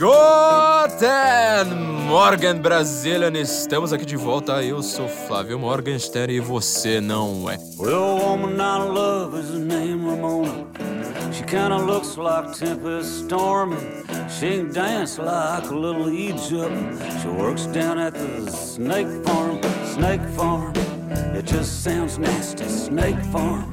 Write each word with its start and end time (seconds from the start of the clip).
Guten 0.00 1.74
Morgen, 2.06 2.62
Brasilian! 2.62 3.36
Estamos 3.36 3.92
aqui 3.92 4.06
de 4.06 4.16
volta. 4.16 4.62
Eu 4.62 4.82
sou 4.82 5.06
Flávio 5.06 5.58
Morgenstern 5.58 6.32
e 6.32 6.40
você 6.40 7.02
não 7.02 7.50
é. 7.50 7.58
Well, 7.78 8.16
woman 8.18 8.54
I 8.54 8.88
love 8.88 9.38
is 9.38 9.50
name 9.50 10.08
Ramona. 10.08 10.66
She 11.34 11.44
kinda 11.44 11.76
looks 11.76 12.16
like 12.16 12.58
Tempest 12.58 13.24
Storm. 13.24 13.74
and 13.74 14.30
She 14.30 14.56
can 14.56 14.72
dance 14.72 15.18
like 15.20 15.68
a 15.68 15.74
little 15.74 16.08
Egypt. 16.08 16.72
She 17.20 17.28
works 17.28 17.66
down 17.66 17.98
at 17.98 18.14
the 18.14 18.50
snake 18.50 19.08
farm. 19.26 19.60
Snake 19.84 20.26
farm. 20.34 20.72
It 21.34 21.44
just 21.44 21.84
sounds 21.84 22.16
nasty. 22.16 22.64
Snake 22.64 23.22
farm. 23.30 23.70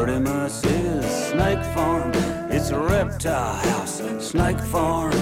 Snake 0.00 1.62
farm. 1.74 2.10
It's 2.50 2.70
a 2.70 2.78
reptile 2.78 3.54
house. 3.70 4.00
Snake 4.18 4.58
farm. 4.70 5.12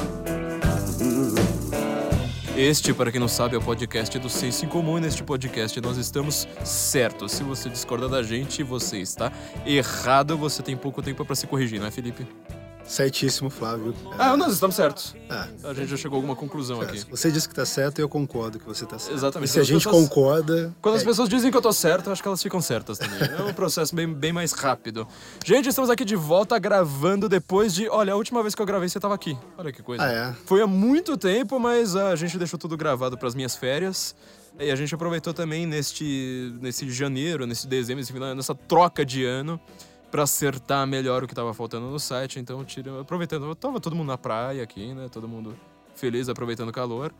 Este, 2.56 2.94
para 2.94 3.10
quem 3.10 3.20
não 3.20 3.26
sabe, 3.26 3.56
é 3.56 3.58
o 3.58 3.60
podcast 3.60 4.16
do 4.20 4.28
Senso 4.28 4.64
em 4.64 4.68
Comum. 4.68 4.98
E 4.98 5.00
neste 5.00 5.24
podcast 5.24 5.80
nós 5.80 5.96
estamos 5.96 6.46
certos. 6.64 7.32
Se 7.32 7.42
você 7.42 7.68
discorda 7.68 8.08
da 8.08 8.22
gente, 8.22 8.62
você 8.62 8.98
está 8.98 9.32
errado. 9.66 10.36
Você 10.36 10.62
tem 10.62 10.76
pouco 10.76 11.02
tempo 11.02 11.24
para 11.24 11.34
se 11.34 11.48
corrigir, 11.48 11.80
não 11.80 11.88
é, 11.88 11.90
Felipe? 11.90 12.24
Certíssimo, 12.88 13.50
Flávio. 13.50 13.94
Ah, 14.18 14.34
nós 14.36 14.54
estamos 14.54 14.74
certos. 14.74 15.14
Ah, 15.28 15.46
A 15.64 15.74
gente 15.74 15.88
já 15.90 15.96
chegou 15.98 16.16
a 16.16 16.18
alguma 16.18 16.34
conclusão 16.34 16.80
aqui. 16.80 17.04
você 17.10 17.30
disse 17.30 17.46
que 17.46 17.54
tá 17.54 17.66
certo 17.66 17.98
e 17.98 18.02
eu 18.02 18.08
concordo 18.08 18.58
que 18.58 18.64
você 18.64 18.86
tá 18.86 18.98
certo. 18.98 19.14
Exatamente. 19.14 19.50
E 19.50 19.52
se 19.52 19.58
a 19.58 19.62
As 19.62 19.68
gente 19.68 19.84
pessoas- 19.84 20.08
concorda. 20.08 20.74
Quando 20.80 20.94
as 20.94 21.02
é, 21.02 21.04
pessoas 21.04 21.28
dizem 21.28 21.50
que 21.50 21.56
eu 21.56 21.60
tô 21.60 21.72
certo, 21.72 22.06
eu 22.06 22.12
acho 22.12 22.22
que 22.22 22.28
elas 22.28 22.42
ficam 22.42 22.60
certas 22.62 22.96
também. 22.98 23.18
É 23.38 23.42
um 23.42 23.52
processo 23.52 23.94
bem, 23.94 24.12
bem 24.12 24.32
mais 24.32 24.52
rápido. 24.52 25.06
Gente, 25.44 25.68
estamos 25.68 25.90
aqui 25.90 26.02
de 26.04 26.16
volta 26.16 26.58
gravando 26.58 27.28
depois 27.28 27.74
de. 27.74 27.88
Olha, 27.90 28.14
a 28.14 28.16
última 28.16 28.40
vez 28.42 28.54
que 28.54 28.62
eu 28.62 28.66
gravei 28.66 28.88
você 28.88 28.98
tava 28.98 29.14
aqui. 29.14 29.36
Olha 29.58 29.70
que 29.70 29.82
coisa. 29.82 30.02
Ah, 30.04 30.10
é? 30.10 30.34
Foi 30.46 30.62
há 30.62 30.66
muito 30.66 31.16
tempo, 31.18 31.60
mas 31.60 31.94
ah, 31.94 32.08
a 32.08 32.16
gente 32.16 32.38
deixou 32.38 32.58
tudo 32.58 32.74
gravado 32.76 33.18
pras 33.18 33.34
minhas 33.34 33.54
férias. 33.54 34.16
E 34.58 34.70
a 34.70 34.76
gente 34.76 34.92
aproveitou 34.94 35.32
também 35.34 35.66
neste, 35.66 36.52
nesse 36.60 36.90
janeiro, 36.90 37.46
nesse 37.46 37.66
dezembro, 37.66 38.00
nesse 38.00 38.12
final, 38.12 38.34
nessa 38.34 38.54
troca 38.54 39.04
de 39.04 39.24
ano, 39.24 39.60
pra 40.10 40.22
acertar 40.22 40.86
melhor 40.86 41.24
o 41.24 41.28
que 41.28 41.34
tava 41.34 41.52
faltando 41.54 41.86
no 41.86 41.98
site. 41.98 42.38
Então, 42.38 42.64
tira, 42.64 43.00
aproveitando. 43.00 43.54
Tava 43.54 43.80
todo 43.80 43.94
mundo 43.94 44.08
na 44.08 44.18
praia 44.18 44.62
aqui, 44.62 44.94
né? 44.94 45.08
Todo 45.10 45.28
mundo 45.28 45.56
feliz, 45.94 46.28
aproveitando 46.28 46.68
o 46.68 46.72
calor. 46.72 47.12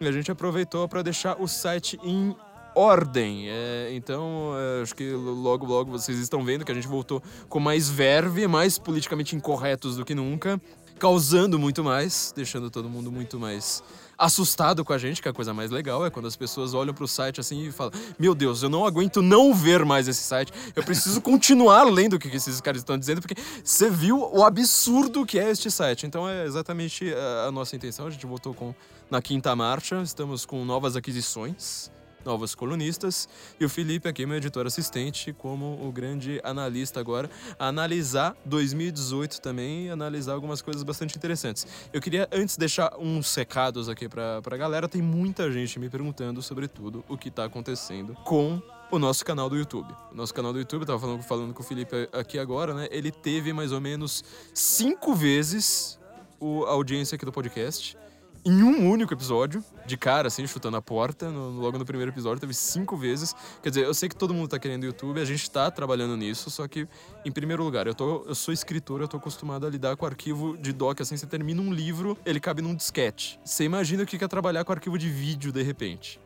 E 0.00 0.06
a 0.06 0.12
gente 0.12 0.30
aproveitou 0.30 0.88
pra 0.88 1.02
deixar 1.02 1.40
o 1.40 1.46
site 1.46 1.98
em 2.02 2.34
ordem. 2.74 3.48
É, 3.48 3.90
então, 3.92 4.52
é, 4.56 4.82
acho 4.82 4.94
que 4.94 5.10
logo, 5.12 5.66
logo 5.66 5.90
vocês 5.90 6.18
estão 6.18 6.44
vendo 6.44 6.64
que 6.64 6.72
a 6.72 6.74
gente 6.74 6.88
voltou 6.88 7.22
com 7.48 7.60
mais 7.60 7.88
verve, 7.88 8.46
mais 8.46 8.78
politicamente 8.78 9.36
incorretos 9.36 9.96
do 9.96 10.04
que 10.04 10.14
nunca, 10.14 10.60
causando 10.98 11.58
muito 11.58 11.82
mais, 11.84 12.32
deixando 12.34 12.70
todo 12.70 12.88
mundo 12.88 13.10
muito 13.10 13.38
mais 13.38 13.82
assustado 14.20 14.84
com 14.84 14.92
a 14.92 14.98
gente, 14.98 15.22
que 15.22 15.26
é 15.26 15.30
a 15.30 15.34
coisa 15.34 15.54
mais 15.54 15.70
legal 15.70 16.04
é 16.04 16.10
quando 16.10 16.26
as 16.26 16.36
pessoas 16.36 16.74
olham 16.74 16.92
pro 16.92 17.08
site 17.08 17.40
assim 17.40 17.66
e 17.66 17.72
falam: 17.72 17.92
Meu 18.18 18.34
Deus, 18.34 18.62
eu 18.62 18.68
não 18.68 18.84
aguento 18.84 19.22
não 19.22 19.54
ver 19.54 19.84
mais 19.84 20.06
esse 20.06 20.22
site, 20.22 20.52
eu 20.76 20.82
preciso 20.82 21.20
continuar 21.22 21.84
lendo 21.84 22.14
o 22.14 22.18
que 22.18 22.28
esses 22.28 22.60
caras 22.60 22.82
estão 22.82 22.98
dizendo, 22.98 23.20
porque 23.22 23.34
você 23.64 23.88
viu 23.88 24.20
o 24.20 24.44
absurdo 24.44 25.24
que 25.24 25.38
é 25.38 25.50
este 25.50 25.70
site. 25.70 26.06
Então 26.06 26.28
é 26.28 26.44
exatamente 26.44 27.12
a, 27.14 27.46
a 27.48 27.52
nossa 27.52 27.74
intenção. 27.74 28.06
A 28.06 28.10
gente 28.10 28.26
voltou 28.26 28.52
com 28.52 28.74
na 29.10 29.22
quinta 29.22 29.56
marcha, 29.56 30.00
estamos 30.02 30.44
com 30.44 30.64
novas 30.64 30.94
aquisições 30.94 31.90
novos 32.24 32.54
colunistas, 32.54 33.28
e 33.58 33.64
o 33.64 33.68
Felipe 33.68 34.08
aqui, 34.08 34.26
meu 34.26 34.36
editor 34.36 34.66
assistente, 34.66 35.32
como 35.32 35.86
o 35.86 35.92
grande 35.92 36.40
analista 36.44 37.00
agora, 37.00 37.30
a 37.58 37.68
analisar 37.68 38.36
2018 38.44 39.40
também 39.40 39.86
e 39.86 39.90
analisar 39.90 40.32
algumas 40.32 40.62
coisas 40.62 40.82
bastante 40.82 41.16
interessantes. 41.16 41.66
Eu 41.92 42.00
queria 42.00 42.28
antes 42.32 42.56
deixar 42.56 42.96
uns 42.98 43.34
recados 43.34 43.88
aqui 43.88 44.08
pra, 44.08 44.42
pra 44.42 44.56
galera, 44.56 44.88
tem 44.88 45.02
muita 45.02 45.50
gente 45.50 45.78
me 45.78 45.88
perguntando 45.88 46.42
sobre 46.42 46.68
tudo 46.68 47.04
o 47.08 47.16
que 47.16 47.30
tá 47.30 47.44
acontecendo 47.44 48.14
com 48.24 48.60
o 48.90 48.98
nosso 48.98 49.24
canal 49.24 49.48
do 49.48 49.56
YouTube. 49.56 49.94
O 50.12 50.14
nosso 50.14 50.34
canal 50.34 50.52
do 50.52 50.58
YouTube, 50.58 50.84
tava 50.84 50.98
falando, 50.98 51.22
falando 51.22 51.54
com 51.54 51.62
o 51.62 51.64
Felipe 51.64 52.08
aqui 52.12 52.38
agora, 52.38 52.74
né? 52.74 52.88
Ele 52.90 53.10
teve 53.10 53.52
mais 53.52 53.72
ou 53.72 53.80
menos 53.80 54.24
cinco 54.52 55.14
vezes 55.14 55.98
o, 56.40 56.64
a 56.64 56.70
audiência 56.70 57.14
aqui 57.14 57.24
do 57.24 57.32
podcast 57.32 57.96
em 58.44 58.62
um 58.62 58.88
único 58.90 59.12
episódio, 59.12 59.62
de 59.86 59.96
cara, 59.96 60.28
assim, 60.28 60.46
chutando 60.46 60.76
a 60.76 60.82
porta, 60.82 61.30
no- 61.30 61.50
logo 61.60 61.78
no 61.78 61.84
primeiro 61.84 62.10
episódio, 62.10 62.40
teve 62.40 62.54
cinco 62.54 62.96
vezes. 62.96 63.34
Quer 63.62 63.68
dizer, 63.70 63.84
eu 63.84 63.92
sei 63.94 64.08
que 64.08 64.16
todo 64.16 64.32
mundo 64.32 64.48
tá 64.48 64.58
querendo 64.58 64.84
YouTube, 64.84 65.20
a 65.20 65.24
gente 65.24 65.50
tá 65.50 65.70
trabalhando 65.70 66.16
nisso, 66.16 66.50
só 66.50 66.66
que, 66.68 66.86
em 67.24 67.30
primeiro 67.32 67.62
lugar, 67.64 67.86
eu, 67.86 67.94
tô, 67.94 68.24
eu 68.26 68.34
sou 68.34 68.52
escritor, 68.54 69.00
eu 69.00 69.08
tô 69.08 69.16
acostumado 69.16 69.66
a 69.66 69.70
lidar 69.70 69.96
com 69.96 70.06
arquivo 70.06 70.56
de 70.56 70.72
doc, 70.72 71.00
assim, 71.00 71.16
você 71.16 71.26
termina 71.26 71.60
um 71.60 71.72
livro, 71.72 72.16
ele 72.24 72.40
cabe 72.40 72.62
num 72.62 72.74
disquete. 72.74 73.38
Você 73.44 73.64
imagina 73.64 74.02
o 74.02 74.06
que 74.06 74.22
é 74.22 74.28
trabalhar 74.28 74.64
com 74.64 74.72
arquivo 74.72 74.96
de 74.96 75.08
vídeo, 75.10 75.52
de 75.52 75.62
repente. 75.62 76.20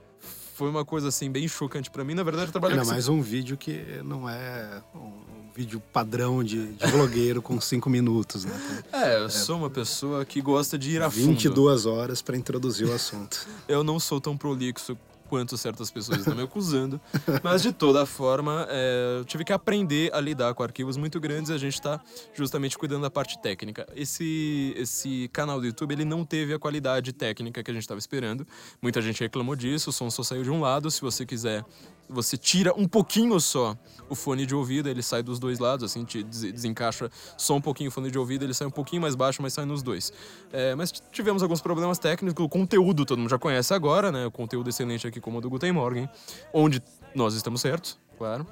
Foi 0.54 0.68
uma 0.70 0.84
coisa, 0.84 1.08
assim, 1.08 1.28
bem 1.32 1.48
chocante 1.48 1.90
pra 1.90 2.04
mim. 2.04 2.14
Na 2.14 2.22
verdade, 2.22 2.46
eu 2.48 2.52
trabalho 2.52 2.74
Ainda 2.74 2.84
com 2.84 2.92
mais 2.92 3.08
um 3.08 3.20
vídeo 3.20 3.56
que 3.56 4.00
não 4.04 4.28
é 4.30 4.80
um 4.94 5.33
vídeo 5.54 5.80
padrão 5.92 6.42
de, 6.42 6.72
de 6.72 6.86
vlogueiro 6.88 7.40
com 7.40 7.60
cinco 7.60 7.88
minutos, 7.88 8.44
né? 8.44 8.84
É, 8.92 9.18
eu 9.22 9.30
sou 9.30 9.56
uma 9.56 9.70
pessoa 9.70 10.24
que 10.24 10.40
gosta 10.40 10.76
de 10.76 10.90
ir 10.90 11.02
a 11.02 11.08
fundo. 11.08 11.28
22 11.28 11.86
horas 11.86 12.20
para 12.20 12.36
introduzir 12.36 12.88
o 12.88 12.92
assunto. 12.92 13.46
Eu 13.68 13.84
não 13.84 14.00
sou 14.00 14.20
tão 14.20 14.36
prolixo 14.36 14.96
quanto 15.28 15.56
certas 15.56 15.90
pessoas 15.90 16.18
estão 16.18 16.34
me 16.34 16.42
acusando, 16.42 17.00
mas 17.42 17.62
de 17.62 17.72
toda 17.72 18.04
forma, 18.06 18.66
é, 18.68 19.18
eu 19.18 19.24
tive 19.24 19.42
que 19.44 19.52
aprender 19.52 20.12
a 20.14 20.20
lidar 20.20 20.54
com 20.54 20.62
arquivos 20.62 20.96
muito 20.96 21.18
grandes 21.18 21.50
e 21.50 21.52
a 21.52 21.58
gente 21.58 21.74
está 21.74 22.00
justamente 22.34 22.76
cuidando 22.78 23.02
da 23.02 23.10
parte 23.10 23.40
técnica. 23.40 23.86
Esse, 23.96 24.74
esse 24.76 25.28
canal 25.32 25.58
do 25.58 25.66
YouTube, 25.66 25.92
ele 25.92 26.04
não 26.04 26.24
teve 26.24 26.52
a 26.54 26.58
qualidade 26.58 27.12
técnica 27.12 27.62
que 27.62 27.70
a 27.70 27.74
gente 27.74 27.82
estava 27.82 27.98
esperando. 27.98 28.46
Muita 28.80 29.00
gente 29.00 29.20
reclamou 29.20 29.56
disso, 29.56 29.90
o 29.90 29.92
som 29.92 30.10
só 30.10 30.22
saiu 30.22 30.42
de 30.42 30.50
um 30.50 30.60
lado. 30.60 30.90
Se 30.90 31.00
você 31.00 31.26
quiser, 31.26 31.64
você 32.08 32.36
tira 32.36 32.72
um 32.76 32.86
pouquinho 32.86 33.38
só 33.40 33.76
o 34.08 34.14
fone 34.14 34.44
de 34.44 34.54
ouvido, 34.54 34.88
ele 34.88 35.02
sai 35.02 35.22
dos 35.22 35.38
dois 35.38 35.58
lados, 35.58 35.84
assim, 35.84 36.04
te 36.04 36.22
des- 36.22 36.52
desencaixa 36.52 37.10
só 37.36 37.54
um 37.56 37.60
pouquinho 37.60 37.88
o 37.88 37.92
fone 37.92 38.10
de 38.10 38.18
ouvido, 38.18 38.44
ele 38.44 38.52
sai 38.52 38.66
um 38.66 38.70
pouquinho 38.70 39.00
mais 39.00 39.14
baixo, 39.14 39.40
mas 39.40 39.52
sai 39.54 39.64
nos 39.64 39.82
dois. 39.82 40.12
É, 40.52 40.74
mas 40.74 40.92
tivemos 41.10 41.42
alguns 41.42 41.60
problemas 41.60 41.98
técnicos, 41.98 42.44
o 42.44 42.48
conteúdo 42.48 43.04
todo 43.04 43.18
mundo 43.18 43.30
já 43.30 43.38
conhece 43.38 43.72
agora, 43.72 44.12
né? 44.12 44.26
O 44.26 44.30
conteúdo 44.30 44.68
excelente 44.68 45.06
aqui 45.06 45.20
como 45.20 45.38
o 45.38 45.40
do 45.40 45.48
Guten 45.48 45.72
Morgen, 45.72 46.08
onde 46.52 46.82
nós 47.14 47.34
estamos 47.34 47.60
certos, 47.60 47.98
claro, 48.18 48.46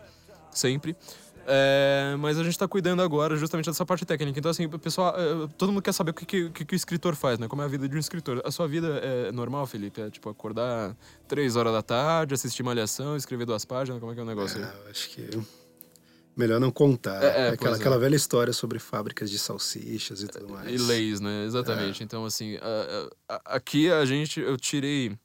sempre. 0.51 0.97
É, 1.47 2.15
mas 2.19 2.39
a 2.39 2.45
gente 2.45 2.59
tá 2.59 2.69
cuidando 2.69 3.03
agora 3.03 3.37
justamente 3.37 3.67
dessa 3.67 3.85
parte 3.85 4.05
técnica. 4.05 4.39
Então, 4.39 4.51
assim, 4.51 4.69
pessoal, 4.69 5.15
é, 5.19 5.49
todo 5.59 5.73
mundo 5.73 5.83
quer 5.83 5.93
saber 5.93 6.13
o 6.13 6.15
que, 6.15 6.25
que, 6.25 6.43
o 6.45 6.51
que 6.51 6.75
o 6.75 6.77
escritor 6.77 7.15
faz, 7.17 7.39
né? 7.39 7.49
Como 7.49 7.63
é 7.63 7.65
a 7.65 7.69
vida 7.69 7.89
de 7.89 7.97
um 7.97 7.99
escritor. 7.99 8.41
A 8.45 8.51
sua 8.51 8.69
vida 8.69 8.89
é 9.03 9.33
normal, 9.33 9.67
Felipe? 9.67 10.01
É 10.01 10.11
tipo 10.11 10.29
acordar 10.29 10.97
três 11.27 11.57
horas 11.57 11.73
da 11.73 11.83
tarde, 11.83 12.35
assistir 12.35 12.63
malhação, 12.63 13.17
escrever 13.17 13.45
duas 13.47 13.65
páginas? 13.65 13.99
Como 14.01 14.13
é 14.13 14.15
que 14.15 14.21
é 14.21 14.25
o 14.25 14.27
negócio 14.27 14.59
aí? 14.59 14.65
É, 14.65 14.87
eu 14.87 14.91
acho 14.91 15.09
que 15.11 15.29
melhor 16.37 16.59
não 16.61 16.71
contar. 16.71 17.23
É, 17.23 17.27
é, 17.27 17.49
aquela, 17.51 17.77
é. 17.77 17.79
aquela 17.79 17.99
velha 17.99 18.17
história 18.17 18.53
sobre 18.53 18.79
fábricas 18.79 19.31
de 19.31 19.39
salsichas 19.39 20.23
e 20.23 20.29
tudo 20.29 20.49
mais. 20.49 20.69
E 20.71 20.77
leis, 20.79 21.21
né? 21.21 21.45
Exatamente. 21.45 22.03
Então, 22.03 22.25
assim, 22.25 22.57
a- 22.57 23.09
a- 23.29 23.35
a- 23.37 23.57
aqui 23.57 23.91
a 23.91 24.05
gente, 24.05 24.41
eu 24.41 24.57
tirei. 24.57 25.17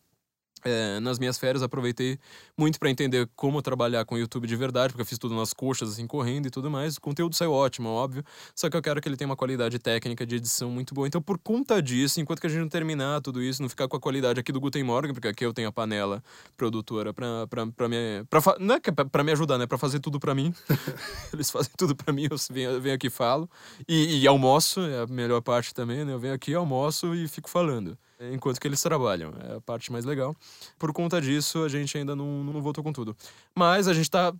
É, 0.67 0.99
nas 0.99 1.17
minhas 1.17 1.37
férias, 1.37 1.63
aproveitei 1.63 2.19
muito 2.57 2.79
para 2.79 2.89
entender 2.89 3.29
como 3.35 3.61
trabalhar 3.61 4.03
com 4.05 4.15
o 4.15 4.17
YouTube 4.17 4.47
de 4.47 4.55
verdade, 4.55 4.93
porque 4.93 5.01
eu 5.01 5.05
fiz 5.05 5.17
tudo 5.17 5.35
nas 5.35 5.53
coxas, 5.53 5.93
assim, 5.93 6.05
correndo 6.05 6.47
e 6.47 6.49
tudo 6.49 6.69
mais. 6.69 6.97
O 6.97 7.01
conteúdo 7.01 7.35
saiu 7.35 7.53
ótimo, 7.53 7.89
óbvio. 7.89 8.23
Só 8.55 8.69
que 8.69 8.75
eu 8.75 8.81
quero 8.81 9.01
que 9.01 9.07
ele 9.07 9.15
tenha 9.15 9.29
uma 9.29 9.35
qualidade 9.35 9.79
técnica 9.79 10.25
de 10.25 10.35
edição 10.35 10.69
muito 10.69 10.93
boa. 10.93 11.07
Então, 11.07 11.21
por 11.21 11.37
conta 11.37 11.81
disso, 11.81 12.19
enquanto 12.19 12.41
que 12.41 12.47
a 12.47 12.49
gente 12.49 12.59
não 12.59 12.69
terminar 12.69 13.21
tudo 13.21 13.41
isso, 13.41 13.61
não 13.61 13.69
ficar 13.69 13.87
com 13.87 13.95
a 13.95 13.99
qualidade 13.99 14.39
aqui 14.39 14.51
do 14.51 14.59
Guten 14.59 14.83
Morgen, 14.83 15.13
porque 15.13 15.27
aqui 15.27 15.45
eu 15.45 15.53
tenho 15.53 15.69
a 15.69 15.71
panela 15.71 16.23
produtora 16.55 17.13
pra, 17.13 17.47
pra, 17.47 17.67
pra 17.67 17.87
me. 17.87 18.23
Pra, 18.29 18.41
não 18.59 18.75
é 18.75 18.79
é 18.79 19.23
me 19.23 19.31
ajudar, 19.31 19.57
né? 19.57 19.65
Pra 19.65 19.77
fazer 19.77 19.99
tudo 19.99 20.19
pra 20.19 20.35
mim. 20.35 20.53
Eles 21.33 21.49
fazem 21.49 21.71
tudo 21.77 21.95
pra 21.95 22.13
mim, 22.13 22.27
eu 22.29 22.37
venho, 22.51 22.81
venho 22.81 22.95
aqui 22.95 23.07
e 23.07 23.09
falo. 23.09 23.49
E, 23.87 24.21
e 24.21 24.27
almoço, 24.27 24.81
é 24.81 25.03
a 25.03 25.07
melhor 25.07 25.41
parte 25.41 25.73
também, 25.73 26.03
né? 26.03 26.13
Eu 26.13 26.19
venho 26.19 26.33
aqui, 26.33 26.53
almoço 26.53 27.13
e 27.15 27.27
fico 27.27 27.49
falando. 27.49 27.97
Enquanto 28.19 28.59
que 28.59 28.67
eles 28.67 28.81
trabalham. 28.81 29.33
É 29.47 29.55
a 29.55 29.61
parte 29.61 29.91
mais 29.91 30.05
legal. 30.05 30.35
Por 30.77 30.91
conta 30.91 31.21
disso, 31.21 31.63
a 31.63 31.69
gente 31.69 31.97
ainda 31.97 32.15
não, 32.15 32.43
não 32.43 32.61
voltou 32.61 32.83
com 32.83 32.91
tudo. 32.91 33.15
Mas 33.55 33.87
a 33.87 33.93
gente 33.93 34.09
tá, 34.09 34.33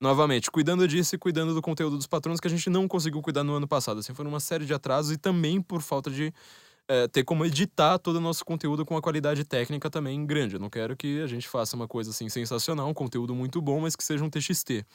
novamente, 0.00 0.50
cuidando 0.50 0.88
disso 0.88 1.14
e 1.14 1.18
cuidando 1.18 1.54
do 1.54 1.60
conteúdo 1.60 1.96
dos 1.96 2.06
patronos 2.06 2.40
que 2.40 2.48
a 2.48 2.50
gente 2.50 2.70
não 2.70 2.88
conseguiu 2.88 3.20
cuidar 3.20 3.44
no 3.44 3.54
ano 3.54 3.68
passado. 3.68 4.00
Assim, 4.00 4.14
foram 4.14 4.30
uma 4.30 4.40
série 4.40 4.64
de 4.64 4.72
atrasos 4.72 5.12
e 5.12 5.18
também 5.18 5.60
por 5.60 5.82
falta 5.82 6.10
de 6.10 6.32
é, 6.88 7.06
ter 7.06 7.22
como 7.22 7.44
editar 7.44 7.98
todo 7.98 8.16
o 8.16 8.20
nosso 8.20 8.44
conteúdo 8.44 8.84
com 8.84 8.94
uma 8.94 9.02
qualidade 9.02 9.44
técnica 9.44 9.90
também 9.90 10.24
grande. 10.24 10.54
Eu 10.54 10.60
não 10.60 10.70
quero 10.70 10.96
que 10.96 11.20
a 11.20 11.26
gente 11.26 11.46
faça 11.46 11.76
uma 11.76 11.86
coisa 11.86 12.10
assim 12.10 12.28
sensacional, 12.30 12.88
um 12.88 12.94
conteúdo 12.94 13.34
muito 13.34 13.60
bom, 13.60 13.80
mas 13.80 13.94
que 13.94 14.02
seja 14.02 14.24
um 14.24 14.30
TXT. 14.30 14.86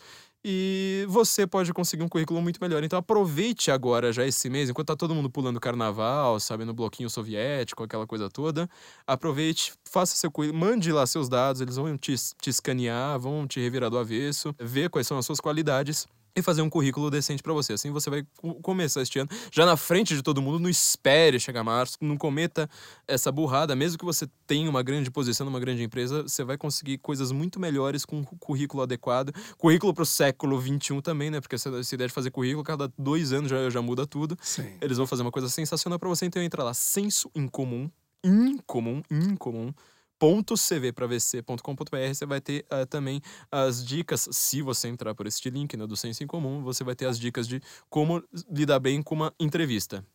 E 0.43 1.05
você 1.07 1.47
pode 1.47 1.73
conseguir 1.73 2.03
um 2.03 2.07
currículo 2.07 2.41
muito 2.41 2.59
melhor. 2.61 2.83
Então 2.83 2.99
aproveite 2.99 3.71
agora 3.71 4.13
já 4.13 4.25
esse 4.25 4.49
mês, 4.49 4.69
enquanto 4.69 4.87
tá 4.87 4.95
todo 4.95 5.15
mundo 5.15 5.29
pulando 5.29 5.59
carnaval, 5.59 6.39
sabe, 6.39 6.65
no 6.65 6.73
bloquinho 6.73 7.09
soviético, 7.09 7.83
aquela 7.83 8.05
coisa 8.05 8.29
toda. 8.29 8.69
Aproveite, 9.07 9.73
faça 9.83 10.15
seu 10.15 10.29
currículo, 10.29 10.59
mande 10.59 10.91
lá 10.91 11.07
seus 11.07 11.27
dados, 11.27 11.61
eles 11.61 11.75
vão 11.75 11.97
te, 11.97 12.13
te 12.39 12.49
escanear, 12.49 13.19
vão 13.19 13.47
te 13.47 13.59
revirar 13.59 13.89
do 13.89 13.97
avesso, 13.97 14.53
ver 14.59 14.89
quais 14.89 15.07
são 15.07 15.17
as 15.17 15.25
suas 15.25 15.39
qualidades 15.39 16.07
e 16.35 16.41
fazer 16.41 16.61
um 16.61 16.69
currículo 16.69 17.09
decente 17.09 17.41
pra 17.41 17.53
você. 17.53 17.73
Assim 17.73 17.91
você 17.91 18.09
vai 18.09 18.25
co- 18.37 18.55
começar 18.55 19.01
este 19.01 19.19
ano 19.19 19.29
já 19.51 19.65
na 19.65 19.77
frente 19.77 20.15
de 20.15 20.21
todo 20.21 20.41
mundo, 20.41 20.59
não 20.59 20.69
espere 20.69 21.39
chegar 21.39 21.63
março, 21.63 21.97
não 22.01 22.17
cometa 22.17 22.69
essa 23.07 23.31
burrada, 23.31 23.75
mesmo 23.75 23.97
que 23.97 24.05
você 24.05 24.27
tenha 24.45 24.69
uma 24.69 24.83
grande 24.83 25.09
posição 25.09 25.45
numa 25.45 25.59
grande 25.59 25.83
empresa, 25.83 26.23
você 26.23 26.43
vai 26.43 26.57
conseguir 26.57 26.97
coisas 26.97 27.31
muito 27.31 27.59
melhores 27.59 28.03
com 28.05 28.17
um 28.19 28.23
currículo 28.23 28.83
adequado. 28.83 29.33
Currículo 29.57 29.93
pro 29.93 30.05
século 30.05 30.59
XXI 30.59 31.01
também, 31.01 31.29
né? 31.31 31.39
Porque 31.39 31.55
essa, 31.55 31.69
ideia 31.69 32.07
de 32.07 32.13
fazer 32.13 32.31
currículo, 32.31 32.63
cada 32.63 32.91
dois 32.97 33.31
anos 33.31 33.49
já, 33.49 33.69
já 33.69 33.81
muda 33.81 34.05
tudo. 34.05 34.37
Sim. 34.41 34.77
Eles 34.81 34.97
vão 34.97 35.07
fazer 35.07 35.21
uma 35.21 35.31
coisa 35.31 35.49
sensacional 35.49 35.97
pra 35.97 36.09
você, 36.09 36.25
então 36.25 36.41
entra 36.41 36.63
lá, 36.63 36.73
senso 36.73 37.29
incomum, 37.35 37.89
incomum, 38.23 39.01
incomum, 39.09 39.73
.cvpravc.com.br 40.19 42.13
você 42.13 42.25
vai 42.25 42.41
ter 42.41 42.65
ah, 42.69 42.85
também 42.85 43.21
as 43.51 43.85
dicas, 43.85 44.27
se 44.31 44.61
você 44.61 44.87
entrar 44.87 45.13
por 45.15 45.27
este 45.27 45.49
link 45.49 45.75
né, 45.75 45.85
do 45.85 45.95
Senso 45.95 46.23
em 46.23 46.27
Comum, 46.27 46.63
você 46.63 46.83
vai 46.83 46.95
ter 46.95 47.05
as 47.05 47.19
dicas 47.19 47.47
de 47.47 47.61
como 47.89 48.23
lidar 48.49 48.79
bem 48.79 49.01
com 49.01 49.15
uma 49.15 49.33
entrevista, 49.39 50.05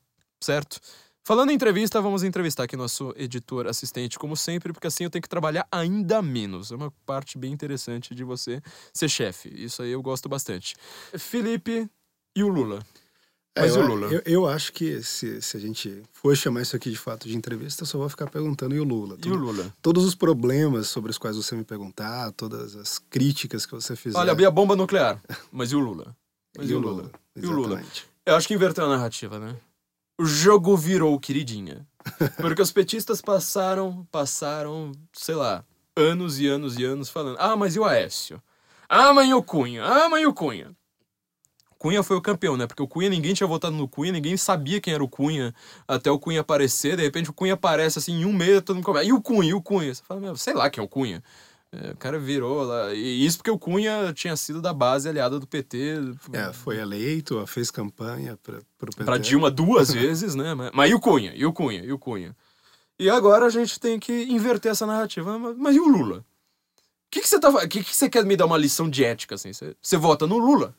certo? 0.41 0.81
Falando 1.23 1.51
em 1.51 1.55
entrevista, 1.55 2.01
vamos 2.01 2.23
entrevistar 2.23 2.65
aqui 2.65 2.77
nosso 2.77 3.13
editor 3.17 3.67
assistente, 3.67 4.19
como 4.19 4.35
sempre, 4.37 4.73
porque 4.73 4.87
assim 4.87 5.05
eu 5.05 5.11
tenho 5.11 5.23
que 5.23 5.29
trabalhar 5.29 5.69
ainda 5.71 6.23
menos. 6.23 6.73
É 6.73 6.77
uma 6.77 6.91
parte 7.05 7.37
bem 7.37 7.53
interessante 7.53 8.15
de 8.15 8.25
você 8.25 8.61
ser 8.93 9.09
chefe. 9.09 9.49
Isso 9.55 9.83
aí 9.83 9.91
eu 9.91 10.03
gosto 10.03 10.29
bastante. 10.29 10.75
Felipe 11.19 11.89
e 12.35 12.43
o 12.43 12.49
Lula. 12.49 12.83
É, 13.61 13.63
Mas 13.63 13.75
e 13.75 13.79
o 13.79 13.83
eu, 13.83 13.87
Lula? 13.87 14.07
Eu, 14.09 14.23
eu 14.25 14.47
acho 14.47 14.73
que 14.73 15.03
se, 15.03 15.41
se 15.43 15.57
a 15.57 15.61
gente 15.61 16.03
for 16.13 16.37
chamar 16.37 16.63
isso 16.63 16.75
aqui 16.75 16.91
de 16.91 16.97
fato 16.97 17.29
de 17.29 17.37
entrevista, 17.37 17.83
eu 17.83 17.87
só 17.87 17.99
vou 17.99 18.09
ficar 18.09 18.29
perguntando 18.29 18.75
e 18.75 18.81
o 18.81 18.85
Lula. 18.85 19.19
E 19.25 19.31
o 19.31 19.35
Lula? 19.35 19.73
Todos 19.83 20.05
os 20.05 20.15
problemas 20.15 20.89
sobre 20.89 21.11
os 21.11 21.19
quais 21.19 21.37
você 21.37 21.55
me 21.55 21.65
perguntar, 21.65 22.33
todas 22.33 22.75
as 22.75 22.99
críticas 22.99 23.67
que 23.67 23.73
você 23.73 23.95
fizer. 23.95 24.19
Olha, 24.19 24.33
abri 24.33 24.45
a 24.45 24.51
bomba 24.51 24.75
nuclear. 24.75 25.21
Mas 25.53 25.73
e 25.73 25.77
o 25.77 25.81
Lula? 25.81 26.17
Mas 26.57 26.71
e 26.71 26.75
o 26.75 26.79
Lula. 26.79 27.11
E 27.37 27.47
o 27.47 27.53
Lula? 27.53 27.83
Eu 28.25 28.37
acho 28.37 28.49
que 28.49 28.55
inverteu 28.55 28.85
a 28.85 28.89
narrativa, 28.89 29.39
né? 29.39 29.57
O 30.19 30.25
jogo 30.25 30.77
virou 30.77 31.19
queridinha. 31.19 31.87
Porque 32.37 32.63
os 32.63 32.73
petistas 32.73 33.21
passaram, 33.21 34.07
passaram, 34.11 34.93
sei 35.13 35.35
lá, 35.35 35.65
anos 35.97 36.39
e 36.39 36.47
anos 36.47 36.79
e 36.79 36.85
anos 36.85 37.09
falando: 37.09 37.37
ah, 37.39 37.57
mas 37.57 37.77
e 37.77 37.79
o 37.79 37.85
Aécio? 37.85 38.43
Ah, 38.89 39.13
mas 39.13 39.29
e 39.29 39.35
o 39.35 39.43
Cunha? 39.43 39.85
Ah, 39.85 40.09
mas 40.09 40.23
e 40.23 40.27
o 40.27 40.35
Cunha? 40.35 40.75
Cunha 41.81 42.03
foi 42.03 42.15
o 42.15 42.21
campeão, 42.21 42.59
né? 42.59 42.67
Porque 42.67 42.83
o 42.83 42.87
Cunha, 42.87 43.09
ninguém 43.09 43.33
tinha 43.33 43.47
votado 43.47 43.75
no 43.75 43.89
Cunha, 43.89 44.13
ninguém 44.13 44.37
sabia 44.37 44.83
quem 44.83 44.93
era 44.93 45.03
o 45.03 45.09
Cunha 45.09 45.55
até 45.89 46.11
o 46.11 46.19
Cunha 46.19 46.43
aparecer. 46.43 46.95
De 46.95 47.03
repente 47.03 47.31
o 47.31 47.33
Cunha 47.33 47.55
aparece 47.55 47.99
assim 47.99 48.21
em 48.21 48.27
um 48.27 48.35
mês, 48.35 48.61
todo 48.61 48.77
mundo 48.77 48.85
começa. 48.85 49.07
E 49.07 49.15
o 49.15 49.21
Cunha? 49.23 49.49
E 49.49 49.55
o 49.55 49.63
Cunha? 49.63 49.95
Você 49.95 50.03
fala, 50.07 50.21
meu, 50.21 50.37
sei 50.37 50.53
lá 50.53 50.69
quem 50.69 50.83
é 50.83 50.85
o 50.85 50.89
Cunha. 50.89 51.23
É, 51.73 51.93
o 51.93 51.97
cara 51.97 52.19
virou 52.19 52.65
lá. 52.65 52.93
E 52.93 53.25
isso 53.25 53.39
porque 53.39 53.51
o 53.51 53.59
Cunha 53.59 54.13
tinha 54.13 54.37
sido 54.37 54.61
da 54.61 54.75
base 54.75 55.09
aliada 55.09 55.41
do 55.41 55.47
PT. 55.47 55.95
É, 56.35 56.53
foi 56.53 56.77
eleito, 56.77 57.43
fez 57.47 57.71
campanha 57.71 58.39
para 58.43 58.59
o 58.59 58.91
PT. 58.91 59.05
Pra 59.05 59.17
Dilma 59.17 59.51
duas 59.51 59.89
vezes, 59.95 60.35
né? 60.35 60.53
Mas, 60.53 60.71
mas 60.75 60.91
e 60.91 60.95
o 60.95 61.01
Cunha? 61.01 61.33
E 61.35 61.47
o 61.47 61.53
Cunha? 61.53 61.83
E 61.83 61.91
o 61.91 61.99
Cunha? 61.99 62.37
E 62.99 63.09
agora 63.09 63.47
a 63.47 63.51
gente 63.51 63.81
tem 63.81 63.99
que 63.99 64.25
inverter 64.25 64.73
essa 64.73 64.85
narrativa. 64.85 65.39
Mas, 65.39 65.57
mas 65.57 65.77
e 65.77 65.81
o 65.81 65.89
Lula? 65.89 66.19
O 66.19 66.25
que, 67.11 67.23
que 67.23 67.29
você 67.29 67.41
tá 67.41 67.67
que, 67.67 67.83
que 67.83 67.97
você 67.97 68.11
quer 68.11 68.27
me 68.27 68.37
dar 68.37 68.45
uma 68.45 68.59
lição 68.59 68.87
de 68.87 69.03
ética, 69.03 69.37
assim? 69.37 69.51
Você, 69.55 69.75
você 69.81 69.97
vota 69.97 70.27
no 70.27 70.37
Lula? 70.37 70.75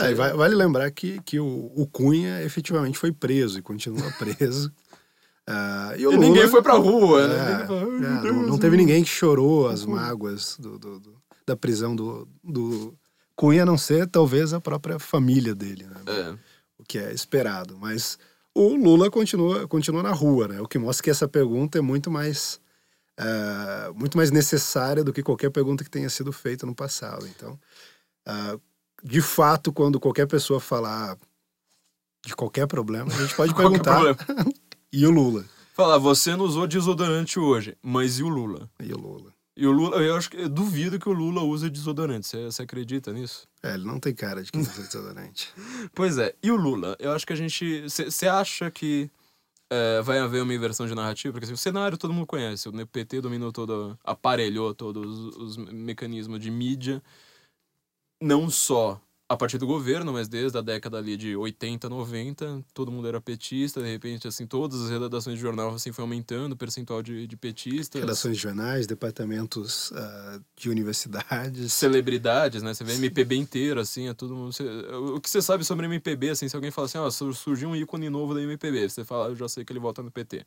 É, 0.00 0.14
vale 0.14 0.54
lembrar 0.54 0.90
que, 0.90 1.20
que 1.22 1.38
o, 1.38 1.72
o 1.76 1.86
Cunha 1.86 2.42
efetivamente 2.42 2.98
foi 2.98 3.12
preso 3.12 3.58
e 3.58 3.62
continua 3.62 4.10
preso. 4.18 4.72
Ah, 5.48 5.94
e 5.96 6.06
o 6.06 6.12
E 6.12 6.16
Lula, 6.16 6.26
ninguém 6.26 6.48
foi 6.48 6.62
pra 6.62 6.74
rua, 6.74 7.22
É, 7.22 7.28
né? 7.28 7.50
Ninguém 7.52 7.66
falou, 7.66 7.82
"Ai, 7.92 7.98
meu 8.00 8.08
é, 8.08 8.32
não, 8.32 8.42
não 8.48 8.58
teve 8.58 8.76
ninguém 8.76 9.02
que 9.04 9.08
chorou 9.10 9.68
as 9.68 9.84
mágoas 9.84 10.56
do, 10.58 10.78
do- 10.78 10.98
do- 11.00 11.16
da 11.46 11.56
prisão 11.56 11.94
do, 11.94 12.28
do 12.42 12.98
Cunha, 13.36 13.62
a 13.62 13.66
não 13.66 13.78
ser 13.78 14.08
talvez 14.08 14.52
a 14.52 14.60
própria 14.60 14.98
família 14.98 15.54
dele, 15.54 15.84
né? 15.86 15.96
É. 16.06 16.30
o 16.78 16.84
que 16.84 16.98
é 16.98 17.12
esperado. 17.12 17.76
Mas 17.78 18.18
o 18.54 18.74
Lula 18.74 19.08
continua, 19.10 19.68
continua 19.68 20.02
na 20.02 20.10
rua, 20.12 20.48
né? 20.48 20.60
O 20.60 20.66
que 20.66 20.78
mostra 20.78 21.04
que 21.04 21.10
essa 21.10 21.28
pergunta 21.28 21.78
é 21.78 21.80
muito 21.80 22.10
mais, 22.10 22.58
ah, 23.18 23.92
muito 23.94 24.16
mais 24.16 24.32
necessária 24.32 25.04
do 25.04 25.12
que 25.12 25.22
qualquer 25.22 25.50
pergunta 25.50 25.84
que 25.84 25.90
tenha 25.90 26.10
sido 26.10 26.32
feita 26.32 26.66
no 26.66 26.74
passado. 26.74 27.24
Então, 27.28 27.56
ah, 28.26 28.58
de 29.06 29.22
fato, 29.22 29.72
quando 29.72 30.00
qualquer 30.00 30.26
pessoa 30.26 30.58
falar 30.58 31.16
de 32.24 32.34
qualquer 32.34 32.66
problema, 32.66 33.12
a 33.12 33.16
gente 33.16 33.36
pode 33.36 33.54
perguntar. 33.54 34.02
E 34.92 35.04
o 35.04 35.10
Lula? 35.10 35.44
Falar, 35.74 35.98
você 35.98 36.34
não 36.34 36.44
usou 36.44 36.66
desodorante 36.66 37.38
hoje, 37.38 37.76
mas 37.82 38.18
e 38.18 38.22
o 38.22 38.28
Lula? 38.28 38.70
E 38.80 38.94
o 38.94 38.96
Lula? 38.96 39.34
E 39.54 39.66
o 39.66 39.72
Lula, 39.72 39.96
eu 39.96 40.16
acho 40.16 40.30
que 40.30 40.38
eu 40.38 40.48
duvido 40.48 40.98
que 40.98 41.08
o 41.08 41.12
Lula 41.12 41.42
use 41.42 41.68
desodorante. 41.68 42.26
Você, 42.26 42.44
você 42.44 42.62
acredita 42.62 43.12
nisso? 43.12 43.46
É, 43.62 43.74
ele 43.74 43.84
não 43.84 43.98
tem 43.98 44.14
cara 44.14 44.42
de 44.42 44.50
quem 44.50 44.62
usa 44.62 44.80
desodorante. 44.80 45.52
Pois 45.92 46.16
é, 46.16 46.34
e 46.42 46.50
o 46.50 46.56
Lula? 46.56 46.96
Eu 46.98 47.12
acho 47.12 47.26
que 47.26 47.32
a 47.32 47.36
gente. 47.36 47.82
Você 47.82 48.26
acha 48.26 48.70
que 48.70 49.10
é, 49.70 50.00
vai 50.00 50.18
haver 50.18 50.42
uma 50.42 50.54
inversão 50.54 50.86
de 50.86 50.94
narrativa? 50.94 51.32
Porque 51.32 51.44
assim, 51.44 51.54
o 51.54 51.58
cenário 51.58 51.98
todo 51.98 52.14
mundo 52.14 52.26
conhece. 52.26 52.68
O 52.68 52.86
PT 52.86 53.20
dominou 53.20 53.52
todo. 53.52 53.98
aparelhou 54.04 54.72
todos 54.72 55.36
os 55.36 55.56
mecanismos 55.56 56.40
de 56.40 56.50
mídia. 56.50 57.02
Não 58.20 58.48
só 58.50 59.00
a 59.28 59.36
partir 59.36 59.58
do 59.58 59.66
governo, 59.66 60.12
mas 60.12 60.28
desde 60.28 60.56
a 60.56 60.60
década 60.60 60.98
ali 60.98 61.16
de 61.16 61.34
80, 61.34 61.88
90, 61.88 62.64
todo 62.72 62.92
mundo 62.92 63.08
era 63.08 63.20
petista, 63.20 63.82
de 63.82 63.90
repente, 63.90 64.28
assim, 64.28 64.46
todas 64.46 64.80
as 64.82 64.88
redações 64.90 65.34
de 65.36 65.42
jornal 65.42 65.74
assim, 65.74 65.90
foi 65.90 66.02
aumentando 66.02 66.52
o 66.52 66.56
percentual 66.56 67.02
de, 67.02 67.26
de 67.26 67.36
petistas. 67.36 68.00
Redações 68.00 68.36
de 68.36 68.42
jornais, 68.44 68.86
departamentos 68.86 69.92
ah, 69.92 70.40
de 70.56 70.70
universidades. 70.70 71.72
celebridades, 71.72 72.62
né? 72.62 72.72
Você 72.72 72.84
vê 72.84 72.94
MPB 72.94 73.34
inteiro, 73.34 73.80
assim, 73.80 74.08
é 74.08 74.14
todo 74.14 74.34
mundo. 74.36 74.52
você- 74.52 74.64
o 74.94 75.20
que 75.20 75.28
você 75.28 75.42
sabe 75.42 75.64
sobre 75.64 75.86
MPB, 75.86 76.30
assim, 76.30 76.48
se 76.48 76.54
alguém 76.54 76.70
fala 76.70 76.86
assim, 76.86 76.98
ó, 76.98 77.10
sur- 77.10 77.34
surgiu 77.34 77.68
um 77.68 77.74
ícone 77.76 78.08
novo 78.08 78.32
da 78.32 78.40
MPB, 78.40 78.88
você 78.88 79.04
fala, 79.04 79.28
eu 79.30 79.34
já 79.36 79.48
sei 79.48 79.64
que 79.64 79.72
ele 79.72 79.80
vota 79.80 80.02
no 80.04 80.10
PT. 80.10 80.46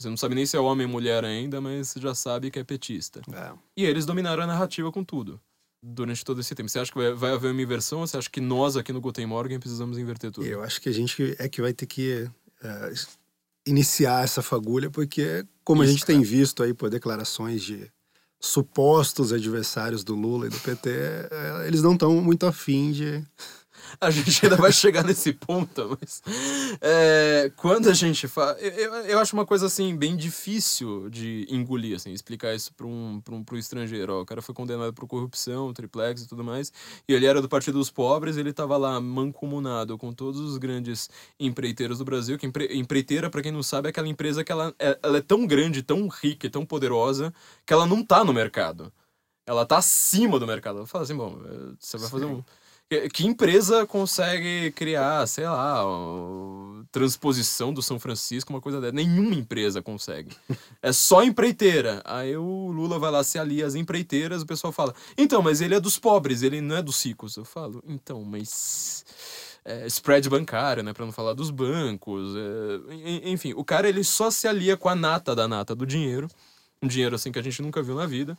Você 0.00 0.08
não 0.08 0.16
sabe 0.16 0.34
nem 0.34 0.46
se 0.46 0.56
é 0.56 0.60
homem 0.60 0.86
ou 0.86 0.92
mulher 0.92 1.22
ainda, 1.24 1.60
mas 1.60 1.88
você 1.88 2.00
já 2.00 2.14
sabe 2.14 2.50
que 2.50 2.58
é 2.58 2.64
petista. 2.64 3.20
É. 3.32 3.52
E 3.76 3.84
eles 3.84 4.06
dominaram 4.06 4.42
a 4.42 4.46
narrativa 4.46 4.90
com 4.90 5.04
tudo. 5.04 5.38
Durante 5.82 6.24
todo 6.24 6.40
esse 6.40 6.54
tempo. 6.54 6.68
Você 6.68 6.78
acha 6.78 6.90
que 6.90 6.98
vai, 6.98 7.12
vai 7.12 7.32
haver 7.32 7.52
uma 7.52 7.62
inversão 7.62 8.00
ou 8.00 8.06
você 8.06 8.16
acha 8.16 8.30
que 8.30 8.40
nós 8.40 8.76
aqui 8.76 8.92
no 8.92 9.00
Guten 9.00 9.26
Morgen 9.26 9.58
precisamos 9.58 9.98
inverter 9.98 10.30
tudo? 10.30 10.46
Eu 10.46 10.62
acho 10.62 10.80
que 10.80 10.88
a 10.88 10.92
gente 10.92 11.36
é 11.38 11.48
que 11.48 11.60
vai 11.60 11.72
ter 11.72 11.86
que 11.86 12.28
eh, 12.62 12.92
iniciar 13.66 14.24
essa 14.24 14.42
fagulha, 14.42 14.90
porque, 14.90 15.44
como 15.64 15.82
a 15.82 15.84
Isso, 15.84 15.92
gente 15.92 16.06
tem 16.06 16.22
visto 16.22 16.62
aí 16.62 16.72
por 16.72 16.88
declarações 16.88 17.62
de 17.62 17.90
supostos 18.40 19.32
adversários 19.32 20.04
do 20.04 20.14
Lula 20.14 20.46
e 20.46 20.50
do 20.50 20.58
PT, 20.60 20.90
é, 20.90 21.64
eles 21.66 21.82
não 21.82 21.94
estão 21.94 22.20
muito 22.20 22.46
afim 22.46 22.92
de. 22.92 23.24
A 24.00 24.10
gente 24.10 24.44
ainda 24.44 24.56
vai 24.56 24.72
chegar 24.72 25.04
nesse 25.04 25.32
ponto, 25.32 25.96
mas. 26.00 26.22
é, 26.80 27.50
quando 27.56 27.88
a 27.88 27.94
gente 27.94 28.28
fala. 28.28 28.52
Eu, 28.60 28.94
eu- 29.04 29.18
acho 29.18 29.34
uma 29.34 29.46
coisa 29.46 29.66
assim, 29.66 29.96
bem 29.96 30.16
difícil 30.16 31.08
de 31.08 31.46
engolir, 31.48 31.96
assim, 31.96 32.12
explicar 32.12 32.54
isso 32.54 32.72
para 32.74 32.86
um, 32.86 33.20
pra 33.24 33.34
um, 33.34 33.42
pro 33.42 33.56
estrangeiro. 33.56 34.14
Ó, 34.14 34.20
o 34.22 34.26
cara 34.26 34.42
foi 34.42 34.54
condenado 34.54 34.92
por 34.92 35.06
corrupção, 35.06 35.72
triplex 35.72 36.22
e 36.22 36.28
tudo 36.28 36.44
mais. 36.44 36.72
E 37.08 37.12
ele 37.14 37.26
era 37.26 37.40
do 37.40 37.48
Partido 37.48 37.78
dos 37.78 37.90
Pobres, 37.90 38.36
ele 38.36 38.52
tava 38.52 38.76
lá 38.76 39.00
mancomunado 39.00 39.96
com 39.96 40.12
todos 40.12 40.40
os 40.40 40.58
grandes 40.58 41.08
empreiteiros 41.40 41.98
do 41.98 42.04
Brasil. 42.04 42.38
Que 42.38 42.46
empre- 42.46 42.74
empreiteira, 42.76 43.30
para 43.30 43.42
quem 43.42 43.52
não 43.52 43.62
sabe, 43.62 43.88
é 43.88 43.90
aquela 43.90 44.08
empresa 44.08 44.44
que 44.44 44.52
ela 44.52 44.74
é, 44.78 44.98
ela 45.02 45.18
é 45.18 45.22
tão 45.22 45.46
grande, 45.46 45.82
tão 45.82 46.08
rica 46.08 46.46
e 46.46 46.50
tão 46.50 46.64
poderosa 46.66 47.32
que 47.64 47.72
ela 47.72 47.86
não 47.86 48.04
tá 48.04 48.22
no 48.24 48.32
mercado. 48.32 48.92
Ela 49.46 49.64
tá 49.64 49.78
acima 49.78 50.38
do 50.40 50.46
mercado. 50.46 50.78
Ela 50.78 50.86
fala 50.86 51.04
assim, 51.04 51.16
bom, 51.16 51.38
eh, 51.44 51.74
você 51.78 51.96
vai 51.96 52.08
fazer 52.10 52.24
um. 52.24 52.42
Que, 52.88 53.26
empresa 53.26 53.84
consegue 53.84 54.70
criar, 54.70 55.26
sei 55.26 55.44
lá, 55.44 55.82
transposição 56.92 57.72
do 57.74 57.82
São 57.82 57.98
Francisco, 57.98 58.52
uma 58.52 58.60
coisa 58.60 58.80
dessa? 58.80 58.92
Nenhuma 58.92 59.34
empresa 59.34 59.82
consegue. 59.82 60.30
É 60.80 60.92
só 60.92 61.24
empreiteira. 61.24 62.00
Aí 62.04 62.36
o 62.36 62.70
Lula 62.70 62.96
vai 62.98 63.10
lá, 63.10 63.24
se 63.24 63.40
alia 63.40 63.66
às 63.66 63.74
empreiteiras, 63.74 64.42
o 64.42 64.46
pessoal 64.46 64.72
fala, 64.72 64.94
então, 65.18 65.42
mas 65.42 65.60
ele 65.60 65.74
é 65.74 65.80
dos 65.80 65.98
pobres, 65.98 66.42
ele 66.42 66.60
não 66.60 66.76
é 66.76 66.82
dos 66.82 67.04
ricos. 67.04 67.36
Eu 67.36 67.44
falo, 67.44 67.82
então, 67.88 68.22
mas. 68.24 69.04
é, 69.64 69.84
spread 69.88 70.28
bancário, 70.30 70.84
né? 70.84 70.92
Pra 70.92 71.04
não 71.04 71.12
falar 71.12 71.34
dos 71.34 71.50
bancos. 71.50 72.34
é, 72.36 72.94
en- 72.94 73.32
enfim, 73.32 73.52
o 73.56 73.64
cara 73.64 73.88
ele 73.88 74.04
só 74.04 74.30
se 74.30 74.46
alia 74.46 74.76
com 74.76 74.88
a 74.88 74.94
nata 74.94 75.34
da 75.34 75.48
nata 75.48 75.74
do 75.74 75.84
dinheiro. 75.84 76.28
Um 76.80 76.86
dinheiro 76.86 77.16
assim 77.16 77.32
que 77.32 77.38
a 77.38 77.42
gente 77.42 77.60
nunca 77.62 77.82
viu 77.82 77.96
na 77.96 78.06
vida 78.06 78.38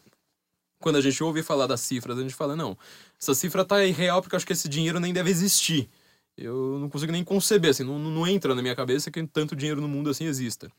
quando 0.80 0.96
a 0.98 1.02
gente 1.02 1.24
ouve 1.24 1.42
falar 1.44 1.68
das 1.68 1.82
cifras, 1.82 2.18
a 2.18 2.22
gente 2.22 2.36
fala, 2.36 2.56
não, 2.56 2.78
essa 3.20 3.34
cifra 3.34 3.66
tá 3.66 3.84
irreal 3.84 4.22
porque 4.22 4.36
eu 4.36 4.38
acho 4.38 4.46
que 4.46 4.54
esse 4.54 4.70
dinheiro 4.70 5.00
nem 5.00 5.14
deve 5.14 5.30
existir. 5.30 5.90
Eu 6.38 6.78
não 6.80 6.88
consigo 6.90 7.12
nem 7.12 7.24
conceber, 7.24 7.72
assim, 7.72 7.84
não, 7.84 7.98
não 7.98 8.28
entra 8.28 8.54
na 8.54 8.62
minha 8.62 8.76
cabeça 8.76 9.10
que 9.10 9.26
tanto 9.26 9.56
dinheiro 9.56 9.82
no 9.82 9.88
mundo 9.88 10.10
assim 10.10 10.26
exista. 10.26 10.72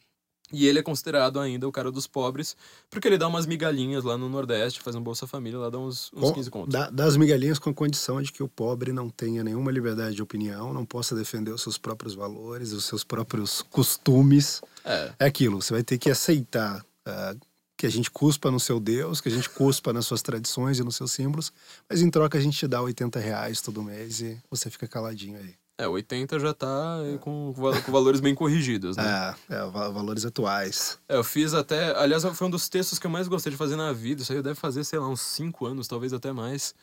E 0.50 0.67
ele 0.67 0.78
é 0.78 0.83
considerado 0.83 1.38
ainda 1.38 1.69
o 1.69 1.73
cara 1.73 1.90
dos 1.93 2.07
pobres, 2.07 2.57
porque 2.88 3.07
ele 3.07 3.19
dá 3.19 3.28
umas 3.28 3.45
migalhinhas 3.45 4.02
lá 4.02 4.17
no 4.17 4.31
Nordeste, 4.31 4.81
faz 4.81 4.97
um 4.97 5.02
Bolsa 5.02 5.26
Família, 5.26 5.59
lá 5.59 5.69
dá 5.69 5.78
uns, 5.78 6.11
uns 6.14 6.21
Com- 6.28 6.33
15 6.33 6.50
contos. 6.50 6.73
dá- 6.73 6.88
das 6.88 7.19
migalhinhas 7.19 7.59
com 7.59 7.69
a 7.69 7.75
condição 7.75 8.23
de 8.23 8.33
que 8.33 8.43
o 8.43 8.49
pobre 8.49 8.90
não 8.90 9.11
tenha 9.11 9.45
nenhuma 9.45 9.71
liberdade 9.71 10.14
de 10.17 10.23
opinião, 10.23 10.73
não 10.73 10.87
possa 10.87 11.14
defender 11.14 11.50
os 11.50 11.61
seus 11.61 11.76
próprios 11.76 12.14
valores, 12.14 12.73
os 12.73 12.87
seus 12.87 13.05
próprios 13.05 13.61
costumes. 13.61 14.62
É, 14.85 15.12
É 15.19 15.26
aquilo, 15.26 15.61
você 15.61 15.75
vai 15.75 15.83
ter 15.83 15.99
que 15.99 16.11
aceitar 16.11 16.83
ah, 17.05 17.35
que 17.78 17.87
a 17.87 17.90
gente 17.90 18.11
cuspa 18.11 18.50
no 18.50 18.58
seu 18.61 18.78
Deus, 18.78 19.20
que 19.23 19.28
a 19.28 19.32
gente 19.32 19.49
cuspa 19.49 19.92
nas 19.92 20.04
suas 20.04 20.20
tradições 20.20 20.78
e 20.78 20.85
nos 20.85 20.97
seus 20.97 21.12
símbolos, 21.12 21.50
mas 21.88 22.02
em 22.02 22.11
troca 22.11 22.37
a 22.37 22.40
gente 22.40 22.58
te 22.58 22.66
dá 22.68 22.82
80 22.82 23.18
reais 23.20 23.62
todo 23.62 23.82
mês 23.82 24.20
e 24.20 24.37
você 24.50 24.68
fica 24.68 24.87
caladinho 24.88 25.38
aí. 25.38 25.54
é 25.78 25.87
80 25.87 26.40
já 26.40 26.52
tá 26.52 26.99
com, 27.20 27.54
com 27.54 27.92
valores 27.92 28.18
bem 28.20 28.35
corrigidos, 28.35 28.97
né? 28.97 29.35
É, 29.49 29.54
é, 29.54 29.66
va- 29.70 29.88
valores 29.90 30.25
atuais. 30.26 30.99
É, 31.08 31.16
eu 31.16 31.23
fiz 31.23 31.54
até. 31.54 31.97
Aliás, 31.97 32.25
foi 32.25 32.47
um 32.49 32.50
dos 32.50 32.68
textos 32.68 32.99
que 32.99 33.06
eu 33.06 33.11
mais 33.11 33.28
gostei 33.28 33.52
de 33.52 33.56
fazer 33.56 33.76
na 33.76 33.92
vida. 33.92 34.23
Isso 34.23 34.32
aí 34.32 34.42
deve 34.42 34.56
fazer, 34.56 34.82
sei 34.82 34.99
lá, 34.99 35.08
uns 35.08 35.20
5 35.20 35.64
anos, 35.64 35.87
talvez 35.87 36.12
até 36.12 36.32
mais. 36.32 36.75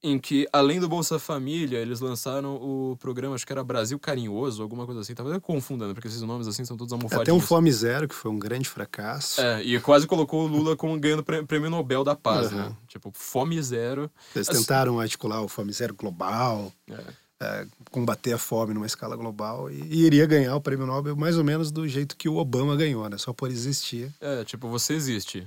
Em 0.00 0.16
que, 0.16 0.46
além 0.52 0.78
do 0.78 0.88
Bolsa 0.88 1.18
Família, 1.18 1.78
eles 1.78 1.98
lançaram 1.98 2.54
o 2.54 2.96
programa, 3.00 3.34
acho 3.34 3.44
que 3.44 3.52
era 3.52 3.64
Brasil 3.64 3.98
Carinhoso, 3.98 4.62
alguma 4.62 4.86
coisa 4.86 5.00
assim. 5.00 5.12
Talvez 5.12 5.34
eu 5.34 5.40
confundando, 5.40 5.92
porque 5.92 6.06
esses 6.06 6.22
nomes 6.22 6.46
assim 6.46 6.64
são 6.64 6.76
todos 6.76 6.92
almofadinhos. 6.92 7.22
Até 7.28 7.32
um 7.32 7.40
Fome 7.40 7.72
Zero, 7.72 8.06
que 8.06 8.14
foi 8.14 8.30
um 8.30 8.38
grande 8.38 8.68
fracasso. 8.68 9.40
É, 9.40 9.60
e 9.62 9.80
quase 9.80 10.06
colocou 10.06 10.44
o 10.44 10.46
Lula 10.46 10.76
como 10.76 10.96
ganhando 11.00 11.24
prêmio 11.24 11.68
Nobel 11.68 12.04
da 12.04 12.14
Paz, 12.14 12.52
né? 12.52 12.66
Uhum. 12.66 12.76
Tipo, 12.86 13.10
fome 13.12 13.60
zero. 13.60 14.08
Eles 14.36 14.48
Assim- 14.48 14.60
tentaram 14.60 15.00
articular 15.00 15.42
o 15.42 15.48
Fome 15.48 15.72
Zero 15.72 15.94
global, 15.94 16.72
É. 16.88 17.02
é, 17.40 17.66
combater 17.90 18.32
a 18.32 18.38
fome 18.38 18.74
numa 18.74 18.86
escala 18.86 19.16
global 19.16 19.68
e, 19.68 19.80
e 19.82 20.04
iria 20.06 20.26
ganhar 20.26 20.54
o 20.54 20.60
prêmio 20.60 20.86
Nobel 20.86 21.16
mais 21.16 21.36
ou 21.36 21.42
menos 21.42 21.72
do 21.72 21.88
jeito 21.88 22.16
que 22.16 22.28
o 22.28 22.36
Obama 22.36 22.76
ganhou, 22.76 23.08
né? 23.08 23.18
Só 23.18 23.32
por 23.32 23.50
existir. 23.50 24.14
É, 24.20 24.44
tipo, 24.44 24.68
você 24.68 24.94
existe. 24.94 25.44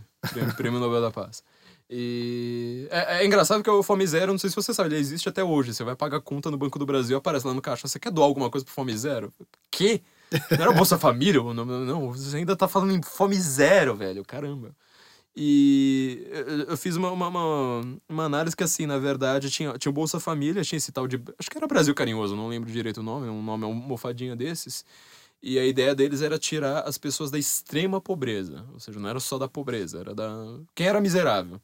Prêmio 0.58 0.80
Nobel 0.82 1.00
da 1.02 1.10
Paz. 1.10 1.42
E 1.94 2.88
é, 2.90 3.18
é 3.22 3.26
engraçado 3.26 3.62
que 3.62 3.70
o 3.70 3.84
Fome 3.84 4.08
Zero, 4.08 4.32
não 4.32 4.40
sei 4.40 4.50
se 4.50 4.56
você 4.56 4.74
sabe, 4.74 4.90
ele 4.90 4.98
existe 5.02 5.28
até 5.28 5.44
hoje. 5.44 5.74
Você 5.74 5.84
vai 5.84 5.94
pagar 5.96 6.22
conta 6.22 6.50
no 6.50 6.58
Banco 6.58 6.80
do 6.80 6.86
Brasil, 6.86 7.18
aparece 7.18 7.46
lá 7.46 7.54
no 7.54 7.62
caixa. 7.62 7.86
Você 7.86 8.00
quer 8.00 8.12
doar 8.12 8.28
alguma 8.28 8.50
coisa 8.50 8.64
pro 8.64 8.74
Fome 8.74 8.96
Zero? 8.98 9.34
Quê? 9.70 10.02
Não 10.50 10.62
era 10.64 10.72
Bolsa 10.72 10.98
Família? 10.98 11.44
Não, 11.44 11.66
não, 11.66 12.14
você 12.14 12.38
ainda 12.38 12.56
tá 12.56 12.66
falando 12.66 12.94
em 12.94 13.02
Fome 13.04 13.36
Zero, 13.36 13.94
velho. 13.94 14.24
Caramba. 14.24 14.74
E 15.36 16.28
eu- 16.68 16.78
fiz 16.78 16.96
uma, 16.96 17.12
uma, 17.12 17.28
uma, 17.28 17.82
uma 18.08 18.24
análise 18.26 18.56
que, 18.56 18.64
assim, 18.64 18.86
na 18.86 18.98
verdade, 18.98 19.50
tinha, 19.50 19.78
tinha 19.78 19.90
o 19.90 19.94
Bolsa 19.94 20.20
Família, 20.20 20.64
tinha 20.64 20.78
esse 20.78 20.92
tal 20.94 21.08
de. 21.08 21.22
Acho 21.38 21.50
que 21.50 21.58
era 21.58 21.68
Brasil 21.68 21.94
Carinhoso, 21.94 22.36
não 22.36 22.48
lembro 22.48 22.72
direito 22.72 23.00
o 23.00 23.04
nome, 23.04 23.28
um 23.30 23.44
nome 23.44 23.66
almofadinha 23.66 24.36
desses. 24.36 24.86
E 25.44 25.58
a 25.58 25.66
ideia 25.66 25.96
deles 25.96 26.22
era 26.22 26.38
tirar 26.38 26.82
as 26.88 26.98
pessoas 26.98 27.32
da 27.32 27.38
extrema 27.40 28.00
pobreza. 28.00 28.66
Ou 28.74 28.80
seja, 28.80 29.00
não 29.00 29.10
era 29.10 29.20
só 29.20 29.38
da 29.38 29.48
pobreza, 29.48 30.00
era 30.00 30.14
da. 30.16 30.30
Quem 30.76 30.88
era 30.88 31.02
miserável? 31.02 31.60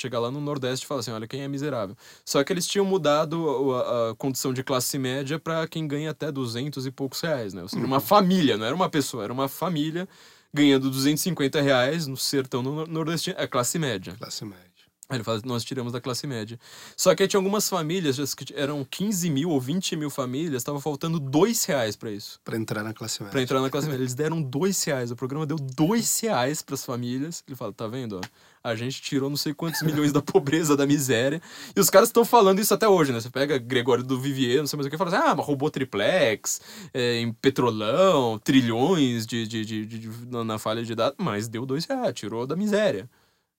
Chegar 0.00 0.18
lá 0.18 0.30
no 0.30 0.40
Nordeste 0.40 0.84
e 0.84 0.88
falar 0.88 1.00
assim: 1.00 1.10
olha, 1.10 1.26
quem 1.26 1.42
é 1.42 1.48
miserável? 1.48 1.96
Só 2.24 2.42
que 2.42 2.52
eles 2.52 2.66
tinham 2.66 2.84
mudado 2.84 3.74
a, 3.74 4.10
a 4.10 4.14
condição 4.14 4.52
de 4.52 4.62
classe 4.62 4.98
média 4.98 5.38
para 5.38 5.66
quem 5.68 5.86
ganha 5.86 6.10
até 6.10 6.30
200 6.32 6.86
e 6.86 6.90
poucos 6.90 7.20
reais, 7.20 7.52
né? 7.52 7.62
Ou 7.62 7.68
seja, 7.68 7.84
uma 7.84 8.00
família, 8.00 8.56
não 8.56 8.66
era 8.66 8.74
uma 8.74 8.88
pessoa, 8.88 9.24
era 9.24 9.32
uma 9.32 9.48
família 9.48 10.08
ganhando 10.52 10.90
250 10.90 11.60
reais 11.60 12.06
no 12.06 12.16
sertão 12.16 12.62
no 12.62 12.86
nordestino. 12.86 13.36
É 13.38 13.46
classe 13.46 13.78
média. 13.78 14.14
Classe 14.18 14.44
média. 14.44 14.70
Aí 15.10 15.16
ele 15.16 15.24
fala, 15.24 15.42
nós 15.44 15.64
tiramos 15.64 15.92
da 15.92 16.00
classe 16.00 16.24
média. 16.24 16.58
Só 16.96 17.12
que 17.16 17.24
aí 17.24 17.28
tinha 17.28 17.38
algumas 17.38 17.68
famílias, 17.68 18.32
que 18.32 18.54
eram 18.54 18.86
15 18.88 19.28
mil 19.28 19.50
ou 19.50 19.60
20 19.60 19.96
mil 19.96 20.08
famílias, 20.08 20.62
estava 20.62 20.80
faltando 20.80 21.18
dois 21.18 21.64
reais 21.64 21.96
para 21.96 22.12
isso. 22.12 22.40
Para 22.44 22.56
entrar 22.56 22.84
na 22.84 22.94
classe 22.94 23.20
média. 23.20 23.32
Pra 23.32 23.42
entrar 23.42 23.60
na 23.60 23.68
classe 23.68 23.88
média. 23.88 24.02
Eles 24.02 24.14
deram 24.14 24.40
dois 24.40 24.82
reais. 24.84 25.10
O 25.10 25.16
programa 25.16 25.44
deu 25.44 25.56
dois 25.56 26.20
reais 26.20 26.62
pras 26.62 26.84
famílias. 26.84 27.42
Ele 27.48 27.56
fala, 27.56 27.72
tá 27.72 27.88
vendo? 27.88 28.18
Ó, 28.18 28.20
a 28.62 28.74
gente 28.74 29.00
tirou 29.00 29.30
não 29.30 29.36
sei 29.36 29.54
quantos 29.54 29.82
milhões 29.82 30.12
da 30.12 30.20
pobreza, 30.22 30.76
da 30.76 30.86
miséria. 30.86 31.40
E 31.74 31.80
os 31.80 31.88
caras 31.90 32.08
estão 32.08 32.24
falando 32.24 32.58
isso 32.60 32.74
até 32.74 32.86
hoje, 32.88 33.12
né? 33.12 33.20
Você 33.20 33.30
pega 33.30 33.58
Gregório 33.58 34.04
do 34.04 34.20
Vivier, 34.20 34.58
não 34.58 34.66
sei 34.66 34.76
mais 34.76 34.86
o 34.86 34.90
que, 34.90 34.96
e 34.96 34.98
fala 34.98 35.10
assim, 35.16 35.28
ah, 35.28 35.34
mas 35.34 35.46
roubou 35.46 35.70
triplex, 35.70 36.60
é, 36.92 37.20
em 37.20 37.32
petrolão, 37.32 38.38
trilhões 38.38 39.26
de, 39.26 39.46
de, 39.46 39.64
de, 39.64 39.86
de- 39.86 40.26
na, 40.44 40.58
falha 40.58 40.84
de 40.84 40.94
dados, 40.94 41.16
mas 41.18 41.48
deu 41.48 41.64
dois 41.64 41.84
reais, 41.86 42.14
tirou 42.14 42.46
da 42.46 42.54
miséria. 42.56 43.08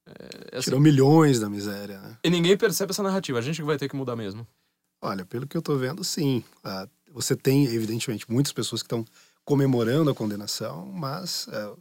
É, 0.07 0.57
assim, 0.57 0.65
Tirou 0.65 0.79
milhões 0.79 1.39
da 1.39 1.49
miséria, 1.49 1.99
né? 1.99 2.17
E 2.23 2.29
ninguém 2.29 2.57
percebe 2.57 2.91
essa 2.91 3.03
narrativa. 3.03 3.39
A 3.39 3.41
gente 3.41 3.57
que 3.57 3.63
vai 3.63 3.77
ter 3.77 3.87
que 3.89 3.95
mudar 3.95 4.15
mesmo. 4.15 4.45
Olha, 5.01 5.25
pelo 5.25 5.47
que 5.47 5.57
eu 5.57 5.61
tô 5.61 5.75
vendo, 5.77 6.03
sim. 6.03 6.43
Ah, 6.63 6.87
você 7.11 7.35
tem, 7.35 7.65
evidentemente, 7.65 8.25
muitas 8.29 8.53
pessoas 8.53 8.81
que 8.81 8.85
estão 8.87 9.05
comemorando 9.43 10.09
a 10.09 10.15
condenação, 10.15 10.85
mas 10.93 11.47
ah, 11.51 11.73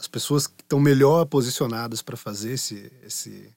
as 0.00 0.08
pessoas 0.08 0.46
que 0.46 0.62
estão 0.62 0.80
melhor 0.80 1.26
posicionadas 1.26 2.00
para 2.00 2.16
fazer 2.16 2.52
esse, 2.54 2.90
esse, 3.04 3.52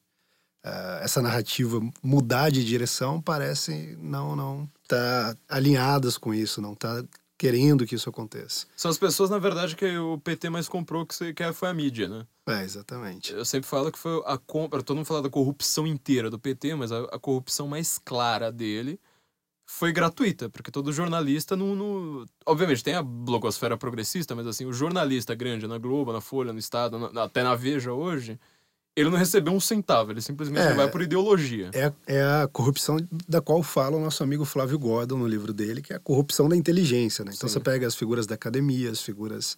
ah, 0.63 0.99
essa 1.01 1.21
narrativa 1.21 1.79
mudar 2.03 2.49
de 2.51 2.63
direção 2.65 3.21
parecem 3.21 3.95
não 3.97 4.35
não 4.35 4.69
tá 4.87 5.35
alinhadas 5.47 6.17
com 6.17 6.33
isso, 6.33 6.61
não 6.61 6.75
tá 6.75 7.01
querendo 7.37 7.85
que 7.85 7.95
isso 7.95 8.09
aconteça. 8.09 8.67
São 8.75 8.91
as 8.91 8.97
pessoas, 8.97 9.29
na 9.29 9.39
verdade, 9.39 9.75
que 9.75 9.97
o 9.97 10.17
PT 10.19 10.49
mais 10.49 10.67
comprou, 10.67 11.05
que 11.05 11.15
se- 11.15 11.33
que 11.33 11.53
foi 11.53 11.69
a 11.69 11.73
mídia, 11.73 12.07
né? 12.07 12.25
É, 12.45 12.61
exatamente. 12.63 13.31
Eu 13.33 13.45
sempre 13.45 13.67
falo 13.69 13.91
que 13.91 13.97
foi 13.97 14.21
a 14.25 14.37
compra, 14.37 14.83
todo 14.83 14.97
mundo 14.97 15.05
fala 15.05 15.21
da 15.21 15.29
corrupção 15.29 15.87
inteira 15.87 16.29
do 16.29 16.37
PT, 16.37 16.75
mas 16.75 16.91
a, 16.91 16.99
a 17.05 17.19
corrupção 17.19 17.67
mais 17.67 17.97
clara 17.97 18.51
dele 18.51 18.99
foi 19.65 19.91
gratuita, 19.93 20.49
porque 20.49 20.69
todo 20.71 20.91
jornalista 20.91 21.55
não, 21.55 21.75
não- 21.75 22.25
Obviamente, 22.45 22.83
tem 22.83 22.95
a 22.95 23.01
blogosfera 23.03 23.77
progressista, 23.77 24.35
mas 24.35 24.45
assim, 24.45 24.65
o 24.65 24.73
jornalista 24.73 25.33
grande 25.33 25.67
na 25.67 25.77
Globo, 25.77 26.11
na 26.11 26.21
Folha, 26.21 26.51
no 26.53 26.59
Estado, 26.59 26.99
na- 26.99 27.23
até 27.23 27.43
na 27.43 27.55
Veja 27.55 27.93
hoje, 27.93 28.37
ele 28.95 29.09
não 29.09 29.17
recebeu 29.17 29.51
um 29.53 29.59
centavo, 29.59 30.11
ele 30.11 30.21
simplesmente 30.21 30.67
É. 30.67 30.73
vai 30.75 30.87
por 30.91 31.01
ideologia. 31.01 31.71
É, 31.73 31.91
é 32.05 32.21
a 32.43 32.47
corrupção 32.47 32.97
da 33.27 33.41
qual 33.41 33.63
fala 33.63 33.97
o 33.97 33.99
nosso 33.99 34.21
amigo 34.21 34.45
Flávio 34.45 34.77
Gordon 34.77 35.17
no 35.17 35.27
livro 35.27 35.51
dele, 35.53 35.81
que 35.81 35.93
é 35.93 35.95
a 35.95 35.99
corrupção 35.99 36.47
da 36.47 36.55
inteligência. 36.55 37.23
Né? 37.25 37.31
Então 37.35 37.47
Sim. 37.49 37.53
você 37.53 37.59
pega 37.59 37.87
as 37.87 37.95
figuras 37.95 38.27
da 38.27 38.35
academia, 38.35 38.91
as 38.91 39.01
figuras 39.01 39.57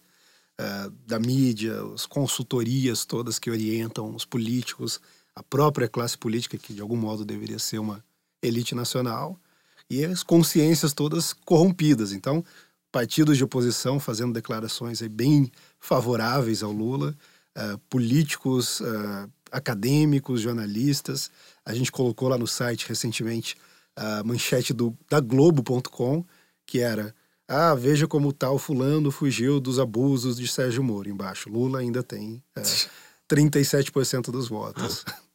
eh, 0.58 0.90
da 1.06 1.18
mídia, 1.18 1.74
as 1.94 2.06
consultorias 2.06 3.04
todas 3.04 3.38
que 3.38 3.50
orientam 3.50 4.14
os 4.14 4.24
políticos, 4.24 4.98
a 5.34 5.42
própria 5.42 5.86
classe 5.86 6.16
política, 6.16 6.56
que 6.56 6.72
de 6.72 6.80
algum 6.80 6.96
modo 6.96 7.26
deveria 7.26 7.58
ser 7.58 7.78
uma 7.78 8.02
elite 8.42 8.74
nacional, 8.74 9.38
e 9.90 10.04
as 10.04 10.22
consciências 10.22 10.92
todas 10.92 11.32
corrompidas. 11.32 12.12
Então, 12.12 12.44
partidos 12.90 13.36
de 13.36 13.44
oposição 13.44 14.00
fazendo 14.00 14.32
declarações 14.32 15.00
bem 15.02 15.50
favoráveis 15.78 16.62
ao 16.62 16.72
Lula, 16.72 17.16
eh, 17.54 17.76
políticos, 17.88 18.80
eh, 18.80 19.28
acadêmicos, 19.50 20.40
jornalistas. 20.40 21.30
A 21.64 21.74
gente 21.74 21.92
colocou 21.92 22.28
lá 22.28 22.38
no 22.38 22.46
site 22.46 22.88
recentemente 22.88 23.56
a 23.94 24.22
manchete 24.24 24.72
do, 24.72 24.96
da 25.08 25.20
Globo.com, 25.20 26.24
que 26.66 26.80
era 26.80 27.14
Ah, 27.48 27.74
veja 27.74 28.08
como 28.08 28.32
tal 28.32 28.58
fulano 28.58 29.10
fugiu 29.12 29.60
dos 29.60 29.78
abusos 29.78 30.36
de 30.36 30.48
Sérgio 30.48 30.82
Moro. 30.82 31.08
Embaixo, 31.08 31.48
Lula 31.48 31.78
ainda 31.78 32.02
tem 32.02 32.42
é, 32.56 32.62
37% 33.28 34.30
dos 34.30 34.48
votos. 34.48 35.04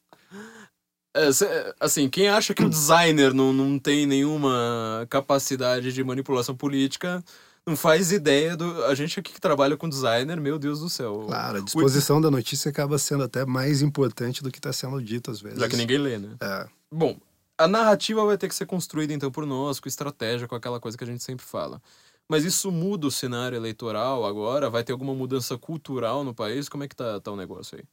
É, 1.14 1.74
assim, 1.78 2.08
quem 2.08 2.28
acha 2.28 2.54
que 2.54 2.64
o 2.64 2.70
designer 2.70 3.34
não, 3.34 3.52
não 3.52 3.78
tem 3.78 4.06
nenhuma 4.06 5.06
capacidade 5.10 5.92
de 5.92 6.02
manipulação 6.02 6.56
política 6.56 7.22
não 7.66 7.76
faz 7.76 8.10
ideia 8.10 8.56
do. 8.56 8.84
A 8.86 8.94
gente 8.94 9.20
aqui 9.20 9.32
que 9.32 9.40
trabalha 9.40 9.76
com 9.76 9.88
designer, 9.88 10.40
meu 10.40 10.58
Deus 10.58 10.80
do 10.80 10.88
céu. 10.88 11.24
Claro, 11.26 11.58
a 11.58 11.60
disposição 11.60 12.20
da 12.20 12.30
notícia 12.30 12.70
acaba 12.70 12.98
sendo 12.98 13.22
até 13.22 13.44
mais 13.44 13.82
importante 13.82 14.42
do 14.42 14.50
que 14.50 14.58
está 14.58 14.72
sendo 14.72 15.00
dito 15.00 15.30
às 15.30 15.40
vezes. 15.40 15.60
Já 15.60 15.68
que 15.68 15.76
ninguém 15.76 15.98
lê, 15.98 16.18
né? 16.18 16.36
É, 16.40 16.66
Bom, 16.90 17.16
a 17.56 17.68
narrativa 17.68 18.24
vai 18.24 18.36
ter 18.36 18.48
que 18.48 18.54
ser 18.54 18.66
construída 18.66 19.12
então 19.12 19.30
por 19.30 19.46
nós, 19.46 19.78
com 19.78 19.88
estratégia, 19.88 20.48
com 20.48 20.54
aquela 20.54 20.80
coisa 20.80 20.98
que 20.98 21.04
a 21.04 21.06
gente 21.06 21.22
sempre 21.22 21.44
fala. 21.44 21.80
Mas 22.28 22.44
isso 22.44 22.70
muda 22.72 23.06
o 23.06 23.10
cenário 23.10 23.56
eleitoral 23.56 24.24
agora? 24.24 24.68
Vai 24.68 24.82
ter 24.82 24.92
alguma 24.92 25.14
mudança 25.14 25.56
cultural 25.56 26.24
no 26.24 26.34
país? 26.34 26.68
Como 26.68 26.82
é 26.82 26.88
que 26.88 26.96
tá, 26.96 27.20
tá 27.20 27.30
o 27.30 27.36
negócio 27.36 27.78
aí? 27.78 27.84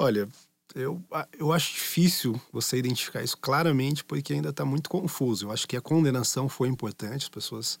Olha, 0.00 0.28
eu, 0.74 1.02
a- 1.10 1.26
eu 1.38 1.52
acho 1.52 1.72
difícil 1.74 2.40
você 2.52 2.76
identificar 2.78 3.22
isso 3.22 3.36
claramente 3.38 4.04
porque 4.04 4.32
ainda 4.32 4.50
está 4.50 4.64
muito 4.64 4.88
confuso. 4.90 5.46
Eu 5.46 5.52
acho 5.52 5.66
que 5.66 5.76
a 5.76 5.80
condenação 5.80 6.48
foi 6.48 6.68
importante, 6.68 7.24
as 7.24 7.28
pessoas 7.28 7.78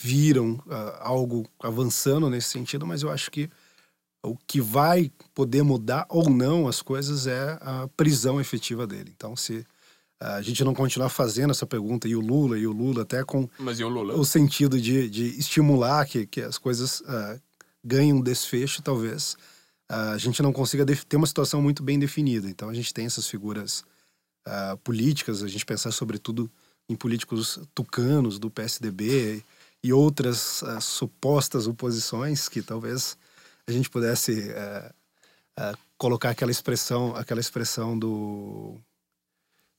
viram 0.00 0.62
ah, 0.70 0.98
algo 1.02 1.46
avançando 1.62 2.28
nesse 2.30 2.48
sentido, 2.48 2.86
mas 2.86 3.02
eu 3.02 3.10
acho 3.10 3.30
que 3.30 3.50
o 4.24 4.36
que 4.46 4.60
vai 4.60 5.10
poder 5.34 5.62
mudar 5.62 6.06
ou 6.08 6.30
não 6.30 6.68
as 6.68 6.80
coisas 6.80 7.26
é 7.26 7.58
a 7.60 7.88
prisão 7.96 8.40
efetiva 8.40 8.86
dele. 8.86 9.12
Então, 9.14 9.34
se 9.36 9.66
ah, 10.20 10.36
a 10.36 10.42
gente 10.42 10.62
não 10.64 10.72
continuar 10.74 11.08
fazendo 11.08 11.50
essa 11.50 11.66
pergunta, 11.66 12.08
e 12.08 12.14
o 12.16 12.20
Lula, 12.20 12.56
e 12.58 12.66
o 12.66 12.72
Lula 12.72 13.02
até 13.02 13.24
com 13.24 13.48
o 13.84 13.88
Lula? 13.88 14.14
o 14.14 14.24
sentido 14.24 14.80
de, 14.80 15.08
de 15.10 15.24
estimular 15.38 16.06
que, 16.06 16.24
que 16.26 16.40
as 16.40 16.56
coisas 16.56 17.02
ah, 17.06 17.36
ganhem 17.84 18.12
um 18.12 18.20
desfecho, 18.20 18.80
talvez 18.80 19.36
ah, 19.36 19.51
a 19.92 20.16
gente 20.16 20.42
não 20.42 20.52
consiga 20.54 20.86
ter 20.86 21.16
uma 21.16 21.26
situação 21.26 21.60
muito 21.60 21.82
bem 21.82 21.98
definida. 21.98 22.48
Então 22.48 22.70
a 22.70 22.74
gente 22.74 22.94
tem 22.94 23.04
essas 23.04 23.26
figuras 23.26 23.84
ah, 24.46 24.78
políticas, 24.82 25.42
a 25.42 25.48
gente 25.48 25.66
pensar 25.66 25.92
sobretudo 25.92 26.50
em 26.88 26.96
políticos 26.96 27.60
tucanos 27.74 28.38
do 28.38 28.50
PSDB 28.50 29.44
e 29.84 29.92
outras 29.92 30.62
ah, 30.62 30.80
supostas 30.80 31.66
oposições 31.66 32.48
que 32.48 32.62
talvez 32.62 33.18
a 33.66 33.72
gente 33.72 33.90
pudesse 33.90 34.50
ah, 34.52 34.94
ah, 35.58 35.74
colocar 35.98 36.30
aquela 36.30 36.50
expressão, 36.50 37.14
aquela 37.14 37.40
expressão 37.40 37.98
do 37.98 38.80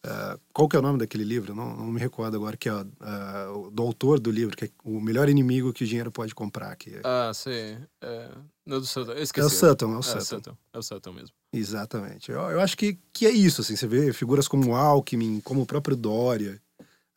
ah, 0.05 0.38
qual 0.53 0.67
que 0.67 0.75
é 0.75 0.79
o 0.79 0.81
nome 0.81 1.00
daquele 1.00 1.24
livro? 1.24 1.55
Não, 1.55 1.75
não 1.75 1.88
me 1.88 2.00
recordo 2.00 2.36
agora, 2.36 2.57
que 2.57 2.67
é 2.69 2.74
o- 2.74 3.69
do 3.72 3.83
autor 3.83 4.19
do 4.19 4.29
livro, 4.31 4.55
que 4.55 4.65
é 4.65 4.69
o 4.83 5.00
melhor 5.00 5.29
inimigo 5.29 5.72
que 5.74 5.83
o 5.83 5.88
dinheiro 5.88 6.12
pode 6.12 6.33
comprar. 6.36 6.75
Que 6.75 6.95
é, 6.95 7.01
Ah, 7.03 7.31
sei. 7.33 7.77
É, 8.01 8.29
não 8.65 8.77
é 8.77 8.79
do 8.79 8.86
Sutton. 8.86 9.12
Eu 9.13 9.17
é 9.19 9.22
esqueci. 9.24 9.48
o 9.48 9.50
Sutton, 9.50 9.93
é 9.93 9.95
o 9.95 10.00
É, 10.00 10.03
Sutton. 10.03 10.24
Sutton. 10.25 10.57
É 10.74 10.77
o 10.77 10.83
Sutton 10.83 11.12
mesmo. 11.13 11.29
Exatamente. 11.53 12.31
Eu, 12.31 12.39
eu 12.41 12.60
acho 12.62 12.77
que, 12.77 12.98
que 13.13 13.25
é 13.25 13.31
isso, 13.31 13.62
assim, 13.62 13.75
você 13.75 13.88
vê 13.88 14.12
figuras 14.12 14.48
como 14.48 14.69
o 14.72 14.75
Alckmin, 14.75 15.39
como 15.41 15.62
o 15.62 15.65
próprio 15.65 15.95
Dória, 15.95 16.62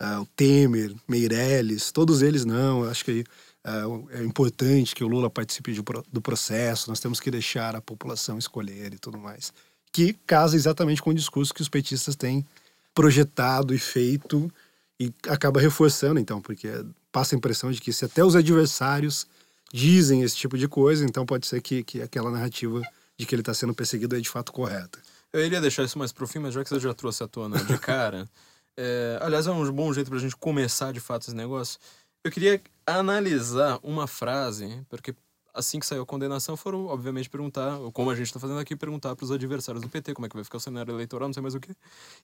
ah, 0.01 0.21
o 0.21 0.27
Temer, 0.37 0.95
Meirelles, 1.09 1.91
todos 1.91 2.23
eles 2.23 2.45
não. 2.45 2.85
Eu 2.85 2.91
acho 2.91 3.05
que 3.05 3.25
é 4.11 4.23
importante 4.23 4.95
que 4.95 5.03
o 5.03 5.09
Lula 5.09 5.29
participe 5.29 5.73
de 5.73 5.83
do 6.13 6.21
processo, 6.23 6.89
nós 6.89 7.01
temos 7.01 7.19
que 7.19 7.33
deixar 7.33 7.75
a 7.75 7.81
população 7.81 8.39
escolher 8.39 8.95
e 8.95 8.99
tudo 8.99 9.19
mais. 9.19 9.53
Que 9.93 10.13
casa 10.25 10.55
exatamente 10.55 11.03
com 11.03 11.11
o 11.11 11.15
discurso 11.15 11.53
que 11.53 11.63
os 11.63 11.69
petistas 11.69 12.15
têm 12.15 12.47
projetado 12.97 13.75
e 13.75 13.79
feito 13.79 14.51
e 14.99 15.13
acaba 15.29 15.61
reforçando, 15.61 16.19
então, 16.19 16.41
porque 16.41 16.69
passa 17.13 17.35
a 17.35 17.39
impressão 17.39 17.71
de 17.71 17.79
que 17.79 17.93
se 17.93 18.07
até 18.07 18.25
os 18.25 18.35
adversários 18.35 19.27
dizem 19.71 20.23
esse 20.23 20.35
tipo 20.35 20.57
de 20.57 20.67
coisa, 20.67 21.05
então 21.05 21.27
pode 21.27 21.47
ser 21.47 21.61
que, 21.61 21.85
que 21.85 22.01
aquela 22.01 22.31
narrativa 22.31 22.81
de 23.19 23.27
que 23.27 23.35
ele 23.35 23.43
está 23.43 23.53
sendo 23.53 23.75
perseguido 23.75 24.17
é 24.17 24.21
de 24.21 24.31
fato 24.31 24.51
correta. 24.51 24.99
Eu 25.31 25.45
iria 25.45 25.61
deixar 25.61 25.85
isso 25.85 25.99
mais 25.99 26.11
pro 26.11 26.27
fim, 26.27 26.39
mas 26.39 26.55
já 26.55 26.63
que 26.65 26.71
você 26.71 26.81
já 26.81 26.95
trouxe 26.95 27.23
à 27.23 27.29
tona 27.29 27.63
de 27.63 27.79
cara. 27.79 28.27
é, 28.79 29.19
aliás, 29.21 29.47
é 29.47 29.51
um 29.51 29.71
bom 29.71 29.93
jeito 29.93 30.09
pra 30.09 30.19
gente 30.19 30.35
começar 30.35 30.91
de 30.91 31.01
fato 31.01 31.25
esse 31.25 31.35
negócio. 31.37 31.79
Eu 32.25 32.31
queria 32.31 32.63
analisar 32.87 33.79
uma 33.83 34.07
frase, 34.07 34.83
porque 34.89 35.15
assim 35.57 35.81
que 35.81 35.87
saiu 35.87 36.03
a 36.03 36.07
condenação, 36.07 36.57
foram, 36.57 36.87
obviamente, 36.87 37.29
perguntar, 37.31 37.79
como 37.93 38.11
a 38.11 38.15
gente 38.15 38.33
tá 38.33 38.39
fazendo 38.39 38.61
aqui, 38.61 38.77
perguntar 38.77 39.17
pros 39.17 39.31
adversários 39.33 39.83
do 39.83 39.89
PT 39.89 40.15
como 40.15 40.27
é 40.27 40.29
que 40.29 40.37
vai 40.37 40.45
ficar 40.45 40.59
o 40.59 40.61
cenário 40.61 40.93
eleitoral, 40.95 41.29
não 41.29 41.33
sei 41.35 41.43
mais 41.43 41.55
o 41.55 41.61
quê. 41.61 41.73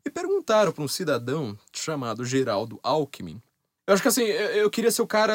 E 0.05 0.11
perguntaram 0.11 0.71
pra 0.73 0.85
um 0.85 0.89
cidadão 0.89 1.59
chamado 1.73 2.25
Geraldo 2.25 2.79
Alckmin. 2.83 3.41
Eu 3.87 3.95
acho 3.95 4.03
que 4.03 4.09
assim, 4.09 4.23
eu 4.23 4.71
queria 4.71 4.93
ser 4.93 5.03
o 5.03 5.07
cara 5.09 5.35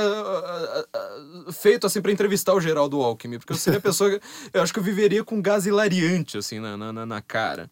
feito 1.52 1.86
assim 1.86 2.02
pra 2.02 2.12
entrevistar 2.12 2.54
o 2.54 2.62
Geraldo 2.62 3.02
Alckmin, 3.02 3.38
porque 3.40 3.54
eu 3.54 3.58
seria 3.58 3.80
a 3.80 3.82
pessoa. 3.82 4.10
que- 4.10 4.22
Eu 4.54 4.62
acho 4.62 4.72
que 4.74 4.80
eu 4.80 4.84
viveria 4.84 5.24
com 5.24 5.42
gás 5.42 5.66
hilariante, 5.66 6.38
assim, 6.38 6.60
na, 6.60 6.78
na, 6.78 7.06
na- 7.06 7.22
cara. 7.22 7.70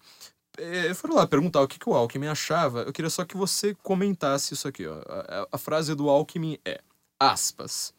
É, 0.58 0.94
foram 0.94 1.16
lá 1.16 1.28
perguntar 1.28 1.62
o 1.62 1.68
que, 1.68 1.78
que 1.80 1.90
o 1.90 1.94
Alckmin 1.94 2.28
achava. 2.28 2.82
Eu 2.84 2.94
queria 2.94 3.10
só 3.10 3.26
que 3.26 3.36
você 3.36 3.74
comentasse 3.84 4.54
isso 4.54 4.68
aqui, 4.68 4.86
ó. 4.88 4.96
A- 5.08 5.48
a 5.52 5.58
frase 5.58 5.94
do 5.96 6.10
Alckmin 6.10 6.58
é: 6.66 6.82
aspas. 7.20 7.94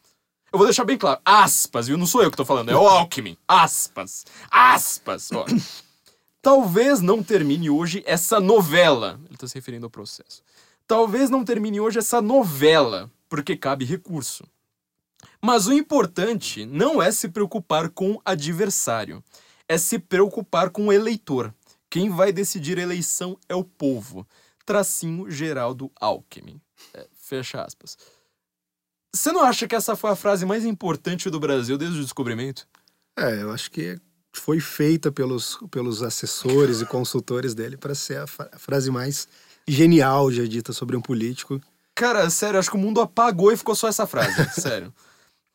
Eu 0.51 0.57
vou 0.57 0.65
deixar 0.65 0.85
bem 0.85 0.97
claro, 0.97 1.19
aspas, 1.25 1.87
viu? 1.87 1.97
Não 1.97 2.05
sou 2.05 2.23
eu 2.23 2.31
que 2.31 2.37
tô 2.37 2.45
falando, 2.45 2.69
é 2.69 2.75
o 2.75 2.87
Alckmin. 2.87 3.37
Aspas. 3.47 4.25
Aspas. 4.49 5.29
Ó. 5.31 5.45
Talvez 6.41 7.01
não 7.01 7.21
termine 7.21 7.69
hoje 7.69 8.01
essa 8.05 8.39
novela. 8.39 9.19
Ele 9.27 9.37
tá 9.37 9.47
se 9.47 9.55
referindo 9.55 9.85
ao 9.85 9.89
processo. 9.89 10.41
Talvez 10.87 11.29
não 11.29 11.43
termine 11.43 11.81
hoje 11.81 11.99
essa 11.99 12.21
novela, 12.21 13.11
porque 13.27 13.57
cabe 13.57 13.83
recurso. 13.83 14.45
Mas 15.41 15.67
o 15.67 15.73
importante 15.73 16.65
não 16.65 17.01
é 17.01 17.11
se 17.11 17.27
preocupar 17.27 17.89
com 17.89 18.13
o 18.13 18.21
adversário, 18.23 19.21
é 19.67 19.77
se 19.77 19.99
preocupar 19.99 20.69
com 20.69 20.87
o 20.87 20.93
eleitor. 20.93 21.53
Quem 21.89 22.09
vai 22.09 22.31
decidir 22.31 22.79
a 22.79 22.83
eleição 22.83 23.37
é 23.49 23.55
o 23.55 23.63
povo. 23.63 24.25
Tracinho 24.65 25.29
Geraldo 25.29 25.91
Alckmin. 25.99 26.61
É, 26.93 27.05
fecha 27.13 27.61
aspas. 27.61 27.97
Você 29.13 29.31
não 29.31 29.43
acha 29.43 29.67
que 29.67 29.75
essa 29.75 29.95
foi 29.95 30.11
a 30.11 30.15
frase 30.15 30.45
mais 30.45 30.65
importante 30.65 31.29
do 31.29 31.39
Brasil 31.39 31.77
desde 31.77 31.99
o 31.99 32.03
descobrimento? 32.03 32.67
É, 33.17 33.41
eu 33.41 33.51
acho 33.51 33.71
que 33.71 33.99
foi 34.33 34.59
feita 34.59 35.11
pelos, 35.11 35.57
pelos 35.71 36.03
assessores 36.03 36.81
e 36.81 36.85
consultores 36.85 37.55
dele 37.55 37.77
para 37.77 37.95
ser 37.95 38.17
a, 38.19 38.25
a 38.51 38.59
frase 38.59 38.91
mais 38.91 39.27
genial 39.67 40.31
já 40.31 40.45
dita 40.45 40.71
sobre 40.71 40.95
um 40.95 41.01
político. 41.01 41.59
Cara, 41.95 42.29
sério, 42.29 42.59
acho 42.59 42.69
que 42.69 42.77
o 42.77 42.79
mundo 42.79 43.01
apagou 43.01 43.51
e 43.51 43.57
ficou 43.57 43.75
só 43.75 43.87
essa 43.87 44.05
frase. 44.05 44.35
sério. 44.61 44.93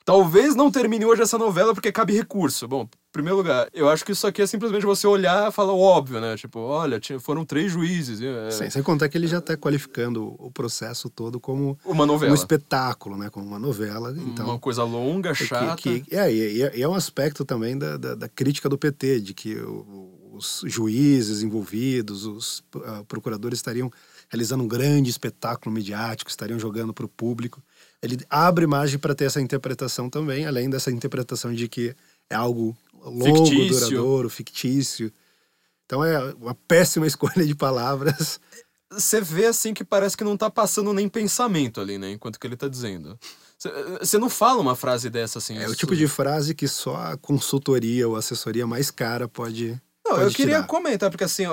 Talvez 0.04 0.54
não 0.54 0.70
termine 0.70 1.04
hoje 1.04 1.22
essa 1.22 1.38
novela 1.38 1.72
porque 1.74 1.92
cabe 1.92 2.12
recurso. 2.12 2.66
Bom, 2.66 2.82
em 2.82 3.12
primeiro 3.12 3.36
lugar, 3.36 3.68
eu 3.72 3.88
acho 3.88 4.04
que 4.04 4.12
isso 4.12 4.26
aqui 4.26 4.42
é 4.42 4.46
simplesmente 4.46 4.84
você 4.84 5.06
olhar 5.06 5.48
e 5.48 5.52
falar 5.52 5.72
o 5.72 5.80
óbvio, 5.80 6.20
né? 6.20 6.36
Tipo, 6.36 6.58
olha, 6.60 6.98
tinha- 6.98 7.20
foram 7.20 7.44
três 7.44 7.70
juízes. 7.72 8.20
é, 8.20 8.50
Sem, 8.50 8.70
sem 8.70 8.82
contar 8.82 9.08
que 9.08 9.16
ele 9.16 9.26
já 9.26 9.38
está 9.38 9.56
qualificando 9.56 10.34
o 10.38 10.50
processo 10.50 11.08
todo 11.08 11.38
como 11.38 11.78
Uma 11.84 12.04
novela. 12.06 12.32
um 12.32 12.34
espetáculo, 12.34 13.16
né? 13.16 13.30
Como 13.30 13.46
uma 13.46 13.58
novela. 13.58 14.12
Então, 14.16 14.46
Uma 14.46 14.58
coisa 14.58 14.82
longa, 14.82 15.30
é 15.30 15.34
que- 15.34 15.44
chata. 15.46 15.76
Que, 15.76 16.04
é, 16.10 16.32
e, 16.32 16.62
é- 16.62 16.80
é 16.80 16.88
um 16.88 16.94
aspecto 16.94 17.44
também 17.44 17.78
da, 17.78 17.96
da, 17.96 18.14
da 18.14 18.28
crítica 18.28 18.68
do 18.68 18.76
PT, 18.78 19.20
de 19.20 19.34
que 19.34 19.56
os 20.32 20.62
juízes 20.66 21.42
envolvidos, 21.42 22.24
os 22.24 22.64
ah, 22.84 23.04
procuradores 23.06 23.58
estariam 23.58 23.90
realizando 24.28 24.64
um 24.64 24.68
grande 24.68 25.10
espetáculo 25.10 25.74
midiático, 25.74 26.30
estariam 26.30 26.58
jogando 26.58 26.92
para 26.94 27.04
o 27.04 27.08
público. 27.08 27.62
Ele 28.02 28.18
abre 28.28 28.66
margem 28.66 28.98
para 28.98 29.14
ter 29.14 29.26
essa 29.26 29.40
interpretação 29.40 30.10
também, 30.10 30.44
além 30.44 30.68
dessa 30.68 30.90
interpretação 30.90 31.54
de 31.54 31.68
que 31.68 31.94
é 32.28 32.34
algo 32.34 32.76
longo, 33.04 33.46
Fictício. 33.46 33.68
duradouro, 33.68 34.28
fictício. 34.28 35.12
Então 35.86 36.04
é 36.04 36.34
uma 36.40 36.54
péssima 36.54 37.06
escolha 37.06 37.46
de 37.46 37.54
palavras. 37.54 38.40
Você 38.90 39.20
vê 39.20 39.46
assim 39.46 39.72
que 39.72 39.84
parece 39.84 40.16
que 40.16 40.24
não 40.24 40.36
tá 40.36 40.50
passando 40.50 40.92
nem 40.92 41.08
pensamento 41.08 41.80
ali, 41.80 41.96
né? 41.96 42.10
Enquanto 42.10 42.38
que 42.40 42.46
ele 42.46 42.56
tá 42.56 42.68
dizendo. 42.68 43.18
Você 44.00 44.18
não 44.18 44.28
fala 44.28 44.60
uma 44.60 44.74
frase 44.74 45.08
dessa 45.08 45.38
assim. 45.38 45.56
É 45.56 45.68
o 45.68 45.74
tipo 45.74 45.94
de 45.94 46.08
frase 46.08 46.54
que 46.54 46.66
só 46.66 46.96
a 46.96 47.16
consultoria 47.16 48.08
ou 48.08 48.16
assessoria 48.16 48.66
mais 48.66 48.90
cara 48.90 49.28
pode. 49.28 49.80
Não, 50.04 50.16
eu 50.16 50.22
pode 50.24 50.34
queria 50.34 50.56
tirar. 50.56 50.66
comentar, 50.66 51.10
porque 51.10 51.22
assim, 51.22 51.44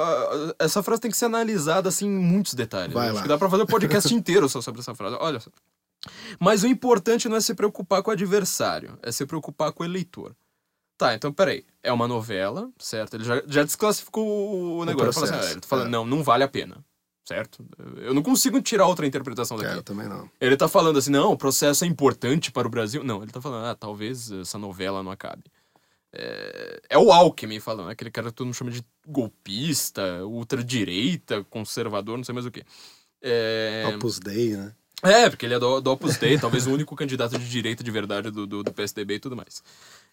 essa 0.57 0.81
frase 0.81 1.01
tem 1.01 1.11
que 1.11 1.17
ser 1.17 1.25
analisada 1.25 1.87
assim, 1.87 2.07
em 2.07 2.17
muitos 2.19 2.55
detalhes. 2.55 2.93
Vai 2.93 3.07
Acho 3.09 3.15
lá. 3.17 3.21
que 3.21 3.27
dá 3.27 3.37
pra 3.37 3.47
fazer 3.49 3.61
um 3.63 3.67
podcast 3.67 4.11
inteiro 4.15 4.49
só 4.49 4.59
sobre 4.59 4.81
essa 4.81 4.95
frase. 4.95 5.15
Olha 5.19 5.39
só. 5.39 5.51
Mas 6.39 6.63
o 6.63 6.67
importante 6.67 7.27
não 7.27 7.37
é 7.37 7.41
se 7.41 7.53
preocupar 7.53 8.01
com 8.01 8.09
o 8.09 8.13
adversário, 8.13 8.97
é 9.01 9.11
se 9.11 9.25
preocupar 9.25 9.71
com 9.71 9.83
o 9.83 9.85
eleitor. 9.85 10.35
Tá, 10.97 11.13
então 11.13 11.31
peraí. 11.31 11.65
É 11.81 11.93
uma 11.93 12.07
novela, 12.07 12.69
certo? 12.77 13.15
Ele 13.15 13.23
já, 13.23 13.41
já 13.47 13.63
desclassificou 13.63 14.79
o 14.79 14.85
negócio. 14.85 15.07
Ele 15.07 15.13
fala 15.13 15.25
assim, 15.25 15.47
ah, 15.47 15.51
ele 15.51 15.61
tá 15.61 15.67
falando, 15.67 15.87
é. 15.87 15.89
não, 15.89 16.05
não 16.05 16.23
vale 16.23 16.43
a 16.43 16.47
pena. 16.47 16.83
Certo? 17.25 17.63
Eu 17.97 18.13
não 18.13 18.23
consigo 18.23 18.59
tirar 18.59 18.87
outra 18.87 19.05
interpretação 19.05 19.55
daqui. 19.55 19.71
É, 19.71 19.77
eu 19.77 19.83
também 19.83 20.07
não. 20.07 20.29
Ele 20.41 20.57
tá 20.57 20.67
falando 20.67 20.97
assim, 20.97 21.11
não, 21.11 21.31
o 21.31 21.37
processo 21.37 21.85
é 21.85 21.87
importante 21.87 22.51
para 22.51 22.67
o 22.67 22.71
Brasil. 22.71 23.03
Não, 23.03 23.21
ele 23.21 23.31
tá 23.31 23.39
falando, 23.39 23.65
ah, 23.65 23.75
talvez 23.75 24.31
essa 24.31 24.57
novela 24.57 25.03
não 25.03 25.11
acabe. 25.11 25.43
É, 26.11 26.81
é 26.89 26.97
o 26.97 27.11
Alckmin 27.11 27.59
falando, 27.59 27.89
aquele 27.89 28.09
cara 28.09 28.29
que 28.29 28.33
todo 28.33 28.47
mundo 28.47 28.55
chama 28.55 28.71
de 28.71 28.83
golpista, 29.07 30.25
ultradireita, 30.25 31.43
conservador, 31.45 32.17
não 32.17 32.23
sei 32.23 32.33
mais 32.33 32.47
o 32.47 32.51
quê. 32.51 32.65
É, 33.21 33.83
Opus 33.95 34.19
Dei, 34.19 34.57
né? 34.57 34.73
É, 35.01 35.29
porque 35.29 35.45
ele 35.45 35.53
é 35.53 35.59
do, 35.59 35.79
do 35.79 35.91
Opus 35.91 36.17
Dei, 36.17 36.37
talvez 36.37 36.67
o 36.67 36.71
único 36.71 36.93
candidato 36.97 37.37
de 37.37 37.49
direita 37.49 37.83
de 37.83 37.91
verdade 37.91 38.29
do, 38.29 38.45
do, 38.45 38.63
do 38.63 38.73
PSDB 38.73 39.15
e 39.15 39.19
tudo 39.19 39.35
mais. 39.35 39.63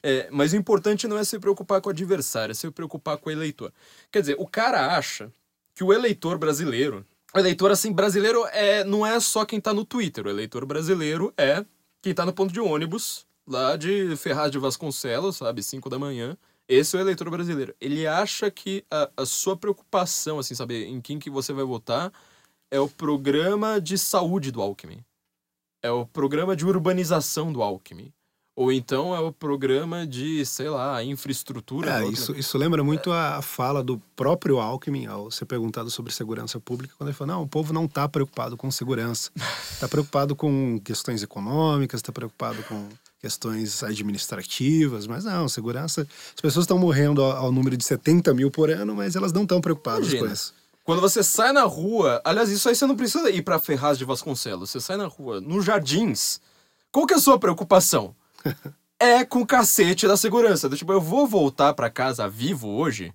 É, 0.02 0.28
mas 0.30 0.52
o 0.52 0.56
importante 0.56 1.08
não 1.08 1.18
é 1.18 1.24
se 1.24 1.38
preocupar 1.38 1.80
com 1.80 1.88
o 1.88 1.92
adversário, 1.92 2.52
é 2.52 2.54
se 2.54 2.70
preocupar 2.70 3.16
com 3.18 3.28
o 3.28 3.32
eleitor. 3.32 3.72
Quer 4.12 4.20
dizer, 4.20 4.36
o 4.38 4.46
cara 4.46 4.96
acha 4.96 5.32
que 5.74 5.82
o 5.82 5.92
eleitor 5.92 6.38
brasileiro. 6.38 7.04
O 7.34 7.38
eleitor, 7.38 7.70
assim, 7.70 7.92
brasileiro 7.92 8.46
é, 8.52 8.84
não 8.84 9.04
é 9.04 9.18
só 9.18 9.44
quem 9.44 9.60
tá 9.60 9.74
no 9.74 9.84
Twitter. 9.84 10.24
O 10.26 10.30
eleitor 10.30 10.64
brasileiro 10.64 11.34
é 11.36 11.64
quem 12.00 12.14
tá 12.14 12.24
no 12.24 12.32
ponto 12.32 12.52
de 12.52 12.60
ônibus, 12.60 13.26
lá 13.46 13.76
de 13.76 14.16
Ferraz 14.16 14.52
de 14.52 14.58
Vasconcelos, 14.58 15.36
sabe, 15.36 15.62
5 15.62 15.90
da 15.90 15.98
manhã. 15.98 16.36
Esse 16.68 16.96
é 16.96 17.00
o 17.00 17.02
eleitor 17.02 17.28
brasileiro. 17.28 17.74
Ele 17.80 18.06
acha 18.06 18.50
que 18.50 18.84
a, 18.90 19.10
a 19.16 19.26
sua 19.26 19.56
preocupação, 19.56 20.38
assim, 20.38 20.54
sabe, 20.54 20.84
em 20.84 21.00
quem 21.00 21.18
que 21.18 21.28
você 21.28 21.52
vai 21.52 21.64
votar, 21.64 22.12
é 22.70 22.80
o 22.80 22.88
programa 22.88 23.80
de 23.80 23.96
saúde 23.96 24.50
do 24.50 24.60
Alckmin. 24.60 25.04
É 25.82 25.90
o 25.90 26.06
programa 26.06 26.56
de 26.56 26.66
urbanização 26.66 27.52
do 27.52 27.62
Alckmin. 27.62 28.12
Ou 28.56 28.72
então 28.72 29.14
é 29.14 29.20
o 29.20 29.30
programa 29.30 30.06
de, 30.06 30.44
sei 30.46 30.70
lá, 30.70 31.04
infraestrutura. 31.04 32.02
É, 32.02 32.08
isso, 32.08 32.34
isso 32.34 32.56
lembra 32.56 32.82
muito 32.82 33.12
a 33.12 33.42
fala 33.42 33.84
do 33.84 33.98
próprio 34.16 34.58
Alckmin 34.58 35.04
ao 35.06 35.30
ser 35.30 35.44
perguntado 35.44 35.90
sobre 35.90 36.10
segurança 36.10 36.58
pública, 36.58 36.94
quando 36.96 37.10
ele 37.10 37.16
falou: 37.16 37.34
não, 37.34 37.42
o 37.42 37.46
povo 37.46 37.74
não 37.74 37.84
está 37.84 38.08
preocupado 38.08 38.56
com 38.56 38.70
segurança, 38.70 39.30
está 39.70 39.86
preocupado 39.86 40.34
com 40.34 40.80
questões 40.82 41.22
econômicas, 41.22 41.98
está 41.98 42.10
preocupado 42.10 42.62
com 42.62 42.88
questões 43.20 43.82
administrativas, 43.82 45.06
mas 45.06 45.24
não, 45.24 45.50
segurança. 45.50 46.08
As 46.34 46.40
pessoas 46.40 46.64
estão 46.64 46.78
morrendo 46.78 47.22
ao, 47.22 47.32
ao 47.32 47.52
número 47.52 47.76
de 47.76 47.84
70 47.84 48.32
mil 48.32 48.50
por 48.50 48.70
ano, 48.70 48.94
mas 48.94 49.16
elas 49.16 49.34
não 49.34 49.42
estão 49.42 49.60
preocupadas 49.60 50.08
Imagina. 50.08 50.28
com 50.28 50.32
isso. 50.32 50.54
Quando 50.86 51.00
você 51.00 51.20
sai 51.22 51.52
na 51.52 51.64
rua, 51.64 52.22
aliás, 52.24 52.48
isso 52.48 52.68
aí 52.68 52.74
você 52.76 52.86
não 52.86 52.96
precisa 52.96 53.28
ir 53.28 53.42
pra 53.42 53.58
Ferraz 53.58 53.98
de 53.98 54.04
Vasconcelos. 54.04 54.70
Você 54.70 54.80
sai 54.80 54.96
na 54.96 55.06
rua, 55.08 55.40
nos 55.40 55.64
jardins. 55.64 56.40
Qual 56.92 57.04
que 57.06 57.12
é 57.12 57.16
a 57.16 57.20
sua 57.20 57.38
preocupação? 57.40 58.14
é 58.98 59.24
com 59.24 59.40
o 59.40 59.46
cacete 59.46 60.06
da 60.06 60.16
segurança. 60.16 60.68
Do 60.68 60.76
Tipo, 60.76 60.92
eu 60.92 61.00
vou 61.00 61.26
voltar 61.26 61.74
pra 61.74 61.90
casa 61.90 62.28
vivo 62.28 62.68
hoje. 62.68 63.12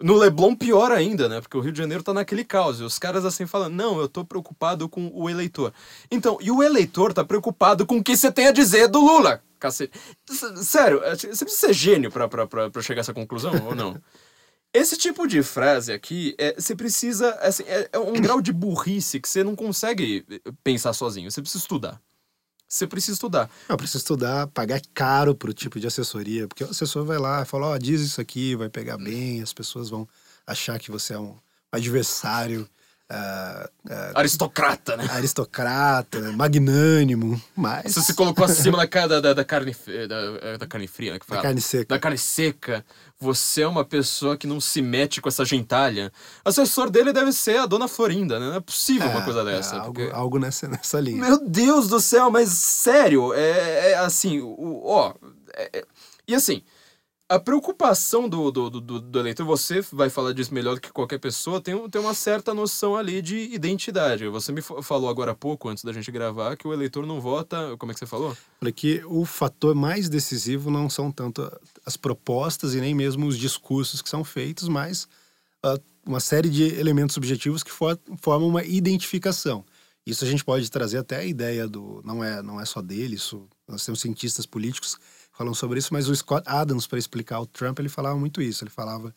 No 0.00 0.14
Leblon, 0.14 0.54
pior 0.54 0.92
ainda, 0.92 1.28
né? 1.28 1.40
Porque 1.40 1.56
o 1.58 1.60
Rio 1.60 1.72
de 1.72 1.78
Janeiro 1.78 2.02
tá 2.04 2.14
naquele 2.14 2.44
caos. 2.44 2.78
E 2.80 2.84
os 2.84 2.96
caras 2.96 3.24
assim 3.24 3.44
falando, 3.44 3.74
não, 3.74 3.98
eu 4.00 4.08
tô 4.08 4.24
preocupado 4.24 4.88
com 4.88 5.10
o 5.12 5.28
eleitor. 5.28 5.74
Então, 6.12 6.38
e 6.40 6.48
o 6.50 6.62
eleitor 6.62 7.12
tá 7.12 7.24
preocupado 7.24 7.84
com 7.84 7.98
o 7.98 8.04
que 8.04 8.16
você 8.16 8.30
tem 8.30 8.46
a 8.46 8.52
dizer 8.52 8.86
do 8.88 9.00
Lula. 9.00 9.42
Cacete. 9.58 9.92
S- 10.30 10.64
Sério, 10.64 11.00
você 11.00 11.26
precisa 11.26 11.48
ser 11.66 11.72
gênio 11.74 12.10
pra, 12.10 12.28
pra, 12.28 12.46
pra, 12.46 12.70
pra 12.70 12.80
chegar 12.82 13.00
a 13.00 13.02
essa 13.02 13.12
conclusão 13.12 13.52
ou 13.66 13.74
não? 13.74 14.00
Esse 14.72 14.96
tipo 14.96 15.26
de 15.26 15.42
frase 15.42 15.92
aqui, 15.92 16.34
é, 16.38 16.54
você 16.54 16.76
precisa. 16.76 17.32
Assim, 17.40 17.64
é, 17.64 17.88
é 17.92 17.98
um 17.98 18.12
grau 18.12 18.40
de 18.40 18.52
burrice 18.52 19.20
que 19.20 19.28
você 19.28 19.42
não 19.42 19.56
consegue 19.56 20.24
eh, 20.30 20.52
pensar 20.62 20.92
sozinho. 20.92 21.30
Você 21.30 21.42
precisa 21.42 21.62
estudar. 21.62 22.00
Você 22.68 22.86
precisa 22.86 23.14
estudar. 23.14 23.50
Não, 23.68 23.76
precisa 23.76 23.98
estudar, 23.98 24.46
pagar 24.46 24.80
caro 24.94 25.34
pro 25.34 25.52
tipo 25.52 25.80
de 25.80 25.88
assessoria, 25.88 26.46
porque 26.46 26.62
o 26.62 26.70
assessor 26.70 27.04
vai 27.04 27.18
lá 27.18 27.42
e 27.42 27.44
fala, 27.44 27.66
ó, 27.66 27.76
diz 27.76 28.00
isso 28.00 28.20
aqui, 28.20 28.54
vai 28.54 28.68
pegar 28.68 28.96
bem, 28.96 29.42
as 29.42 29.52
pessoas 29.52 29.90
vão 29.90 30.08
achar 30.46 30.78
que 30.78 30.88
você 30.88 31.14
é 31.14 31.18
um 31.18 31.36
adversário 31.72 32.68
ah, 33.12 33.68
ah, 33.90 34.12
Aristocrata, 34.14 34.96
né? 34.96 35.06
aristocrata, 35.10 36.20
magnânimo, 36.32 37.40
mas 37.56 37.92
Você 37.92 38.02
se 38.02 38.14
colocou 38.14 38.44
acima 38.44 38.86
da, 38.86 39.06
da, 39.08 39.20
da, 39.20 39.34
da 39.34 39.44
carne, 39.44 39.74
da, 40.08 40.48
é, 40.48 40.58
da 40.58 40.66
carne 40.66 40.86
fria, 40.86 41.12
né? 41.14 41.18
Que 41.18 41.28
da 41.28 41.42
carne 41.42 41.60
seca. 41.60 41.86
Da 41.94 41.98
carne 41.98 42.18
seca. 42.18 42.84
Você 43.18 43.62
é 43.62 43.66
uma 43.68 43.84
pessoa 43.84 44.36
que 44.36 44.46
não 44.46 44.60
se 44.60 44.80
mete 44.80 45.20
com 45.20 45.28
essa 45.28 45.44
gentalha. 45.44 46.10
O 46.44 46.48
assessor 46.48 46.88
dele 46.88 47.12
deve 47.12 47.32
ser 47.32 47.58
a 47.58 47.66
dona 47.66 47.86
Florinda, 47.88 48.38
né? 48.38 48.46
Não 48.46 48.54
é 48.54 48.60
possível 48.60 49.08
uma 49.10 49.20
É, 49.20 49.24
coisa 49.24 49.40
é, 49.40 49.44
dessa. 49.44 49.76
algo, 49.76 49.92
porque- 49.92 50.10
algo 50.14 50.38
nessa, 50.38 50.68
nessa 50.68 51.00
linha. 51.00 51.20
Meu 51.20 51.38
Deus 51.46 51.88
do 51.88 52.00
céu, 52.00 52.30
mas 52.30 52.48
sério, 52.50 53.34
é, 53.34 53.90
é 53.90 53.94
assim, 53.98 54.40
ó. 54.84 55.12
é- 55.54 55.70
é- 55.80 55.84
e 56.28 56.34
assim, 56.34 56.62
a 57.30 57.38
preocupação 57.38 58.28
do, 58.28 58.50
do, 58.50 58.68
do, 58.68 59.00
do- 59.00 59.18
eleitor, 59.20 59.44
você 59.46 59.80
vai 59.92 60.10
falar 60.10 60.32
disso 60.32 60.52
melhor 60.52 60.74
do 60.74 60.80
que 60.80 60.90
qualquer 60.90 61.18
pessoa, 61.20 61.60
tem, 61.60 61.88
tem 61.88 62.00
uma 62.00 62.12
certa 62.12 62.52
noção 62.52 62.96
ali 62.96 63.22
de 63.22 63.36
identidade. 63.54 64.26
Você 64.26 64.50
me 64.50 64.60
fa- 64.60 64.82
falou 64.82 65.08
agora 65.08 65.30
há 65.30 65.34
pouco, 65.34 65.68
antes 65.68 65.84
da 65.84 65.92
gente 65.92 66.10
gravar, 66.10 66.56
que 66.56 66.66
o 66.66 66.72
eleitor 66.72 67.06
não 67.06 67.20
vota. 67.20 67.76
Como 67.78 67.92
é 67.92 67.94
que 67.94 68.00
você 68.00 68.06
falou? 68.06 68.36
Olha 68.60 68.72
que 68.72 69.00
o 69.06 69.24
fator 69.24 69.76
mais 69.76 70.08
decisivo 70.08 70.72
não 70.72 70.90
são 70.90 71.12
tanto 71.12 71.48
as 71.86 71.96
propostas 71.96 72.74
e 72.74 72.80
nem 72.80 72.96
mesmo 72.96 73.28
os 73.28 73.38
discursos 73.38 74.02
que 74.02 74.08
são 74.08 74.24
feitos, 74.24 74.66
mas 74.66 75.06
ah, 75.62 75.78
uma 76.04 76.18
série 76.18 76.50
de 76.50 76.64
elementos 76.80 77.14
subjetivos 77.14 77.62
que 77.62 77.70
for- 77.70 77.98
formam 78.20 78.48
uma 78.48 78.64
identificação. 78.64 79.64
Isso 80.04 80.24
a 80.24 80.26
gente 80.28 80.44
pode 80.44 80.68
trazer 80.68 80.98
até 80.98 81.18
a 81.18 81.24
ideia 81.24 81.68
do. 81.68 82.02
Não 82.04 82.24
é, 82.24 82.42
não 82.42 82.60
é 82.60 82.64
só 82.64 82.82
dele, 82.82 83.14
isso, 83.14 83.46
nós 83.68 83.84
temos 83.84 84.00
cientistas 84.00 84.46
políticos 84.46 84.98
falam 85.40 85.54
sobre 85.54 85.78
isso, 85.78 85.94
mas 85.94 86.06
o 86.06 86.14
Scott 86.14 86.42
Adams, 86.46 86.86
para 86.86 86.98
explicar 86.98 87.40
o 87.40 87.46
Trump, 87.46 87.78
ele 87.78 87.88
falava 87.88 88.18
muito 88.18 88.42
isso. 88.42 88.62
Ele 88.62 88.70
falava 88.70 89.14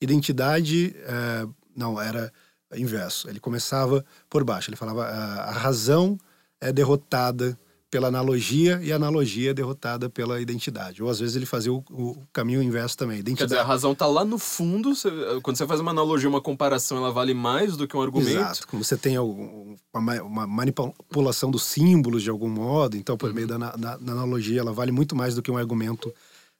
identidade. 0.00 0.94
eh, 0.96 1.48
não, 1.76 2.00
era 2.00 2.32
inverso. 2.76 3.28
Ele 3.28 3.40
começava 3.40 4.04
por 4.30 4.44
baixo. 4.44 4.70
Ele 4.70 4.76
falava 4.76 5.04
ah, 5.04 5.48
a 5.48 5.50
razão 5.50 6.16
é 6.60 6.72
derrotada 6.72 7.58
pela 7.94 8.08
analogia 8.08 8.80
e 8.82 8.92
a 8.92 8.96
analogia 8.96 9.50
é 9.52 9.54
derrotada 9.54 10.10
pela 10.10 10.40
identidade. 10.40 11.00
Ou 11.00 11.08
às 11.08 11.20
vezes 11.20 11.36
ele 11.36 11.46
fazia 11.46 11.72
o, 11.72 11.76
o 11.92 12.16
caminho 12.32 12.60
inverso 12.60 12.96
também. 12.96 13.18
Quer 13.18 13.20
Identidade. 13.20 13.50
dizer, 13.52 13.60
a 13.60 13.64
razão 13.64 13.94
tá 13.94 14.04
lá 14.04 14.24
no 14.24 14.36
fundo. 14.36 14.96
você- 14.96 15.08
quando 15.44 15.56
você 15.56 15.64
faz 15.64 15.78
uma 15.78 15.92
analogia, 15.92 16.28
uma 16.28 16.40
comparação, 16.40 16.96
ela 16.98 17.12
vale 17.12 17.32
mais 17.34 17.76
do 17.76 17.86
que 17.86 17.96
um 17.96 18.02
argumento. 18.02 18.30
Exato. 18.36 18.66
Como 18.66 18.82
você 18.82 18.96
tem 18.96 19.16
uma, 19.16 20.00
ma- 20.00 20.22
uma 20.22 20.44
manipulação 20.44 21.52
dos 21.52 21.62
símbolos 21.62 22.24
de 22.24 22.30
algum 22.30 22.48
modo, 22.48 22.96
então, 22.96 23.16
por 23.16 23.32
meio 23.32 23.46
da, 23.46 23.56
da- 23.58 23.96
da 23.96 24.12
analogia, 24.12 24.58
ela 24.58 24.72
vale 24.72 24.90
muito 24.90 25.14
mais 25.14 25.36
do 25.36 25.40
que 25.40 25.52
um 25.52 25.56
argumento 25.56 26.12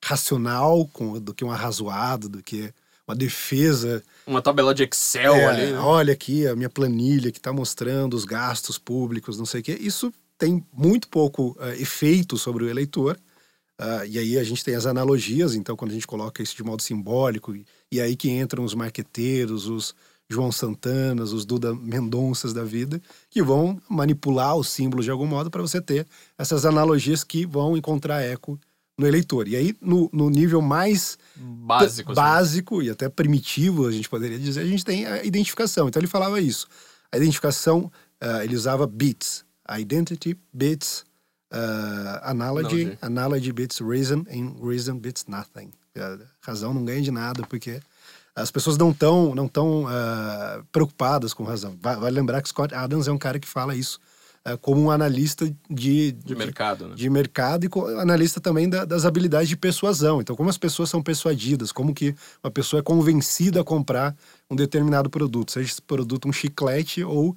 racional, 0.05 0.87
com, 0.93 1.19
do 1.19 1.35
que 1.35 1.45
um 1.45 1.51
arrazoado, 1.51 2.29
do 2.29 2.43
que 2.45 2.73
uma 3.09 3.17
defesa. 3.17 4.05
Uma 4.25 4.41
tabela 4.41 4.73
de 4.73 4.85
Excel 4.85 5.35
É, 5.35 5.47
ali. 5.47 5.73
né? 5.73 5.79
Olha 5.81 6.13
aqui 6.13 6.47
a 6.47 6.55
minha 6.55 6.71
planilha 6.71 7.33
que 7.33 7.39
está 7.39 7.53
mostrando 7.53 8.15
os 8.15 8.25
gastos 8.25 8.79
públicos, 8.79 9.37
não 9.37 9.45
sei 9.47 9.61
o 9.61 9.65
quê. 9.65 9.77
Isso 9.81 10.13
tem 10.39 10.65
muito 10.73 11.09
pouco 11.09 11.57
eh, 11.61 11.81
efeito 11.81 12.37
sobre 12.37 12.65
o 12.65 12.69
eleitor. 12.69 13.19
Ah, 13.79 14.07
e 14.07 14.19
aí 14.19 14.39
a 14.39 14.45
gente 14.45 14.65
tem 14.65 14.75
as 14.75 14.87
analogias, 14.87 15.55
então 15.55 15.77
quando 15.77 15.91
a 15.91 15.95
gente 15.95 16.07
coloca 16.07 16.43
isso 16.43 16.57
de 16.57 16.63
modo 16.63 16.83
simbólico, 16.83 17.55
e, 17.57 17.67
e 17.91 18.01
aí 18.01 18.15
que 18.15 18.31
entram 18.31 18.65
os 18.65 18.75
marqueteiros, 18.75 19.67
os 19.67 19.95
João 20.29 20.51
Santanas, 20.51 21.33
os 21.33 21.45
Duda 21.45 21.75
Mendonças 21.75 22.53
da 22.53 22.65
vida, 22.65 23.01
que 23.29 23.43
vão 23.43 23.81
manipular 23.89 24.57
os 24.57 24.69
símbolos 24.69 25.05
de 25.05 25.11
algum 25.11 25.27
modo 25.27 25.51
para 25.51 25.63
você 25.63 25.81
ter 25.81 26.07
essas 26.39 26.65
analogias 26.65 27.23
que 27.23 27.45
vão 27.45 27.77
encontrar 27.77 28.23
eco 28.23 28.59
no 28.97 29.07
eleitor. 29.07 29.49
E 29.49 29.57
aí, 29.57 29.77
no, 29.81 30.09
no 30.13 30.31
nível 30.31 30.63
mais 30.63 31.19
Básico. 31.37 32.13
assim. 32.13 32.21
básico 32.21 32.83
e 32.83 32.91
até 32.91 33.09
primitivo, 33.09 33.87
a 33.87 33.93
gente 33.93 34.09
poderia 34.09 34.39
dizer, 34.39 34.61
a 34.61 34.67
gente 34.67 34.85
tem 34.85 35.05
a 35.07 35.25
identificação. 35.25 35.89
Então 35.89 36.01
ele 36.01 36.07
falava 36.07 36.41
isso. 36.41 36.69
A 37.13 37.17
identificação, 37.17 37.91
ah, 38.21 38.45
ele 38.45 38.57
usava 38.57 38.87
bits. 38.87 39.45
Identity 39.69 40.37
beats 40.53 41.05
ah, 41.53 42.21
analogy, 42.31 42.83
Analogy. 42.83 42.99
analogy 43.03 43.53
beats 43.53 43.81
reason, 43.81 44.25
and 44.31 44.57
reason 44.61 44.99
beats 44.99 45.27
nothing. 45.29 45.71
A 45.97 46.19
razão 46.41 46.75
não 46.75 46.85
ganha 46.85 47.01
de 47.01 47.11
nada, 47.11 47.47
porque 47.47 47.81
as 48.35 48.51
pessoas 48.51 48.77
não 48.77 48.91
estão 48.91 49.35
não 49.35 49.47
tão, 49.47 49.87
ah, 49.89 50.63
preocupadas 50.73 51.33
com 51.33 51.45
razão. 51.45 51.77
Va- 51.81 51.97
Vale 51.97 52.17
lembrar 52.17 52.43
que 52.43 52.49
Scott 52.49 52.75
Adams 52.75 53.07
é 53.07 53.13
um 53.13 53.19
cara 53.19 53.39
que 53.39 53.47
fala 53.49 53.77
isso 53.77 54.01
ah, 54.45 54.57
como 54.59 54.81
um 54.83 54.91
analista 54.91 55.47
de, 55.71 56.11
De 56.13 56.35
mercado, 56.35 56.89
né? 56.89 56.95
de 56.97 57.09
mercado 57.09 57.65
e 57.65 57.71
analista 58.01 58.41
também 58.41 58.69
da- 58.69 58.85
das 58.85 59.05
habilidades 59.07 59.49
de 59.49 59.57
persuasão. 59.57 60.21
Então, 60.21 60.35
como 60.37 60.51
as 60.51 60.59
pessoas 60.59 60.91
são 60.91 61.01
persuadidas, 61.01 61.71
como 61.71 61.95
que 61.95 62.15
uma 62.43 62.51
pessoa 62.51 62.81
é 62.81 62.83
convencida 62.83 63.61
a 63.61 63.65
comprar 63.65 64.15
um 64.51 64.57
determinado 64.57 65.09
produto, 65.09 65.53
seja 65.53 65.71
esse 65.71 65.81
produto 65.83 66.29
um 66.29 66.33
chiclete 66.33 67.03
ou 67.05 67.35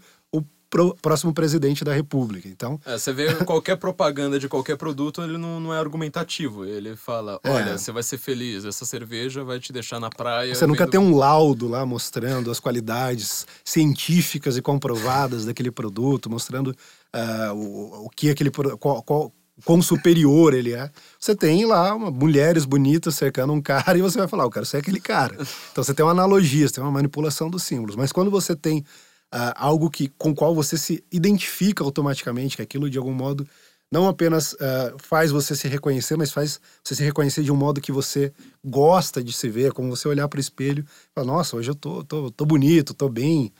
pro- 0.69 0.95
próximo 1.01 1.33
presidente 1.33 1.83
da 1.83 1.93
República. 1.93 2.47
Então, 2.47 2.79
É, 2.85 2.97
você 2.97 3.11
vê 3.13 3.33
qualquer 3.45 3.75
propaganda 3.77 4.39
de 4.39 4.47
qualquer 4.49 4.77
produto, 4.77 5.21
ele 5.21 5.37
não, 5.37 5.59
não 5.59 5.73
é 5.73 5.79
argumentativo. 5.79 6.65
Ele 6.65 6.95
fala: 6.95 7.39
É. 7.43 7.49
olha, 7.51 7.77
você 7.77 7.91
vai 7.91 8.03
ser 8.03 8.17
feliz, 8.17 8.65
essa 8.65 8.85
cerveja 8.85 9.43
vai 9.43 9.59
te 9.59 9.71
deixar 9.73 9.99
na 9.99 10.09
praia. 10.09 10.53
você 10.53 10.65
nunca 10.67 10.85
vendo- 10.85 10.91
tem 10.91 10.99
um 10.99 11.15
laudo 11.15 11.67
lá 11.67 11.85
mostrando 11.85 12.51
as 12.51 12.59
qualidades 12.59 13.45
científicas 13.63 14.57
e 14.57 14.61
comprovadas 14.61 15.45
daquele 15.45 15.71
produto, 15.71 16.29
mostrando 16.29 16.75
ah, 17.13 17.51
o, 17.53 18.05
o 18.05 18.09
que 18.09 18.29
aquele 18.29 18.49
qual, 18.79 19.31
quão 19.65 19.81
superior 19.81 20.53
ele 20.53 20.73
é. 20.73 20.89
Você 21.19 21.35
tem 21.35 21.65
lá 21.65 21.95
uma, 21.95 22.11
mulheres 22.11 22.65
bonitas 22.65 23.15
cercando 23.15 23.53
um 23.53 23.61
cara 23.61 23.97
e 23.97 24.01
você 24.01 24.17
vai 24.17 24.27
falar, 24.27 24.43
eu 24.43 24.51
quero 24.51 24.65
ser 24.65 24.77
aquele 24.77 24.99
cara. 24.99 25.33
Então 25.71 25.83
você 25.83 25.93
tem 25.93 26.05
uma 26.05 26.11
analogia, 26.11 26.67
você 26.67 26.75
tem 26.75 26.83
uma 26.83 26.91
manipulação 26.91 27.49
dos 27.49 27.63
símbolos. 27.63 27.95
Mas 27.95 28.11
quando 28.11 28.29
você 28.31 28.55
tem 28.55 28.83
ah, 29.31 29.53
algo 29.57 29.89
que, 29.89 30.07
com 30.17 30.33
qual 30.33 30.55
você 30.55 30.77
se 30.77 31.03
identifica 31.11 31.83
automaticamente, 31.83 32.55
que 32.55 32.61
aquilo 32.61 32.89
de 32.89 32.97
algum 32.97 33.13
modo 33.13 33.47
não 33.91 34.07
apenas 34.07 34.55
ah, 34.59 34.93
faz 34.97 35.31
você 35.31 35.55
se 35.55 35.67
reconhecer, 35.67 36.17
mas 36.17 36.31
faz 36.31 36.59
você 36.83 36.95
se 36.95 37.03
reconhecer 37.03 37.43
de 37.43 37.51
um 37.51 37.55
modo 37.55 37.81
que 37.81 37.91
você 37.91 38.31
gosta 38.63 39.23
de 39.23 39.33
se 39.33 39.49
ver, 39.49 39.71
como 39.73 39.95
você 39.95 40.07
olhar 40.07 40.27
para 40.27 40.37
o 40.37 40.41
espelho 40.41 40.83
e 40.83 41.13
falar, 41.13 41.27
nossa, 41.27 41.55
hoje 41.55 41.71
eu 41.71 41.75
tô, 41.75 42.03
tô, 42.03 42.31
tô 42.31 42.45
bonito, 42.45 42.93
tô 42.93 43.09
bem, 43.09 43.51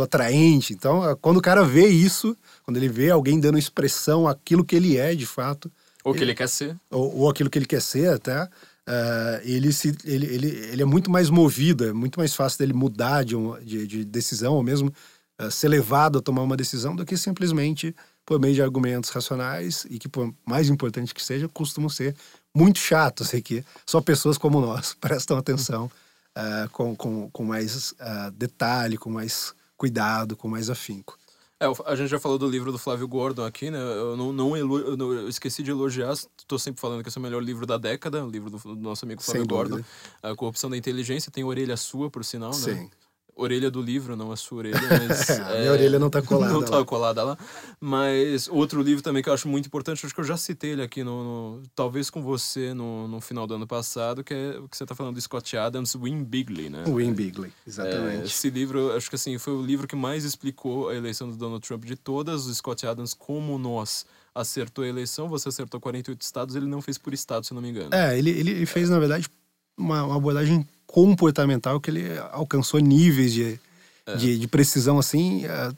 muito 0.00 0.02
atraente. 0.02 0.72
Então, 0.72 1.08
é, 1.08 1.14
quando 1.14 1.36
o 1.36 1.42
cara 1.42 1.64
vê 1.64 1.86
isso, 1.86 2.36
quando 2.64 2.76
ele 2.76 2.88
vê 2.88 3.10
alguém 3.10 3.38
dando 3.38 3.58
expressão 3.58 4.26
àquilo 4.26 4.64
que 4.64 4.74
ele 4.74 4.96
é 4.96 5.14
de 5.14 5.26
fato, 5.26 5.70
Ou 6.04 6.14
que 6.14 6.22
ele 6.22 6.34
quer 6.34 6.48
ser. 6.48 6.76
ou, 6.90 7.20
ou 7.20 7.28
aquilo 7.28 7.50
que 7.50 7.58
ele 7.58 7.66
quer 7.66 7.82
ser 7.82 8.14
até, 8.14 8.48
eh, 8.92 9.42
ele, 9.44 9.72
se, 9.72 9.96
ele, 10.04 10.26
ele, 10.26 10.48
ele 10.48 10.82
é 10.82 10.84
muito 10.84 11.08
mais 11.12 11.30
movido, 11.30 11.84
é 11.84 11.92
muito 11.92 12.18
mais 12.18 12.34
fácil 12.34 12.58
dele 12.58 12.72
mudar 12.72 13.24
de, 13.24 13.36
um, 13.36 13.56
de, 13.60 13.86
de 13.86 14.04
decisão, 14.04 14.54
ou 14.54 14.64
mesmo 14.64 14.92
eh, 15.38 15.48
ser 15.48 15.68
levado 15.68 16.18
a 16.18 16.22
tomar 16.22 16.42
uma 16.42 16.56
decisão, 16.56 16.96
do 16.96 17.06
que 17.06 17.16
simplesmente 17.16 17.94
por 18.26 18.40
meio 18.40 18.52
de 18.52 18.62
argumentos 18.62 19.10
racionais 19.10 19.86
e 19.88 19.96
que, 19.96 20.08
por 20.08 20.34
mais 20.44 20.68
importante 20.68 21.14
que 21.14 21.22
seja, 21.22 21.48
costumam 21.48 21.88
ser 21.88 22.16
muito 22.52 22.80
chatos 22.80 23.32
e 23.32 23.40
que 23.40 23.64
só 23.86 24.00
pessoas 24.00 24.36
como 24.36 24.60
nós 24.60 24.92
prestam 25.00 25.38
atenção 25.38 25.88
eh, 26.36 26.68
com, 26.72 26.96
com, 26.96 27.30
com 27.30 27.44
mais 27.44 27.94
detalhe, 28.34 28.98
com 28.98 29.08
mais 29.08 29.54
cuidado, 29.76 30.36
com 30.36 30.48
mais 30.48 30.68
afinco. 30.68 31.16
É, 31.62 31.66
a 31.84 31.94
gente 31.94 32.08
já 32.08 32.18
falou 32.18 32.38
do 32.38 32.48
livro 32.48 32.72
do 32.72 32.78
Flávio 32.78 33.06
Gordon 33.06 33.44
aqui, 33.44 33.70
né? 33.70 33.78
Eu 33.78 34.16
não, 34.16 34.32
não, 34.32 34.56
eu 34.56 34.96
não- 34.96 35.12
eu 35.12 35.28
esqueci 35.28 35.62
de 35.62 35.70
elogiar, 35.70 36.14
tô 36.46 36.58
sempre 36.58 36.80
falando 36.80 37.02
que 37.02 37.08
esse 37.10 37.18
é 37.18 37.20
o 37.20 37.22
melhor 37.22 37.42
livro 37.42 37.66
da 37.66 37.76
década, 37.76 38.24
o 38.24 38.30
livro 38.30 38.48
do, 38.48 38.56
do 38.56 38.76
nosso 38.76 39.04
amigo 39.04 39.22
Flávio 39.22 39.42
Sem 39.42 39.46
Gordon. 39.48 39.76
dúvida. 39.76 39.88
A 40.22 40.34
Corrupção 40.34 40.70
da 40.70 40.76
Inteligência, 40.78 41.30
tem 41.30 41.44
orelha 41.44 41.76
sua, 41.76 42.08
por 42.10 42.24
sinal, 42.24 42.50
né? 42.50 42.56
Sim. 42.56 42.90
Orelha 43.40 43.70
do 43.70 43.80
livro, 43.80 44.14
não 44.16 44.30
a 44.32 44.36
sua 44.36 44.58
orelha, 44.58 44.78
mas... 45.08 45.30
A 45.30 45.58
minha 45.58 45.72
orelha 45.72 45.98
não 45.98 46.10
tá 46.10 46.20
colada 46.22 46.52
Não 46.52 46.62
tá 46.62 46.78
lá. 46.78 46.84
colada 46.84 47.24
lá. 47.24 47.38
Mas 47.80 48.48
outro 48.48 48.82
livro 48.82 49.02
também 49.02 49.22
que 49.22 49.28
eu 49.28 49.32
acho 49.32 49.48
muito 49.48 49.66
importante, 49.66 50.04
acho 50.04 50.14
que 50.14 50.20
eu 50.20 50.24
já 50.24 50.36
citei 50.36 50.72
ele 50.72 50.82
aqui, 50.82 51.02
no, 51.02 51.24
no- 51.58 51.62
talvez 51.74 52.10
com 52.10 52.22
você, 52.22 52.74
no, 52.74 53.08
no 53.08 53.20
final 53.20 53.46
do 53.46 53.54
ano 53.54 53.66
passado, 53.66 54.22
que 54.22 54.34
é 54.34 54.58
o 54.58 54.68
que 54.68 54.76
você 54.76 54.84
tá 54.84 54.94
falando 54.94 55.14
do 55.14 55.20
Scott 55.20 55.56
Adams, 55.56 55.94
Win 55.94 56.22
Bigley, 56.24 56.68
né? 56.68 56.84
Win 56.86 57.12
Bigley, 57.14 57.50
É, 57.66 57.68
exatamente. 57.68 58.26
esse 58.26 58.50
livro, 58.50 58.92
acho 58.94 59.08
que 59.08 59.16
assim, 59.16 59.38
foi 59.38 59.54
o 59.54 59.62
livro 59.62 59.86
que 59.88 59.96
mais 59.96 60.24
explicou 60.24 60.88
a 60.90 60.94
eleição 60.94 61.30
do 61.30 61.36
Donald 61.36 61.66
Trump 61.66 61.84
de 61.84 61.96
todas. 61.96 62.46
O 62.46 62.54
Scott 62.54 62.86
Adams, 62.86 63.14
como 63.14 63.58
nós, 63.58 64.04
acertou 64.34 64.84
a 64.84 64.88
eleição. 64.88 65.28
Você 65.28 65.48
acertou 65.48 65.80
48 65.80 66.20
estados, 66.20 66.54
ele 66.56 66.66
não 66.66 66.80
fez 66.82 66.98
por 66.98 67.14
estado, 67.14 67.46
se 67.46 67.54
não 67.54 67.62
me 67.62 67.70
engano. 67.70 67.88
É, 67.94 68.18
ele, 68.18 68.30
ele 68.30 68.66
fez, 68.66 68.90
na 68.90 68.98
verdade, 68.98 69.28
uma, 69.76 70.04
uma 70.04 70.16
abordagem 70.16 70.66
comportamental 70.90 71.80
que 71.80 71.88
ele 71.90 72.18
alcançou 72.32 72.80
níveis 72.80 73.32
de, 73.32 73.60
de, 74.18 74.38
de 74.38 74.48
precisão, 74.48 74.98
assim, 74.98 75.44
eh, 75.44 75.72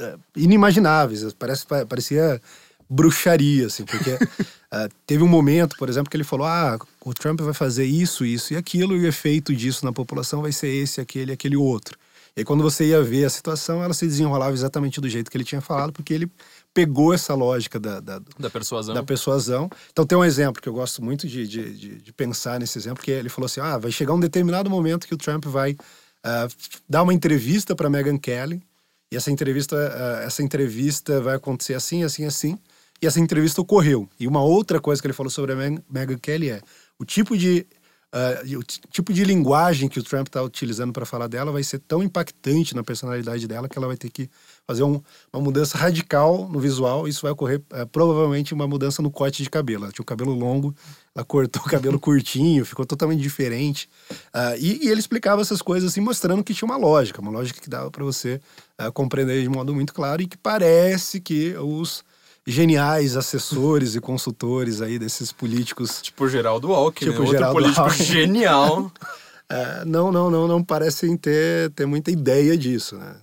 eh, 0.00 0.16
inimagináveis. 0.36 1.32
Parece, 1.32 1.66
pa- 1.66 1.86
parecia 1.86 2.40
bruxaria, 2.88 3.66
assim, 3.66 3.84
porque 3.84 4.10
eh, 4.10 4.88
teve 5.06 5.24
um 5.24 5.28
momento, 5.28 5.74
por 5.78 5.88
exemplo, 5.88 6.10
que 6.10 6.16
ele 6.16 6.22
falou, 6.24 6.46
ah, 6.46 6.78
o 7.02 7.14
Trump 7.14 7.40
vai 7.40 7.54
fazer 7.54 7.86
isso, 7.86 8.26
isso 8.26 8.52
e 8.52 8.56
aquilo, 8.56 8.94
e 8.94 9.00
o 9.00 9.06
efeito 9.06 9.54
disso 9.54 9.84
na 9.86 9.92
população 9.92 10.42
vai 10.42 10.52
ser 10.52 10.68
esse, 10.68 11.00
aquele, 11.00 11.32
aquele 11.32 11.56
outro. 11.56 11.98
E 12.36 12.40
aí, 12.40 12.44
quando 12.44 12.62
você 12.62 12.88
ia 12.88 13.02
ver 13.02 13.24
a 13.24 13.30
situação, 13.30 13.82
ela 13.82 13.94
se 13.94 14.06
desenrolava 14.06 14.52
exatamente 14.52 15.00
do 15.00 15.08
jeito 15.08 15.30
que 15.30 15.36
ele 15.38 15.44
tinha 15.44 15.62
falado, 15.62 15.92
porque 15.94 16.12
ele 16.12 16.30
pegou 16.76 17.14
essa 17.14 17.32
lógica 17.34 17.80
da- 17.80 18.00
da, 18.00 18.20
Da 18.38 18.50
persuasão. 18.50 18.94
da 18.94 19.02
persuasão. 19.02 19.70
Então 19.90 20.04
tem 20.06 20.18
um 20.18 20.24
exemplo 20.24 20.60
que 20.60 20.68
eu 20.68 20.74
gosto 20.74 21.02
muito 21.02 21.26
de, 21.26 21.48
de, 21.48 21.72
de, 21.74 21.88
de 22.02 22.12
pensar 22.12 22.60
nesse 22.60 22.76
exemplo, 22.78 23.02
que 23.02 23.10
ele 23.10 23.30
falou 23.30 23.46
assim, 23.46 23.60
ah, 23.60 23.78
vai 23.78 23.90
chegar 23.90 24.12
um 24.12 24.20
determinado 24.20 24.68
momento 24.68 25.06
que 25.06 25.14
o 25.14 25.16
Trump 25.16 25.46
vai 25.46 25.74
ah, 26.22 26.46
dar 26.86 27.02
uma 27.02 27.14
entrevista 27.14 27.74
para 27.74 27.88
Meghan 27.88 28.18
Kelly, 28.18 28.62
e 29.10 29.16
essa 29.16 29.30
entrevista, 29.30 29.74
ah, 29.76 30.24
essa 30.24 30.42
entrevista 30.42 31.18
vai 31.22 31.36
acontecer 31.36 31.72
assim, 31.72 32.04
assim, 32.04 32.26
assim, 32.26 32.58
e 33.00 33.06
essa 33.06 33.20
entrevista 33.20 33.60
ocorreu. 33.62 34.06
E 34.20 34.26
uma 34.28 34.42
outra 34.42 34.78
coisa 34.78 35.00
que 35.00 35.06
ele 35.06 35.14
falou 35.14 35.30
sobre 35.30 35.52
a 35.52 35.56
Meg- 35.56 35.82
Meghan 35.90 36.18
Kelly 36.18 36.50
é 36.50 36.60
o 36.98 37.04
tipo 37.06 37.38
de 37.38 37.66
ah, 38.12 38.40
o 38.58 38.62
ti- 38.62 38.80
tipo 38.90 39.12
de 39.12 39.24
linguagem 39.24 39.88
que 39.88 39.98
o 39.98 40.02
Trump 40.02 40.26
está 40.28 40.42
utilizando 40.42 40.92
para 40.92 41.04
falar 41.06 41.26
dela 41.26 41.50
vai 41.52 41.62
ser 41.62 41.78
tão 41.80 42.02
impactante 42.02 42.74
na 42.74 42.82
personalidade 42.84 43.46
dela 43.48 43.68
que 43.68 43.76
ela 43.78 43.86
vai 43.88 43.96
ter 43.96 44.10
que 44.10 44.28
fazer 44.66 44.82
um- 44.82 45.00
uma 45.32 45.40
mudança 45.42 45.78
radical 45.78 46.48
no 46.50 46.58
visual. 46.58 47.06
Isso 47.06 47.22
vai 47.22 47.30
ocorrer 47.30 47.62
eh, 47.72 47.84
provavelmente 47.84 48.52
uma 48.52 48.66
mudança 48.66 49.00
no 49.00 49.10
corte 49.10 49.42
de 49.42 49.48
cabelo. 49.48 49.84
Ela 49.84 49.92
tinha 49.92 50.02
o 50.02 50.06
cabelo 50.06 50.32
longo, 50.34 50.74
ela 51.14 51.24
cortou 51.24 51.62
o 51.62 51.68
cabelo 51.68 51.98
curtinho, 52.00 52.64
ficou 52.64 52.84
totalmente 52.84 53.20
diferente. 53.20 53.88
Ah, 54.32 54.56
e, 54.56 54.84
e 54.86 54.88
ele 54.88 54.98
explicava 55.00 55.40
essas 55.40 55.62
coisas 55.62 55.90
assim, 55.92 56.00
mostrando 56.00 56.42
que 56.42 56.52
tinha 56.52 56.66
uma 56.66 56.76
lógica, 56.76 57.20
uma 57.20 57.30
lógica 57.30 57.60
que 57.60 57.70
dava 57.70 57.90
para 57.90 58.04
você 58.04 58.40
ah, 58.76 58.90
compreender 58.90 59.40
de 59.42 59.48
modo 59.48 59.72
muito 59.74 59.94
claro 59.94 60.20
e 60.22 60.26
que 60.26 60.36
parece 60.36 61.20
que 61.20 61.54
os 61.58 62.02
geniais 62.48 63.16
assessores 63.16 63.94
e 63.96 64.00
consultores 64.00 64.80
aí 64.80 64.98
desses 65.00 65.32
políticos 65.32 66.00
Tipo 66.00 66.28
Geraldo 66.28 66.72
Alckmin, 66.72 67.10
Tipo 67.10 67.22
né? 67.22 67.26
outro 67.26 67.32
Geraldo 67.38 67.60
político 67.60 67.80
Alckmin. 67.82 68.04
genial. 68.06 68.92
É, 69.48 69.84
não, 69.84 70.10
não, 70.10 70.28
não, 70.28 70.48
não 70.48 70.60
parecem 70.60 71.16
ter, 71.16 71.70
ter 71.70 71.86
muita 71.86 72.10
ideia 72.10 72.58
disso, 72.58 72.96
né? 72.96 73.14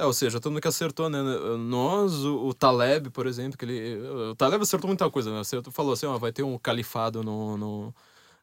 É, 0.00 0.04
ou 0.04 0.12
seja, 0.12 0.40
todo 0.40 0.52
mundo 0.52 0.62
que 0.62 0.68
acertou, 0.68 1.10
né? 1.10 1.18
Nós, 1.58 2.24
o, 2.24 2.46
o 2.48 2.54
Taleb, 2.54 3.10
por 3.10 3.26
exemplo, 3.26 3.58
que 3.58 3.64
ele. 3.64 3.98
O 4.30 4.34
Taleb 4.36 4.62
acertou 4.62 4.86
muita 4.86 5.10
coisa, 5.10 5.32
né? 5.32 5.40
Acertou, 5.40 5.72
falou 5.72 5.92
assim, 5.92 6.06
ó, 6.06 6.16
vai 6.18 6.32
ter 6.32 6.42
um 6.44 6.56
califado 6.58 7.22
no. 7.24 7.56
no- 7.56 7.94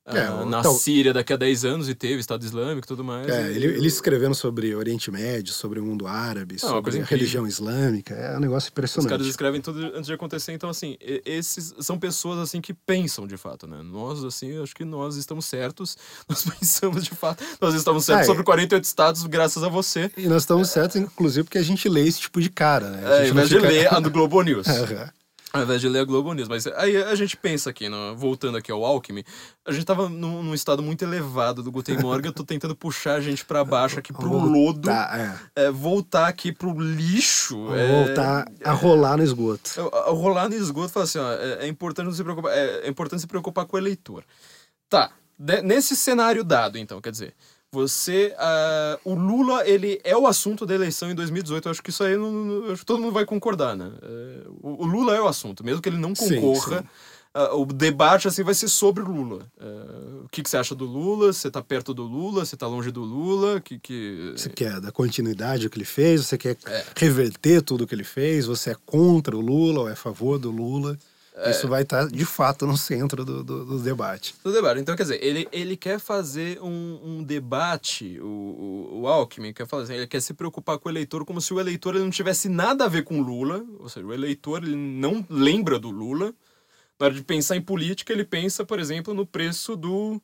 É, 0.07 0.19
ah, 0.19 0.45
na 0.45 0.61
tal- 0.61 0.75
Síria 0.75 1.11
daqui 1.11 1.33
a 1.33 1.35
10 1.35 1.65
anos 1.65 1.89
e 1.89 1.95
teve 1.95 2.19
Estado 2.19 2.45
Islâmico 2.45 2.85
e 2.85 2.87
tudo 2.87 3.03
mais. 3.03 3.27
É, 3.27 3.51
e- 3.51 3.55
ele, 3.55 3.65
ele 3.65 3.87
escrevendo 3.87 4.35
sobre 4.35 4.75
Oriente 4.75 5.09
Médio, 5.09 5.51
sobre 5.51 5.79
o 5.79 5.83
mundo 5.83 6.05
árabe, 6.05 6.57
Não, 6.61 6.69
é 6.69 6.71
sobre 6.73 6.99
a 7.01 7.03
religião 7.05 7.47
islâmica, 7.47 8.13
é 8.13 8.37
um 8.37 8.39
negócio 8.39 8.67
Os 8.67 8.71
impressionante. 8.71 9.09
caras 9.09 9.25
escrevem 9.25 9.61
tudo 9.61 9.83
antes 9.95 10.05
de 10.05 10.13
acontecer, 10.13 10.51
então 10.51 10.69
assim, 10.69 10.95
esses 11.25 11.73
são 11.79 11.97
pessoas 11.97 12.37
assim 12.37 12.61
que 12.61 12.71
pensam 12.71 13.25
de 13.25 13.35
fato, 13.35 13.65
né? 13.65 13.81
Nós, 13.83 14.23
assim, 14.23 14.61
acho 14.61 14.75
que 14.75 14.85
nós 14.85 15.15
estamos 15.15 15.45
certos, 15.47 15.97
nós 16.29 16.43
pensamos 16.43 17.03
de 17.03 17.09
fato, 17.09 17.43
nós 17.59 17.73
estamos 17.73 18.05
certos 18.05 18.23
É, 18.23 18.25
sobre 18.27 18.43
48 18.43 18.83
estados 18.83 19.25
graças 19.25 19.63
a 19.63 19.69
você. 19.69 20.11
E 20.15 20.27
nós 20.27 20.43
estamos 20.43 20.69
certos, 20.69 20.97
inclusive, 20.97 21.45
porque 21.45 21.57
a 21.57 21.63
gente 21.63 21.89
lê 21.89 22.07
esse 22.07 22.19
tipo 22.21 22.39
de 22.39 22.49
cara, 22.51 22.91
né? 22.91 23.07
A 23.07 23.09
É, 23.09 23.17
gente 23.25 23.33
não 23.33 23.43
invés 23.43 23.49
de 23.49 23.55
fica- 23.55 23.67
ler 23.67 23.87
a 23.93 23.99
do 23.99 24.11
Globo 24.11 24.39
News. 24.43 24.67
Ao 25.55 25.63
invés 25.63 25.79
de 25.79 25.87
ler 25.87 25.99
a 25.99 26.03
Globo 26.03 26.33
News. 26.33 26.47
Mas 26.47 26.67
aí 26.67 26.97
a 26.97 27.15
gente 27.15 27.37
pensa 27.37 27.69
aqui, 27.69 27.87
no- 27.87 28.15
voltando 28.15 28.57
aqui 28.57 28.71
ao 28.71 28.83
Alckmin, 28.83 29.23
a 29.65 29.71
gente 29.71 29.85
tava 29.85 30.09
num, 30.09 30.43
num 30.43 30.53
estado 30.53 30.83
muito 30.83 31.03
elevado 31.03 31.63
do 31.63 31.71
Guten 31.71 31.97
Morgen, 31.99 32.27
eu 32.27 32.33
tô 32.33 32.43
tentando 32.43 32.75
puxar 32.75 33.15
a 33.15 33.21
gente 33.21 33.45
pra 33.45 33.63
baixo 33.63 33.97
aqui 33.99 34.11
pro 34.11 34.27
lodo, 34.37 34.81
Tá, 34.89 35.39
é. 35.55 35.63
é, 35.65 35.71
voltar 35.71 36.27
aqui 36.27 36.51
pro 36.51 36.77
lixo. 36.79 37.73
É, 37.73 38.05
voltar 38.05 38.45
a 38.63 38.71
rolar 38.73 39.17
no 39.17 39.23
esgoto. 39.23 39.71
Eu- 39.77 39.89
eu 40.07 40.13
rolar 40.15 40.49
no 40.49 40.55
esgoto 40.55 40.89
falar 40.91 41.05
assim, 41.05 41.19
ó, 41.19 41.31
é, 41.31 41.65
é 41.65 41.67
importante 41.67 42.05
não 42.05 42.13
se 42.13 42.23
preocupar, 42.23 42.51
é, 42.51 42.81
é 42.85 42.89
importante 42.89 43.21
se 43.21 43.27
preocupar 43.27 43.65
com 43.65 43.77
o 43.77 43.79
eleitor. 43.79 44.23
Tá, 44.89 45.11
de- 45.39 45.61
nesse 45.61 45.95
cenário 45.95 46.43
dado, 46.43 46.77
então, 46.77 46.99
quer 47.01 47.11
dizer, 47.11 47.33
você, 47.75 48.33
ah, 48.39 48.97
o 49.03 49.13
Lula, 49.13 49.67
ele 49.67 49.99
é 50.03 50.15
o 50.15 50.25
assunto 50.25 50.65
da 50.65 50.73
eleição 50.73 51.11
em 51.11 51.15
2018, 51.15 51.67
eu 51.67 51.71
acho 51.71 51.83
que 51.83 51.89
isso 51.89 52.03
aí, 52.03 52.15
não, 52.15 52.31
não- 52.31 52.71
acho 52.71 52.79
que 52.79 52.85
todo 52.85 53.01
mundo 53.01 53.11
vai 53.13 53.25
concordar, 53.25 53.75
né? 53.75 53.91
É, 54.01 54.47
o, 54.61 54.83
o 54.83 54.85
Lula 54.85 55.13
é 55.15 55.19
o 55.21 55.27
assunto, 55.27 55.63
mesmo 55.63 55.81
que 55.81 55.89
ele 55.89 55.97
não 55.97 56.15
Sim, 56.15 56.35
concorra, 56.35 56.79
sim. 56.81 56.87
ah, 57.33 57.53
o 57.55 57.65
debate, 57.65 58.27
assim, 58.29 58.43
vai 58.43 58.53
ser 58.53 58.69
sobre 58.69 59.03
o 59.03 59.05
Lula. 59.11 59.45
É, 59.59 59.65
o 60.23 60.29
que, 60.31 60.41
que 60.41 60.49
você 60.49 60.55
acha 60.57 60.73
do 60.73 60.85
Lula? 60.85 61.33
Você 61.33 61.51
tá 61.51 61.61
perto 61.61 61.93
do 61.93 62.03
Lula? 62.03 62.45
Você 62.45 62.55
tá 62.55 62.65
longe 62.65 62.91
do 62.91 63.01
Lula? 63.03 63.59
Que, 63.59 63.77
que... 63.77 64.33
Você 64.37 64.49
quer 64.49 64.79
dar 64.79 64.91
continuidade 64.93 65.65
ao 65.65 65.69
que 65.69 65.77
ele 65.77 65.83
fez, 65.85 66.25
você 66.25 66.37
quer 66.37 66.55
É. 66.65 66.83
reverter 66.95 67.61
tudo 67.61 67.83
o 67.83 67.87
que 67.87 67.93
ele 67.93 68.05
fez, 68.05 68.45
você 68.45 68.71
é 68.71 68.75
contra 68.85 69.35
o 69.35 69.41
Lula 69.41 69.81
ou 69.81 69.89
é 69.89 69.91
a 69.91 69.97
favor 69.97 70.39
do 70.39 70.49
Lula. 70.49 70.97
É. 71.37 71.51
Isso 71.51 71.67
vai 71.67 71.81
estar, 71.81 72.07
de 72.07 72.25
fato, 72.25 72.65
no 72.65 72.77
centro 72.77 73.25
do, 73.25 73.43
do, 73.43 73.65
do 73.65 73.79
debate. 73.79 74.33
do 74.41 74.53
debate. 74.53 74.79
Então, 74.79 74.95
quer 74.95 75.03
dizer, 75.03 75.21
ele, 75.21 75.47
ele 75.51 75.75
quer 75.75 75.99
fazer 75.99 76.61
um, 76.61 76.99
um 77.03 77.23
debate, 77.23 78.17
o, 78.21 78.25
o, 78.25 79.01
o 79.01 79.07
Alckmin 79.07 79.51
quer 79.51 79.67
fazer, 79.67 79.95
ele 79.95 80.07
quer 80.07 80.21
se 80.21 80.33
preocupar 80.33 80.77
com 80.77 80.87
o 80.87 80.91
eleitor 80.91 81.25
como 81.25 81.41
se 81.41 81.53
o 81.53 81.59
eleitor 81.59 81.93
ele 81.95 82.05
não 82.05 82.09
tivesse 82.09 82.47
nada 82.47 82.85
a 82.85 82.87
ver 82.87 83.03
com 83.03 83.19
o 83.19 83.21
Lula, 83.21 83.65
ou 83.79 83.89
seja, 83.89 84.05
o 84.05 84.13
eleitor 84.13 84.63
ele 84.63 84.77
não 84.77 85.25
lembra 85.29 85.77
do 85.77 85.89
Lula. 85.89 86.33
Na 86.97 87.07
hora 87.07 87.15
de 87.15 87.21
pensar 87.21 87.57
em 87.57 87.61
política, 87.61 88.13
ele 88.13 88.23
pensa, 88.23 88.63
por 88.63 88.79
exemplo, 88.79 89.13
no 89.13 89.25
preço 89.25 89.75
do, 89.75 90.21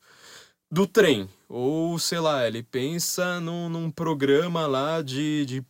do 0.72 0.86
trem. 0.86 1.28
Ou, 1.50 1.98
sei 1.98 2.18
lá, 2.18 2.46
ele 2.48 2.62
pensa 2.62 3.38
num, 3.38 3.68
num 3.68 3.90
programa 3.90 4.66
lá 4.66 5.02
de, 5.02 5.44
de. 5.44 5.62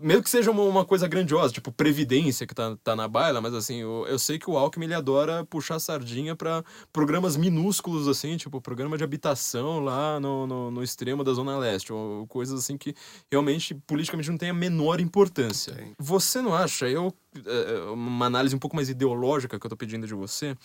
Mesmo 0.00 0.22
que 0.22 0.30
seja 0.30 0.50
uma, 0.50 0.62
uma 0.62 0.86
coisa 0.86 1.06
grandiosa, 1.06 1.52
tipo 1.52 1.70
Previdência, 1.70 2.46
que 2.46 2.54
tá, 2.54 2.74
tá 2.82 2.96
na 2.96 3.06
baila, 3.06 3.42
mas 3.42 3.52
assim, 3.52 3.82
eu, 3.82 4.06
eu 4.08 4.18
sei 4.18 4.38
que 4.38 4.48
o 4.48 4.56
Alckmin 4.56 4.86
ele 4.86 4.94
adora 4.94 5.44
puxar 5.44 5.78
sardinha 5.78 6.34
para 6.34 6.64
programas 6.90 7.36
minúsculos, 7.36 8.08
assim, 8.08 8.38
tipo 8.38 8.58
programa 8.58 8.96
de 8.96 9.04
habitação 9.04 9.80
lá 9.80 10.18
no, 10.18 10.46
no, 10.46 10.70
no 10.70 10.82
extremo 10.82 11.22
da 11.22 11.34
Zona 11.34 11.58
Leste, 11.58 11.92
ou 11.92 12.26
coisas 12.26 12.58
assim 12.58 12.78
que 12.78 12.94
realmente 13.30 13.74
politicamente 13.74 14.30
não 14.30 14.38
tem 14.38 14.48
a 14.48 14.54
menor 14.54 14.98
importância. 14.98 15.76
Você 15.98 16.40
não 16.40 16.54
acha, 16.54 16.88
eu. 16.88 17.12
é, 17.44 17.90
uma 17.90 18.24
análise 18.24 18.56
um 18.56 18.58
pouco 18.58 18.74
mais 18.74 18.88
ideológica 18.88 19.60
que 19.60 19.66
eu 19.66 19.70
tô 19.70 19.76
pedindo 19.76 20.06
de 20.06 20.14
você, 20.14 20.56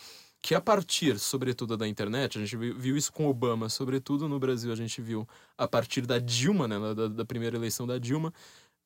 que 0.43 0.53
a 0.53 0.60
partir, 0.60 1.17
sobretudo, 1.19 1.77
da 1.77 1.88
internet, 1.88 2.38
a 2.38 2.41
gente 2.41 2.58
viu, 2.58 2.97
isso 2.97 3.13
com 3.13 3.27
Obama, 3.27 3.69
sobretudo 3.69 4.27
no 4.27 4.38
Brasil, 4.38 4.73
a 4.73 4.75
gente 4.75 5.01
viu 5.01 5.25
a 5.58 5.65
partir 5.65 6.01
da 6.01 6.19
Dilma, 6.19 6.67
né, 6.67 6.77
da, 6.93 7.08
da 7.08 7.25
primeira 7.25 7.56
eleição 7.56 7.88
da 7.88 7.97
Dilma. 7.97 8.34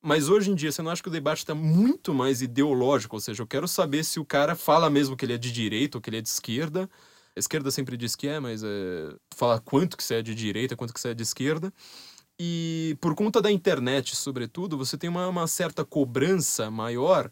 Mas 0.00 0.28
hoje 0.28 0.52
em 0.52 0.54
dia, 0.54 0.70
você 0.70 0.80
não 0.80 0.92
acha 0.92 1.02
que 1.02 1.08
o 1.08 1.12
debate 1.12 1.38
está 1.38 1.56
muito 1.56 2.14
mais 2.14 2.42
ideológico? 2.42 3.16
Ou 3.16 3.20
seja, 3.20 3.42
eu 3.42 3.46
quero 3.46 3.66
saber 3.66 4.04
se 4.04 4.20
o 4.20 4.24
cara 4.24 4.54
fala 4.54 4.88
mesmo 4.88 5.16
que 5.16 5.24
ele 5.24 5.32
é 5.32 5.38
de 5.38 5.50
direita 5.50 5.98
ou 5.98 6.00
que 6.00 6.08
ele 6.08 6.18
é 6.18 6.20
de 6.20 6.28
esquerda. 6.28 6.88
A 7.34 7.40
esquerda 7.40 7.72
sempre 7.72 7.96
diz 7.96 8.14
que 8.14 8.28
é, 8.28 8.38
mas 8.38 8.62
é, 8.62 9.16
fala 9.34 9.58
quanto 9.58 9.96
que 9.96 10.04
você 10.04 10.14
é 10.14 10.22
de 10.22 10.36
direita, 10.36 10.76
quanto 10.76 10.94
que 10.94 11.00
você 11.00 11.08
é 11.08 11.14
de 11.14 11.24
esquerda. 11.24 11.72
E 12.38 12.96
por 13.00 13.16
conta 13.16 13.42
da 13.42 13.50
internet, 13.50 14.14
sobretudo, 14.14 14.78
você 14.78 14.96
tem 14.96 15.10
uma, 15.10 15.26
uma 15.26 15.48
certa 15.48 15.84
cobrança 15.84 16.70
maior 16.70 17.28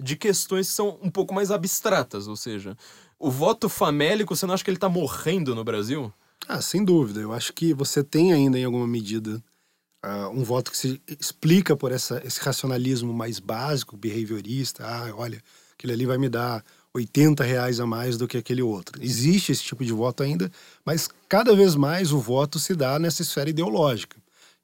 de 0.00 0.16
questões 0.16 0.68
que 0.68 0.74
são 0.74 0.98
um 1.02 1.10
pouco 1.10 1.34
mais 1.34 1.50
abstratas, 1.50 2.28
ou 2.28 2.36
seja, 2.36 2.76
o 3.18 3.30
voto 3.30 3.68
famélico, 3.68 4.34
você 4.34 4.46
não 4.46 4.54
acha 4.54 4.62
que 4.62 4.70
ele 4.70 4.76
está 4.76 4.88
morrendo 4.88 5.54
no 5.54 5.64
Brasil? 5.64 6.12
Ah, 6.46 6.62
sem 6.62 6.84
dúvida. 6.84 7.20
Eu 7.20 7.32
acho 7.32 7.52
que 7.52 7.74
você 7.74 8.02
tem 8.02 8.32
ainda, 8.32 8.58
em 8.58 8.64
alguma 8.64 8.86
medida, 8.86 9.42
uh, 10.04 10.28
um 10.30 10.44
voto 10.44 10.70
que 10.70 10.78
se 10.78 11.02
explica 11.20 11.76
por 11.76 11.92
essa, 11.92 12.22
esse 12.24 12.40
racionalismo 12.40 13.12
mais 13.12 13.38
básico, 13.38 13.96
behaviorista. 13.96 14.84
Ah, 14.86 15.12
olha, 15.16 15.42
aquele 15.74 15.92
ali 15.92 16.06
vai 16.06 16.16
me 16.16 16.28
dar 16.28 16.64
80 16.94 17.42
reais 17.44 17.80
a 17.80 17.86
mais 17.86 18.16
do 18.16 18.28
que 18.28 18.38
aquele 18.38 18.62
outro. 18.62 19.02
Existe 19.02 19.52
esse 19.52 19.64
tipo 19.64 19.84
de 19.84 19.92
voto 19.92 20.22
ainda, 20.22 20.50
mas 20.84 21.08
cada 21.28 21.54
vez 21.54 21.74
mais 21.74 22.12
o 22.12 22.18
voto 22.18 22.58
se 22.58 22.74
dá 22.74 22.98
nessa 22.98 23.22
esfera 23.22 23.50
ideológica. 23.50 24.16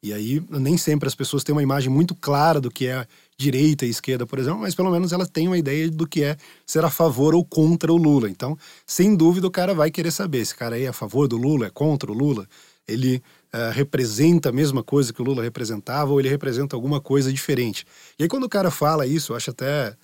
E 0.02 0.12
aí, 0.12 0.42
nem 0.50 0.76
sempre 0.76 1.08
as 1.08 1.14
pessoas 1.14 1.42
têm 1.42 1.54
uma 1.54 1.62
imagem 1.62 1.90
muito 1.90 2.14
clara 2.14 2.60
do 2.60 2.70
que 2.70 2.86
é 2.86 3.06
direita 3.36 3.84
e 3.84 3.90
esquerda, 3.90 4.26
por 4.26 4.38
exemplo, 4.38 4.60
mas 4.60 4.74
pelo 4.74 4.90
menos 4.90 5.12
elas 5.12 5.28
têm 5.28 5.48
uma 5.48 5.58
ideia 5.58 5.90
do 5.90 6.06
que 6.06 6.22
é 6.22 6.36
ser 6.64 6.84
a 6.84 6.90
favor 6.90 7.34
ou 7.34 7.44
contra 7.44 7.92
o 7.92 7.96
Lula. 7.96 8.30
Então, 8.30 8.56
sem 8.86 9.14
dúvida, 9.16 9.46
o 9.46 9.50
cara 9.50 9.74
vai 9.74 9.90
querer 9.90 10.10
saber: 10.10 10.38
esse 10.38 10.54
cara 10.54 10.76
aí 10.76 10.84
é 10.84 10.88
a 10.88 10.92
favor 10.92 11.26
do 11.26 11.36
Lula, 11.36 11.66
é 11.66 11.70
contra 11.70 12.10
o 12.10 12.14
Lula? 12.14 12.46
Ele 12.86 13.22
uh, 13.52 13.72
representa 13.72 14.50
a 14.50 14.52
mesma 14.52 14.82
coisa 14.82 15.12
que 15.12 15.20
o 15.22 15.24
Lula 15.24 15.42
representava 15.42 16.12
ou 16.12 16.20
ele 16.20 16.28
representa 16.28 16.76
alguma 16.76 17.00
coisa 17.00 17.32
diferente? 17.32 17.86
E 18.18 18.22
aí, 18.22 18.28
quando 18.28 18.44
o 18.44 18.48
cara 18.48 18.70
fala 18.70 19.06
isso, 19.06 19.32
eu 19.32 19.36
acho 19.36 19.50
até 19.50 19.96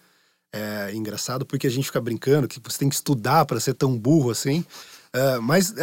é, 0.53 0.93
engraçado 0.95 1.47
porque 1.47 1.67
a 1.67 1.71
gente 1.71 1.85
fica 1.85 2.01
brincando 2.01 2.49
que 2.49 2.61
você 2.63 2.79
tem 2.79 2.89
que 2.89 2.95
estudar 2.95 3.45
para 3.45 3.61
ser 3.61 3.75
tão 3.75 3.97
burro 3.97 4.31
assim. 4.31 4.65
Uh, 5.15 5.43
mas 5.43 5.71
uh, 5.71 5.75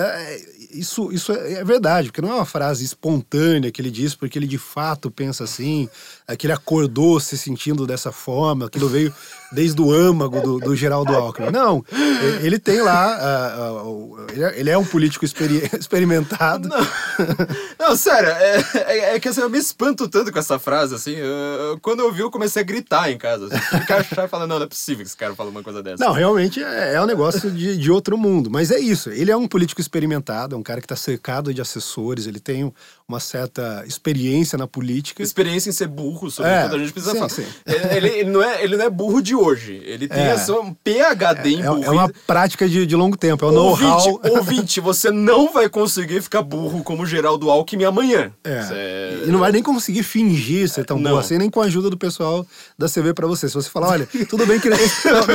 isso, 0.72 1.12
isso 1.12 1.34
é, 1.34 1.54
é, 1.56 1.64
verdade, 1.64 2.08
porque 2.08 2.22
não 2.22 2.32
é 2.32 2.36
uma 2.36 2.46
frase 2.46 2.86
espontânea 2.86 3.70
que 3.72 3.82
ele 3.82 3.92
diz 3.92 4.16
porque 4.16 4.40
ele 4.40 4.48
de 4.48 4.58
fato 4.58 5.12
pensa 5.12 5.44
assim, 5.44 5.90
é 6.26 6.36
que 6.36 6.46
ele 6.46 6.54
acordou 6.54 7.20
se 7.20 7.38
sentindo 7.38 7.86
dessa 7.86 8.12
forma, 8.12 8.68
aquilo 8.68 8.88
veio 8.88 9.14
desde 9.52 9.82
o 9.82 9.92
âmago 9.92 10.42
do, 10.42 10.60
do 10.60 10.76
Geraldo 10.76 11.14
Alckmin. 11.14 11.52
Não, 11.52 11.84
ele 12.42 12.60
tem 12.60 12.82
lá, 12.82 13.50
uh, 13.54 14.28
ele 14.56 14.70
é 14.70 14.78
um 14.78 14.86
político 14.86 15.26
experi 15.26 15.70
experimentado. 15.80 16.70
Não, 16.70 16.88
não 17.80 17.96
sério, 17.96 18.30
é, 18.30 18.64
é, 18.76 19.16
é, 19.16 19.20
que 19.20 19.28
assim, 19.30 19.42
eu 19.42 19.50
me 19.50 19.58
espanto 19.58 20.08
tanto 20.08 20.32
com 20.32 20.40
essa 20.40 20.60
frase, 20.60 20.96
assim, 20.96 21.16
eu, 21.16 21.78
quando 21.82 22.00
eu 22.00 22.12
vi 22.12 22.22
eu 22.22 22.32
comecei 22.32 22.62
a 22.62 22.66
gritar 22.66 23.12
em 23.12 23.18
casa, 23.18 23.48
assim, 23.48 23.94
achar 23.94 24.26
e 24.26 24.28
falar, 24.28 24.48
não, 24.48 24.58
não 24.58 24.66
é 24.66 24.70
possível 24.70 25.04
que 25.04 25.10
esse 25.10 25.18
cara 25.18 25.36
fale 25.36 25.50
uma 25.50 25.64
coisa 25.64 25.82
dessa. 25.84 26.04
Não, 26.04 26.12
realmente 26.12 26.62
é, 26.62 26.96
é 26.96 27.02
um 27.02 27.06
negócio 27.06 27.52
de, 27.52 27.78
de 27.78 27.92
outro 27.92 28.18
mundo, 28.18 28.50
mas 28.50 28.72
é 28.72 28.80
isso, 28.80 29.12
ele 29.18 29.32
é 29.32 29.38
um 29.38 29.48
político 29.48 29.82
experimentado, 29.82 30.56
é 30.56 30.58
um 30.58 30.64
cara 30.64 30.80
que 30.80 30.86
está 30.86 30.96
cercado 30.96 31.54
de 31.54 31.62
assessores, 31.62 32.28
ele 32.28 32.40
tem 32.40 32.72
uma 33.08 33.20
certa 33.20 33.84
experiência 33.88 34.58
na 34.58 34.68
política. 34.68 35.24
Experiência 35.24 35.70
em 35.70 35.74
ser 35.74 35.88
burro, 35.88 36.30
sobretudo, 36.30 36.74
é, 36.74 36.76
a 36.76 36.80
gente 36.80 36.92
precisa 36.92 37.14
sim, 37.14 37.18
falar. 37.20 37.30
Sim. 37.30 37.46
Ele, 37.66 38.08
ele, 38.10 38.30
não 38.30 38.44
é, 38.44 38.64
ele 38.64 38.76
não 38.76 38.86
é 38.86 38.90
burro 38.90 39.22
de 39.22 39.34
hoje. 39.34 39.82
Ele 39.86 40.08
tem 40.08 40.24
é. 40.24 40.36
um 40.52 40.74
PHD 40.74 41.50
em 41.50 41.64
burro. 41.64 41.84
É, 41.84 41.88
é 41.88 41.90
uma 41.90 42.12
prática 42.28 42.68
de, 42.68 42.86
de 42.86 42.96
longo 42.96 43.16
tempo, 43.16 43.46
é 43.46 43.48
o 43.48 43.52
know-how. 43.52 44.22
Ouvinte, 44.38 44.80
você 44.82 45.10
não 45.10 45.52
vai 45.54 45.70
conseguir 45.70 46.22
ficar 46.22 46.42
burro 46.42 46.84
como 46.84 47.06
Geraldo 47.06 47.50
Alckmin 47.50 47.86
amanhã. 47.86 48.32
É. 48.44 48.62
Cê... 48.64 49.24
E 49.26 49.32
não 49.32 49.40
vai 49.40 49.52
nem 49.52 49.64
conseguir 49.64 50.04
fingir 50.04 50.70
ser 50.70 50.86
tão 50.86 51.00
não. 51.00 51.12
burro 51.12 51.22
assim, 51.22 51.38
nem 51.38 51.50
com 51.50 51.62
a 51.62 51.66
ajuda 51.66 51.90
do 51.90 51.98
pessoal 51.98 52.46
da 52.78 52.88
CV 52.90 53.14
para 53.14 53.26
você. 53.26 53.48
Se 53.48 53.56
você 53.56 53.70
falar, 53.70 53.90
olha, 53.90 54.10
tudo 54.30 54.46
bem 54.46 54.60
que 54.60 54.68
não, 54.70 54.78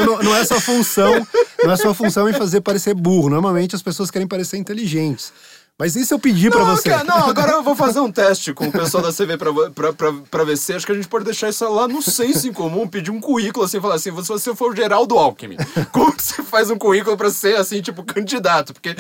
não, 0.04 0.22
não 0.22 0.36
é 0.36 0.44
sua 0.44 0.60
função, 0.60 1.26
não 1.64 1.72
é 1.72 1.76
sua 1.76 1.94
função 1.94 2.28
em 2.28 2.34
fazer 2.34 2.60
parecer 2.60 2.94
burro. 2.94 3.30
Normalmente 3.30 3.71
as 3.74 3.82
pessoas 3.82 4.10
querem 4.10 4.28
parecer 4.28 4.56
inteligentes. 4.56 5.32
Mas 5.78 5.96
e 5.96 6.04
se 6.04 6.12
eu 6.12 6.18
pedir 6.18 6.50
para 6.50 6.62
você? 6.64 6.90
Cara, 6.90 7.02
não, 7.02 7.28
agora 7.28 7.52
eu 7.52 7.62
vou 7.62 7.74
fazer 7.74 7.98
um 7.98 8.10
teste 8.12 8.52
com 8.52 8.66
o 8.66 8.72
pessoal 8.72 9.02
da 9.02 9.12
CV 9.12 9.36
pra 9.36 10.44
VC. 10.44 10.74
Acho 10.74 10.86
que 10.86 10.92
a 10.92 10.94
gente 10.94 11.08
pode 11.08 11.24
deixar 11.24 11.48
isso 11.48 11.68
lá 11.68 11.88
no 11.88 12.00
senso 12.02 12.46
em 12.46 12.52
comum, 12.52 12.86
pedir 12.86 13.10
um 13.10 13.20
currículo 13.20 13.64
assim, 13.64 13.80
falar 13.80 13.96
assim, 13.96 14.10
se 14.22 14.28
você 14.28 14.54
for 14.54 14.72
o 14.72 14.76
Geraldo 14.76 15.18
Alckmin, 15.18 15.56
como 15.90 16.12
você 16.16 16.42
faz 16.42 16.70
um 16.70 16.78
currículo 16.78 17.16
pra 17.16 17.30
ser 17.30 17.56
assim, 17.56 17.80
tipo, 17.80 18.04
candidato? 18.04 18.72
Porque, 18.74 18.94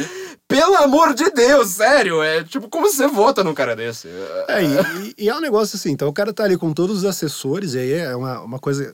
pelo 0.48 0.74
amor 0.76 1.14
de 1.14 1.30
Deus, 1.30 1.68
sério, 1.68 2.22
é 2.22 2.42
tipo, 2.42 2.68
como 2.68 2.90
você 2.90 3.06
vota 3.06 3.44
num 3.44 3.54
cara 3.54 3.76
desse? 3.76 4.08
É, 4.48 4.64
e, 4.64 5.14
e 5.18 5.28
é 5.28 5.36
um 5.36 5.40
negócio 5.40 5.76
assim, 5.76 5.92
então 5.92 6.08
o 6.08 6.12
cara 6.12 6.32
tá 6.32 6.44
ali 6.44 6.56
com 6.56 6.72
todos 6.72 6.98
os 6.98 7.04
assessores, 7.04 7.74
e 7.74 7.78
aí 7.78 7.92
é 7.92 8.16
uma, 8.16 8.40
uma 8.40 8.58
coisa 8.58 8.92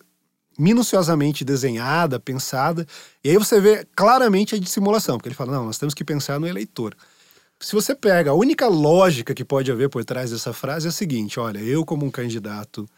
minuciosamente 0.59 1.45
desenhada, 1.45 2.19
pensada, 2.19 2.87
e 3.23 3.31
aí 3.31 3.37
você 3.39 3.61
vê 3.61 3.87
claramente 3.95 4.55
a 4.55 4.59
dissimulação, 4.59 5.17
porque 5.17 5.29
ele 5.29 5.37
fala, 5.37 5.53
não, 5.53 5.67
nós 5.67 5.79
temos 5.79 5.95
que 5.95 6.05
pensar 6.05 6.41
no 6.41 6.47
eleitor 6.47 6.97
se 7.61 7.75
você 7.75 7.95
pega, 7.95 8.31
a 8.31 8.35
única 8.35 8.69
lógica 8.69 9.35
que 9.35 9.45
pode 9.45 9.71
haver 9.71 9.89
por 9.89 10.05
trás 10.05 10.31
dessa 10.31 10.53
frase 10.53 10.87
é 10.87 10.91
a 10.91 10.93
seguinte: 10.93 11.41
olha, 11.41 11.59
eu, 11.59 11.85
como 11.85 12.07
um 12.07 12.11
candidato 12.11 12.89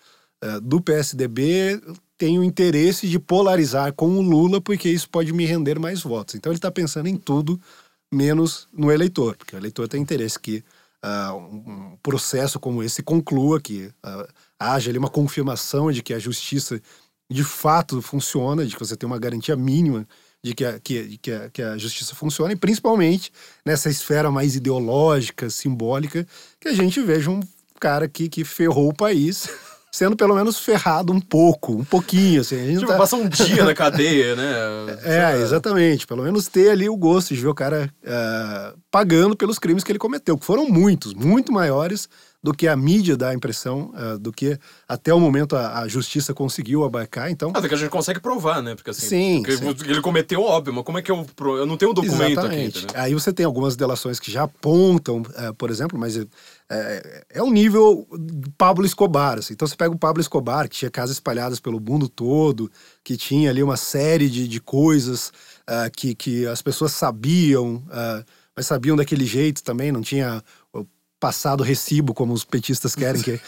uh, 0.44 0.60
do 0.60 0.80
PSDB, 0.80 1.80
tenho 2.18 2.44
interesse 2.44 3.08
de 3.08 3.18
polarizar 3.18 3.92
com 3.94 4.08
o 4.18 4.22
Lula, 4.22 4.60
porque 4.60 4.88
isso 4.88 5.08
pode 5.08 5.32
me 5.32 5.46
render 5.46 5.78
mais 5.78 6.02
votos. 6.02 6.34
Então 6.34 6.52
ele 6.52 6.58
está 6.58 6.70
pensando 6.70 7.08
em 7.08 7.16
tudo 7.16 7.58
menos 8.12 8.68
no 8.72 8.92
eleitor, 8.92 9.36
porque 9.36 9.56
o 9.56 9.58
eleitor 9.58 9.88
tem 9.88 10.02
interesse 10.02 10.38
que 10.38 10.62
uh, 11.02 11.36
um 11.36 11.96
processo 12.02 12.60
como 12.60 12.82
esse 12.82 13.02
conclua, 13.02 13.60
que 13.60 13.86
uh, 14.04 14.28
haja 14.58 14.90
ali 14.90 14.98
uma 14.98 15.08
confirmação 15.08 15.90
de 15.90 16.02
que 16.02 16.12
a 16.12 16.18
justiça 16.18 16.82
de 17.30 17.44
fato 17.44 18.02
funciona, 18.02 18.66
de 18.66 18.74
que 18.74 18.80
você 18.80 18.96
tem 18.96 19.06
uma 19.06 19.18
garantia 19.18 19.56
mínima 19.56 20.06
de 20.42 20.54
que 20.54 20.64
a, 20.64 20.78
que, 20.80 21.18
que, 21.18 21.32
a, 21.32 21.50
que 21.50 21.62
a 21.62 21.76
justiça 21.76 22.14
funcione, 22.14 22.56
principalmente 22.56 23.30
nessa 23.64 23.90
esfera 23.90 24.30
mais 24.30 24.56
ideológica, 24.56 25.50
simbólica, 25.50 26.26
que 26.58 26.68
a 26.68 26.72
gente 26.72 27.00
veja 27.00 27.30
um 27.30 27.40
cara 27.78 28.06
aqui 28.06 28.28
que 28.28 28.44
ferrou 28.44 28.88
o 28.88 28.94
país 28.94 29.48
sendo 29.92 30.16
pelo 30.16 30.34
menos 30.34 30.58
ferrado 30.58 31.12
um 31.12 31.20
pouco, 31.20 31.72
um 31.72 31.84
pouquinho, 31.84 32.40
assim. 32.40 32.56
A 32.56 32.66
gente 32.66 32.78
tipo, 32.78 32.92
tá... 32.92 32.96
passar 32.96 33.16
um 33.16 33.28
dia 33.28 33.64
na 33.64 33.74
cadeia, 33.74 34.36
né? 34.36 34.50
É, 35.02 35.40
exatamente. 35.40 36.06
Pelo 36.06 36.22
menos 36.22 36.46
ter 36.46 36.70
ali 36.70 36.88
o 36.88 36.96
gosto 36.96 37.34
de 37.34 37.40
ver 37.40 37.48
o 37.48 37.54
cara 37.54 37.92
uh, 38.04 38.78
pagando 38.90 39.36
pelos 39.36 39.58
crimes 39.58 39.82
que 39.82 39.92
ele 39.92 39.98
cometeu, 39.98 40.38
que 40.38 40.46
foram 40.46 40.68
muitos, 40.68 41.12
muito 41.12 41.52
maiores 41.52 42.08
do 42.42 42.54
que 42.54 42.66
a 42.66 42.74
mídia 42.74 43.16
dá 43.16 43.30
a 43.30 43.34
impressão, 43.34 43.92
uh, 43.94 44.18
do 44.18 44.32
que 44.32 44.58
até 44.88 45.12
o 45.12 45.20
momento 45.20 45.54
a, 45.54 45.80
a, 45.80 45.88
justiça 45.88 46.32
conseguiu 46.32 46.84
abarcar. 46.84 47.30
Então, 47.30 47.50
até 47.54 47.68
que 47.68 47.74
a 47.74 47.76
gente 47.76 47.90
consegue 47.90 48.18
provar, 48.18 48.62
né? 48.62 48.74
Porque 48.74 48.90
assim, 48.90 49.06
sim, 49.06 49.42
porque 49.42 49.56
sim. 49.58 49.90
ele 49.90 50.00
cometeu 50.00 50.42
óbvio, 50.42 50.72
mas 50.72 50.84
como 50.84 50.98
é 50.98 51.02
que 51.02 51.10
eu 51.10 51.26
eu 51.38 51.66
não 51.66 51.76
tenho 51.76 51.90
um 51.90 51.94
documento 51.94 52.32
Exatamente. 52.32 52.86
aqui? 52.86 52.96
Aí 52.96 53.12
você 53.12 53.32
tem 53.32 53.44
algumas 53.44 53.76
delações 53.76 54.18
que 54.18 54.30
já 54.30 54.44
apontam, 54.44 55.20
uh, 55.20 55.54
por 55.56 55.70
exemplo, 55.70 55.98
mas 55.98 56.16
é, 56.70 57.24
é 57.28 57.42
um 57.42 57.50
nível 57.50 58.06
Pablo 58.56 58.86
Escobar. 58.86 59.38
Assim. 59.38 59.52
Então 59.52 59.66
você 59.66 59.76
pega 59.76 59.94
o 59.94 59.98
Pablo 59.98 60.20
Escobar, 60.20 60.68
que 60.68 60.76
tinha 60.76 60.90
casas 60.90 61.16
espalhadas 61.16 61.60
pelo 61.60 61.80
mundo 61.80 62.08
todo, 62.08 62.70
que 63.02 63.16
tinha 63.16 63.50
ali 63.50 63.62
uma 63.62 63.76
série 63.76 64.30
de, 64.30 64.46
de 64.46 64.60
coisas 64.60 65.32
uh, 65.68 65.90
que, 65.94 66.14
que 66.14 66.46
as 66.46 66.62
pessoas 66.62 66.92
sabiam, 66.92 67.76
uh, 67.88 68.24
mas 68.56 68.66
sabiam 68.66 68.96
daquele 68.96 69.24
jeito 69.24 69.62
também, 69.62 69.90
não 69.90 70.00
tinha 70.00 70.42
passado 71.20 71.62
recibo, 71.62 72.14
como 72.14 72.32
os 72.32 72.44
petistas 72.44 72.94
querem 72.94 73.20
que, 73.22 73.38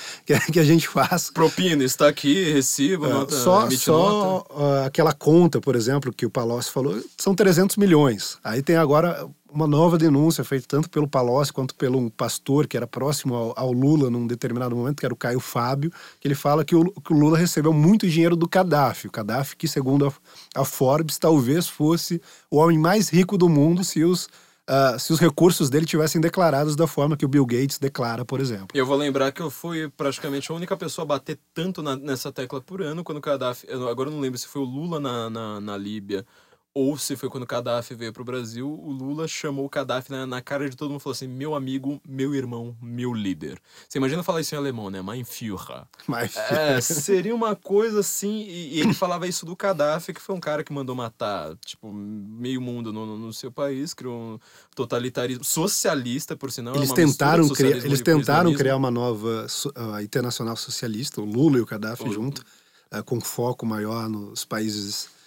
que, 0.52 0.60
a 0.60 0.64
gente 0.64 0.86
faça. 0.86 1.32
Propina, 1.32 1.82
está 1.82 2.06
aqui, 2.06 2.52
recibo, 2.52 3.06
uh, 3.06 3.08
nota, 3.08 3.34
Só, 3.34 3.70
só 3.70 4.46
uh, 4.50 4.86
aquela 4.86 5.14
conta, 5.14 5.60
por 5.60 5.74
exemplo, 5.74 6.12
que 6.12 6.26
o 6.26 6.30
Palocci 6.30 6.70
falou, 6.70 7.02
são 7.16 7.34
300 7.34 7.76
milhões. 7.78 8.38
Aí 8.44 8.62
tem 8.62 8.76
agora 8.76 9.26
uma 9.52 9.66
nova 9.66 9.98
denúncia 9.98 10.42
feita 10.42 10.66
tanto 10.66 10.88
pelo 10.88 11.06
Palocci 11.06 11.52
quanto 11.52 11.74
pelo 11.74 11.98
um 11.98 12.08
pastor 12.08 12.66
que 12.66 12.76
era 12.76 12.86
próximo 12.86 13.34
ao, 13.34 13.54
ao, 13.56 13.72
Lula 13.72 14.10
num 14.10 14.26
determinado 14.26 14.74
momento, 14.74 15.00
que 15.00 15.06
era 15.06 15.12
o 15.12 15.16
Caio 15.16 15.40
Fábio, 15.40 15.92
que 16.20 16.26
ele 16.26 16.34
fala 16.34 16.64
que 16.64 16.74
o, 16.74 16.90
que 16.90 17.12
o 17.12 17.16
Lula 17.16 17.36
recebeu 17.36 17.72
muito 17.72 18.08
dinheiro 18.08 18.34
do 18.34 18.48
Gaddafi. 18.48 19.08
O 19.08 19.10
Gaddafi, 19.10 19.56
que 19.56 19.68
segundo 19.68 20.06
a, 20.06 20.60
a 20.60 20.64
Forbes, 20.64 21.18
talvez 21.18 21.68
fosse 21.68 22.20
o 22.50 22.56
homem 22.56 22.78
mais 22.78 23.08
rico 23.08 23.36
do 23.36 23.48
mundo 23.48 23.84
se 23.84 24.02
os 24.02 24.28
uh, 24.68 24.98
se 24.98 25.12
os 25.12 25.20
recursos 25.20 25.70
dele 25.70 25.86
tivessem 25.86 26.20
declarados 26.20 26.76
da 26.76 26.86
forma 26.86 27.16
que 27.16 27.24
o 27.24 27.28
Bill 27.28 27.46
Gates 27.46 27.78
declara, 27.78 28.24
por 28.24 28.40
exemplo. 28.40 28.68
Eu 28.74 28.86
vou 28.86 28.96
lembrar 28.96 29.32
que 29.32 29.40
eu 29.40 29.50
fui 29.50 29.88
praticamente 29.88 30.50
a 30.50 30.54
única 30.54 30.76
pessoa 30.76 31.04
a 31.04 31.06
bater 31.06 31.38
tanto 31.54 31.82
na, 31.82 31.96
nessa 31.96 32.32
tecla 32.32 32.60
por 32.60 32.82
ano 32.82 33.04
quando 33.04 33.18
o 33.18 33.20
Gaddafi. 33.20 33.66
Agora 33.70 34.08
eu 34.08 34.12
não 34.12 34.20
lembro 34.20 34.38
se 34.38 34.46
foi 34.46 34.62
o 34.62 34.64
Lula 34.66 35.00
na, 35.00 35.30
na, 35.30 35.60
na 35.60 35.76
Líbia 35.76 36.24
ou 36.74 36.96
se 36.96 37.16
foi 37.16 37.28
quando 37.28 37.42
o 37.42 37.46
Gaddafi 37.46 37.94
veio 37.94 38.12
pro 38.12 38.24
Brasil, 38.24 38.66
o 38.66 38.90
Lula 38.90 39.28
chamou 39.28 39.66
o 39.66 39.68
Gaddafi 39.68 40.10
na, 40.10 40.26
na 40.26 40.40
cara 40.40 40.70
de 40.70 40.74
todo 40.74 40.88
mundo 40.88 41.00
e 41.00 41.02
falou 41.02 41.12
assim: 41.12 41.28
meu 41.28 41.54
amigo, 41.54 42.00
meu 42.06 42.34
irmão, 42.34 42.74
meu 42.80 43.12
líder. 43.12 43.60
Você 43.86 43.98
imagina 43.98 44.22
falar 44.22 44.40
isso 44.40 44.54
em 44.54 44.58
alemão, 44.58 44.88
né? 44.88 45.02
Mein 45.02 45.22
Führer. 45.22 45.84
Mein 46.08 46.30
É, 46.50 46.80
seria 46.80 47.34
uma 47.34 47.54
coisa 47.54 48.00
assim. 48.00 48.42
E, 48.42 48.76
e, 48.76 48.80
ele 48.80 48.94
falava 48.94 49.28
isso 49.28 49.44
do 49.44 49.54
Gaddafi, 49.54 50.14
que 50.14 50.20
foi 50.20 50.34
um 50.34 50.40
cara 50.40 50.64
que 50.64 50.72
mandou 50.72 50.96
matar, 50.96 51.54
tipo, 51.56 51.92
meio 51.92 52.60
mundo 52.60 52.90
no, 52.90 53.18
no 53.18 53.32
seu 53.34 53.52
país, 53.52 53.92
criou 53.92 54.14
um 54.16 54.38
totalitarismo 54.74 55.44
socialista, 55.44 56.34
por 56.34 56.50
sinal. 56.50 56.74
É 56.74 56.78
eles 56.78 56.90
é 56.90 56.94
tentaram, 56.94 57.48
criar, 57.50 57.76
eles 57.76 58.00
tentaram 58.00 58.54
criar 58.54 58.76
uma 58.76 58.90
nova 58.90 59.46
uh, 59.76 60.00
internacional 60.00 60.56
socialista, 60.56 61.20
o 61.20 61.24
Lula 61.24 61.58
e 61.58 61.60
o 61.60 61.66
Gaddafi 61.66 62.08
o... 62.08 62.12
junto, 62.12 62.42
uh, 62.90 63.04
com 63.04 63.20
foco 63.20 63.66
maior 63.66 64.08
nos 64.08 64.46
países 64.46 65.06
é, 65.06 65.21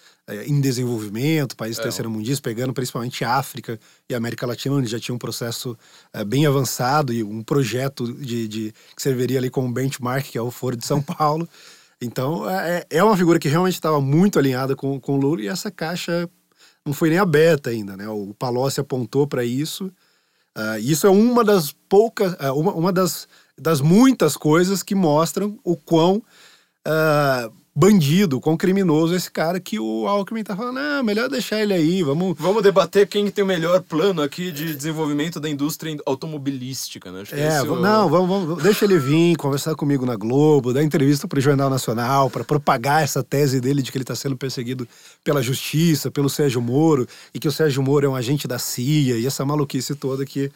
em 0.46 0.60
desenvolvimento, 0.60 1.56
países 1.56 1.78
É. 1.78 1.82
terceiro-mundistas, 1.82 2.40
pegando 2.40 2.72
principalmente 2.72 3.24
África 3.24 3.78
e 4.08 4.14
América 4.14 4.46
Latina, 4.46 4.74
onde 4.74 4.90
já 4.90 4.98
tinha 4.98 5.14
um 5.14 5.18
processo 5.18 5.76
é, 6.12 6.24
bem 6.24 6.46
avançado 6.46 7.12
e 7.12 7.22
um 7.22 7.42
projeto 7.42 8.12
de, 8.12 8.48
de- 8.48 8.74
que 8.96 9.02
serviria 9.02 9.38
ali 9.38 9.48
como 9.50 9.72
benchmark, 9.72 10.26
que 10.30 10.38
é 10.38 10.42
o 10.42 10.50
Foro 10.50 10.76
de 10.76 10.84
São 10.84 11.00
Paulo. 11.02 11.48
Então, 12.00 12.48
é, 12.50 12.84
é 12.90 13.02
uma 13.04 13.16
figura 13.16 13.38
que 13.38 13.48
realmente 13.48 13.74
estava 13.74 14.00
muito 14.00 14.38
alinhada 14.38 14.74
com, 14.74 14.98
com 15.00 15.14
o 15.14 15.16
Lula 15.16 15.42
e 15.42 15.48
essa 15.48 15.70
caixa 15.70 16.28
não 16.84 16.92
foi 16.92 17.08
nem 17.10 17.18
aberta 17.18 17.70
ainda, 17.70 17.96
né? 17.96 18.08
O 18.08 18.34
Palocci 18.38 18.80
apontou 18.80 19.26
para 19.26 19.44
isso. 19.44 19.90
E 20.80 20.90
isso 20.92 21.06
é 21.06 21.10
uma 21.10 21.44
das 21.44 21.70
poucas, 21.88 22.34
ah, 22.38 22.52
uma, 22.54 22.72
uma 22.72 22.92
das, 22.92 23.26
das 23.58 23.80
muitas 23.80 24.36
coisas 24.36 24.82
que 24.82 24.94
mostram 24.94 25.58
o 25.64 25.76
quão 25.76 26.22
ah, 26.86 27.50
bandido, 27.78 28.40
quão 28.40 28.56
criminoso 28.56 29.14
esse 29.14 29.30
cara 29.30 29.60
que 29.60 29.78
o 29.78 30.06
Alckmin 30.08 30.42
tá 30.42 30.56
falando, 30.56 30.78
ah, 30.78 31.02
melhor 31.02 31.28
deixar 31.28 31.60
ele 31.60 31.74
aí, 31.74 32.02
vamos... 32.02 32.34
Vamos 32.38 32.62
debater 32.62 33.06
quem 33.06 33.30
tem 33.30 33.44
o 33.44 33.46
melhor 33.46 33.82
plano 33.82 34.22
aqui 34.22 34.50
de 34.50 34.74
desenvolvimento 34.74 35.38
da 35.38 35.46
indústria 35.46 35.94
automobilística, 36.06 37.12
né? 37.12 37.20
Acho 37.20 37.34
É, 37.34 37.58
vamos- 37.62 37.78
o- 37.78 37.82
não, 37.82 38.08
vamos, 38.08 38.28
vamos, 38.48 38.62
deixa 38.62 38.86
ele 38.86 38.98
vir 38.98 39.36
conversar 39.36 39.74
comigo 39.74 40.06
na 40.06 40.16
Globo, 40.16 40.72
dar 40.72 40.82
entrevista 40.82 41.28
para 41.28 41.38
o 41.38 41.42
Jornal 41.42 41.68
Nacional, 41.68 42.30
para 42.30 42.42
propagar 42.44 43.02
essa 43.02 43.22
tese 43.22 43.60
dele 43.60 43.82
de 43.82 43.92
que 43.92 43.98
ele 43.98 44.04
está 44.04 44.14
sendo 44.16 44.38
perseguido 44.38 44.88
pela 45.22 45.42
justiça, 45.42 46.10
pelo 46.10 46.30
Sérgio 46.30 46.62
Moro, 46.62 47.06
e 47.34 47.38
que 47.38 47.46
o 47.46 47.52
Sérgio 47.52 47.82
Moro 47.82 48.06
é 48.06 48.08
um 48.08 48.16
agente 48.16 48.48
da 48.48 48.58
CIA, 48.58 49.18
e 49.18 49.26
essa 49.26 49.44
maluquice 49.44 49.94
toda 49.94 50.24
que. 50.24 50.50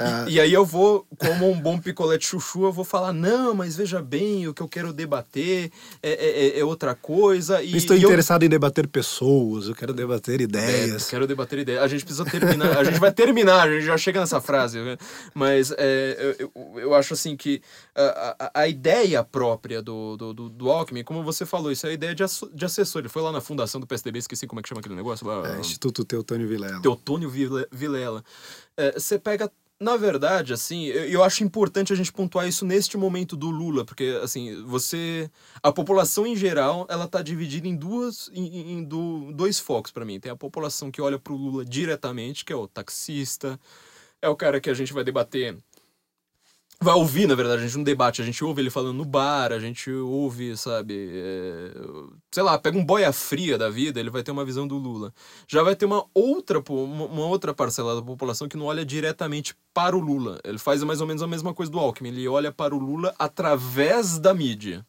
Ah, 0.00 0.26
E 0.28 0.40
aí 0.40 0.52
eu 0.52 0.64
vou, 0.64 1.06
como 1.18 1.50
um 1.50 1.60
bom 1.60 1.78
picolé 1.78 2.16
de 2.18 2.24
chuchu, 2.26 2.64
eu 2.64 2.72
vou 2.72 2.84
falar, 2.84 3.12
não, 3.12 3.54
mas 3.54 3.76
veja 3.76 4.00
bem, 4.00 4.48
o 4.48 4.54
que 4.54 4.62
eu 4.62 4.68
quero 4.68 4.92
debater 4.92 5.70
é, 6.02 6.10
é- 6.10 6.46
é- 6.56 6.58
é 6.60 6.64
outra 6.64 6.94
coisa. 6.94 7.62
E, 7.62 7.72
eu 7.72 7.76
estou 7.78 7.96
e 7.96 8.02
eu- 8.02 8.08
interessado 8.08 8.42
em 8.42 8.48
debaber 8.48 8.86
pessoas, 8.88 9.66
eu 9.68 9.74
quero 9.74 9.92
debater 9.92 10.40
É, 10.40 10.44
ideias. 10.44 11.08
quero 11.10 11.26
debater 11.26 11.58
ideia. 11.60 11.82
A 11.82 11.88
gente 11.88 12.04
precisa 12.04 12.24
terminar. 12.24 12.78
A 12.78 12.84
gente 12.84 12.98
vai 12.98 13.12
terminar, 13.12 13.68
a 13.68 13.70
gente 13.72 13.84
já 13.84 13.96
chega 13.98 14.20
nessa 14.20 14.40
frase. 14.40 14.78
né? 14.80 14.96
Mas 15.34 15.72
é, 15.76 16.34
eu, 16.38 16.50
eu, 16.54 16.80
eu 16.80 16.94
acho 16.94 17.14
assim 17.14 17.36
que 17.36 17.60
a, 17.94 18.36
a, 18.54 18.60
a 18.62 18.68
ideia 18.68 19.22
própria 19.22 19.82
do, 19.82 20.16
do, 20.16 20.32
do, 20.32 20.48
do 20.48 20.70
Alckmin, 20.70 21.04
como 21.04 21.22
você 21.22 21.44
falou, 21.44 21.70
isso 21.70 21.86
é 21.86 21.90
a 21.90 21.92
ideia 21.92 22.14
de, 22.14 22.24
de 22.54 22.64
assessor. 22.64 23.00
Ele 23.02 23.08
foi 23.08 23.22
lá 23.22 23.30
na 23.32 23.40
fundação 23.40 23.80
do 23.80 23.86
PSDB, 23.86 24.18
esqueci 24.20 24.46
como 24.46 24.60
é 24.60 24.62
que 24.62 24.68
chama 24.68 24.80
aquele 24.80 24.94
negócio. 24.94 25.26
lá, 25.26 25.56
É, 25.56 25.60
Instituto 25.60 26.04
Teotônio 26.04 26.48
Vilela. 26.48 26.80
Teotônio 26.80 27.28
Vile- 27.28 27.66
Vilela. 27.70 28.24
É, 28.76 28.92
Você 28.92 29.18
pega. 29.18 29.50
Na 29.82 29.96
verdade, 29.96 30.52
assim, 30.52 30.84
eu, 30.86 31.04
eu 31.08 31.24
acho 31.24 31.42
importante 31.42 31.90
a 31.90 31.96
gente 31.96 32.12
pontuar 32.12 32.46
isso 32.46 32.66
neste 32.66 32.98
momento 32.98 33.34
do 33.34 33.48
Lula, 33.48 33.82
porque, 33.84 34.20
assim, 34.22 34.62
você. 34.64 35.30
A 35.62 35.72
população 35.72 36.26
em 36.26 36.36
geral, 36.36 36.86
ela 36.90 37.08
tá 37.08 37.22
dividida 37.22 37.66
em 37.66 37.74
duas. 37.74 38.30
em, 38.34 38.72
em- 38.74 38.84
do- 38.84 39.32
dois 39.32 39.58
focos 39.58 39.90
para 39.90 40.04
mim. 40.04 40.20
Tem 40.20 40.30
a 40.30 40.36
população 40.36 40.90
que 40.90 41.00
olha 41.00 41.18
pro 41.18 41.34
Lula 41.34 41.64
diretamente, 41.64 42.44
que 42.44 42.52
é 42.52 42.56
o 42.56 42.68
taxista, 42.68 43.58
é 44.22 44.28
o 44.28 44.36
cara 44.36 44.60
que 44.60 44.70
a 44.70 44.74
gente 44.74 44.92
vai 44.92 45.04
debater. 45.04 45.56
Vai 46.82 46.94
ouvir, 46.94 47.26
na 47.26 47.34
verdade, 47.34 47.62
a 47.62 47.66
gente 47.66 47.76
não 47.76 47.84
debate, 47.84 48.22
a 48.22 48.24
gente 48.24 48.42
ouve 48.42 48.62
ele 48.62 48.70
falando 48.70 48.96
no 48.96 49.04
bar, 49.04 49.52
a 49.52 49.58
gente 49.58 49.90
ouve, 49.90 50.56
sabe, 50.56 51.10
é, 51.12 51.72
sei 52.32 52.42
lá, 52.42 52.58
pega 52.58 52.78
um 52.78 52.82
boia 52.82 53.12
fria 53.12 53.58
da 53.58 53.68
vida, 53.68 54.00
ele 54.00 54.08
vai 54.08 54.22
ter 54.22 54.30
uma 54.30 54.46
visão 54.46 54.66
do 54.66 54.78
Lula. 54.78 55.12
Já 55.46 55.62
vai 55.62 55.76
ter 55.76 55.84
uma 55.84 56.06
outra, 56.14 56.58
uma 56.58 57.26
outra 57.26 57.52
parcela 57.52 57.94
da 57.96 58.00
população 58.00 58.48
que 58.48 58.56
não 58.56 58.64
olha 58.64 58.82
diretamente 58.82 59.54
para 59.74 59.94
o 59.94 60.00
Lula. 60.00 60.40
Ele 60.42 60.56
faz 60.56 60.82
mais 60.82 61.02
ou 61.02 61.06
menos 61.06 61.22
a 61.22 61.26
mesma 61.26 61.52
coisa 61.52 61.70
do 61.70 61.78
Alckmin, 61.78 62.08
ele 62.08 62.26
olha 62.26 62.50
para 62.50 62.74
o 62.74 62.78
Lula 62.78 63.14
através 63.18 64.18
da 64.18 64.32
mídia. 64.32 64.86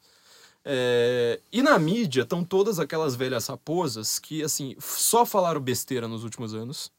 É, 0.63 1.41
e 1.51 1.61
na 1.61 1.77
mídia 1.77 2.21
estão 2.21 2.41
todas 2.41 2.79
aquelas 2.79 3.15
velhas 3.15 3.47
raposas 3.47 4.17
que, 4.17 4.41
assim, 4.41 4.77
só 4.79 5.25
falaram 5.25 5.59
besteira 5.59 6.07
nos 6.07 6.23
últimos 6.23 6.53
anos 6.53 6.89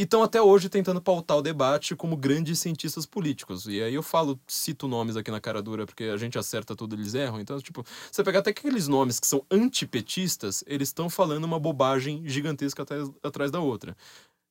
e 0.00 0.04
estão 0.04 0.22
até 0.22 0.40
hoje 0.40 0.70
tentando 0.70 0.98
pautar 0.98 1.36
o 1.36 1.42
debate 1.42 1.94
como 1.94 2.16
grandes 2.16 2.58
cientistas 2.58 3.04
políticos. 3.04 3.66
E 3.66 3.82
aí 3.82 3.94
eu 3.94 4.02
falo, 4.02 4.40
cito 4.46 4.88
nomes 4.88 5.14
aqui 5.14 5.30
na 5.30 5.42
cara 5.42 5.60
dura, 5.60 5.84
porque 5.84 6.04
a 6.04 6.16
gente 6.16 6.38
acerta 6.38 6.74
tudo, 6.74 6.96
eles 6.96 7.12
erram. 7.12 7.38
Então, 7.38 7.60
tipo, 7.60 7.84
você 8.10 8.24
pegar 8.24 8.38
até 8.38 8.48
aqueles 8.48 8.88
nomes 8.88 9.20
que 9.20 9.26
são 9.26 9.44
antipetistas, 9.50 10.64
eles 10.66 10.88
estão 10.88 11.10
falando 11.10 11.44
uma 11.44 11.60
bobagem 11.60 12.22
gigantesca 12.24 12.82
atrás, 12.82 13.10
atrás 13.22 13.50
da 13.50 13.60
outra. 13.60 13.94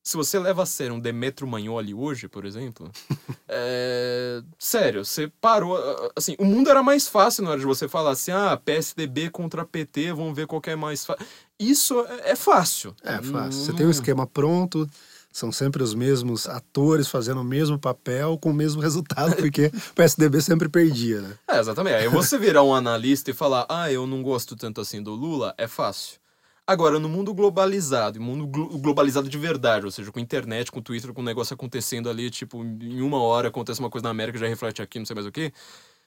Se 0.04 0.16
você 0.16 0.38
leva 0.38 0.62
a 0.62 0.66
sério 0.68 0.94
um 0.94 1.00
Demetrio 1.00 1.48
Magnoli 1.48 1.96
hoje, 1.96 2.28
por 2.28 2.46
exemplo, 2.46 2.90
é... 3.50 4.44
sério, 4.60 5.04
você 5.04 5.32
parou. 5.42 5.78
Assim, 6.16 6.36
o 6.38 6.46
mundo 6.46 6.70
era 6.70 6.84
mais 6.84 7.08
fácil 7.08 7.44
na 7.44 7.50
hora 7.50 7.60
de 7.60 7.66
você 7.66 7.88
falar 7.88 8.12
assim: 8.12 8.32
ah, 8.32 8.56
PSDB 8.56 9.32
contra 9.32 9.66
PT, 9.66 10.14
vamos 10.14 10.36
ver 10.36 10.46
qual 10.46 10.62
que 10.62 10.70
é 10.70 10.76
mais 10.76 11.06
fácil. 11.06 11.26
Isso 11.60 12.00
é, 12.06 12.32
é 12.32 12.36
fácil. 12.36 12.96
É 13.04 13.22
fácil. 13.22 13.66
Você 13.66 13.74
tem 13.74 13.88
um 13.88 13.92
esquema 13.92 14.26
pronto, 14.26 14.88
são 15.32 15.52
sempre 15.52 15.84
os 15.84 15.94
mesmos 15.94 16.48
atores 16.48 17.08
fazendo 17.08 17.42
o 17.42 17.44
mesmo 17.44 17.78
papel 17.78 18.38
com 18.38 18.50
o 18.50 18.54
mesmo 18.54 18.82
resultado, 18.82 19.36
porque 19.36 19.68
o 19.68 19.94
PSDB 19.96 20.42
sempre 20.42 20.68
perdia, 20.70 21.22
né? 21.22 21.38
É, 21.48 21.60
exatamente. 21.60 21.96
Aí 21.96 22.08
você 22.08 22.38
virar 22.38 22.64
um 22.64 22.74
analista 22.74 23.30
e 23.32 23.34
falar, 23.34 23.66
ah, 23.70 23.92
eu 23.92 24.08
não 24.08 24.22
gosto 24.24 24.56
tanto 24.56 24.82
assim 24.82 25.02
do 25.02 25.14
Lula, 25.14 25.54
é 25.58 25.68
fácil. 25.68 26.20
Agora, 26.66 27.00
no 27.00 27.10
mundo 27.10 27.34
globalizado, 27.34 28.22
mundo 28.22 28.46
glo- 28.46 28.78
globalizado 28.78 29.28
de 29.28 29.38
verdade, 29.40 29.86
ou 29.86 29.92
seja, 29.92 30.12
com 30.12 30.20
internet, 30.20 30.72
com 30.72 30.80
Twitter, 30.82 31.12
com 31.14 31.22
um 31.22 31.26
negócio 31.26 31.54
acontecendo 31.56 32.08
ali, 32.10 32.30
tipo, 32.30 32.64
em 32.64 33.02
uma 33.02 33.20
hora 33.20 33.48
acontece 33.48 33.80
uma 33.80 33.90
coisa 33.90 34.04
na 34.04 34.12
América, 34.12 34.38
já 34.38 34.48
reflete 34.48 34.80
aqui, 34.80 35.00
não 35.00 35.06
sei 35.06 35.16
mais 35.16 35.26
o 35.26 35.32
quê, 35.32 35.52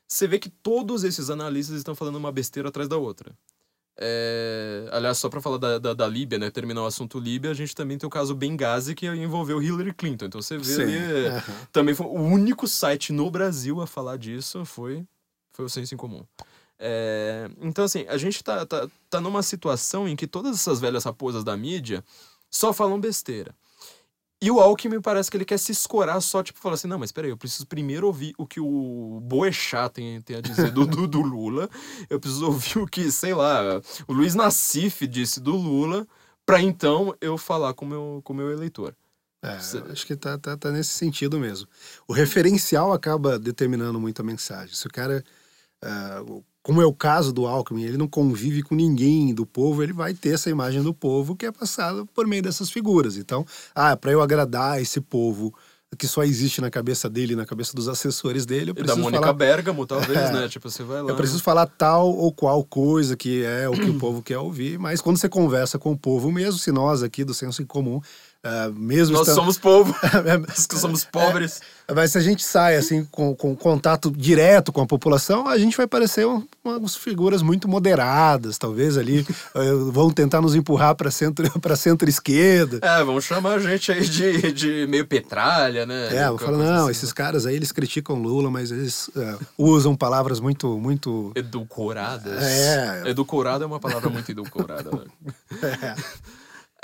você 0.06 0.28
vê 0.28 0.38
que 0.38 0.48
todos 0.48 1.02
esses 1.02 1.30
analistas 1.30 1.76
estão 1.78 1.96
falando 1.96 2.14
uma 2.16 2.30
besteira 2.30 2.68
atrás 2.68 2.88
da 2.88 2.96
outra. 2.96 3.32
É, 3.98 4.88
Aliás, 4.90 5.18
só 5.18 5.28
para 5.28 5.40
falar 5.40 5.58
da, 5.58 5.78
da, 5.78 5.94
da 5.94 6.08
Líbia, 6.08 6.38
né? 6.38 6.50
Terminar 6.50 6.82
o 6.82 6.86
assunto 6.86 7.18
Líbia, 7.18 7.50
a 7.50 7.54
gente 7.54 7.74
também 7.74 7.98
tem 7.98 8.06
o 8.06 8.10
caso 8.10 8.34
Benghazi 8.34 8.94
que 8.94 9.06
envolveu 9.06 9.62
Hillary 9.62 9.92
Clinton. 9.92 10.26
Então 10.26 10.40
você 10.40 10.56
vê 10.56 10.64
Sim. 10.64 10.82
ali. 10.82 10.96
é, 10.96 11.28
Aham. 11.28 11.66
Também 11.70 11.94
foi 11.94 12.06
o 12.06 12.20
único 12.20 12.66
site 12.66 13.12
no 13.12 13.30
Brasil 13.30 13.80
a 13.80 13.86
falar 13.86 14.16
disso 14.16 14.64
foi, 14.64 15.06
foi 15.52 15.64
o 15.64 15.68
Senso 15.68 15.94
em 15.94 15.98
Comum. 15.98 16.24
É, 16.78 17.48
então, 17.60 17.84
assim, 17.84 18.04
a 18.08 18.16
gente 18.16 18.42
tá, 18.42 18.66
tá, 18.66 18.88
tá 19.08 19.20
numa 19.20 19.42
situação 19.42 20.08
em 20.08 20.16
que 20.16 20.26
todas 20.26 20.56
essas 20.56 20.80
velhas 20.80 21.04
raposas 21.04 21.44
da 21.44 21.56
mídia 21.56 22.02
só 22.50 22.72
falam 22.72 23.00
besteira. 23.00 23.54
E 24.42 24.50
o 24.50 24.58
Alckmin 24.58 25.00
parece 25.00 25.30
que 25.30 25.36
ele 25.36 25.44
quer 25.44 25.58
se 25.58 25.70
escorar 25.70 26.20
só, 26.20 26.42
tipo, 26.42 26.58
falar 26.58 26.74
assim, 26.74 26.88
não, 26.88 26.98
mas 26.98 27.12
peraí, 27.12 27.30
eu 27.30 27.36
preciso 27.36 27.64
primeiro 27.64 28.08
ouvir 28.08 28.34
o 28.36 28.44
que 28.44 28.58
o 28.58 29.20
Boechat 29.22 29.94
tem, 29.94 30.20
tem 30.20 30.36
a 30.36 30.40
dizer 30.40 30.72
do, 30.72 30.84
do, 30.84 31.06
do 31.06 31.22
Lula, 31.22 31.70
eu 32.10 32.18
preciso 32.18 32.46
ouvir 32.46 32.78
o 32.80 32.86
que, 32.86 33.08
sei 33.12 33.34
lá, 33.34 33.80
o 34.08 34.12
Luiz 34.12 34.34
Nassif 34.34 35.06
disse 35.06 35.38
do 35.40 35.54
Lula, 35.54 36.04
pra 36.44 36.60
então 36.60 37.14
eu 37.20 37.38
falar 37.38 37.72
com 37.72 37.84
o 37.84 37.88
meu, 37.88 38.20
com 38.24 38.32
o 38.32 38.36
meu 38.36 38.50
eleitor. 38.50 38.96
É, 39.44 39.92
acho 39.92 40.06
que 40.06 40.16
tá, 40.16 40.36
tá, 40.36 40.56
tá 40.56 40.70
nesse 40.72 40.90
sentido 40.90 41.38
mesmo. 41.38 41.68
O 42.08 42.12
referencial 42.12 42.92
acaba 42.92 43.38
determinando 43.38 44.00
muito 44.00 44.20
a 44.20 44.24
mensagem. 44.24 44.74
Se 44.74 44.86
o 44.86 44.90
cara, 44.90 45.22
o- 46.28 46.42
como 46.62 46.80
é 46.80 46.86
o 46.86 46.92
caso 46.92 47.32
do 47.32 47.46
Alckmin, 47.46 47.82
ele 47.84 47.96
não 47.96 48.06
convive 48.06 48.62
com 48.62 48.74
ninguém 48.74 49.34
do 49.34 49.44
povo, 49.44 49.82
ele 49.82 49.92
vai 49.92 50.14
ter 50.14 50.34
essa 50.34 50.48
imagem 50.48 50.82
do 50.82 50.94
povo 50.94 51.34
que 51.34 51.46
é 51.46 51.50
passada 51.52 52.06
por 52.14 52.26
meio 52.26 52.42
dessas 52.42 52.70
figuras. 52.70 53.16
Então, 53.16 53.44
ah, 53.74 53.96
para 53.96 54.12
eu 54.12 54.22
agradar 54.22 54.80
esse 54.80 55.00
povo 55.00 55.52
que 55.98 56.08
só 56.08 56.22
existe 56.24 56.58
na 56.62 56.70
cabeça 56.70 57.10
dele, 57.10 57.36
na 57.36 57.44
cabeça 57.44 57.74
dos 57.74 57.86
assessores 57.86 58.46
dele, 58.46 58.70
eu 58.70 58.72
E 58.72 58.76
da 58.76 58.82
preciso 58.84 59.00
Mônica 59.02 59.20
falar 59.20 59.32
Bergamo, 59.34 59.86
talvez, 59.86 60.16
É. 60.18 60.32
né? 60.32 60.48
Tipo, 60.48 60.70
você 60.70 60.82
vai 60.82 61.02
lá. 61.02 61.10
eu 61.10 61.16
preciso 61.16 61.42
falar 61.42 61.66
tal 61.66 62.08
ou 62.16 62.32
qual 62.32 62.64
coisa 62.64 63.14
que 63.14 63.44
é 63.44 63.68
o 63.68 63.72
que 63.72 63.90
o 63.90 63.98
povo 64.00 64.22
quer 64.22 64.38
ouvir, 64.38 64.78
mas 64.78 65.02
quando 65.02 65.18
você 65.18 65.28
conversa 65.28 65.78
com 65.78 65.92
o 65.92 65.98
povo 65.98 66.32
mesmo, 66.32 66.58
se 66.58 66.72
nós 66.72 67.02
aqui 67.02 67.24
do 67.24 67.34
Senso 67.34 67.60
em 67.60 67.66
Comum, 67.66 68.00
ah, 68.44 68.70
mesmo 68.74 69.16
Nós 69.16 69.28
somos 69.28 69.56
povo, 69.58 69.94
nós 70.48 70.66
que 70.66 70.76
somos 70.78 71.04
pobres. 71.04 71.60
Mas 71.94 72.12
se 72.12 72.18
a 72.18 72.20
gente 72.20 72.42
sai 72.42 72.76
assim 72.76 73.04
com, 73.04 73.34
com 73.36 73.54
contato 73.54 74.10
direto 74.10 74.72
com 74.72 74.80
a 74.80 74.86
população, 74.86 75.46
a 75.46 75.58
gente 75.58 75.76
vai 75.76 75.86
parecer 75.86 76.26
um- 76.26 76.44
umas 76.64 76.96
figuras 76.96 77.42
muito 77.42 77.68
moderadas, 77.68 78.56
talvez 78.58 78.96
ali 78.96 79.26
vão 79.92 80.10
tentar 80.10 80.40
nos 80.40 80.54
empurrar 80.54 80.94
para 80.94 81.10
centro 81.10 81.48
para 81.60 81.76
centro-esquerda. 81.76 82.78
É, 82.82 83.04
vamos 83.04 83.24
chamar 83.24 83.54
a 83.54 83.58
gente 83.58 83.92
aí 83.92 84.08
de, 84.08 84.52
de 84.52 84.86
meio 84.88 85.06
petralha, 85.06 85.84
né? 85.86 86.06
É, 86.16 86.26
Qualquer 86.28 86.44
falar, 86.46 86.58
não, 86.58 86.82
assim. 86.84 86.90
esses 86.92 87.12
caras 87.12 87.46
aí, 87.46 87.54
eles 87.56 87.70
criticam 87.72 88.16
Lula, 88.16 88.50
mas 88.50 88.70
eles 88.70 89.10
eh, 89.16 89.36
usam 89.58 89.94
palavras 89.94 90.40
muito, 90.40 90.78
muito... 90.78 91.30
Edulcoradas. 91.34 92.42
É. 92.42 93.02
Edulcorado 93.06 93.64
é 93.64 93.66
uma 93.66 93.80
palavra 93.80 94.08
muito 94.08 94.30
edulcorada. 94.30 94.90
né? 94.90 95.04
É, 95.62 95.94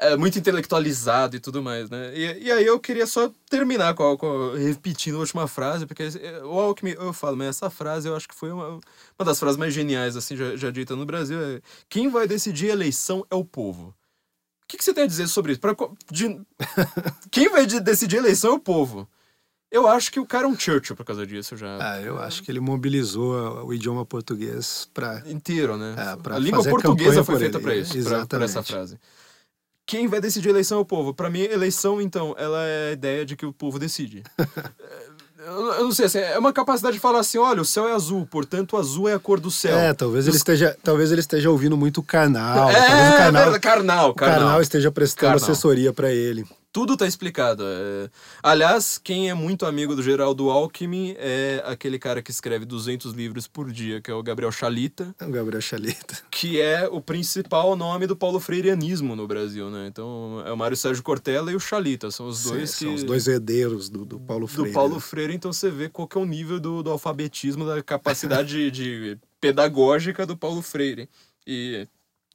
é 0.01 0.16
muito 0.16 0.38
intelectualizado 0.38 1.36
e 1.36 1.40
tudo 1.40 1.62
mais, 1.62 1.90
né? 1.90 2.12
E, 2.16 2.44
e 2.44 2.53
aí 2.53 2.64
eu 2.64 2.78
queria 2.78 3.07
só 3.07 3.30
terminar 3.51 3.94
com, 3.94 4.12
a- 4.12 4.16
com 4.16 4.53
repetindo 4.55 5.16
a 5.16 5.20
última 5.20 5.49
frase, 5.49 5.86
porque 5.86 6.05
eh, 6.05 6.40
o 6.44 6.59
Alckmin, 6.59 6.92
eu 6.92 7.12
falo, 7.12 7.36
mas 7.36 7.49
essa 7.49 7.68
frase 7.68 8.09
eu 8.09 8.14
acho 8.16 8.28
que 8.28 8.34
foi 8.34 8.51
uma, 8.53 8.68
uma 9.18 9.24
das 9.24 9.38
frases 9.38 9.57
mais 9.57 9.74
geniais, 9.74 10.16
assim, 10.16 10.36
já, 10.36 10.57
já 10.57 10.70
dita 10.70 10.94
no 10.94 11.05
Brasil, 11.05 11.40
é 11.40 11.61
quem 11.88 12.09
vai 12.09 12.26
decidir 12.28 12.70
a 12.70 12.74
eleição 12.74 13.26
é 13.30 13.34
o 13.34 13.44
povo. 13.44 13.88
O 14.64 14.68
que, 14.68 14.76
que 14.76 14.84
você 14.84 14.92
tem 14.94 15.05
a 15.05 15.07
dizer 15.07 15.26
sobre 15.28 15.53
isso? 15.53 15.61
Pra 15.61 15.74
de- 16.12 16.40
quem 17.30 17.49
vai 17.49 17.66
de- 17.66 17.80
decidir 17.80 18.16
a 18.16 18.20
eleição 18.20 18.51
é 18.53 18.55
o 18.55 18.59
povo. 18.61 19.09
Eu 19.70 19.86
acho 19.86 20.11
que 20.11 20.18
o 20.20 20.24
cara 20.26 20.46
é 20.46 20.49
um 20.49 20.59
Churchill 20.59 20.96
por 20.96 21.05
causa 21.05 21.26
disso 21.26 21.55
já. 21.57 21.76
Ah, 21.80 22.01
eu 22.01 22.18
acho 22.18 22.42
que 22.42 22.51
ele 22.51 22.61
mobilizou 22.61 23.66
o 23.66 23.74
idioma 23.74 24.05
português 24.07 24.88
para 24.94 25.22
Inteiro, 25.26 25.76
né? 25.76 25.94
É, 25.99 26.16
pra 26.16 26.36
a 26.36 26.38
língua 26.38 26.62
portuguesa 26.64 27.22
foi 27.22 27.38
feita 27.38 27.61
pra 27.61 27.74
isso, 27.76 27.96
Exatamente. 27.96 28.51
essa 28.51 28.62
frase. 28.62 28.99
Quem 29.89 30.07
vai 30.07 30.20
decidir 30.20 30.49
a 30.49 30.51
eleição 30.51 30.76
é 30.76 30.80
o 30.82 30.84
povo. 30.84 31.14
Pra 31.14 31.30
mim, 31.30 31.41
eleição, 31.41 31.99
então, 31.99 32.36
ela 32.39 32.62
é 32.62 32.91
a 32.91 32.93
ideia 32.93 33.24
de 33.24 33.34
que 33.34 33.47
o 33.47 33.53
povo 33.55 33.78
decide. 33.78 34.22
É, 35.41 35.51
eu, 35.51 35.84
não 35.84 35.93
sei, 35.93 36.07
assim, 36.07 36.18
é 36.18 36.36
uma 36.36 36.53
capacidade 36.53 36.95
de 36.95 37.01
falar 37.01 37.20
assim, 37.20 37.39
olha, 37.39 37.62
o 37.62 37.64
céu 37.64 37.86
é 37.86 37.93
azul, 37.93 38.26
portanto, 38.26 38.76
azul 38.76 39.09
é 39.09 39.14
a 39.14 39.20
cor 39.20 39.39
do 39.39 39.53
céu. 39.53 39.78
É, 39.78 39.95
talvez 39.95 40.26
ele 40.26 40.36
esteja, 40.36 40.76
talvez 40.82 41.12
ele 41.12 41.20
esteja 41.20 41.49
ouvindo 41.49 41.76
muito 41.76 41.99
o 41.99 42.03
Karnal. 42.03 42.68
É, 42.68 42.72
talvez 42.74 43.09
o 43.09 43.12
Karnal, 43.12 43.43
verdade, 43.45 43.61
carnal, 43.61 44.11
o 44.11 44.14
Karnal 44.14 44.39
carnal. 44.41 44.61
esteja 44.61 44.91
prestando 44.91 45.30
Karnal. 45.30 45.51
assessoria 45.51 45.93
para 45.93 46.11
ele. 46.12 46.45
Tudo 46.73 46.97
tá 46.97 47.07
explicado. 47.07 47.64
é. 47.66 48.11
Aliás, 48.43 48.99
quem 48.99 49.31
é 49.31 49.35
muito 49.35 49.64
amigo 49.64 49.97
do 49.97 50.03
Geraldo 50.03 50.51
Alckmin 50.51 51.14
é 51.19 51.62
aquele 51.64 51.99
cara 51.99 52.21
que 52.23 52.31
escreve 52.31 52.64
200 52.64 53.12
livros 53.14 53.49
por 53.49 53.71
dia, 53.71 54.01
que 54.01 54.11
é 54.11 54.14
o 54.14 54.23
Gabriel 54.23 54.53
Chalita, 54.53 55.14
O 55.21 55.31
Gabriel 55.31 55.61
Chalita. 55.61 56.19
que 56.31 56.61
é 56.61 56.87
o 56.87 57.01
principal 57.01 57.75
nome 57.75 58.07
do 58.07 58.14
Paulo 58.14 58.39
Freireanismo 58.39 59.16
no 59.16 59.27
Brasil, 59.27 59.71
né? 59.71 59.87
Então, 59.87 60.43
é 60.47 60.53
o 60.53 60.57
Mário 60.57 60.77
Sérgio 60.77 61.03
Cortella 61.03 61.51
e 61.51 61.57
o 61.57 61.61
Chalita, 61.61 62.11
são 62.11 62.27
os 62.29 62.45
dois 62.45 62.71
Sim, 62.71 62.77
que... 62.77 62.85
São 62.85 62.95
os 62.95 63.05
dois 63.05 63.27
herdeiros 63.27 63.89
do, 63.89 64.05
do 64.05 64.21
Paulo 64.21 64.47
Freire. 64.47 64.71
do 64.71 64.75
Paulo 64.75 65.01
Freire, 65.01 65.35
então 65.35 65.53
você 65.53 65.71
vê 65.71 65.89
qual 65.89 66.07
que 66.07 66.19
é 66.19 66.21
o 66.21 66.27
nível 66.27 66.61
do, 66.61 66.83
do 66.83 66.91
alfabetismo, 66.91 67.66
da 67.66 67.83
capacidade 67.83 68.71
de 68.71 69.19
pedagógica 69.41 70.27
do 70.27 70.37
Paulo 70.37 70.62
Freire. 70.62 71.09
E 71.47 71.89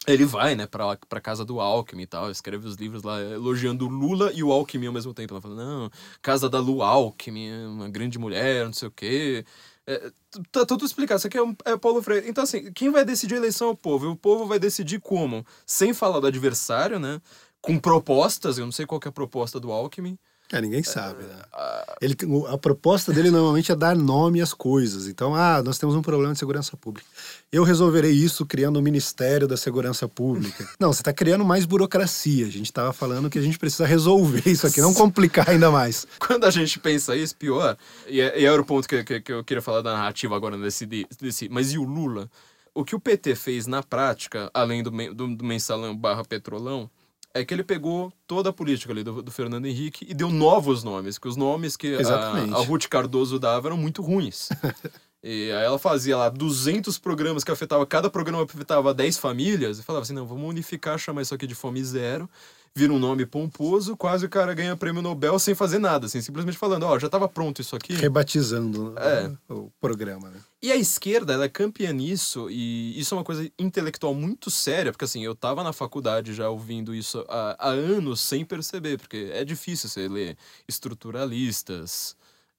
ele 0.05 0.25
vai, 0.25 0.55
né, 0.55 0.67
pra, 0.67 0.97
pra 1.07 1.21
casa 1.21 1.45
do 1.45 1.59
Alckmin 1.59 2.03
e 2.03 2.07
tal, 2.07 2.29
escreve 2.29 2.67
os 2.67 2.75
livros 2.75 3.03
lá 3.03 3.21
elogiando 3.21 3.85
o 3.85 3.89
Lula 3.89 4.31
e 4.33 4.43
o 4.43 4.51
Alckmin 4.51 4.87
ao 4.87 4.93
mesmo 4.93 5.13
tempo. 5.13 5.33
Ela 5.33 5.41
fala, 5.41 5.55
não, 5.55 5.91
casa 6.21 6.49
da 6.49 6.59
Lu 6.59 6.81
Alckmin, 6.81 7.49
é 7.49 7.67
uma 7.67 7.89
grande 7.89 8.19
mulher, 8.19 8.65
não 8.65 8.73
sei 8.73 8.87
o 8.87 8.91
quê. 8.91 9.45
É, 9.85 10.11
tá 10.51 10.65
tudo 10.65 10.85
explicado, 10.85 11.17
isso 11.17 11.27
aqui 11.27 11.37
é, 11.37 11.43
um, 11.43 11.55
é 11.65 11.77
Paulo 11.77 12.01
Freire. 12.01 12.27
Então, 12.29 12.43
assim, 12.43 12.71
quem 12.71 12.89
vai 12.89 13.05
decidir 13.05 13.35
a 13.35 13.37
eleição 13.37 13.69
é 13.69 13.71
o 13.71 13.75
povo. 13.77 14.05
E 14.05 14.09
o 14.09 14.15
povo 14.15 14.45
vai 14.45 14.59
decidir 14.59 14.99
como? 14.99 15.45
Sem 15.65 15.93
falar 15.93 16.19
do 16.19 16.27
adversário, 16.27 16.99
né? 16.99 17.21
Com 17.61 17.79
propostas, 17.79 18.57
eu 18.57 18.65
não 18.65 18.71
sei 18.71 18.85
qual 18.85 18.99
que 18.99 19.07
é 19.07 19.09
a 19.09 19.13
proposta 19.13 19.59
do 19.59 19.71
Alckmin. 19.71 20.17
É, 20.51 20.61
ninguém 20.61 20.83
sabe, 20.83 21.23
né? 21.23 21.41
Ah, 21.51 21.95
Ele, 21.99 22.15
a 22.47 22.57
proposta 22.57 23.11
dele 23.11 23.31
normalmente 23.31 23.71
é 23.71 23.75
dar 23.75 23.95
nome 23.95 24.39
às 24.41 24.53
coisas. 24.53 25.07
Então, 25.07 25.33
ah, 25.33 25.63
nós 25.63 25.79
temos 25.79 25.95
um 25.95 26.01
problema 26.01 26.33
de 26.33 26.39
segurança 26.39 26.77
pública. 26.77 27.09
Eu 27.53 27.63
resolverei 27.63 28.09
isso 28.11 28.47
criando 28.47 28.77
o 28.77 28.81
Ministério 28.81 29.47
da 29.47 29.55
Segurança 29.55 30.07
Pública. 30.07 30.67
Não, 30.79 30.91
você 30.91 31.01
está 31.01 31.13
criando 31.13 31.45
mais 31.45 31.65
burocracia. 31.65 32.47
A 32.47 32.49
gente 32.49 32.65
estava 32.65 32.91
falando 32.91 33.29
que 33.29 33.37
a 33.37 33.41
gente 33.43 33.59
precisa 33.59 33.85
resolver 33.85 34.41
isso 34.49 34.65
aqui, 34.65 34.81
não 34.81 34.91
complicar 34.95 35.47
ainda 35.51 35.69
mais. 35.69 36.07
Quando 36.17 36.45
a 36.45 36.49
gente 36.49 36.79
pensa 36.79 37.15
isso, 37.15 37.35
pior. 37.35 37.77
E, 38.07 38.19
é- 38.19 38.41
e 38.41 38.45
era 38.45 38.59
o 38.59 38.65
ponto 38.65 38.89
que, 38.89 39.03
que, 39.03 39.21
que 39.21 39.31
eu 39.31 39.43
queria 39.43 39.61
falar 39.61 39.83
da 39.83 39.93
narrativa 39.93 40.35
agora 40.35 40.57
desse, 40.57 40.87
desse. 40.87 41.47
Mas 41.47 41.71
e 41.71 41.77
o 41.77 41.83
Lula? 41.83 42.27
O 42.73 42.83
que 42.83 42.95
o 42.95 42.99
PT 42.99 43.35
fez 43.35 43.67
na 43.67 43.83
prática, 43.83 44.49
além 44.51 44.81
do, 44.81 44.89
do, 45.13 45.35
do 45.35 45.45
mensalão 45.45 45.95
barra 45.95 46.25
petrolão, 46.25 46.89
é 47.35 47.45
que 47.45 47.53
ele 47.53 47.63
pegou 47.63 48.11
toda 48.25 48.49
a 48.49 48.53
política 48.53 48.91
ali 48.91 49.03
do, 49.03 49.21
do 49.21 49.31
Fernando 49.31 49.67
Henrique 49.67 50.07
e 50.09 50.15
deu 50.15 50.31
novos 50.31 50.83
nomes, 50.83 51.19
que 51.19 51.27
os 51.27 51.35
nomes 51.35 51.77
que 51.77 51.97
a, 51.97 52.57
a 52.57 52.61
Ruth 52.63 52.87
Cardoso 52.87 53.37
dava 53.37 53.67
eram 53.67 53.77
muito 53.77 54.01
ruins. 54.01 54.49
E 55.23 55.51
aí 55.53 55.63
ela 55.63 55.79
fazia 55.79 56.17
lá 56.17 56.27
200 56.27 56.97
programas 56.99 57.45
que 57.45 57.51
afetava, 57.51 57.85
cada 57.85 58.09
programa 58.09 58.43
afetava 58.43 58.93
10 58.93 59.17
famílias, 59.17 59.79
e 59.79 59.83
falava 59.83 60.03
assim, 60.03 60.13
não, 60.13 60.25
vamos 60.27 60.49
unificar, 60.49 60.99
chamar 60.99 61.21
isso 61.21 61.33
aqui 61.33 61.47
de 61.47 61.55
fome 61.55 61.81
zero, 61.81 62.29
vira 62.75 62.91
um 62.91 62.99
nome 62.99 63.25
pomposo, 63.25 63.95
quase 63.95 64.25
o 64.25 64.29
cara 64.29 64.53
ganha 64.53 64.75
prêmio 64.75 65.01
Nobel 65.01 65.39
sem 65.39 65.55
fazer 65.55 65.79
nada, 65.79 66.07
assim, 66.07 66.19
simplesmente 66.21 66.57
falando, 66.57 66.83
ó, 66.83 66.99
já 66.99 67.07
tava 67.07 67.29
pronto 67.29 67.61
isso 67.61 67.73
aqui. 67.75 67.93
Rebatizando 67.93 68.95
É. 68.97 69.31
o 69.47 69.71
programa, 69.79 70.29
né? 70.29 70.39
E 70.61 70.71
a 70.71 70.75
esquerda, 70.75 71.33
ela 71.33 71.45
é 71.45 71.49
campeã 71.49 71.93
nisso, 71.93 72.49
e 72.49 72.99
isso 72.99 73.13
é 73.13 73.17
uma 73.17 73.23
coisa 73.23 73.49
intelectual 73.57 74.13
muito 74.13 74.51
séria, 74.51 74.91
porque 74.91 75.05
assim, 75.05 75.23
eu 75.23 75.35
tava 75.35 75.63
na 75.63 75.71
faculdade 75.71 76.33
já 76.33 76.49
ouvindo 76.49 76.93
isso 76.93 77.23
há, 77.29 77.55
há 77.59 77.69
anos 77.69 78.19
sem 78.19 78.43
perceber, 78.43 78.97
porque 78.97 79.29
é 79.31 79.45
difícil 79.45 79.87
você 79.87 80.07
ler 80.07 80.35
estruturalistas, 80.67 82.15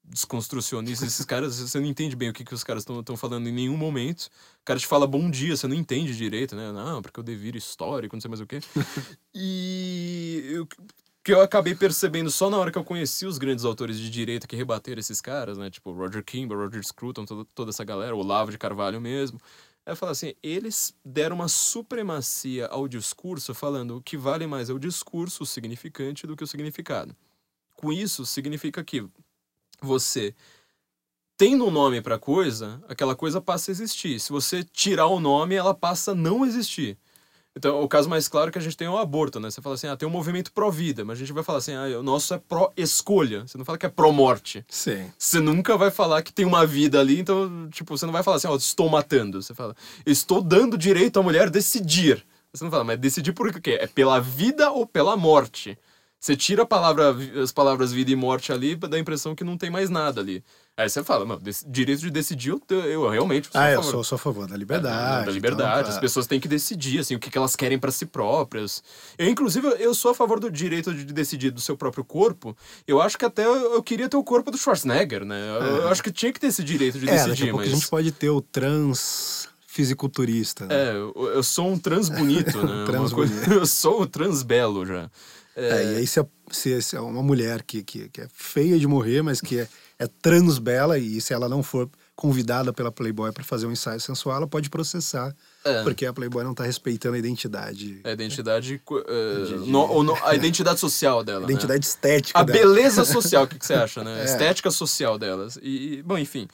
desconstrucionistas, 0.07 1.07
esses 1.07 1.25
caras, 1.25 1.59
você 1.59 1.79
não 1.79 1.87
entende 1.87 2.15
bem 2.15 2.29
o 2.29 2.33
que, 2.33 2.45
que 2.45 2.53
os 2.53 2.63
caras 2.63 2.83
estão 2.83 3.17
falando 3.17 3.47
em 3.47 3.51
nenhum 3.51 3.77
momento. 3.77 4.27
O 4.61 4.65
cara 4.65 4.79
te 4.79 4.87
fala 4.87 5.07
bom 5.07 5.29
dia, 5.29 5.55
você 5.55 5.67
não 5.67 5.75
entende 5.75 6.15
direito, 6.15 6.55
né? 6.55 6.71
Não, 6.71 7.01
porque 7.01 7.19
o 7.19 7.23
devir 7.23 7.55
histórico, 7.55 8.15
não 8.15 8.21
sei 8.21 8.29
mais 8.29 8.41
o 8.41 8.47
quê. 8.47 8.59
e 9.33 10.43
eu, 10.51 10.67
que 11.23 11.33
eu 11.33 11.41
acabei 11.41 11.73
percebendo 11.73 12.29
só 12.29 12.49
na 12.49 12.57
hora 12.57 12.71
que 12.71 12.77
eu 12.77 12.83
conheci 12.83 13.25
os 13.25 13.39
grandes 13.39 13.65
autores 13.65 13.99
de 13.99 14.09
direita 14.09 14.45
que 14.45 14.55
rebateram 14.55 14.99
esses 14.99 15.19
caras, 15.19 15.57
né? 15.57 15.69
Tipo 15.71 15.91
Roger 15.91 16.23
Kimball, 16.23 16.59
Roger 16.59 16.85
Scruton, 16.85 17.25
toda, 17.25 17.45
toda 17.55 17.71
essa 17.71 17.83
galera, 17.83 18.15
o 18.15 18.19
Olavo 18.19 18.51
de 18.51 18.57
Carvalho 18.57 19.01
mesmo. 19.01 19.39
Eu 19.85 19.95
falo 19.95 20.11
assim, 20.11 20.33
eles 20.41 20.95
deram 21.03 21.35
uma 21.35 21.47
supremacia 21.47 22.67
ao 22.67 22.87
discurso, 22.87 23.53
falando 23.53 23.97
o 23.97 24.01
que 24.01 24.17
vale 24.17 24.47
mais 24.47 24.69
é 24.69 24.73
o 24.73 24.79
discurso, 24.79 25.43
o 25.43 25.45
significante, 25.45 26.25
do 26.25 26.35
que 26.35 26.43
o 26.43 26.47
significado. 26.47 27.15
Com 27.75 27.91
isso, 27.91 28.25
significa 28.25 28.83
que 28.83 29.07
você 29.81 30.33
tendo 31.37 31.65
um 31.65 31.71
nome 31.71 32.01
para 32.01 32.17
coisa, 32.17 32.81
aquela 32.87 33.15
coisa 33.15 33.41
passa 33.41 33.71
a 33.71 33.73
existir. 33.73 34.19
Se 34.19 34.31
você 34.31 34.63
tirar 34.63 35.07
o 35.07 35.19
nome, 35.19 35.55
ela 35.55 35.73
passa 35.73 36.11
a 36.11 36.15
não 36.15 36.45
existir. 36.45 36.97
Então, 37.57 37.81
o 37.81 37.87
caso 37.87 38.09
mais 38.09 38.27
claro 38.27 38.51
que 38.51 38.57
a 38.57 38.61
gente 38.61 38.75
tem 38.75 38.85
é 38.85 38.89
o 38.89 38.97
aborto, 38.97 39.39
né? 39.39 39.49
Você 39.49 39.61
fala 39.61 39.75
assim, 39.75 39.87
ah, 39.87 39.95
tem 39.95 40.07
um 40.07 40.11
movimento 40.11 40.51
pró-vida, 40.51 41.05
mas 41.05 41.17
a 41.17 41.19
gente 41.19 41.31
vai 41.31 41.41
falar 41.41 41.59
assim, 41.59 41.73
ah, 41.73 41.99
o 41.99 42.03
nosso 42.03 42.33
é 42.33 42.37
pró-escolha. 42.37 43.47
Você 43.47 43.57
não 43.57 43.63
fala 43.63 43.77
que 43.77 43.85
é 43.85 43.89
pró-morte. 43.89 44.65
Sim. 44.67 45.09
Você 45.17 45.39
nunca 45.39 45.77
vai 45.77 45.89
falar 45.89 46.21
que 46.21 46.33
tem 46.33 46.45
uma 46.45 46.65
vida 46.65 46.99
ali, 46.99 47.17
então, 47.17 47.69
tipo, 47.69 47.97
você 47.97 48.05
não 48.05 48.11
vai 48.11 48.23
falar 48.23 48.37
assim, 48.37 48.47
ó, 48.47 48.55
estou 48.57 48.89
matando. 48.89 49.41
Você 49.41 49.53
fala, 49.53 49.73
estou 50.05 50.41
dando 50.41 50.77
direito 50.77 51.17
à 51.17 51.23
mulher 51.23 51.49
decidir. 51.49 52.25
Você 52.53 52.63
não 52.63 52.71
fala, 52.71 52.83
mas 52.83 52.99
decidir 52.99 53.31
por 53.31 53.49
quê? 53.61 53.77
É 53.81 53.87
pela 53.87 54.19
vida 54.19 54.69
ou 54.71 54.85
pela 54.85 55.15
morte? 55.15 55.77
Você 56.19 56.35
tira 56.35 56.63
a 56.63 56.65
palavra, 56.65 57.15
as 57.43 57.51
palavras 57.51 57.91
vida 57.91 58.09
e 58.09 58.15
morte 58.15 58.51
ali, 58.51 58.75
dá 58.75 58.97
a 58.97 58.99
impressão 58.99 59.35
que 59.35 59.43
não 59.43 59.57
tem 59.57 59.69
mais 59.69 59.89
nada 59.91 60.21
ali. 60.21 60.43
Aí 60.77 60.89
você 60.89 61.03
fala, 61.03 61.37
dec- 61.39 61.63
direito 61.67 62.01
de 62.01 62.09
decidir, 62.09 62.49
eu, 62.49 62.61
eu 62.81 63.07
realmente 63.09 63.47
sou 63.51 63.61
Ah, 63.61 63.65
a 63.65 63.71
eu 63.71 63.77
favor. 63.77 63.91
sou, 63.91 64.03
sou 64.03 64.15
a 64.15 64.19
favor 64.19 64.47
da 64.47 64.55
É, 64.55 64.57
liberdade. 64.57 65.25
da 65.27 65.31
liberdade. 65.31 65.79
então, 65.81 65.89
As 65.91 65.97
ah, 65.97 66.01
pessoas 66.01 66.25
têm 66.25 66.39
que 66.39 66.47
decidir, 66.47 66.99
assim, 66.99 67.15
o 67.15 67.19
que 67.19 67.29
que 67.29 67.37
elas 67.37 67.55
querem 67.55 67.77
para 67.77 67.91
si 67.91 68.05
próprias. 68.07 68.83
Eu, 69.17 69.29
inclusive, 69.29 69.67
eu 69.79 69.93
sou 69.93 70.11
a 70.11 70.15
favor 70.15 70.39
do 70.39 70.49
direito 70.51 70.93
de 70.93 71.05
decidir 71.05 71.51
do 71.51 71.61
seu 71.61 71.77
próprio 71.77 72.03
corpo. 72.03 72.57
Eu 72.87 72.99
acho 73.01 73.17
que 73.19 73.23
até 73.25 73.45
eu, 73.45 73.73
eu 73.75 73.83
queria 73.83 74.09
ter 74.09 74.17
o 74.17 74.23
corpo 74.23 74.49
do 74.51 74.57
Schwarzenegger, 74.57 75.23
né? 75.23 75.39
Eu, 75.61 75.65
eu 75.83 75.87
acho 75.89 76.01
que 76.03 76.11
tinha 76.11 76.33
que 76.33 76.39
ter 76.39 76.47
esse 76.47 76.63
direito 76.63 76.97
de 76.99 77.07
É, 77.07 77.13
decidir, 77.23 77.53
mas... 77.53 77.67
a 77.67 77.75
gente 77.75 77.87
pode 77.87 78.11
ter 78.11 78.29
o 78.31 78.41
trans 78.41 79.47
fisiculturista. 79.67 80.65
né? 80.65 80.75
É, 80.75 80.91
eu, 80.95 81.13
eu 81.35 81.43
sou 81.43 81.69
um 81.71 81.77
trans 81.77 82.09
bonito, 82.09 82.57
né? 82.65 82.73
Uma 82.73 82.85
Trans 82.85 83.13
coisa- 83.13 83.33
bonito. 83.33 83.51
eu 83.61 83.65
sou 83.67 84.01
o 84.01 84.07
trans 84.07 84.41
belo 84.43 84.85
já. 84.85 85.09
É, 85.55 85.93
e 85.93 85.95
aí 85.97 86.07
se, 86.07 86.19
a- 86.19 86.25
se, 86.51 86.81
se 86.81 86.95
é 86.95 86.99
uma 86.99 87.23
mulher 87.23 87.63
que, 87.63 87.81
que, 87.83 88.09
que 88.09 88.21
é 88.21 88.27
feia 88.33 88.77
de 88.77 88.85
morrer, 88.87 89.21
mas 89.21 89.39
que 89.39 89.59
é, 89.59 89.67
é 89.97 90.07
transbela, 90.21 90.97
e 90.99 91.21
se 91.21 91.33
ela 91.33 91.47
não 91.47 91.63
for 91.63 91.89
convidada 92.15 92.71
pela 92.71 92.91
Playboy 92.91 93.31
para 93.33 93.43
fazer 93.43 93.65
um 93.65 93.71
ensaio 93.71 93.99
sensual, 93.99 94.37
ela 94.37 94.47
pode 94.47 94.69
processar, 94.69 95.35
É. 95.65 95.83
porque 95.83 96.05
a 96.05 96.13
Playboy 96.13 96.43
não 96.45 96.53
tá 96.53 96.63
respeitando 96.63 97.15
a 97.15 97.19
identidade, 97.19 97.99
A 98.05 98.11
identidade... 98.11 98.81
eh, 99.07 99.55
no- 99.65 100.01
no- 100.03 100.15
a 100.25 100.33
identidade 100.35 100.79
social 100.79 101.23
dela, 101.23 101.39
a 101.45 101.47
né? 101.47 101.53
identidade 101.53 101.85
estética 101.85 102.39
A 102.39 102.43
dela. 102.43 102.57
beleza 102.59 103.03
social, 103.03 103.43
o 103.43 103.47
que, 103.47 103.59
que 103.59 103.65
você 103.65 103.73
acha, 103.75 104.03
né? 104.03 104.13
A 104.15 104.19
É. 104.19 104.25
estética 104.25 104.71
social 104.71 105.17
delas. 105.17 105.57
E, 105.61 106.01
bom, 106.05 106.17
enfim. 106.17 106.47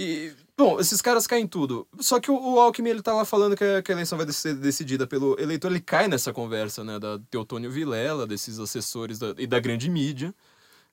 E, 0.00 0.32
bom, 0.56 0.78
esses 0.78 1.02
caras 1.02 1.26
caem 1.26 1.42
em 1.44 1.48
tudo. 1.48 1.84
Só 1.98 2.20
que 2.20 2.30
o, 2.30 2.34
o 2.54 2.60
Alckmin, 2.60 2.90
ele 2.90 3.02
tá 3.02 3.12
lá 3.12 3.24
falando 3.24 3.56
que 3.56 3.64
a, 3.64 3.82
que 3.82 3.90
a 3.90 3.94
eleição 3.94 4.16
vai 4.16 4.30
ser 4.32 4.54
decidida 4.54 5.08
pelo 5.08 5.36
eleitor. 5.40 5.72
Ele 5.72 5.80
cai 5.80 6.06
nessa 6.06 6.32
conversa, 6.32 6.84
né? 6.84 7.00
Da 7.00 7.18
Teotônio 7.30 7.68
Vilela, 7.68 8.24
desses 8.24 8.60
assessores 8.60 9.18
da- 9.18 9.34
e 9.36 9.44
da 9.46 9.58
grande 9.58 9.90
mídia. 9.90 10.32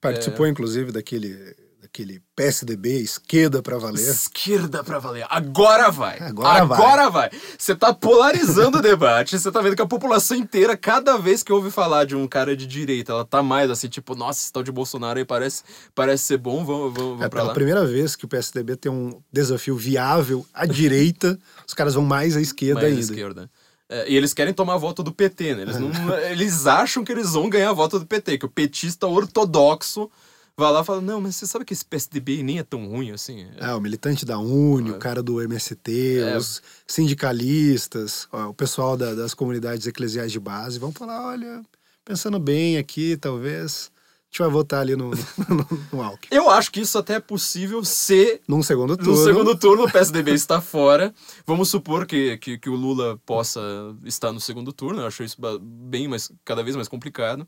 Participou, 0.01 0.47
inclusive, 0.47 0.91
daquele, 0.91 1.55
daquele 1.95 2.21
PSDB, 2.35 2.99
esquerda 2.99 3.61
para 3.61 3.77
valer. 3.77 4.01
Esquerda 4.09 4.83
pra 4.83 4.99
valer. 4.99 5.25
Agora 5.29 5.89
vai. 5.89 6.19
Agora 6.19 6.65
vai. 6.65 6.77
Agora 6.77 7.09
vai. 7.09 7.29
Você 7.57 7.73
tá 7.73 7.93
polarizando 7.93 8.79
o 8.79 8.81
debate. 8.81 9.39
Você 9.39 9.49
tá 9.49 9.61
vendo 9.61 9.75
que 9.77 9.81
a 9.81 9.87
população 9.87 10.35
inteira, 10.35 10.75
cada 10.75 11.17
vez 11.17 11.41
que 11.41 11.53
ouve 11.53 11.71
falar 11.71 12.05
de 12.05 12.13
um 12.15 12.27
cara 12.27 12.55
de 12.55 12.67
direita, 12.67 13.13
ela 13.13 13.23
tá 13.23 13.41
mais 13.41 13.71
assim, 13.71 13.87
tipo, 13.87 14.13
nossa, 14.13 14.41
esse 14.41 14.51
tal 14.51 14.61
de 14.61 14.71
Bolsonaro 14.71 15.17
aí 15.17 15.25
parece, 15.25 15.63
parece 15.93 16.25
ser 16.25 16.37
bom, 16.37 16.65
vamos, 16.65 16.93
vamos, 16.93 17.09
vamos 17.11 17.21
É 17.21 17.29
pra 17.29 17.43
lá. 17.43 17.53
primeira 17.53 17.85
vez 17.85 18.15
que 18.15 18.25
o 18.25 18.27
PSDB 18.27 18.75
tem 18.75 18.91
um 18.91 19.21
desafio 19.31 19.77
viável 19.77 20.45
à 20.53 20.65
direita, 20.65 21.39
os 21.65 21.73
caras 21.73 21.93
vão 21.93 22.03
mais 22.03 22.35
à 22.35 22.41
esquerda 22.41 22.81
mais 22.81 22.93
à 22.93 22.99
ainda. 22.99 23.01
esquerda. 23.13 23.51
É, 23.87 24.09
e 24.09 24.17
eles 24.17 24.33
querem 24.33 24.51
tomar 24.53 24.77
voto 24.77 25.03
do 25.03 25.11
PT, 25.13 25.55
né? 25.55 25.61
Eles, 25.61 25.77
não, 25.79 25.91
eles 26.29 26.65
acham 26.65 27.03
que 27.05 27.11
eles 27.11 27.31
vão 27.33 27.49
ganhar 27.49 27.71
voto 27.71 27.99
do 27.99 28.05
PT, 28.05 28.39
que 28.39 28.45
o 28.45 28.49
petista 28.49 29.05
ortodoxo 29.07 30.09
vai 30.57 30.71
lá 30.71 30.81
e 30.81 30.85
fala: 30.85 31.01
Não, 31.01 31.19
mas 31.21 31.35
você 31.35 31.45
sabe 31.47 31.65
que 31.65 31.73
esse 31.73 31.85
PSDB 31.85 32.43
nem 32.43 32.59
é 32.59 32.63
tão 32.63 32.87
ruim 32.87 33.11
assim? 33.11 33.47
É, 33.57 33.73
o 33.73 33.81
militante 33.81 34.25
da 34.25 34.37
Uni, 34.39 34.91
o 34.91 34.97
cara 34.99 35.21
do 35.23 35.41
MST, 35.41 36.19
É. 36.19 36.37
os 36.37 36.61
sindicalistas, 36.87 38.27
ó, 38.31 38.47
o 38.49 38.53
pessoal 38.53 38.95
da- 38.97 39.13
das 39.13 39.33
comunidades 39.33 39.87
eclesiais 39.87 40.31
de 40.31 40.39
base 40.39 40.79
vão 40.79 40.91
falar: 40.91 41.27
olha, 41.27 41.61
pensando 42.03 42.39
bem 42.39 42.77
aqui, 42.77 43.17
talvez 43.17 43.91
gente 44.29 44.39
vai 44.39 44.49
votar 44.49 44.81
ali 44.81 44.95
no, 44.97 45.11
no, 45.11 45.67
no 45.93 46.01
Alckmin. 46.01 46.27
Eu 46.37 46.49
acho 46.49 46.69
que 46.71 46.81
isso 46.81 46.97
até 46.97 47.13
é 47.15 47.19
possível 47.21 47.83
se 47.85 48.41
Num 48.47 48.61
segundo 48.61 48.97
turno. 48.97 49.11
no 49.13 49.23
segundo 49.23 49.57
turno 49.57 49.85
o 49.85 49.91
PSDB 49.91 50.31
está 50.33 50.59
fora. 50.59 51.13
Vamos 51.47 51.69
supor 51.69 52.05
que, 52.05 52.37
que, 52.37 52.57
que 52.57 52.69
o 52.69 52.75
Lula 52.75 53.17
possa 53.25 53.61
estar 54.03 54.33
no 54.33 54.41
segundo 54.41 54.73
turno. 54.73 54.99
Eu 55.01 55.07
acho 55.07 55.23
isso 55.23 55.37
bem 55.61 56.07
mais, 56.09 56.29
cada 56.43 56.61
vez 56.63 56.75
mais 56.75 56.89
complicado. 56.89 57.47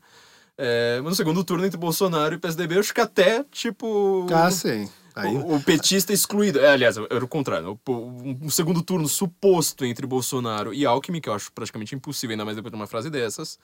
É, 0.58 0.96
mas 0.96 1.10
no 1.10 1.14
segundo 1.14 1.44
turno 1.44 1.64
entre 1.64 1.78
Bolsonaro 1.78 2.34
e 2.34 2.38
PSDB, 2.38 2.74
eu 2.74 2.80
acho 2.80 2.92
que 2.92 3.00
até, 3.00 3.44
tipo. 3.52 4.26
Ah, 4.32 4.50
sim. 4.50 4.88
Aí, 5.14 5.36
O, 5.36 5.56
o 5.56 5.62
petista 5.62 6.12
excluído. 6.12 6.60
É, 6.60 6.70
aliás, 6.70 6.96
era 6.96 7.24
o 7.24 7.28
contrário. 7.28 7.78
O, 7.88 7.92
um, 7.92 8.50
segundo 8.50 8.82
turno 8.82 9.08
suposto 9.08 9.84
entre 9.84 10.06
Bolsonaro 10.06 10.72
e 10.72 10.86
Alckmin, 10.86 11.20
que 11.20 11.28
eu 11.28 11.32
acho 11.32 11.50
praticamente 11.52 11.92
impossível, 11.94 12.34
ainda 12.34 12.44
mais 12.44 12.56
depois 12.56 12.70
de 12.70 12.76
uma 12.76 12.86
frase 12.86 13.10
dessas. 13.10 13.58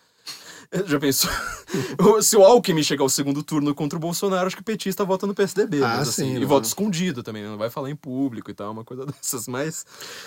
Já 0.86 0.99
pensou? 0.99 1.30
Se 2.22 2.36
o 2.36 2.42
Alckmin 2.42 2.82
chegar 2.82 3.03
ao 3.03 3.09
segundo 3.09 3.42
turno 3.42 3.72
contra 3.72 3.97
o 3.97 4.01
Bolsonaro, 4.01 4.47
acho 4.49 4.57
que 4.57 4.62
o 4.62 4.64
petista 4.64 5.05
vota 5.05 5.28
no 5.28 5.34
PSDB. 5.34 5.78
Ah, 5.78 5.99
mas, 5.99 6.09
assim, 6.09 6.34
sim, 6.34 6.40
e 6.40 6.45
vota 6.45 6.66
escondido 6.66 7.22
também, 7.22 7.45
não 7.45 7.59
vai 7.59 7.70
falar 7.70 7.90
em 7.90 7.97
público 7.97 8.51
e 8.51 8.55
tal, 8.55 8.72
uma 8.72 8.84
coisa 8.84 9.07
dessas. 9.07 9.47
Mas 9.47 9.84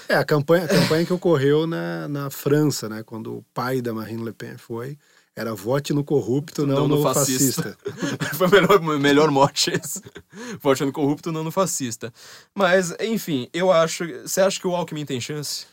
É, 0.08 0.16
a 0.16 0.24
campanha, 0.24 0.64
a 0.64 0.68
campanha 0.70 1.06
que 1.06 1.14
ocorreu 1.14 1.68
na, 1.68 2.08
na 2.08 2.30
França, 2.30 2.88
né? 2.88 3.04
Quando 3.04 3.38
o 3.38 3.46
pai 3.54 3.82
da 3.82 3.94
Marine 3.94 4.24
Le 4.24 4.32
Pen 4.32 4.58
foi, 4.58 4.98
era 5.38 5.54
vote 5.54 5.94
no 5.94 6.04
corrupto, 6.04 6.66
não, 6.66 6.88
no, 6.88 7.04
fascista. 7.04 7.78
Foi 8.36 8.48
o 8.48 8.52
melhor, 8.52 8.82
melhor 9.00 9.32
mote 9.32 9.70
esse. 9.72 10.02
Vote 10.60 10.84
no 10.84 10.92
corrupto, 10.92 11.32
não 11.32 11.44
no 11.44 11.52
fascista. 11.52 12.12
Mas, 12.56 12.94
enfim, 13.00 13.48
eu 13.54 13.72
acho. 13.72 14.04
Você 14.24 14.42
acha 14.42 14.60
que 14.60 14.66
o 14.68 14.76
Alckmin 14.76 15.06
tem 15.06 15.22
chance? 15.22 15.66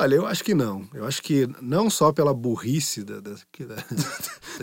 Olha, 0.00 0.14
eu 0.16 0.26
acho 0.26 0.42
que 0.42 0.54
não. 0.54 0.88
Eu 0.94 1.04
acho 1.04 1.22
que 1.22 1.46
não 1.60 1.90
só 1.90 2.10
pela 2.10 2.32
burrice 2.32 3.04
da, 3.04 3.20
da- 3.20 3.32
da- 3.66 3.84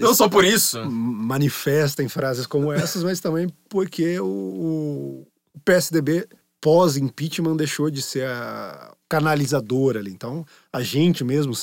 Não 0.02 0.14
só 0.16 0.28
por 0.28 0.44
isso. 0.44 0.84
manifesta 0.90 2.02
em 2.02 2.10
frases 2.10 2.48
como 2.48 2.74
essas, 2.74 3.04
mas 3.04 3.20
também 3.20 3.48
porque 3.70 4.20
o, 4.20 4.26
o 4.26 5.28
PSDB 5.64 6.28
pós-impeachment 6.62 7.56
deixou 7.56 7.90
de 7.90 8.02
ser 8.02 8.26
a 8.26 8.94
canalizadora 9.08 10.00
ali. 10.00 10.12
Então, 10.12 10.46
a 10.72 10.82
gente 10.82 11.24
mesmo, 11.24 11.54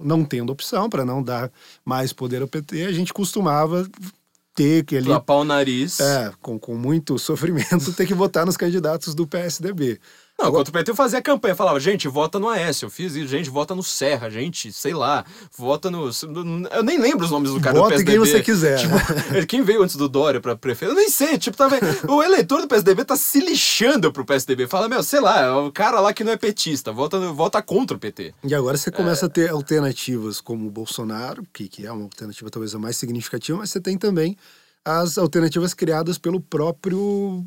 não 0.00 0.24
tendo 0.24 0.52
opção 0.52 0.88
para 0.88 1.04
não 1.04 1.22
dar 1.22 1.50
mais 1.84 2.12
poder 2.12 2.42
ao 2.42 2.48
PT, 2.48 2.84
a 2.84 2.92
gente 2.92 3.12
costumava 3.12 3.88
ter 4.54 4.84
que 4.84 4.96
ali 4.96 5.08
Lapar 5.08 5.36
o 5.36 5.44
nariz. 5.44 6.00
É, 6.00 6.32
com, 6.40 6.58
com 6.58 6.74
muito 6.74 7.18
sofrimento, 7.18 7.92
ter 7.92 8.06
que 8.06 8.14
votar 8.14 8.46
nos 8.46 8.56
candidatos 8.56 9.14
do 9.14 9.26
PSDB. 9.26 10.00
Não, 10.38 10.48
enquanto 10.50 10.68
o 10.68 10.72
PT 10.72 10.94
fazia 10.94 11.22
campanha, 11.22 11.54
falava, 11.54 11.80
gente, 11.80 12.06
vota 12.08 12.38
no 12.38 12.46
Aécio. 12.48 12.86
Eu 12.86 12.90
fiz 12.90 13.14
isso, 13.14 13.26
gente, 13.26 13.48
vota 13.48 13.74
no 13.74 13.82
Serra, 13.82 14.28
gente, 14.28 14.70
sei 14.70 14.92
lá, 14.92 15.24
vota 15.56 15.90
no. 15.90 16.10
Eu 16.72 16.82
nem 16.82 16.98
lembro 16.98 17.24
os 17.24 17.30
nomes 17.30 17.50
do 17.50 17.58
cara 17.60 17.78
Vota 17.78 17.94
do 17.96 18.04
PSDB. 18.04 18.10
quem 18.12 18.18
você 18.20 18.42
quiser. 18.42 18.78
Tipo, 18.78 18.94
quem 19.48 19.62
veio 19.62 19.82
antes 19.82 19.96
do 19.96 20.08
Dória 20.10 20.38
pra 20.38 20.54
prefeito? 20.54 20.92
Eu 20.92 20.96
nem 20.96 21.08
sei, 21.08 21.38
tipo, 21.38 21.56
tá? 21.56 21.68
O 22.06 22.22
eleitor 22.22 22.60
do 22.60 22.68
PSDB 22.68 23.04
tá 23.06 23.16
se 23.16 23.40
lixando 23.40 24.12
pro 24.12 24.26
PSDB. 24.26 24.66
Fala, 24.66 24.90
meu, 24.90 25.02
sei 25.02 25.20
lá, 25.20 25.40
é 25.40 25.50
o 25.50 25.72
cara 25.72 26.00
lá 26.00 26.12
que 26.12 26.22
não 26.22 26.32
é 26.32 26.36
petista, 26.36 26.92
vota, 26.92 27.18
vota 27.32 27.62
contra 27.62 27.96
o 27.96 28.00
PT. 28.00 28.34
E 28.44 28.54
agora 28.54 28.76
você 28.76 28.90
começa 28.90 29.24
a 29.24 29.28
ter 29.30 29.48
alternativas 29.48 30.38
como 30.42 30.66
o 30.66 30.70
Bolsonaro, 30.70 31.46
que, 31.50 31.66
que 31.66 31.86
é 31.86 31.90
uma 31.90 32.04
alternativa 32.04 32.50
talvez 32.50 32.74
a 32.74 32.78
mais 32.78 32.98
significativa, 32.98 33.56
mas 33.56 33.70
você 33.70 33.80
tem 33.80 33.96
também 33.96 34.36
as 34.84 35.16
alternativas 35.16 35.72
criadas 35.72 36.18
pelo 36.18 36.40
próprio. 36.40 37.42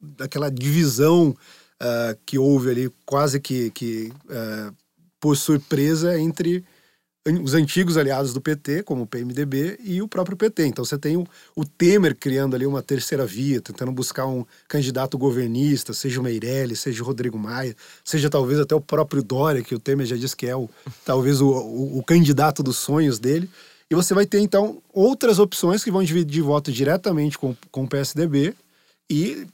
daquela 0.00 0.48
divisão 0.48 1.36
ah, 1.80 2.16
que 2.26 2.38
houve 2.38 2.70
ali, 2.70 2.92
quase 3.06 3.40
que, 3.40 3.70
que 3.70 4.12
ah, 4.28 4.72
por 5.18 5.36
surpresa, 5.36 6.18
entre 6.18 6.64
os 7.42 7.52
antigos 7.52 7.98
aliados 7.98 8.32
do 8.32 8.40
PT, 8.40 8.82
como 8.82 9.02
o 9.02 9.06
PMDB, 9.06 9.78
e 9.84 10.00
o 10.00 10.08
próprio 10.08 10.36
PT. 10.36 10.66
Então 10.66 10.84
você 10.84 10.98
tem 10.98 11.16
o, 11.16 11.26
o 11.54 11.64
Temer 11.66 12.16
criando 12.16 12.56
ali 12.56 12.66
uma 12.66 12.82
terceira 12.82 13.26
via, 13.26 13.60
tentando 13.60 13.92
buscar 13.92 14.26
um 14.26 14.44
candidato 14.66 15.18
governista, 15.18 15.92
seja 15.92 16.18
o 16.20 16.24
Meirelles, 16.24 16.80
seja 16.80 17.02
o 17.02 17.06
Rodrigo 17.06 17.38
Maia, 17.38 17.76
seja 18.02 18.30
talvez 18.30 18.58
até 18.58 18.74
o 18.74 18.80
próprio 18.80 19.22
Dória, 19.22 19.62
que 19.62 19.74
o 19.74 19.78
Temer 19.78 20.06
já 20.06 20.16
disse 20.16 20.34
que 20.34 20.46
é 20.46 20.56
o, 20.56 20.68
talvez 21.04 21.42
o, 21.42 21.48
o, 21.48 21.98
o 21.98 22.02
candidato 22.02 22.62
dos 22.62 22.78
sonhos 22.78 23.18
dele. 23.18 23.50
E 23.90 23.94
você 23.94 24.14
vai 24.14 24.24
ter, 24.24 24.40
então, 24.40 24.80
outras 24.92 25.38
opções 25.38 25.84
que 25.84 25.90
vão 25.90 26.02
dividir 26.02 26.42
voto 26.42 26.72
diretamente 26.72 27.36
com, 27.36 27.54
com 27.70 27.84
o 27.84 27.88
PSDB 27.88 28.54
e 29.10 29.46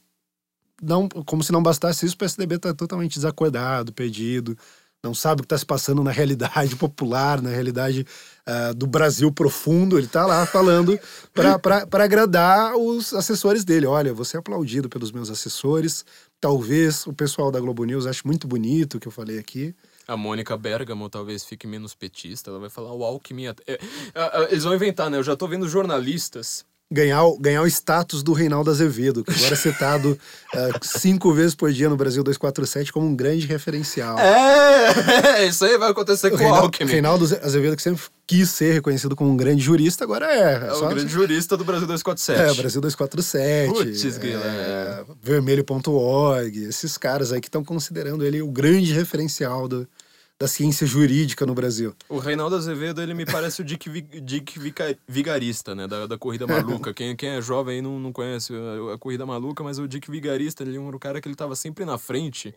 não, 0.83 1.09
como 1.09 1.43
se 1.43 1.53
não 1.53 1.63
bastasse 1.63 2.05
isso, 2.07 2.15
o 2.15 2.19
PSDB 2.19 2.57
está 2.57 2.75
totalmente 2.75 3.15
desacordado, 3.15 3.93
perdido, 3.93 4.57
não 5.03 5.15
sabe 5.15 5.41
o 5.41 5.43
que 5.43 5.47
está 5.47 5.57
se 5.59 5.65
passando 5.65 6.03
na 6.03 6.11
realidade 6.11 6.75
popular, 6.77 7.41
na 7.41 7.51
realidade 7.51 8.05
ah, 8.45 8.73
do 8.73 8.87
Brasil 8.87 9.31
profundo. 9.31 9.97
Ele 9.99 10.07
está 10.07 10.27
lá 10.27 10.45
falando 10.47 10.99
para 11.33 12.05
agradar 12.05 12.75
os 12.77 13.15
assessores 13.15 13.65
dele. 13.65 13.87
Olha, 13.87 14.13
você 14.13 14.37
é 14.37 14.41
aplaudido 14.41 14.89
pelos 14.89 15.13
meus 15.13 15.31
assessores. 15.31 16.05
Talvez 16.41 17.07
o 17.07 17.13
pessoal 17.13 17.51
da 17.51 17.61
Globo 17.61 17.85
News 17.85 18.07
ache 18.07 18.27
muito 18.27 18.49
bonito 18.49 18.97
o 18.97 19.01
que 19.01 19.07
eu 19.07 19.13
falei 19.13 19.39
aqui. 19.39 19.75
A 20.09 20.17
Mônica 20.17 20.57
Bergamo 20.57 21.09
talvez 21.09 21.45
fique 21.45 21.67
menos 21.67 21.95
petista, 21.95 22.51
ela 22.51 22.59
vai 22.61 22.71
falar 22.71 22.93
o 22.93 23.05
Alckmin. 23.05 23.47
é- 23.47 23.55
é- 23.67 23.79
é- 24.15 24.49
Eles 24.51 24.65
vão 24.65 24.75
inventar, 24.75 25.11
né? 25.11 25.19
Eu 25.19 25.23
já 25.25 25.37
tô 25.37 25.49
vendo 25.49 25.69
jornalistas 25.69 26.65
Ganhar, 26.89 27.25
o- 27.25 27.37
ganhar 27.37 27.63
o 27.63 27.67
status 27.67 28.23
do 28.23 28.33
Reinaldo 28.33 28.71
Azevedo, 28.71 29.25
que 29.25 29.33
agora 29.33 29.55
é 29.55 29.57
citado 29.57 30.17
ah, 30.55 30.79
cinco 30.81 31.33
vezes 31.33 31.53
por 31.53 31.73
dia 31.73 31.89
no 31.89 31.97
Brasil 31.97 32.23
247 32.23 32.93
como 32.93 33.09
um 33.09 33.17
grande 33.17 33.45
referencial. 33.45 34.17
É, 34.21 35.45
isso 35.51 35.65
aí 35.65 35.77
vai 35.79 35.91
acontecer 35.91 36.31
com 36.31 36.37
o 36.37 36.39
Reinaldo, 36.39 36.63
Alckmin. 36.67 36.89
Reinaldo 36.93 37.25
Azevedo, 37.43 37.75
que 37.75 37.83
sempre 37.83 38.05
quis 38.25 38.51
ser 38.51 38.73
reconhecido 38.75 39.17
como 39.17 39.29
um 39.33 39.37
grande 39.37 39.63
jurista, 39.65 40.05
agora 40.05 40.27
é. 40.27 40.69
É 40.69 40.73
o 40.73 40.77
só- 40.77 40.89
grande 40.89 41.13
jurista 41.13 41.57
do 41.57 41.65
Brasil 41.65 41.89
247. 41.89 42.41
É, 42.41 42.55
Brasil 42.55 42.81
247. 42.81 43.69
Putz, 43.73 44.19
grila, 44.19 44.45
é, 44.45 45.05
Vermelho.org, 45.21 46.65
esses 46.69 46.97
caras 46.97 47.33
aí 47.33 47.41
que 47.41 47.49
estão 47.49 47.65
considerando 47.65 48.25
ele 48.25 48.41
o 48.43 48.49
grande 48.49 48.93
referencial 48.93 49.67
do- 49.67 49.89
da 50.39 50.47
ciência 50.47 50.87
jurídica 50.87 51.47
no 51.47 51.55
Brasil. 51.55 51.95
O 52.09 52.19
Reinaldo 52.19 52.57
Azevedo, 52.57 53.01
ele 53.01 53.15
me 53.15 53.25
parece 53.25 53.63
o 53.63 53.65
Dick, 53.65 53.89
Vi- 53.89 54.03
Dick 54.03 54.59
Vigarista, 55.09 55.75
né? 55.75 55.87
Da, 55.87 56.07
da 56.07 56.19
Corrida 56.19 56.47
Maluca. 56.47 56.93
Quem, 56.93 57.17
quem 57.17 57.31
é 57.31 57.41
jovem 57.41 57.77
aí 57.77 57.83
não, 57.83 57.99
não 57.99 58.13
conhece 58.13 58.53
a, 58.55 58.95
a 58.95 58.99
Corrida 58.99 59.25
Maluca, 59.25 59.65
mas 59.65 59.79
o 59.79 59.89
Dick 59.89 60.11
Vigarista, 60.11 60.63
ele 60.63 60.77
é 60.77 60.81
um 60.81 60.91
cara 60.99 61.21
que 61.23 61.29
ele 61.29 61.35
tava 61.35 61.57
sempre 61.57 61.87
na 61.87 61.97
frente. 61.97 62.55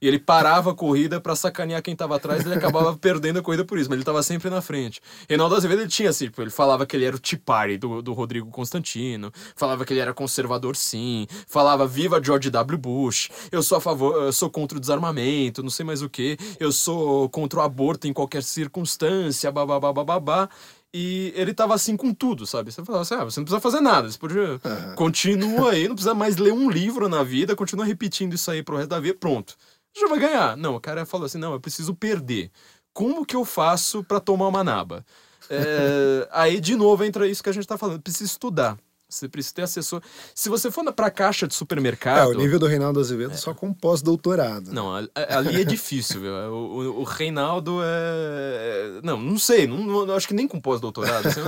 E 0.00 0.08
ele 0.08 0.18
parava 0.18 0.70
a 0.70 0.74
corrida 0.74 1.20
pra 1.20 1.36
sacanear 1.36 1.82
quem 1.82 1.94
tava 1.94 2.16
atrás, 2.16 2.44
ele 2.44 2.54
acabava 2.54 2.96
perdendo 2.98 3.38
a 3.38 3.42
corrida 3.42 3.64
por 3.64 3.78
isso, 3.78 3.88
mas 3.90 3.96
ele 3.96 4.04
tava 4.04 4.22
sempre 4.22 4.48
na 4.48 4.62
frente. 4.62 5.00
Reinaldo 5.28 5.54
Azevedo, 5.54 5.82
ele 5.82 5.90
tinha 5.90 6.10
assim, 6.10 6.26
tipo, 6.26 6.40
ele 6.40 6.50
falava 6.50 6.86
que 6.86 6.96
ele 6.96 7.04
era 7.04 7.16
o 7.16 7.18
tipari 7.18 7.76
do, 7.76 8.00
do 8.00 8.12
Rodrigo 8.12 8.50
Constantino, 8.50 9.32
falava 9.54 9.84
que 9.84 9.92
ele 9.92 10.00
era 10.00 10.14
conservador 10.14 10.74
sim, 10.74 11.26
falava 11.46 11.86
viva 11.86 12.22
George 12.22 12.50
W. 12.50 12.78
Bush, 12.78 13.30
eu 13.52 13.62
sou 13.62 13.78
a 13.78 13.80
favor, 13.80 14.14
eu 14.22 14.32
sou 14.32 14.48
contra 14.48 14.78
o 14.78 14.80
desarmamento, 14.80 15.62
não 15.62 15.70
sei 15.70 15.84
mais 15.84 16.02
o 16.02 16.08
que, 16.08 16.38
eu 16.58 16.72
sou 16.72 17.28
contra 17.28 17.60
o 17.60 17.62
aborto 17.62 18.08
em 18.08 18.12
qualquer 18.12 18.42
circunstância, 18.42 19.50
babá, 19.50 19.78
babá. 19.92 20.48
E 20.92 21.32
ele 21.36 21.54
tava 21.54 21.72
assim 21.72 21.96
com 21.96 22.12
tudo, 22.12 22.46
sabe? 22.46 22.72
Você 22.72 22.84
falava 22.84 23.02
assim, 23.02 23.14
ah, 23.14 23.24
você 23.24 23.38
não 23.38 23.44
precisa 23.44 23.60
fazer 23.60 23.80
nada, 23.80 24.10
você 24.10 24.18
podia... 24.18 24.60
Continua 24.96 25.70
aí, 25.70 25.86
não 25.86 25.94
precisa 25.94 26.14
mais 26.14 26.36
ler 26.36 26.52
um 26.52 26.68
livro 26.68 27.08
na 27.08 27.22
vida, 27.22 27.54
continua 27.54 27.84
repetindo 27.84 28.34
isso 28.34 28.50
aí 28.50 28.60
pro 28.60 28.76
resto 28.76 28.88
da 28.90 28.98
vida, 28.98 29.16
pronto. 29.18 29.56
Já 29.98 30.06
vai 30.08 30.18
ganhar. 30.18 30.56
Não, 30.56 30.76
o 30.76 30.80
cara 30.80 31.04
falou 31.04 31.26
assim, 31.26 31.38
não, 31.38 31.52
eu 31.52 31.60
preciso 31.60 31.94
perder. 31.94 32.50
Como 32.92 33.24
que 33.24 33.36
eu 33.36 33.44
faço 33.44 34.04
pra 34.04 34.20
tomar 34.20 34.48
uma 34.48 34.64
naba? 34.64 35.04
É, 35.48 36.28
aí, 36.32 36.60
de 36.60 36.76
novo, 36.76 37.04
entra 37.04 37.26
isso 37.28 37.42
que 37.42 37.48
a 37.48 37.52
gente 37.52 37.66
tá 37.66 37.78
falando, 37.78 38.00
precisa 38.00 38.24
estudar. 38.24 38.78
Você 39.10 39.28
precisa 39.28 39.54
ter 39.56 39.62
assessor. 39.62 40.00
Se 40.34 40.48
você 40.48 40.70
for 40.70 40.82
na- 40.84 40.92
pra 40.92 41.10
caixa 41.10 41.46
de 41.46 41.54
É, 41.54 41.56
supermercado... 41.58 42.28
o 42.30 42.34
nível 42.34 42.58
do 42.58 42.66
Reinaldo 42.66 43.00
Azevedo 43.00 43.36
só 43.36 43.52
com 43.52 43.72
pós-doutorado. 43.72 44.72
Não, 44.72 44.94
a- 44.94 45.06
a- 45.14 45.38
ali 45.38 45.60
é 45.60 45.64
difícil, 45.64 46.20
viu? 46.20 46.32
O, 46.32 46.54
o- 46.54 47.00
o 47.00 47.04
Reinaldo 47.04 47.80
é. 47.82 49.00
Não, 49.02 49.18
não 49.20 49.38
sei, 49.38 49.66
não, 49.66 49.78
não- 50.06 50.14
acho 50.14 50.28
que 50.28 50.34
nem 50.34 50.46
com 50.48 50.60
pós-doutorado. 50.60 51.28
assim, 51.28 51.40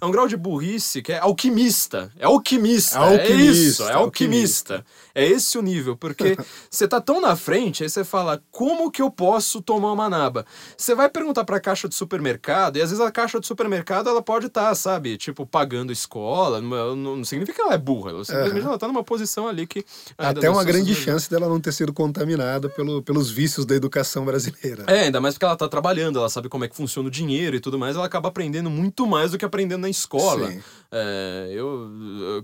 é 0.00 0.04
um 0.06 0.10
grau 0.10 0.26
de 0.26 0.36
burrice 0.36 1.02
que 1.02 1.12
é 1.12 1.18
alquimista. 1.18 2.10
É 2.18 2.24
alquimista. 2.26 2.98
É 2.98 3.00
Alquimista, 3.02 3.52
isso, 3.52 3.82
é 3.88 3.92
alquimista. 3.92 4.84
É 5.14 5.26
esse 5.26 5.58
o 5.58 5.62
nível, 5.62 5.96
porque 5.96 6.36
você 6.70 6.86
tá 6.88 7.00
tão 7.00 7.20
na 7.20 7.36
frente, 7.36 7.82
aí 7.82 7.88
você 7.90 8.04
fala, 8.04 8.42
como 8.50 8.90
que 8.90 9.02
eu 9.02 9.10
posso 9.10 9.60
tomar 9.60 9.92
uma 9.92 10.08
naba? 10.08 10.46
Você 10.76 10.94
vai 10.94 11.08
perguntar 11.08 11.44
pra 11.44 11.60
caixa 11.60 11.88
de 11.88 11.94
supermercado, 11.94 12.76
e 12.76 12.82
às 12.82 12.90
vezes 12.90 13.04
a 13.04 13.10
caixa 13.10 13.40
de 13.40 13.46
supermercado 13.46 14.08
ela 14.08 14.22
pode 14.22 14.46
estar, 14.46 14.74
sabe, 14.74 15.16
tipo, 15.16 15.44
pagando 15.46 15.92
escola. 15.92 16.60
Não, 16.60 17.09
não 17.16 17.24
significa 17.24 17.56
que 17.56 17.62
ela 17.62 17.74
é 17.74 17.78
burra, 17.78 18.10
ela 18.10 18.24
simplesmente 18.24 18.64
ela 18.66 18.78
tá 18.78 18.86
numa 18.88 19.02
posição 19.04 19.46
ali 19.48 19.66
que. 19.66 19.84
Até 20.16 20.48
uma 20.50 20.64
grande 20.64 20.94
chance 20.94 21.28
dela 21.30 21.48
não 21.48 21.60
ter 21.60 21.72
sido 21.72 21.92
contaminada 21.92 22.68
pelo, 22.68 23.02
pelos 23.02 23.30
vícios 23.30 23.64
da 23.66 23.74
educação 23.74 24.24
brasileira. 24.24 24.84
É, 24.86 25.02
ainda 25.04 25.20
mais 25.20 25.34
porque 25.34 25.44
ela 25.44 25.56
tá 25.56 25.68
trabalhando, 25.68 26.18
ela 26.18 26.28
sabe 26.28 26.48
como 26.48 26.64
é 26.64 26.68
que 26.68 26.76
funciona 26.76 27.08
o 27.08 27.10
dinheiro 27.10 27.56
e 27.56 27.60
tudo 27.60 27.78
mais, 27.78 27.96
ela 27.96 28.06
acaba 28.06 28.28
aprendendo 28.28 28.68
muito 28.70 29.06
mais 29.06 29.30
do 29.32 29.38
que 29.38 29.44
aprendendo 29.44 29.82
na 29.82 29.88
escola. 29.90 30.50
Sim. 30.50 30.60
É, 30.92 31.48
eu, 31.52 31.88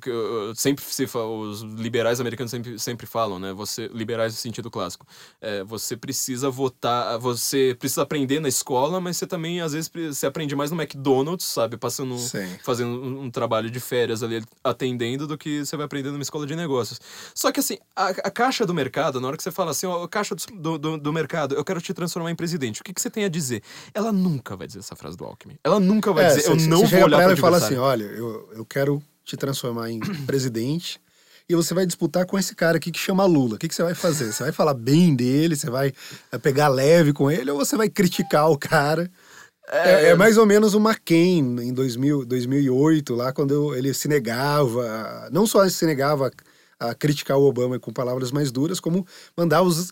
eu- 0.06 0.12
eu- 0.12 0.54
sempre 0.54 0.84
se 0.84 1.06
fa- 1.06 1.24
os 1.24 1.62
liberais 1.62 2.20
americanos 2.20 2.50
sempre, 2.50 2.78
sempre 2.78 3.06
falam, 3.06 3.38
né? 3.38 3.52
Você 3.52 3.88
liberais 3.92 4.32
no 4.32 4.38
sentido 4.38 4.70
clássico. 4.70 5.04
É, 5.40 5.64
você 5.64 5.96
precisa 5.96 6.48
votar, 6.48 7.18
você 7.18 7.74
precisa 7.78 8.02
aprender 8.02 8.38
na 8.40 8.48
escola, 8.48 9.00
mas 9.00 9.16
você 9.16 9.26
também 9.26 9.60
às 9.60 9.72
vezes 9.72 9.90
você 9.92 10.26
aprende 10.26 10.54
mais 10.54 10.70
no 10.70 10.80
McDonald's, 10.80 11.44
sabe, 11.46 11.76
passando 11.76 12.16
Sim. 12.18 12.46
fazendo 12.62 12.90
um, 13.02 13.22
um 13.22 13.30
trabalho 13.30 13.68
de 13.70 13.80
férias 13.80 14.22
ali 14.22 14.42
atendendo 14.64 15.26
do 15.26 15.38
que 15.38 15.64
você 15.64 15.76
vai 15.76 15.86
aprender 15.86 16.11
numa 16.11 16.22
escola 16.22 16.46
de 16.46 16.57
negócios. 16.57 17.00
Só 17.34 17.52
que 17.52 17.61
assim, 17.61 17.78
a, 17.94 18.09
a 18.09 18.30
caixa 18.30 18.66
do 18.66 18.74
mercado, 18.74 19.20
na 19.20 19.28
hora 19.28 19.36
que 19.36 19.42
você 19.42 19.50
fala 19.50 19.70
assim, 19.70 19.86
ó, 19.86 20.02
a 20.04 20.09
caixa 20.09 20.34
do, 20.54 20.76
do, 20.78 20.98
do 20.98 21.12
mercado, 21.12 21.54
eu 21.54 21.64
quero 21.64 21.80
te 21.80 21.92
transformar 21.94 22.30
em 22.30 22.34
presidente, 22.34 22.80
o 22.80 22.84
que, 22.84 22.92
que 22.92 23.00
você 23.00 23.11
tem 23.11 23.24
a 23.24 23.28
dizer? 23.28 23.62
Ela 23.94 24.11
nunca 24.12 24.57
vai 24.57 24.66
dizer 24.66 24.80
essa 24.80 24.96
frase 24.96 25.16
do 25.16 25.24
Alckmin. 25.24 25.57
Ela 25.62 25.78
nunca 25.80 26.12
vai 26.12 26.24
É, 26.24 26.28
dizer, 26.28 26.40
cê- 26.42 26.50
eu 26.50 26.59
cê- 26.59 26.66
não 26.68 26.84
vou 26.86 27.02
olhar 27.04 27.16
pra 27.16 27.22
ela 27.24 27.32
e 27.32 27.36
fala 27.36 27.57
assim, 27.59 27.76
olha, 27.76 28.04
eu, 28.04 28.48
eu 28.54 28.64
quero 28.64 29.02
te 29.24 29.36
transformar 29.36 29.90
em 29.90 30.00
presidente 30.26 31.00
e 31.48 31.54
você 31.54 31.72
vai 31.74 31.86
disputar 31.86 32.26
com 32.26 32.36
esse 32.38 32.54
cara 32.57 32.76
aqui 32.76 32.90
que 32.90 32.98
chama 32.98 33.24
Lula. 33.24 33.54
O 33.54 33.59
que, 33.59 33.68
que 33.68 33.74
você 33.74 33.82
vai 33.84 33.94
fazer? 33.94 34.32
Você 34.32 34.42
vai 34.42 34.52
falar 34.52 34.74
bem 34.74 35.14
dele, 35.14 35.54
você 35.54 35.70
vai 35.70 35.92
eh, 36.32 36.38
pegar 36.38 36.66
leve 36.68 37.12
com 37.12 37.30
ele 37.30 37.50
ou 37.52 37.57
você 37.59 37.76
vai 37.76 37.88
criticar 37.88 38.50
o 38.50 38.59
cara? 38.59 39.09
É, 39.70 40.10
é 40.10 40.14
mais 40.14 40.38
ou 40.38 40.46
menos 40.46 40.74
o 40.74 40.78
McCain 40.80 41.56
em 41.60 41.72
2000, 41.72 42.24
2008, 42.24 43.14
lá 43.14 43.32
quando 43.32 43.52
eu- 43.52 43.74
ele 43.74 43.92
se 43.92 44.06
negava, 44.08 45.28
não 45.32 45.46
só 45.46 45.68
se 45.68 45.84
negava 45.86 46.30
a, 46.78 46.90
a 46.90 46.94
criticar 46.94 47.36
o 47.36 47.44
Obama 47.44 47.78
com 47.78 47.92
palavras 47.92 48.30
mais 48.30 48.52
duras, 48.52 48.78
como 48.78 49.06
mandava 49.36 49.66
os 49.66 49.90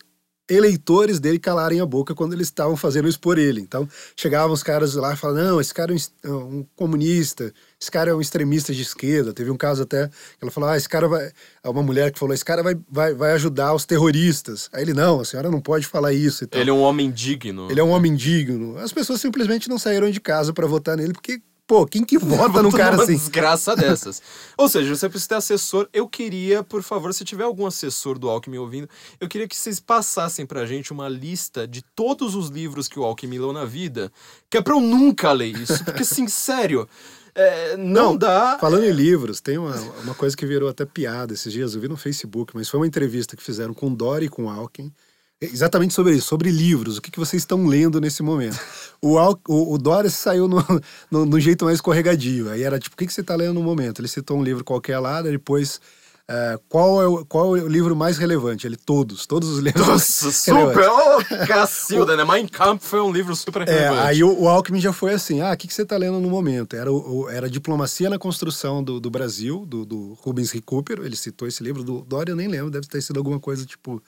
eleitores 0.49 1.19
dele 1.19 1.39
calarem 1.39 1.81
a 1.81 1.87
boca 1.87 2.15
quando 2.15 2.33
eles 2.35 2.49
estavam 2.49 2.77
fazendo 2.77 3.09
isso 3.09 3.21
por 3.21 3.39
ele. 3.39 3.61
Então, 3.61 3.89
chegavam 4.17 4.53
os 4.53 4.63
caras 4.63 4.95
lá 4.95 5.15
e 5.15 5.17
falavam, 5.17 5.45
não, 5.45 5.61
esse 5.61 5.73
cara 5.73 5.93
é 5.93 5.97
um 5.97 5.99
é 6.23 6.29
um 6.29 6.67
comunista, 6.77 7.53
esse 7.81 7.91
cara 7.91 8.11
é 8.11 8.15
um 8.15 8.21
extremista 8.21 8.73
de 8.73 8.83
esquerda. 8.83 9.33
Teve 9.33 9.51
um 9.51 9.57
caso 9.57 9.83
até 9.83 10.09
que 10.09 10.15
ela 10.43 10.51
falou, 10.51 10.69
ah, 10.69 10.77
esse 10.77 10.89
cara 10.89 11.09
vai... 11.09 11.31
Uma 11.65 11.83
mulher 11.83 12.13
que 12.13 12.19
falou, 12.19 12.35
esse 12.35 12.45
cara 12.45 12.63
vai, 12.63 12.77
vai, 12.91 13.15
vai 13.15 13.33
ajudar 13.33 13.75
os 13.75 13.85
terroristas. 13.85 14.69
Aí 14.73 14.83
ele, 14.83 14.93
não, 14.93 15.21
a 15.21 15.25
senhora 15.25 15.51
não 15.51 15.61
pode 15.61 15.87
falar 15.87 16.13
isso 16.13 16.45
e 16.45 16.47
tal. 16.47 16.61
Ele 16.61 16.71
é 16.71 16.73
um 16.73 16.83
homem 16.83 17.11
digno. 17.11 17.71
Ele 17.71 17.81
é 17.81 17.85
um 17.85 17.91
homem 17.91 18.15
digno. 18.15 18.77
As 18.79 18.93
pessoas 18.93 19.21
simplesmente 19.21 19.69
não 19.69 19.79
saíram 19.79 20.11
de 20.11 20.21
casa 20.21 20.53
pra 20.53 20.67
votar 20.67 20.97
nele, 20.97 21.13
porque, 21.13 21.41
pô, 21.67 21.87
quem 21.87 22.05
que 22.05 22.17
vota 22.19 22.62
num 22.62 22.71
cara 22.71 23.03
assim? 23.03 23.15
desgraça 23.15 23.75
dessas. 23.77 24.23
Ou 24.57 24.69
seja, 24.69 24.95
você 24.95 25.09
precisa 25.09 25.29
ter 25.29 25.35
assessor. 25.37 25.89
Eu 25.93 26.09
queria, 26.09 26.62
por 26.62 26.83
favor, 26.83 27.12
se 27.12 27.25
tiver 27.25 27.45
algum 27.45 27.67
assessor 27.67 28.19
do 28.19 28.29
Alckmin 28.29 28.59
ouvindo, 28.59 28.89
eu 29.21 29.29
queria 29.29 29.49
que 29.49 29.57
vocês 29.57 29.81
passassem 29.81 30.47
pra 30.47 30.67
gente 30.67 30.93
uma 30.93 31.09
lista 31.09 31.67
de 31.67 31.83
todos 31.95 32.35
os 32.35 32.49
livros 32.49 32.89
que 32.89 32.99
o 32.99 33.05
Alckmin 33.05 33.39
leu 33.39 33.53
na 33.53 33.65
vida, 33.65 34.12
que 34.51 34.57
é 34.57 34.62
pra 34.62 34.75
eu 34.75 34.81
nunca 34.81 35.33
ler 35.33 35.57
isso. 35.57 35.85
Porque, 35.85 36.03
assim, 36.05 36.29
sério, 36.29 36.89
é, 37.35 37.77
não, 37.77 38.17
dá. 38.17 38.59
Falando 38.61 38.85
em 38.85 38.93
livros, 38.93 39.41
tem 39.41 39.59
uma, 39.59 39.75
uma 40.03 40.15
coisa 40.15 40.37
que 40.37 40.47
virou 40.47 40.69
até 40.69 40.85
piada 40.85 41.35
esses 41.35 41.53
dias, 41.53 41.75
eu 41.75 41.81
vi 41.81 41.89
no 41.89 41.97
Facebook, 41.97 42.53
mas 42.55 42.69
foi 42.69 42.79
uma 42.79 42.87
entrevista 42.87 43.37
que 43.37 43.43
fizeram 43.43 43.75
com 43.75 43.93
Dori 43.93 44.27
e 44.27 44.29
com 44.29 44.49
Alckmin, 44.49 44.93
exatamente 45.41 45.93
sobre 45.95 46.14
isso, 46.14 46.26
sobre 46.28 46.51
livros, 46.51 46.99
o 46.99 47.03
que, 47.03 47.11
que 47.11 47.18
vocês 47.18 47.43
estão 47.43 47.66
lendo 47.66 48.01
nesse 48.01 48.22
momento. 48.22 48.59
O, 49.01 49.18
Al, 49.18 49.39
o, 49.49 49.74
o 49.74 49.78
Dória 49.78 50.09
saiu 50.11 50.49
no, 50.49 50.64
no, 51.11 51.26
no 51.26 51.41
jeito 51.41 51.64
mais 51.64 51.76
escorregadio, 51.76 52.51
aí 52.51 52.62
era 52.62 52.78
tipo, 52.78 52.95
o 52.95 52.97
que, 52.97 53.07
que 53.07 53.12
você 53.12 53.20
está 53.20 53.35
lendo 53.37 53.55
no 53.55 53.62
momento? 53.62 54.01
Ele 54.01 54.09
citou 54.09 54.39
um 54.39 54.43
livro 54.43 54.64
qualquer 54.64 54.99
lá, 54.99 55.20
depois... 55.22 55.80
eh, 56.26 56.59
qual, 56.70 57.03
é 57.03 57.07
o, 57.07 57.24
qual 57.26 57.55
é 57.57 57.62
o 57.62 57.68
livro 57.68 57.95
mais 57.95 58.16
relevante? 58.16 58.66
Ele, 58.66 58.76
todos, 58.76 59.26
todos 59.26 59.49
os 59.51 59.59
livros. 59.59 59.87
Nossa, 59.87 60.32
super! 60.32 60.89
Ô, 60.89 61.47
Cacilda, 61.47 62.16
né? 62.16 62.24
Mein 62.24 62.49
Kampf 62.49 62.87
foi 62.87 63.01
um 63.03 63.12
livro 63.12 63.37
super 63.37 63.68
É, 63.68 63.91
relevante. 63.91 64.01
aí 64.07 64.24
o, 64.24 64.41
o 64.43 64.49
Alckmin 64.49 64.80
já 64.80 64.93
foi 64.95 65.12
assim, 65.12 65.43
ah, 65.43 65.53
o 65.53 65.57
que, 65.57 65.68
que 65.68 65.74
você 65.74 65.82
está 65.82 65.99
lendo 65.99 66.18
no 66.20 66.30
momento? 66.30 66.74
Era, 66.76 66.91
o, 66.91 67.28
era 67.28 67.51
Diplomacia 67.51 68.09
na 68.09 68.18
Construção 68.18 68.82
do, 68.82 68.99
do 68.99 69.11
Brasil, 69.11 69.66
do, 69.66 69.85
do 69.85 70.14
Rubens 70.22 70.51
Recupero, 70.51 71.05
ele 71.05 71.16
citou 71.16 71.47
esse 71.47 71.62
livro, 71.62 71.85
do 71.85 72.01
Dória 72.03 72.32
eu 72.32 72.37
nem 72.37 72.49
lembro, 72.49 72.70
deve 72.70 72.87
ter 72.87 73.03
sido 73.03 73.18
alguma 73.18 73.39
coisa 73.39 73.66
tipo 73.66 74.03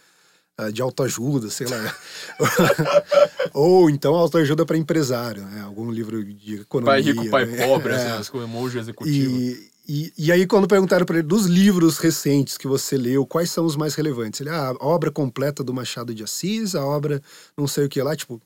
de 0.73 0.81
autoajuda, 0.81 1.51
sei 1.51 1.67
lá. 1.67 1.95
Ou 3.53 3.91
então 3.91 4.15
autoajuda 4.15 4.65
para 4.65 4.77
empresário, 4.77 5.43
né? 5.45 5.61
algum 5.63 5.91
livro 5.91 6.25
de 6.25 6.61
economia. 6.63 6.93
Pai 6.93 7.03
rico, 7.03 7.31
pai 7.31 7.45
né? 7.45 7.67
pobre, 7.67 7.93
É. 7.93 8.13
assim, 8.13 8.31
com 8.31 8.43
emoji 8.43 8.79
executivo. 8.79 9.37
E, 9.37 9.71
e, 9.89 10.13
e 10.19 10.33
aí, 10.33 10.47
quando 10.47 10.67
perguntaram 10.67 11.05
para 11.07 11.19
ele 11.19 11.27
dos 11.27 11.47
livros 11.47 11.99
recentes 11.99 12.57
que 12.57 12.67
você 12.67 12.97
leu, 12.97 13.25
quais 13.27 13.51
são 13.51 13.65
os 13.65 13.77
mais 13.77 13.95
relevantes? 13.95 14.41
Ele, 14.41 14.51
ah, 14.51 14.75
a 14.81 14.87
obra 14.87 15.11
completa 15.11 15.63
do 15.63 15.73
Machado 15.73 16.15
de 16.15 16.25
Assis, 16.25 16.75
a 16.75 16.85
obra 16.85 17.23
não 17.57 17.69
sei 17.69 17.85
o 17.85 17.89
que 17.89 18.03
lá, 18.03 18.17
tipo. 18.17 18.41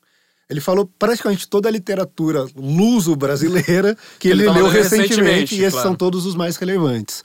Ele 0.49 0.59
falou 0.59 0.85
praticamente 0.99 1.47
toda 1.47 1.69
a 1.69 1.71
literatura 1.71 2.45
luso-brasileira 2.53 3.97
que 4.19 4.27
Ele 4.27 4.43
ele, 4.43 4.51
leu 4.51 4.67
recentemente, 4.67 5.09
recentemente, 5.15 5.55
e 5.55 5.59
esses 5.59 5.71
claro. 5.71 5.87
são 5.87 5.95
todos 5.95 6.25
os 6.25 6.35
mais 6.35 6.57
relevantes. 6.57 7.23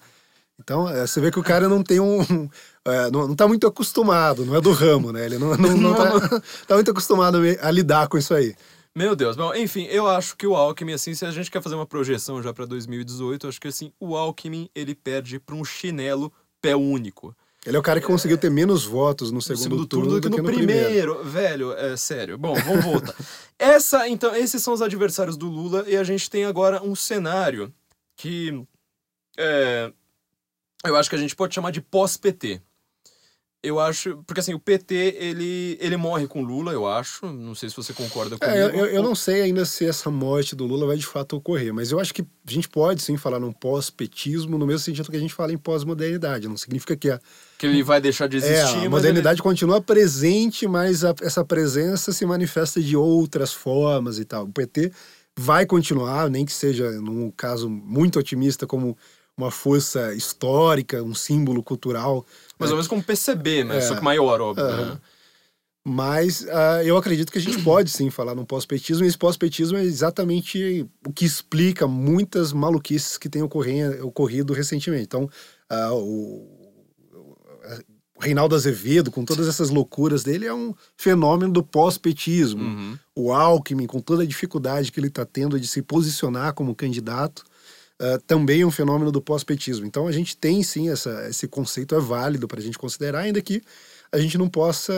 Então, 0.58 0.88
é, 0.88 1.06
você 1.06 1.20
vê 1.20 1.30
que 1.30 1.38
o 1.38 1.42
cara 1.42 1.68
não 1.68 1.82
tem 1.82 2.00
um. 2.00 2.20
é, 2.84 3.10
não, 3.10 3.28
não 3.28 3.36
tá 3.36 3.46
muito 3.46 3.66
acostumado, 3.66 4.44
não 4.44 4.54
é 4.56 4.60
do 4.60 4.72
ramo, 4.72 5.12
né? 5.12 5.26
Ele 5.26 5.38
não, 5.38 5.56
não, 5.56 5.76
não 5.76 5.94
tá, 5.94 6.40
tá 6.66 6.74
muito 6.74 6.90
acostumado 6.90 7.38
a 7.60 7.70
lidar 7.70 8.08
com 8.08 8.18
isso 8.18 8.34
aí. 8.34 8.54
Meu 8.94 9.14
Deus, 9.14 9.36
bom, 9.36 9.54
enfim, 9.54 9.84
eu 9.90 10.06
acho 10.06 10.34
que 10.34 10.46
o 10.46 10.56
Alckmin, 10.56 10.94
assim, 10.94 11.14
se 11.14 11.26
a 11.26 11.30
gente 11.30 11.50
quer 11.50 11.62
fazer 11.62 11.74
uma 11.74 11.84
projeção 11.84 12.42
já 12.42 12.50
pra 12.54 12.64
2018, 12.64 13.44
eu 13.44 13.48
acho 13.50 13.60
que 13.60 13.68
assim, 13.68 13.92
o 14.00 14.16
Alckmin, 14.16 14.70
ele 14.74 14.94
perde 14.94 15.38
pra 15.38 15.54
um 15.54 15.62
chinelo 15.62 16.32
pé 16.62 16.74
único. 16.74 17.36
Ele 17.66 17.76
é 17.76 17.80
o 17.80 17.82
cara 17.82 18.00
que 18.00 18.06
conseguiu 18.06 18.38
ter 18.38 18.50
menos 18.50 18.86
votos 18.86 19.30
no 19.30 19.42
segundo, 19.42 19.62
segundo 19.62 19.86
turno 19.86 20.06
turno 20.06 20.20
do 20.20 20.30
que 20.30 20.40
no, 20.40 20.48
primeiro. 20.48 21.22
Velho, 21.24 21.72
é 21.72 21.94
sério. 21.96 22.38
Bom, 22.38 22.54
vamos 22.54 22.84
voltar. 22.84 23.14
Essa, 23.58 24.08
então, 24.08 24.34
esses 24.34 24.62
são 24.62 24.72
os 24.72 24.80
adversários 24.80 25.36
do 25.36 25.48
Lula 25.48 25.84
e 25.88 25.96
a 25.96 26.04
gente 26.04 26.30
tem 26.30 26.44
agora 26.44 26.82
um 26.82 26.94
cenário 26.94 27.72
que 28.16 28.64
é, 29.36 29.92
eu 30.88 30.96
acho 30.96 31.08
que 31.10 31.16
a 31.16 31.18
gente 31.18 31.34
pode 31.36 31.54
chamar 31.54 31.70
de 31.70 31.80
pós-PT. 31.80 32.60
Eu 33.62 33.80
acho, 33.80 34.22
porque 34.26 34.38
assim, 34.38 34.54
o 34.54 34.60
PT, 34.60 34.94
ele, 35.18 35.76
ele 35.80 35.96
morre 35.96 36.28
com 36.28 36.40
Lula, 36.40 36.70
eu 36.72 36.86
acho. 36.86 37.26
Não 37.26 37.52
sei 37.52 37.68
se 37.68 37.74
você 37.74 37.92
concorda 37.92 38.38
comigo. 38.38 38.56
É, 38.56 38.62
eu, 38.66 38.86
eu- 38.86 39.02
não 39.02 39.14
sei 39.14 39.42
ainda 39.42 39.64
se 39.64 39.84
essa 39.84 40.08
morte 40.08 40.54
do 40.54 40.64
Lula 40.66 40.86
vai 40.86 40.96
de 40.96 41.06
fato 41.06 41.36
ocorrer, 41.36 41.74
mas 41.74 41.90
eu 41.90 41.98
acho 41.98 42.14
que 42.14 42.22
a 42.22 42.50
gente 42.50 42.68
pode 42.68 43.02
sim 43.02 43.16
falar 43.16 43.40
num 43.40 43.50
pós-petismo, 43.52 44.56
no 44.56 44.66
mesmo 44.66 44.80
sentido 44.80 45.10
que 45.10 45.16
a 45.16 45.20
gente 45.20 45.34
fala 45.34 45.52
em 45.52 45.58
pós-modernidade. 45.58 46.46
Não 46.46 46.56
significa 46.56 46.94
que 46.96 47.10
a, 47.10 47.18
Que 47.58 47.66
ele 47.66 47.82
vai 47.82 48.00
deixar 48.00 48.28
de 48.28 48.36
é, 48.36 48.38
existir, 48.38 48.76
a 48.76 48.80
mas 48.82 48.88
modernidade 48.90 49.42
continua 49.42 49.80
presente, 49.80 50.68
mas 50.68 51.02
a- 51.04 51.14
essa 51.22 51.44
presença 51.44 52.12
se 52.12 52.24
manifesta 52.24 52.80
de 52.80 52.96
outras 52.96 53.52
formas 53.52 54.20
e 54.20 54.24
tal. 54.24 54.44
O 54.44 54.52
PT 54.52 54.92
vai 55.36 55.66
continuar, 55.66 56.30
nem 56.30 56.44
que 56.46 56.52
seja 56.52 56.92
num 56.92 57.32
caso 57.32 57.68
muito 57.68 58.18
otimista, 58.18 58.64
como 58.66 58.96
uma 59.36 59.50
força 59.50 60.14
histórica, 60.14 61.02
um 61.02 61.14
símbolo 61.14 61.62
cultural. 61.62 62.24
mais 62.58 62.70
ou 62.70 62.76
menos 62.76 62.88
como 62.88 63.02
PCB, 63.02 63.64
né? 63.64 63.78
É. 63.78 63.80
Só 63.82 63.94
que 63.94 64.02
maior, 64.02 64.40
óbvio. 64.40 64.64
Aham. 64.64 64.86
né? 64.86 65.00
Mas 65.88 66.44
ah, 66.48 66.82
eu 66.82 66.96
acredito 66.96 67.30
que 67.30 67.38
a 67.38 67.40
gente 67.40 67.62
pode 67.62 67.90
sim 67.90 68.10
falar 68.10 68.34
num 68.34 68.44
pós-petismo, 68.44 69.04
e 69.04 69.08
esse 69.08 69.16
pós-petismo 69.16 69.78
é 69.78 69.84
exatamente 69.84 70.84
o 71.06 71.12
que 71.12 71.24
explica 71.24 71.86
muitas 71.86 72.52
maluquices 72.52 73.16
que 73.16 73.28
têm 73.28 73.42
ocorrido 73.42 74.52
recentemente. 74.52 75.04
Então, 75.04 75.30
o, 75.92 76.56
o 77.14 78.20
Reinaldo 78.20 78.56
Azevedo, 78.56 79.12
com 79.12 79.24
todas 79.24 79.46
essas 79.46 79.70
loucuras 79.70 80.24
dele, 80.24 80.46
é 80.46 80.52
um 80.52 80.74
fenômeno 80.96 81.52
do 81.52 81.62
pós-petismo. 81.62 82.64
Uhum. 82.64 82.98
O 83.14 83.32
Alckmin, 83.32 83.86
com 83.86 84.00
toda 84.00 84.24
a 84.24 84.26
dificuldade 84.26 84.90
que 84.90 84.98
ele 84.98 85.06
está 85.06 85.24
tendo 85.24 85.60
de 85.60 85.68
se 85.68 85.82
posicionar 85.82 86.52
como 86.52 86.74
candidato, 86.74 87.44
ah, 87.98 88.18
também 88.26 88.60
é 88.60 88.66
um 88.66 88.70
fenômeno 88.70 89.10
do 89.10 89.22
pós-petismo. 89.22 89.86
Então 89.86 90.06
a 90.06 90.12
gente 90.12 90.36
tem 90.36 90.62
sim 90.62 90.90
essa, 90.90 91.28
esse 91.28 91.48
conceito 91.48 91.94
é 91.94 92.00
válido 92.00 92.46
para 92.46 92.60
a 92.60 92.62
gente 92.62 92.78
considerar, 92.78 93.20
ainda 93.20 93.40
que 93.40 93.62
a 94.12 94.18
gente 94.18 94.38
não 94.38 94.48
possa 94.48 94.92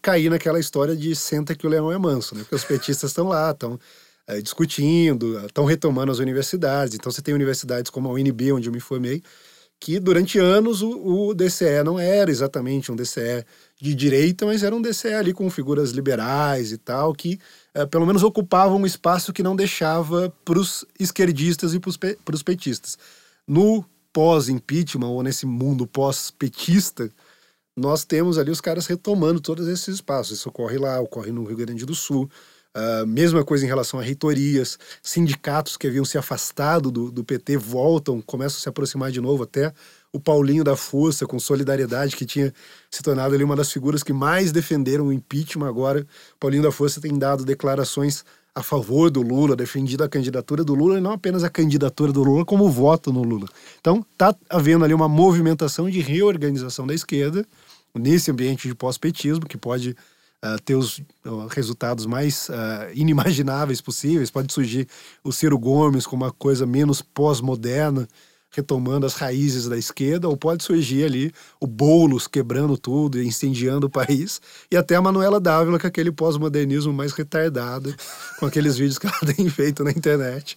cair 0.00 0.30
naquela 0.30 0.58
história 0.58 0.96
de 0.96 1.14
senta 1.14 1.54
que 1.54 1.66
o 1.66 1.70
leão 1.70 1.92
é 1.92 1.98
manso, 1.98 2.34
né? 2.34 2.42
Porque 2.42 2.54
os 2.54 2.64
petistas 2.64 3.10
estão 3.10 3.28
lá, 3.28 3.50
estão 3.50 3.78
eh, 4.26 4.40
discutindo, 4.40 5.38
estão 5.46 5.64
retomando 5.64 6.10
as 6.12 6.18
universidades. 6.18 6.94
Então 6.94 7.10
você 7.12 7.20
tem 7.20 7.34
universidades 7.34 7.90
como 7.90 8.08
a 8.08 8.12
UNB, 8.12 8.52
onde 8.52 8.68
eu 8.68 8.72
me 8.72 8.80
formei, 8.80 9.22
que 9.78 10.00
durante 10.00 10.38
anos 10.38 10.80
o, 10.80 11.28
o 11.28 11.34
DCE 11.34 11.82
não 11.84 11.98
era 11.98 12.30
exatamente 12.30 12.90
um 12.90 12.96
DCE 12.96 13.44
de 13.80 13.94
direita, 13.94 14.46
mas 14.46 14.62
era 14.62 14.74
um 14.74 14.80
DCE 14.80 15.12
ali 15.12 15.32
com 15.34 15.50
figuras 15.50 15.90
liberais 15.90 16.72
e 16.72 16.78
tal, 16.78 17.12
que 17.12 17.38
eh, 17.74 17.86
pelo 17.86 18.06
menos 18.06 18.22
ocupavam 18.22 18.78
um 18.78 18.86
espaço 18.86 19.32
que 19.32 19.42
não 19.42 19.56
deixava 19.56 20.32
para 20.44 20.58
os 20.58 20.84
esquerdistas 20.98 21.74
e 21.74 21.80
para 21.80 22.34
os 22.34 22.42
petistas. 22.42 22.96
No 23.46 23.84
pós-impeachment, 24.12 25.08
ou 25.08 25.22
nesse 25.22 25.44
mundo 25.44 25.86
pós-petista, 25.86 27.10
nós 27.76 28.04
temos 28.04 28.38
ali 28.38 28.50
os 28.50 28.60
caras 28.60 28.86
retomando 28.86 29.40
todos 29.40 29.66
esses 29.66 29.96
espaços. 29.96 30.38
Isso 30.38 30.48
ocorre 30.48 30.78
lá, 30.78 31.00
ocorre 31.00 31.32
no 31.32 31.44
Rio 31.44 31.56
Grande 31.56 31.84
do 31.84 31.94
Sul. 31.94 32.30
Ah, 32.74 33.04
mesma 33.06 33.44
coisa 33.44 33.64
em 33.64 33.68
relação 33.68 34.00
a 34.00 34.02
reitorias, 34.02 34.78
sindicatos 35.00 35.76
que 35.76 35.86
haviam 35.86 36.04
se 36.04 36.18
afastado 36.18 36.90
do, 36.90 37.10
do 37.10 37.22
PT 37.22 37.56
voltam, 37.56 38.20
começam 38.20 38.58
a 38.58 38.60
se 38.60 38.68
aproximar 38.68 39.12
de 39.12 39.20
novo, 39.20 39.44
até 39.44 39.72
o 40.14 40.20
Paulinho 40.20 40.62
da 40.62 40.76
Força, 40.76 41.26
com 41.26 41.40
solidariedade, 41.40 42.14
que 42.14 42.24
tinha 42.24 42.54
se 42.88 43.02
tornado 43.02 43.34
ali 43.34 43.42
uma 43.42 43.56
das 43.56 43.72
figuras 43.72 44.04
que 44.04 44.12
mais 44.12 44.52
defenderam 44.52 45.08
o 45.08 45.12
impeachment. 45.12 45.68
Agora, 45.68 46.06
Paulinho 46.38 46.62
da 46.62 46.70
Força 46.70 47.00
tem 47.00 47.18
dado 47.18 47.44
declarações 47.44 48.24
a 48.54 48.62
favor 48.62 49.10
do 49.10 49.20
Lula, 49.20 49.56
defendido 49.56 50.04
a 50.04 50.08
candidatura 50.08 50.62
do 50.62 50.72
Lula, 50.72 50.98
e 50.98 51.00
não 51.00 51.10
apenas 51.10 51.42
a 51.42 51.50
candidatura 51.50 52.12
do 52.12 52.22
Lula, 52.22 52.44
como 52.44 52.64
o 52.64 52.70
voto 52.70 53.12
no 53.12 53.24
Lula. 53.24 53.48
Então, 53.80 54.06
está 54.12 54.32
havendo 54.48 54.84
ali 54.84 54.94
uma 54.94 55.08
movimentação 55.08 55.90
de 55.90 55.98
reorganização 55.98 56.86
da 56.86 56.94
esquerda, 56.94 57.44
nesse 57.92 58.30
ambiente 58.30 58.68
de 58.68 58.74
pós-petismo, 58.74 59.46
que 59.46 59.56
pode 59.56 59.96
ah, 60.40 60.58
ter 60.64 60.76
os 60.76 61.00
ah, 61.24 61.48
resultados 61.50 62.06
mais 62.06 62.48
ah, 62.50 62.88
inimagináveis 62.94 63.80
possíveis. 63.80 64.30
Pode 64.30 64.52
surgir 64.52 64.86
o 65.24 65.32
Ciro 65.32 65.58
Gomes 65.58 66.06
com 66.06 66.14
uma 66.14 66.30
coisa 66.30 66.64
menos 66.64 67.02
pós-moderna, 67.02 68.06
retomando 68.54 69.06
as 69.06 69.14
raízes 69.14 69.68
da 69.68 69.76
esquerda, 69.76 70.28
ou 70.28 70.36
pode 70.36 70.62
surgir 70.62 71.04
ali 71.04 71.32
o 71.60 71.66
Boulos 71.66 72.26
quebrando 72.26 72.76
tudo, 72.78 73.20
incendiando 73.22 73.86
o 73.86 73.90
país, 73.90 74.40
e 74.70 74.76
até 74.76 74.96
a 74.96 75.02
Manuela 75.02 75.40
Dávila 75.40 75.78
com 75.78 75.86
aquele 75.86 76.12
pós-modernismo 76.12 76.92
mais 76.92 77.12
retardado, 77.12 77.94
com 78.38 78.46
aqueles 78.46 78.76
vídeos 78.76 78.98
que 78.98 79.06
ela 79.06 79.18
tem 79.34 79.48
feito 79.48 79.82
na 79.82 79.90
internet. 79.90 80.56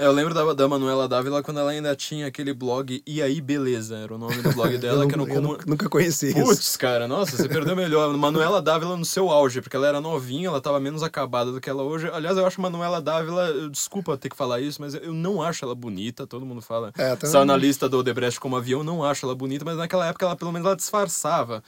É, 0.00 0.06
eu 0.06 0.12
lembro 0.12 0.32
da, 0.32 0.54
da 0.54 0.68
Manuela 0.68 1.08
Dávila 1.08 1.42
quando 1.42 1.58
ela 1.58 1.72
ainda 1.72 1.96
tinha 1.96 2.28
aquele 2.28 2.54
blog 2.54 3.02
E 3.04 3.20
aí 3.20 3.40
Beleza, 3.40 3.96
era 3.96 4.14
o 4.14 4.18
nome 4.18 4.40
do 4.40 4.52
blog 4.52 4.78
dela, 4.78 5.02
eu 5.02 5.08
que 5.08 5.14
eu 5.16 5.26
como... 5.26 5.58
nunca 5.66 5.88
conheci 5.88 6.28
isso. 6.28 6.40
Putz, 6.40 6.76
cara, 6.76 7.08
nossa, 7.08 7.36
você 7.36 7.48
perdeu 7.48 7.74
melhor. 7.74 8.08
Manuela 8.16 8.62
Dávila 8.62 8.96
no 8.96 9.04
seu 9.04 9.28
auge, 9.28 9.60
porque 9.60 9.74
ela 9.74 9.88
era 9.88 10.00
novinha, 10.00 10.46
ela 10.46 10.60
tava 10.60 10.78
menos 10.78 11.02
acabada 11.02 11.50
do 11.50 11.60
que 11.60 11.68
ela 11.68 11.82
hoje. 11.82 12.08
Aliás, 12.12 12.36
eu 12.36 12.46
acho 12.46 12.60
Manuela 12.60 13.02
Dávila, 13.02 13.68
desculpa 13.70 14.16
ter 14.16 14.28
que 14.28 14.36
falar 14.36 14.60
isso, 14.60 14.80
mas 14.80 14.94
eu 14.94 15.12
não 15.12 15.42
acho 15.42 15.64
ela 15.64 15.74
bonita, 15.74 16.28
todo 16.28 16.46
mundo 16.46 16.62
fala. 16.62 16.92
É, 16.96 17.16
Saiu 17.26 17.44
na 17.44 17.56
lista 17.56 17.88
do 17.88 17.98
Odebrecht 17.98 18.38
como 18.38 18.56
avião, 18.56 18.84
não 18.84 19.02
acho 19.02 19.26
ela 19.26 19.34
bonita, 19.34 19.64
mas 19.64 19.76
naquela 19.76 20.06
época 20.06 20.24
ela 20.24 20.36
pelo 20.36 20.52
menos 20.52 20.64
ela 20.64 20.76
disfarçava. 20.76 21.60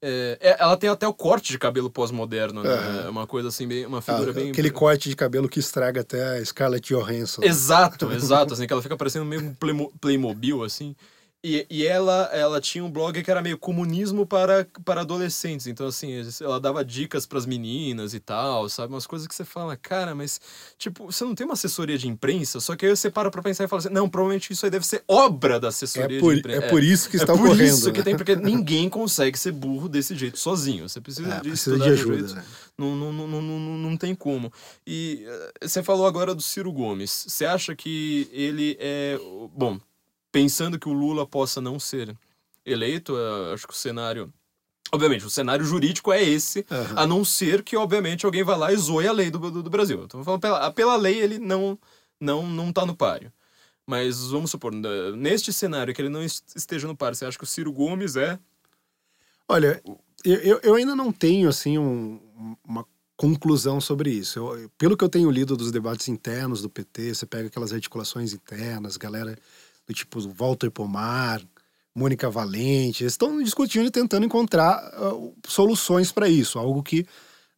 É, 0.00 0.38
é, 0.40 0.56
ela 0.60 0.76
tem 0.76 0.88
até 0.88 1.08
o 1.08 1.12
corte 1.12 1.50
de 1.50 1.58
cabelo 1.58 1.90
pós-moderno, 1.90 2.62
né? 2.62 3.04
É 3.06 3.08
Uma 3.08 3.26
coisa 3.26 3.48
assim, 3.48 3.66
bem, 3.66 3.84
uma 3.84 3.98
Ah, 3.98 4.02
figura 4.02 4.32
bem. 4.32 4.50
aquele 4.50 4.70
corte 4.70 5.08
de 5.08 5.16
cabelo 5.16 5.48
que 5.48 5.58
estraga 5.58 6.02
até 6.02 6.38
a 6.38 6.44
Scarlett 6.44 6.94
Johansson. 6.94 7.42
Exato, 7.42 8.10
exato, 8.12 8.54
assim, 8.54 8.66
que 8.66 8.72
ela 8.72 8.82
fica 8.82 8.96
parecendo 8.96 9.24
meio 9.24 9.42
um 9.42 9.54
Playmo- 9.54 9.92
Playmobil, 10.00 10.62
assim. 10.62 10.94
E, 11.44 11.64
e 11.70 11.86
ela, 11.86 12.28
ela 12.32 12.60
tinha 12.60 12.84
um 12.84 12.90
blog 12.90 13.22
que 13.22 13.30
era 13.30 13.40
meio 13.40 13.56
comunismo 13.56 14.26
para, 14.26 14.66
para 14.84 15.02
adolescentes. 15.02 15.68
Então, 15.68 15.86
assim, 15.86 16.20
ela 16.40 16.58
dava 16.58 16.84
dicas 16.84 17.26
pras 17.26 17.46
meninas 17.46 18.12
e 18.12 18.18
tal, 18.18 18.68
sabe? 18.68 18.92
Umas 18.92 19.06
coisas 19.06 19.28
que 19.28 19.34
você 19.34 19.44
fala, 19.44 19.76
cara, 19.76 20.16
mas, 20.16 20.40
tipo, 20.76 21.06
você 21.06 21.22
não 21.24 21.36
tem 21.36 21.44
uma 21.46 21.52
assessoria 21.52 21.96
de 21.96 22.08
imprensa? 22.08 22.58
Só 22.58 22.74
que 22.74 22.84
aí 22.86 22.96
você 22.96 23.08
para 23.08 23.30
pra 23.30 23.40
pensar 23.40 23.62
e 23.64 23.68
fala 23.68 23.78
assim, 23.78 23.88
não, 23.90 24.08
provavelmente 24.08 24.52
isso 24.52 24.66
aí 24.66 24.70
deve 24.70 24.84
ser 24.84 25.04
obra 25.06 25.60
da 25.60 25.68
assessoria 25.68 26.16
É 26.16 26.20
por, 26.20 26.32
de 26.34 26.40
imprensa. 26.40 26.64
é 26.66 26.68
por 26.70 26.82
isso 26.82 27.08
que 27.08 27.16
está 27.16 27.32
é 27.32 27.36
por 27.36 27.44
ocorrendo. 27.46 27.64
isso 27.72 27.92
que 27.92 27.98
né? 27.98 28.04
tem, 28.04 28.16
porque 28.16 28.34
ninguém 28.36 28.88
consegue 28.88 29.38
ser 29.38 29.52
burro 29.52 29.88
desse 29.88 30.16
jeito 30.16 30.40
sozinho. 30.40 30.88
Você 30.88 31.00
precisa 31.00 31.34
É, 31.34 31.40
de 31.40 31.48
precisa 31.50 31.78
de 31.78 31.88
ajuda. 31.88 32.34
né? 32.34 32.44
não, 32.76 32.96
não, 32.96 33.12
não, 33.12 33.28
não, 33.28 33.42
não, 33.42 33.78
não 33.78 33.96
tem 33.96 34.12
como. 34.12 34.52
E 34.84 35.24
eh, 35.60 35.68
você 35.68 35.84
falou 35.84 36.04
agora 36.06 36.34
do 36.34 36.42
Ciro 36.42 36.72
Gomes. 36.72 37.26
Você 37.28 37.44
acha 37.44 37.76
que 37.76 38.28
ele 38.32 38.76
é. 38.80 39.18
Bom, 39.56 39.78
pensando 40.32 40.78
que 40.78 40.88
o 40.88 40.92
Lula 40.92 41.26
possa 41.26 41.60
não 41.60 41.78
ser 41.80 42.16
eleito, 42.64 43.16
eh, 43.16 43.54
acho 43.54 43.66
que 43.66 43.72
o 43.72 43.76
cenário. 43.76 44.32
Obviamente, 44.90 45.24
o 45.26 45.30
cenário 45.30 45.64
jurídico 45.64 46.10
é 46.12 46.22
esse, 46.22 46.64
Aham. 46.70 46.94
a 46.96 47.06
não 47.06 47.22
ser 47.24 47.62
que, 47.62 47.76
obviamente, 47.76 48.24
alguém 48.24 48.42
vá 48.42 48.56
lá 48.56 48.72
e 48.72 48.76
zoe 48.76 49.06
a 49.06 49.12
lei 49.12 49.30
do, 49.30 49.38
do, 49.38 49.62
do 49.62 49.68
Brasil. 49.70 50.02
Então, 50.04 50.24
falando 50.24 50.40
pela, 50.40 50.70
pela 50.72 50.96
lei, 50.96 51.18
ele 51.20 51.38
não, 51.38 51.78
não, 52.18 52.46
não 52.46 52.72
tá 52.72 52.86
no 52.86 52.96
páreo. 52.96 53.30
Mas 53.86 54.28
vamos 54.28 54.50
supor, 54.50 54.72
neste 55.16 55.52
cenário 55.52 55.94
que 55.94 56.00
ele 56.00 56.08
não 56.08 56.22
est- 56.22 56.54
esteja 56.56 56.86
no 56.88 56.96
páreo, 56.96 57.14
você 57.16 57.26
acha 57.26 57.36
que 57.38 57.44
o 57.44 57.46
Ciro 57.46 57.70
Gomes 57.72 58.16
é. 58.16 58.38
Olha, 59.46 59.82
eu, 60.24 60.34
eu- 60.36 60.60
eu 60.62 60.74
ainda 60.74 60.94
não 60.94 61.12
tenho 61.12 61.48
assim 61.48 61.78
um- 61.78 62.56
uma 62.64 62.84
conclusão 63.16 63.80
sobre 63.80 64.10
isso. 64.10 64.38
Eu- 64.38 64.70
pelo 64.78 64.96
que 64.96 65.04
eu 65.04 65.08
tenho 65.08 65.30
lido 65.30 65.56
dos 65.56 65.70
debates 65.72 66.08
internos 66.08 66.62
do 66.62 66.68
PT, 66.70 67.14
você 67.14 67.26
pega 67.26 67.48
aquelas 67.48 67.72
articulações 67.72 68.32
internas, 68.32 68.96
galera 68.96 69.36
do 69.88 69.94
tipo 69.94 70.20
Walter 70.36 70.70
Pomar, 70.70 71.40
Mônica 71.94 72.28
Valente, 72.30 73.02
eles 73.02 73.14
estão 73.14 73.42
discutindo 73.42 73.86
e 73.86 73.90
tentando 73.90 74.26
encontrar 74.26 74.74
ah, 74.94 75.12
soluções 75.46 76.12
para 76.12 76.28
isso, 76.28 76.58
algo 76.58 76.82
que 76.82 77.04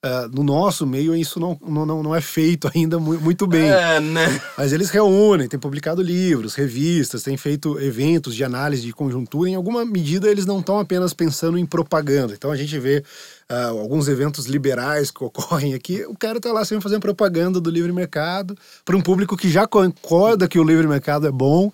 ah, 0.03 0.27
no 0.33 0.43
nosso 0.43 0.87
meio 0.87 1.15
isso 1.15 1.39
não, 1.39 1.59
não, 1.61 2.03
não- 2.03 2.15
é 2.15 2.23
feito 2.23 2.71
ainda 2.75 2.99
mu- 2.99 3.21
muito 3.21 3.47
bem. 3.47 3.69
É, 3.71 4.01
né? 4.01 4.41
Mas 4.57 4.73
eles 4.73 4.89
reúnem, 4.89 5.47
têm 5.47 5.61
publicado 5.61 6.01
livros, 6.01 6.55
revistas, 6.55 7.23
têm 7.23 7.37
feito 7.37 7.79
eventos 7.79 8.35
de 8.35 8.43
análise 8.43 8.81
de 8.83 8.95
conjuntura. 8.95 9.51
Em 9.51 9.57
alguma 9.57 9.85
medida, 9.85 10.31
eles 10.31 10.47
não 10.47 10.61
estão 10.61 10.79
apenas 10.79 11.13
pensando 11.13 11.59
em 11.59 11.67
propaganda. 11.67 12.33
Então 12.33 12.51
a 12.51 12.57
gente 12.57 12.79
vê 12.79 13.05
ah, 13.47 13.67
alguns 13.67 14.09
eventos 14.09 14.47
liberais 14.47 15.11
que 15.11 15.23
ocorrem 15.23 15.75
aqui. 15.75 16.03
O 16.07 16.17
cara 16.17 16.39
está 16.39 16.51
lá 16.51 16.65
sempre 16.65 16.85
fazendo 16.85 17.01
propaganda 17.03 17.61
do 17.61 17.69
livre 17.71 17.93
mercado 17.93 18.57
para 18.87 18.97
um 18.97 19.03
público 19.03 19.37
que 19.37 19.51
já 19.51 19.67
concorda 19.67 20.49
que 20.49 20.59
o 20.59 20.65
livre 20.65 20.87
mercado 20.87 21.27
é 21.27 21.31
bom. 21.31 21.71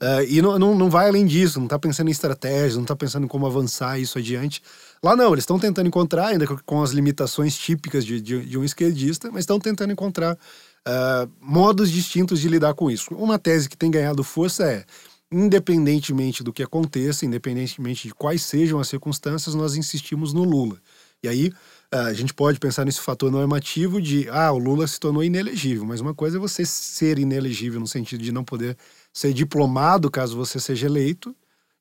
Ah, 0.00 0.22
e 0.24 0.40
não, 0.40 0.58
não, 0.58 0.74
não 0.74 0.88
vai 0.90 1.08
além 1.08 1.26
disso, 1.26 1.58
não 1.58 1.66
está 1.66 1.78
pensando 1.78 2.08
em 2.08 2.10
estratégias, 2.10 2.76
não 2.76 2.82
está 2.82 2.96
pensando 2.96 3.24
em 3.24 3.28
como 3.28 3.46
avançar 3.46 3.98
isso 3.98 4.18
adiante. 4.18 4.62
Lá 5.02 5.14
não, 5.14 5.32
eles 5.32 5.42
estão 5.42 5.58
tentando 5.58 5.86
encontrar, 5.88 6.28
ainda 6.28 6.46
com- 6.46 6.82
as 6.82 6.90
limitações 6.90 7.56
típicas 7.56 8.04
de, 8.04 8.20
de, 8.20 8.44
de 8.46 8.58
um 8.58 8.64
esquerdista, 8.64 9.30
mas 9.30 9.40
estão 9.40 9.58
tentando 9.60 9.92
encontrar 9.92 10.38
ah, 10.86 11.28
modos 11.40 11.90
distintos 11.90 12.40
de 12.40 12.48
lidar 12.48 12.74
com 12.74 12.90
isso. 12.90 13.14
Uma 13.14 13.38
tese 13.38 13.68
que 13.68 13.76
tem 13.76 13.90
ganhado 13.90 14.24
força 14.24 14.64
é, 14.64 14.84
independentemente 15.30 16.42
do 16.42 16.52
que 16.52 16.62
aconteça, 16.62 17.24
independentemente 17.26 18.08
de 18.08 18.14
quais 18.14 18.42
sejam 18.42 18.80
as 18.80 18.88
circunstâncias, 18.88 19.54
nós 19.54 19.76
insistimos 19.76 20.32
no 20.32 20.44
Lula. 20.44 20.80
E 21.22 21.28
aí 21.28 21.52
ah, 21.92 22.04
a 22.06 22.14
gente 22.14 22.32
pode 22.32 22.58
pensar 22.58 22.84
nesse 22.84 23.00
fator 23.00 23.30
normativo 23.30 24.00
de, 24.00 24.28
ah, 24.30 24.52
o 24.52 24.58
Lula 24.58 24.86
se 24.86 24.98
tornou 24.98 25.22
inelegível, 25.22 25.84
mas 25.84 26.00
uma 26.00 26.14
coisa 26.14 26.36
é 26.36 26.40
você 26.40 26.64
ser 26.64 27.18
inelegível 27.18 27.80
no 27.80 27.86
sentido 27.86 28.22
de 28.22 28.32
não 28.32 28.44
poder 28.44 28.76
ser 29.12 29.32
diplomado 29.32 30.10
caso 30.10 30.36
você 30.36 30.60
seja 30.60 30.86
eleito, 30.86 31.34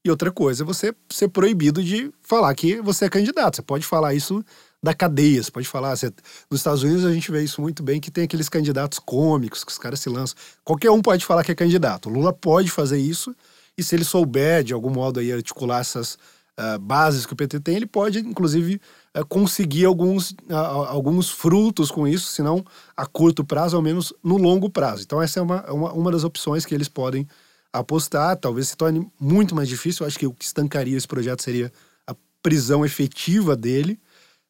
e 0.04 0.10
outra 0.10 0.32
coisa 0.32 0.64
é 0.64 0.66
você 0.66 0.96
ser 1.10 1.28
proibido 1.28 1.84
de 1.84 2.12
falar 2.22 2.54
que 2.56 2.82
você 2.82 3.06
é 3.06 3.10
candidato. 3.10 3.58
Você 3.58 3.62
pode 3.62 3.86
falar 3.86 4.14
isso 4.14 4.44
da 4.82 4.94
cadeia, 4.94 5.44
você 5.44 5.52
pode 5.52 5.68
falar. 5.68 5.96
Você... 5.96 6.12
Nos 6.50 6.62
Estados 6.62 6.84
Unidos 6.84 7.04
a 7.04 7.12
gente 7.12 7.30
vê 7.32 7.44
isso 7.44 7.62
muito 7.62 7.84
bem, 7.84 8.00
que 8.00 8.10
tem 8.10 8.24
aqueles 8.24 8.48
candidatos 8.48 8.98
cômicos 8.98 9.64
que 9.64 9.72
os 9.72 9.78
caras 9.78 10.00
se 10.00 10.10
lançam. 10.10 10.38
Qualquer 10.64 10.90
um 10.90 11.02
pode 11.02 11.26
falar 11.26 11.44
que 11.44 11.52
é 11.52 11.56
candidato. 11.56 12.10
O 12.10 12.14
Lula 12.14 12.32
pode 12.32 12.72
fazer 12.72 12.98
isso, 12.98 13.36
e 13.78 13.84
se 13.84 13.94
ele 13.94 14.06
souber 14.06 14.64
de 14.64 14.74
algum 14.74 14.90
modo 14.90 15.20
aí 15.20 15.34
articular 15.34 15.82
essas 15.82 16.18
ah, 16.60 16.78
bases 16.78 17.26
que 17.26 17.34
o 17.34 17.36
PT 17.36 17.60
tem, 17.62 17.76
ele 17.78 17.88
pode, 17.88 18.20
inclusive, 18.20 18.82
ah, 19.14 19.24
conseguir 19.24 19.86
alguns, 19.86 20.36
ah, 20.50 20.58
alguns 20.90 21.30
frutos 21.30 21.92
com 21.92 22.08
isso, 22.08 22.32
se 22.32 22.44
não 22.44 22.66
a 22.98 23.06
curto 23.06 23.44
prazo, 23.46 23.78
ao 23.78 23.82
menos 23.82 24.14
no 24.24 24.38
longo 24.38 24.70
prazo. 24.70 25.04
Então, 25.04 25.22
essa 25.22 25.40
é 25.40 25.44
uma, 25.44 25.64
uma, 25.72 25.94
uma 25.94 26.12
das 26.12 26.24
opções 26.26 26.66
que 26.66 26.76
eles 26.76 26.90
podem 26.90 27.28
apostar. 27.74 28.38
Talvez 28.38 28.70
se 28.70 28.78
torne 28.78 29.08
muito 29.20 29.56
mais 29.56 29.70
difícil. 29.70 30.04
Eu 30.04 30.08
acho 30.08 30.20
que 30.20 30.28
o 30.28 30.34
que 30.34 30.46
estancaria 30.46 30.98
esse 30.98 31.08
projeto 31.08 31.42
seria 31.44 31.72
a 32.08 32.16
prisão 32.44 32.86
efetiva 32.86 33.56
dele. 33.56 34.00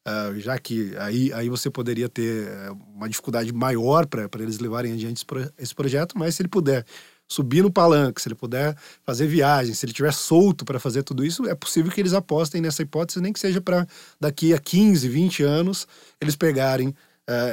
ah, 0.05 0.34
já 0.38 0.57
que 0.60 0.95
aí, 0.97 1.32
aí 1.34 1.49
você 1.49 1.70
poderia 1.70 2.10
ter 2.10 2.47
eh, 2.47 2.72
uma 2.95 3.07
dificuldade 3.10 3.53
maior 3.53 4.05
para 4.07 4.28
eles 4.41 4.60
levarem 4.60 4.93
adiante 4.93 5.18
esse, 5.18 5.26
pro- 5.26 5.51
esse 5.57 5.76
projeto, 5.76 6.18
mas 6.18 6.36
se 6.36 6.41
ele 6.41 6.49
puder 6.49 6.86
subir 7.30 7.61
no 7.61 7.71
palanque, 7.71 8.21
se 8.21 8.27
ele 8.27 8.36
puder 8.36 8.75
fazer 9.05 9.27
viagens, 9.27 9.77
se 9.77 9.86
ele 9.86 9.93
tiver 9.93 10.11
solto 10.11 10.65
para 10.65 10.80
fazer 10.80 11.03
tudo 11.03 11.23
isso, 11.23 11.47
é 11.47 11.53
possível 11.53 11.91
que 11.91 12.01
eles 12.01 12.13
apostem 12.13 12.59
nessa 12.59 12.82
hipótese, 12.82 13.21
nem 13.21 13.32
que 13.32 13.39
seja 13.39 13.61
para 13.61 13.88
daqui 14.19 14.53
a 14.53 14.57
15, 14.57 15.07
20 15.07 15.43
anos 15.43 15.88
eles 16.19 16.36
pegarem 16.36 16.93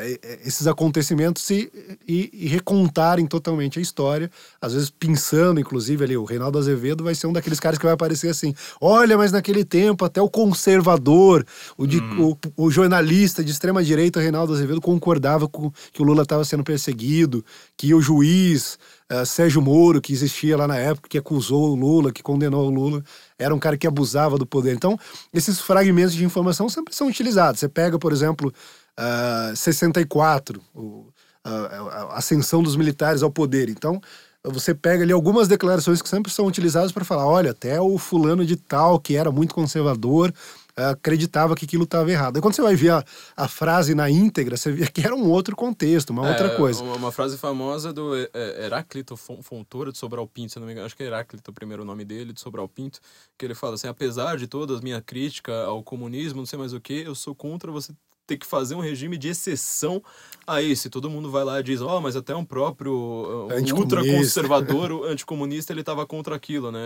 e- 0.07 0.21
esses 0.47 0.67
acontecimentos 0.67 1.51
e, 1.51 1.71
e- 2.09 2.31
e 2.33 2.47
recontarem 2.49 3.27
totalmente 3.27 3.79
a 3.79 3.83
história, 3.83 4.31
às 4.59 4.73
vezes 4.73 4.89
pensando, 4.89 5.61
inclusive, 5.61 6.03
ali, 6.03 6.17
o 6.17 6.25
Reinaldo 6.25 6.59
Azevedo 6.59 7.05
vai 7.05 7.15
ser 7.15 7.27
um 7.27 7.33
daqueles 7.35 7.61
caras 7.61 7.79
que 7.79 7.85
vai 7.85 7.93
aparecer 7.93 8.29
assim: 8.31 8.55
olha, 8.81 9.19
mas 9.19 9.33
naquele 9.33 9.67
tempo 9.67 10.03
até 10.03 10.19
o 10.23 10.31
conservador, 10.31 11.45
o, 11.77 11.87
de- 11.87 11.99
o, 12.19 12.39
o 12.57 12.71
jornalista 12.71 13.45
de 13.45 13.51
extrema-direita, 13.53 14.19
Reinaldo 14.19 14.55
Azevedo, 14.55 14.81
concordava 14.81 15.47
com 15.47 15.71
que 15.93 16.01
o 16.01 16.05
Lula 16.07 16.23
estava 16.23 16.43
sendo 16.47 16.65
perseguido, 16.65 17.45
que 17.77 17.93
o 17.93 18.01
juiz 18.01 18.79
eh, 19.11 19.25
Sérgio 19.25 19.63
Moro, 19.63 20.01
que 20.01 20.13
existia 20.13 20.57
lá 20.57 20.67
na 20.67 20.77
época, 20.77 21.09
que 21.09 21.19
acusou 21.19 21.71
o 21.73 21.75
Lula, 21.75 22.13
que 22.13 22.23
condenou 22.23 22.67
o 22.67 22.71
Lula, 22.71 23.03
era 23.39 23.55
um 23.55 23.59
cara 23.59 23.77
que 23.77 23.87
abusava 23.87 24.39
do 24.39 24.47
poder. 24.47 24.75
Então, 24.75 24.99
esses 25.33 25.61
fragmentos 25.61 26.15
de 26.15 26.25
informação 26.25 26.69
sempre 26.69 26.95
são 26.95 27.07
utilizados. 27.09 27.61
Você 27.61 27.69
pega, 27.69 27.99
por 27.99 28.13
exemplo, 28.13 28.53
ah, 28.97 29.53
64, 29.55 30.61
o- 30.75 31.07
a, 31.45 31.51
a- 31.51 32.19
ascensão 32.19 32.63
dos 32.63 32.77
militares 32.77 33.23
ao 33.23 33.31
poder. 33.31 33.69
Então, 33.69 34.01
você 34.45 34.75
pega 34.75 35.03
ali 35.03 35.13
algumas 35.13 35.49
declarações 35.49 36.01
que 36.03 36.09
sempre 36.09 36.33
são 36.33 36.47
utilizadas 36.47 36.93
para 36.93 37.05
falar: 37.05 37.27
olha, 37.27 37.51
até 37.53 37.81
o 37.81 37.99
fulano 37.99 38.45
de 38.45 38.57
tal, 38.57 38.99
que 39.01 39.17
era 39.17 39.31
muito 39.31 39.55
conservador, 39.55 40.33
ah, 40.33 40.66
acreditava 40.77 41.55
que 41.55 41.65
aquilo 41.65 41.85
estava 41.85 42.11
errado. 42.11 42.37
Aí 42.37 42.43
quando 42.43 42.55
você 42.55 42.63
vai 42.63 42.77
ver 42.77 42.91
a, 42.91 43.05
a 43.37 43.49
frase 43.49 43.95
na 43.95 44.11
íntegra, 44.11 44.57
você 44.57 44.71
vê 44.71 44.87
que 44.87 45.01
era 45.01 45.15
um 45.15 45.29
outro 45.31 45.57
contexto, 45.57 46.11
uma 46.11 46.29
outra 46.29 46.49
É, 46.49 46.57
coisa. 46.57 46.83
Uma, 46.83 46.97
uma 46.97 47.13
frase 47.13 47.39
famosa 47.39 47.93
do 47.93 48.15
é, 48.15 48.29
é, 48.35 48.65
Heráclito 48.67 49.17
Fon- 49.17 49.43
Fontoura 49.43 49.91
de 49.91 49.99
Sobral 49.99 50.27
Pinto, 50.27 50.53
se 50.53 50.59
não 50.59 50.67
me 50.67 50.73
engano, 50.73 50.87
acho 50.87 50.97
que 50.97 51.03
é 51.03 51.07
Heráclito 51.07 51.51
o 51.51 51.55
primeiro 51.55 51.85
nome 51.85 52.05
dele, 52.05 52.33
de 52.33 52.41
Sobral 52.41 52.69
Pinto, 52.69 53.01
que 53.39 53.45
ele 53.47 53.55
fala 53.55 53.75
assim: 53.75 53.89
apesar 53.89 54.37
de 54.37 54.47
toda 54.47 54.77
a 54.77 54.81
minha 54.83 55.01
crítica 55.01 55.53
ao 55.65 55.83
comunismo, 55.83 56.39
não 56.41 56.47
sei 56.47 56.59
mais 56.59 56.73
o 56.73 56.81
que, 56.81 57.01
eu 57.03 57.15
sou 57.15 57.35
contra 57.35 57.73
você 57.73 57.93
ter 58.27 58.37
que 58.37 58.47
fazer 58.47 58.75
um 58.75 58.81
regime 58.81 59.17
de 59.17 59.29
exceção 59.29 60.03
a 60.47 60.61
esse. 60.61 60.91
Todo 60.91 61.11
mundo 61.11 61.31
vai 61.31 61.45
lá 61.45 61.61
e 61.61 61.63
diz, 61.63 61.81
ó, 61.81 62.01
mas 62.01 62.17
até 62.17 62.35
um 62.35 62.45
próprio 62.45 62.93
uh, 62.93 63.47
um 63.47 63.51
Anticomunista. 63.51 63.75
ultraconservador, 63.77 65.07
anticomunista, 65.09 65.73
ele 65.73 65.83
tava 65.83 66.07
contra 66.07 66.35
aquilo, 66.35 66.73
né? 66.73 66.81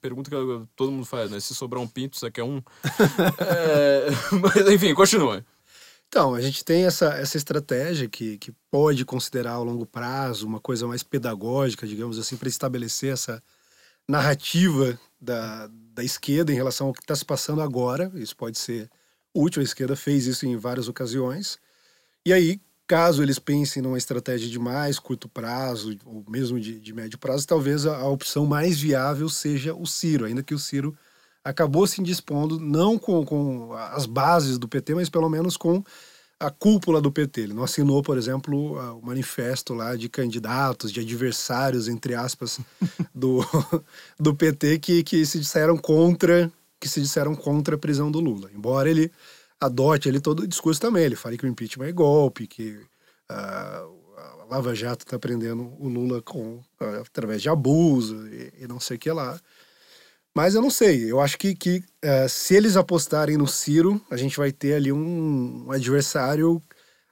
Pergunta 0.00 0.30
que 0.30 0.36
todo 0.74 0.92
mundo 0.92 1.06
faz, 1.06 1.30
né? 1.30 1.38
Se 1.40 1.54
sobrar 1.54 1.82
um 1.82 1.86
pinto, 1.86 2.16
você 2.16 2.30
quer 2.30 2.44
um? 2.44 2.62
É, 3.38 4.08
mas 4.40 4.68
enfim, 4.68 4.94
continua. 4.94 5.44
Então, 6.08 6.34
a 6.34 6.40
gente 6.40 6.64
tem 6.64 6.84
essa, 6.84 7.06
essa 7.14 7.36
estratégia 7.36 8.08
que, 8.08 8.38
que 8.38 8.52
pode 8.70 9.04
considerar 9.04 9.52
ao 9.52 9.64
longo 9.64 9.84
prazo 9.84 10.46
uma 10.46 10.60
coisa 10.60 10.86
mais 10.86 11.02
pedagógica, 11.02 11.86
digamos 11.86 12.18
assim, 12.18 12.36
para 12.36 12.48
estabelecer 12.48 13.12
essa, 13.12 13.42
narrativa 14.08 14.98
da, 15.20 15.68
da 15.94 16.04
esquerda 16.04 16.52
em 16.52 16.56
relação 16.56 16.88
ao 16.88 16.92
que 16.92 17.00
está 17.00 17.14
se 17.14 17.24
passando 17.24 17.62
agora. 17.62 18.10
Isso 18.14 18.36
pode 18.36 18.58
ser 18.58 18.90
útil, 19.34 19.60
a 19.60 19.64
esquerda 19.64 19.96
fez 19.96 20.26
isso 20.26 20.46
em 20.46 20.56
várias 20.56 20.88
ocasiões. 20.88 21.58
E 22.24 22.32
aí, 22.32 22.60
caso 22.86 23.22
eles 23.22 23.38
pensem 23.38 23.82
numa 23.82 23.98
estratégia 23.98 24.48
de 24.48 24.58
mais 24.58 24.98
curto 24.98 25.28
prazo, 25.28 25.96
ou 26.04 26.24
mesmo 26.28 26.60
de, 26.60 26.78
de 26.78 26.92
médio 26.92 27.18
prazo, 27.18 27.46
talvez 27.46 27.86
a, 27.86 27.96
a, 27.96 28.08
opção 28.08 28.46
mais 28.46 28.78
viável 28.78 29.28
seja 29.28 29.74
o 29.74 29.86
Ciro, 29.86 30.24
ainda 30.24 30.42
que 30.42 30.54
o 30.54 30.58
Ciro 30.58 30.96
acabou 31.42 31.86
se 31.86 32.00
indispondo, 32.00 32.58
não 32.58 32.98
com, 32.98 33.24
com 33.24 33.72
as 33.74 34.06
bases 34.06 34.58
do 34.58 34.68
PT, 34.68 34.94
mas 34.94 35.10
pelo 35.10 35.28
menos 35.28 35.56
com 35.56 35.82
a 36.40 36.50
cúpula 36.50 37.00
do 37.00 37.12
PT. 37.12 37.42
Ele 37.42 37.54
não 37.54 37.64
assinou, 37.64 38.02
por 38.02 38.16
exemplo, 38.16 38.74
o 38.98 39.04
manifesto 39.04 39.74
lá 39.74 39.96
de 39.96 40.08
candidatos, 40.08 40.92
de 40.92 41.00
adversários, 41.00 41.88
entre 41.88 42.14
aspas, 42.14 42.60
do, 43.14 43.44
do 44.18 44.34
PT 44.34 44.78
que, 44.78 45.02
que 45.02 45.24
se 45.26 45.38
disseram 45.38 45.76
contra 45.76 46.50
que 46.84 46.88
se 46.90 47.00
disseram 47.00 47.34
contra 47.34 47.76
a 47.76 47.78
prisão 47.78 48.10
do 48.10 48.20
Lula. 48.20 48.50
Embora 48.54 48.90
ele 48.90 49.10
adote 49.58 50.06
ele 50.06 50.20
todo 50.20 50.40
o 50.40 50.46
discurso 50.46 50.78
também, 50.78 51.04
ele 51.04 51.16
fala 51.16 51.34
que 51.34 51.46
o 51.46 51.48
impeachment 51.48 51.86
é 51.86 51.92
golpe, 51.92 52.46
que 52.46 52.72
uh, 53.30 53.34
a 54.18 54.46
Lava 54.50 54.74
Jato 54.74 55.06
está 55.06 55.18
prendendo 55.18 55.72
o 55.78 55.88
Lula 55.88 56.20
com, 56.20 56.56
uh, 56.56 57.00
através 57.00 57.40
de 57.40 57.48
abuso 57.48 58.28
e, 58.28 58.52
e, 58.60 58.68
não 58.68 58.78
sei 58.78 58.98
o 58.98 59.00
que 59.00 59.10
lá. 59.10 59.40
Mas 60.34 60.54
eu 60.54 60.60
não 60.60 60.68
sei, 60.68 61.10
eu 61.10 61.20
acho 61.20 61.38
que, 61.38 61.54
que 61.54 61.82
uh, 62.04 62.28
se 62.28 62.54
eles 62.54 62.76
apostarem 62.76 63.38
no 63.38 63.46
Ciro, 63.46 63.98
a 64.10 64.16
gente 64.18 64.36
vai 64.36 64.52
ter 64.52 64.74
ali 64.74 64.92
um, 64.92 65.64
um 65.66 65.72
adversário 65.72 66.62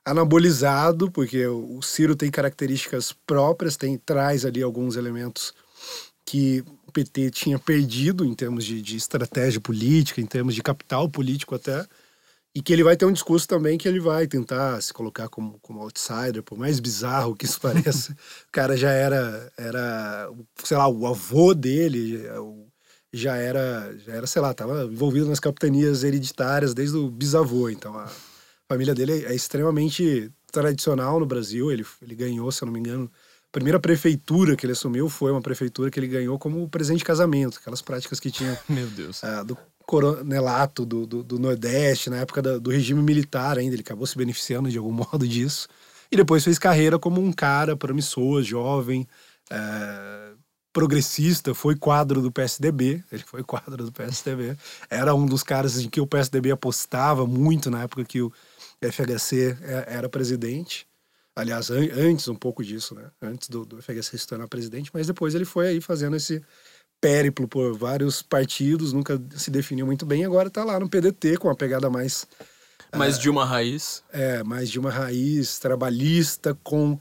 anabolizado, 0.04 1.10
porque 1.10 1.46
o 1.46 1.80
Ciro 1.80 2.14
tem 2.14 2.30
características 2.30 3.14
próprias, 3.26 3.74
tem 3.78 3.96
traz 3.96 4.44
ali 4.44 4.62
alguns 4.62 4.96
elementos 4.96 5.54
que 6.26 6.62
o 6.92 7.00
PT 7.02 7.30
tinha 7.30 7.58
perdido 7.58 8.24
em 8.24 8.34
termos 8.34 8.64
de, 8.64 8.82
de 8.82 8.96
estratégia 8.96 9.60
política, 9.60 10.20
em 10.20 10.26
termos 10.26 10.54
de 10.54 10.62
capital 10.62 11.08
político 11.08 11.54
até, 11.54 11.86
e 12.54 12.60
que 12.60 12.70
ele 12.70 12.84
vai 12.84 12.96
ter 12.96 13.06
um 13.06 13.12
discurso 13.12 13.48
também 13.48 13.78
que 13.78 13.88
ele 13.88 13.98
vai 13.98 14.26
tentar 14.26 14.80
se 14.82 14.92
colocar 14.92 15.28
como, 15.30 15.58
como 15.60 15.80
outsider, 15.80 16.42
por 16.42 16.58
mais 16.58 16.78
bizarro 16.78 17.34
que 17.34 17.46
isso 17.46 17.58
pareça. 17.62 18.12
o 18.12 18.52
cara 18.52 18.76
já 18.76 18.90
era, 18.90 19.50
era, 19.56 20.30
sei 20.62 20.76
lá, 20.76 20.86
o 20.86 21.06
avô 21.06 21.54
dele 21.54 22.22
já 23.10 23.36
era, 23.36 23.96
já 23.98 24.12
era, 24.12 24.26
sei 24.26 24.42
lá, 24.42 24.50
estava 24.50 24.84
envolvido 24.84 25.28
nas 25.28 25.40
capitanias 25.40 26.04
hereditárias 26.04 26.74
desde 26.74 26.96
o 26.98 27.10
bisavô. 27.10 27.70
Então 27.70 27.96
a 27.96 28.10
família 28.68 28.94
dele 28.94 29.24
é 29.24 29.34
extremamente 29.34 30.30
tradicional 30.50 31.18
no 31.18 31.26
Brasil. 31.26 31.72
Ele, 31.72 31.86
ele 32.02 32.14
ganhou, 32.14 32.52
se 32.52 32.62
eu 32.62 32.66
não 32.66 32.72
me 32.74 32.80
engano, 32.80 33.10
primeira 33.52 33.78
prefeitura 33.78 34.56
que 34.56 34.64
ele 34.64 34.72
assumiu 34.72 35.08
foi 35.08 35.30
uma 35.30 35.42
prefeitura 35.42 35.90
que 35.90 36.00
ele 36.00 36.08
ganhou 36.08 36.38
como 36.38 36.66
presente 36.68 36.98
de 36.98 37.04
casamento, 37.04 37.58
aquelas 37.60 37.82
práticas 37.82 38.18
que 38.18 38.30
tinha 38.30 38.58
Meu 38.66 38.86
Deus. 38.88 39.22
Uh, 39.22 39.44
do 39.44 39.58
coronelato 39.86 40.86
do, 40.86 41.06
do, 41.06 41.22
do 41.22 41.38
Nordeste, 41.38 42.08
na 42.08 42.16
época 42.16 42.40
da, 42.40 42.58
do 42.58 42.70
regime 42.70 43.02
militar 43.02 43.58
ainda, 43.58 43.74
ele 43.74 43.82
acabou 43.82 44.06
se 44.06 44.16
beneficiando 44.16 44.70
de 44.70 44.78
algum 44.78 44.90
modo 44.92 45.28
disso. 45.28 45.68
E 46.10 46.16
depois 46.16 46.42
fez 46.42 46.58
carreira 46.58 46.98
como 46.98 47.22
um 47.22 47.32
cara 47.32 47.76
promissor, 47.76 48.42
jovem, 48.42 49.06
é, 49.50 50.32
progressista, 50.72 51.54
foi 51.54 51.76
quadro 51.76 52.22
do 52.22 52.32
PSDB, 52.32 53.04
ele 53.12 53.22
foi 53.22 53.42
quadro 53.42 53.84
do 53.84 53.92
PSDB, 53.92 54.56
era 54.88 55.14
um 55.14 55.26
dos 55.26 55.42
caras 55.42 55.78
em 55.78 55.88
que 55.88 56.00
o 56.00 56.06
PSDB 56.06 56.50
apostava 56.50 57.26
muito 57.26 57.70
na 57.70 57.82
época 57.82 58.04
que 58.04 58.22
o 58.22 58.32
FHC 58.80 59.56
é, 59.60 59.84
era 59.88 60.08
presidente. 60.08 60.86
Aliás, 61.34 61.70
antes 61.70 62.28
um 62.28 62.34
pouco 62.34 62.62
disso, 62.62 62.94
né? 62.94 63.10
Antes 63.20 63.48
do, 63.48 63.64
do 63.64 63.80
FHC 63.80 64.18
se 64.18 64.26
tornar 64.26 64.48
presidente, 64.48 64.90
mas 64.92 65.06
depois 65.06 65.34
ele 65.34 65.46
foi 65.46 65.68
aí 65.68 65.80
fazendo 65.80 66.14
esse 66.16 66.42
périplo 67.00 67.48
por 67.48 67.76
vários 67.76 68.22
partidos, 68.22 68.92
nunca 68.92 69.20
se 69.34 69.50
definiu 69.50 69.86
muito 69.86 70.06
bem, 70.06 70.24
agora 70.24 70.48
está 70.48 70.62
lá 70.62 70.78
no 70.78 70.88
PDT 70.88 71.38
com 71.38 71.48
uma 71.48 71.56
pegada 71.56 71.90
mais. 71.90 72.26
Mais 72.94 73.16
uh, 73.16 73.20
de 73.20 73.30
uma 73.30 73.44
raiz. 73.44 74.04
É, 74.12 74.44
mais 74.44 74.70
de 74.70 74.78
uma 74.78 74.90
raiz 74.90 75.58
trabalhista, 75.58 76.56
com 76.62 76.98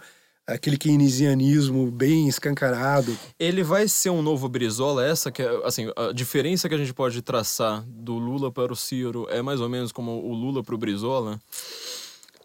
aquele 0.47 0.77
keynesianismo 0.77 1.91
bem 1.91 2.27
escancarado. 2.27 3.17
Ele 3.39 3.63
vai 3.63 3.87
ser 3.87 4.09
um 4.09 4.21
novo 4.21 4.47
Brizola? 4.49 5.05
Essa 5.05 5.31
que 5.31 5.41
é, 5.41 5.65
assim, 5.65 5.91
a 5.95 6.11
diferença 6.11 6.67
que 6.67 6.75
a 6.75 6.77
gente 6.77 6.93
pode 6.93 7.21
traçar 7.21 7.83
do 7.85 8.13
Lula 8.13 8.51
para 8.51 8.71
o 8.71 8.75
Ciro 8.75 9.27
é 9.29 9.41
mais 9.41 9.59
ou 9.59 9.69
menos 9.69 9.91
como 9.91 10.11
o 10.11 10.33
Lula 10.33 10.63
para 10.63 10.75
o 10.75 10.77
Brizola? 10.77 11.39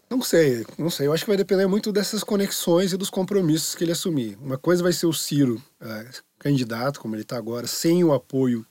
Não 0.09 0.21
sei, 0.21 0.65
não 0.77 0.89
sei. 0.89 1.07
Eu 1.07 1.13
acho 1.13 1.25
que 1.25 1.29
vai 1.29 1.37
depender 1.37 1.67
muito 1.67 1.91
dessas 1.91 2.23
conexões 2.23 2.93
e 2.93 2.97
dos 2.97 3.09
compromissos 3.09 3.75
que 3.75 3.83
ele 3.83 3.91
assumir. 3.91 4.37
Uma 4.41 4.57
coisa 4.57 4.81
vai 4.81 4.93
ser 4.93 5.05
o 5.05 5.13
Ciro 5.13 5.61
uh, 5.81 6.21
candidato, 6.39 6.99
como 6.99 7.13
ele 7.13 7.23
está 7.23 7.37
agora, 7.37 7.67
sem 7.67 8.03
o 8.03 8.13
apoio 8.13 8.65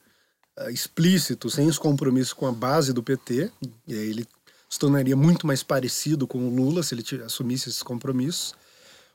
uh, 0.58 0.70
explícito, 0.70 1.50
sem 1.50 1.68
os 1.68 1.78
compromissos 1.78 2.32
com 2.32 2.46
a 2.46 2.52
base 2.52 2.92
do 2.92 3.02
PT, 3.02 3.50
e 3.86 3.94
aí 3.94 4.10
ele 4.10 4.26
se 4.68 4.78
tornaria 4.78 5.14
muito 5.14 5.46
mais 5.46 5.62
parecido 5.62 6.26
com 6.26 6.38
o 6.38 6.54
Lula 6.54 6.82
se 6.82 6.94
ele 6.94 7.04
assumisse 7.22 7.68
esses 7.68 7.82
compromissos. 7.82 8.54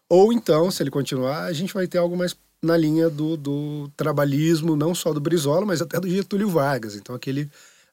Ou 0.07 0.31
então, 0.31 0.69
se 0.69 0.83
ele 0.83 0.91
continuar, 0.91 1.45
a 1.45 1.53
gente 1.53 1.73
vai 1.73 1.87
ter 1.87 1.97
algo 1.97 2.15
mais 2.15 2.35
na 2.61 2.77
linha 2.77 3.09
do, 3.09 3.35
do 3.35 3.91
trabalhismo, 3.97 4.75
não 4.75 4.93
só 4.93 5.11
do 5.11 5.19
Brizola, 5.19 5.65
mas 5.65 5.81
até 5.81 5.99
do 5.99 6.07
Getúlio 6.07 6.49
Vargas. 6.49 6.95
Então, 6.95 7.15
aquele 7.15 7.49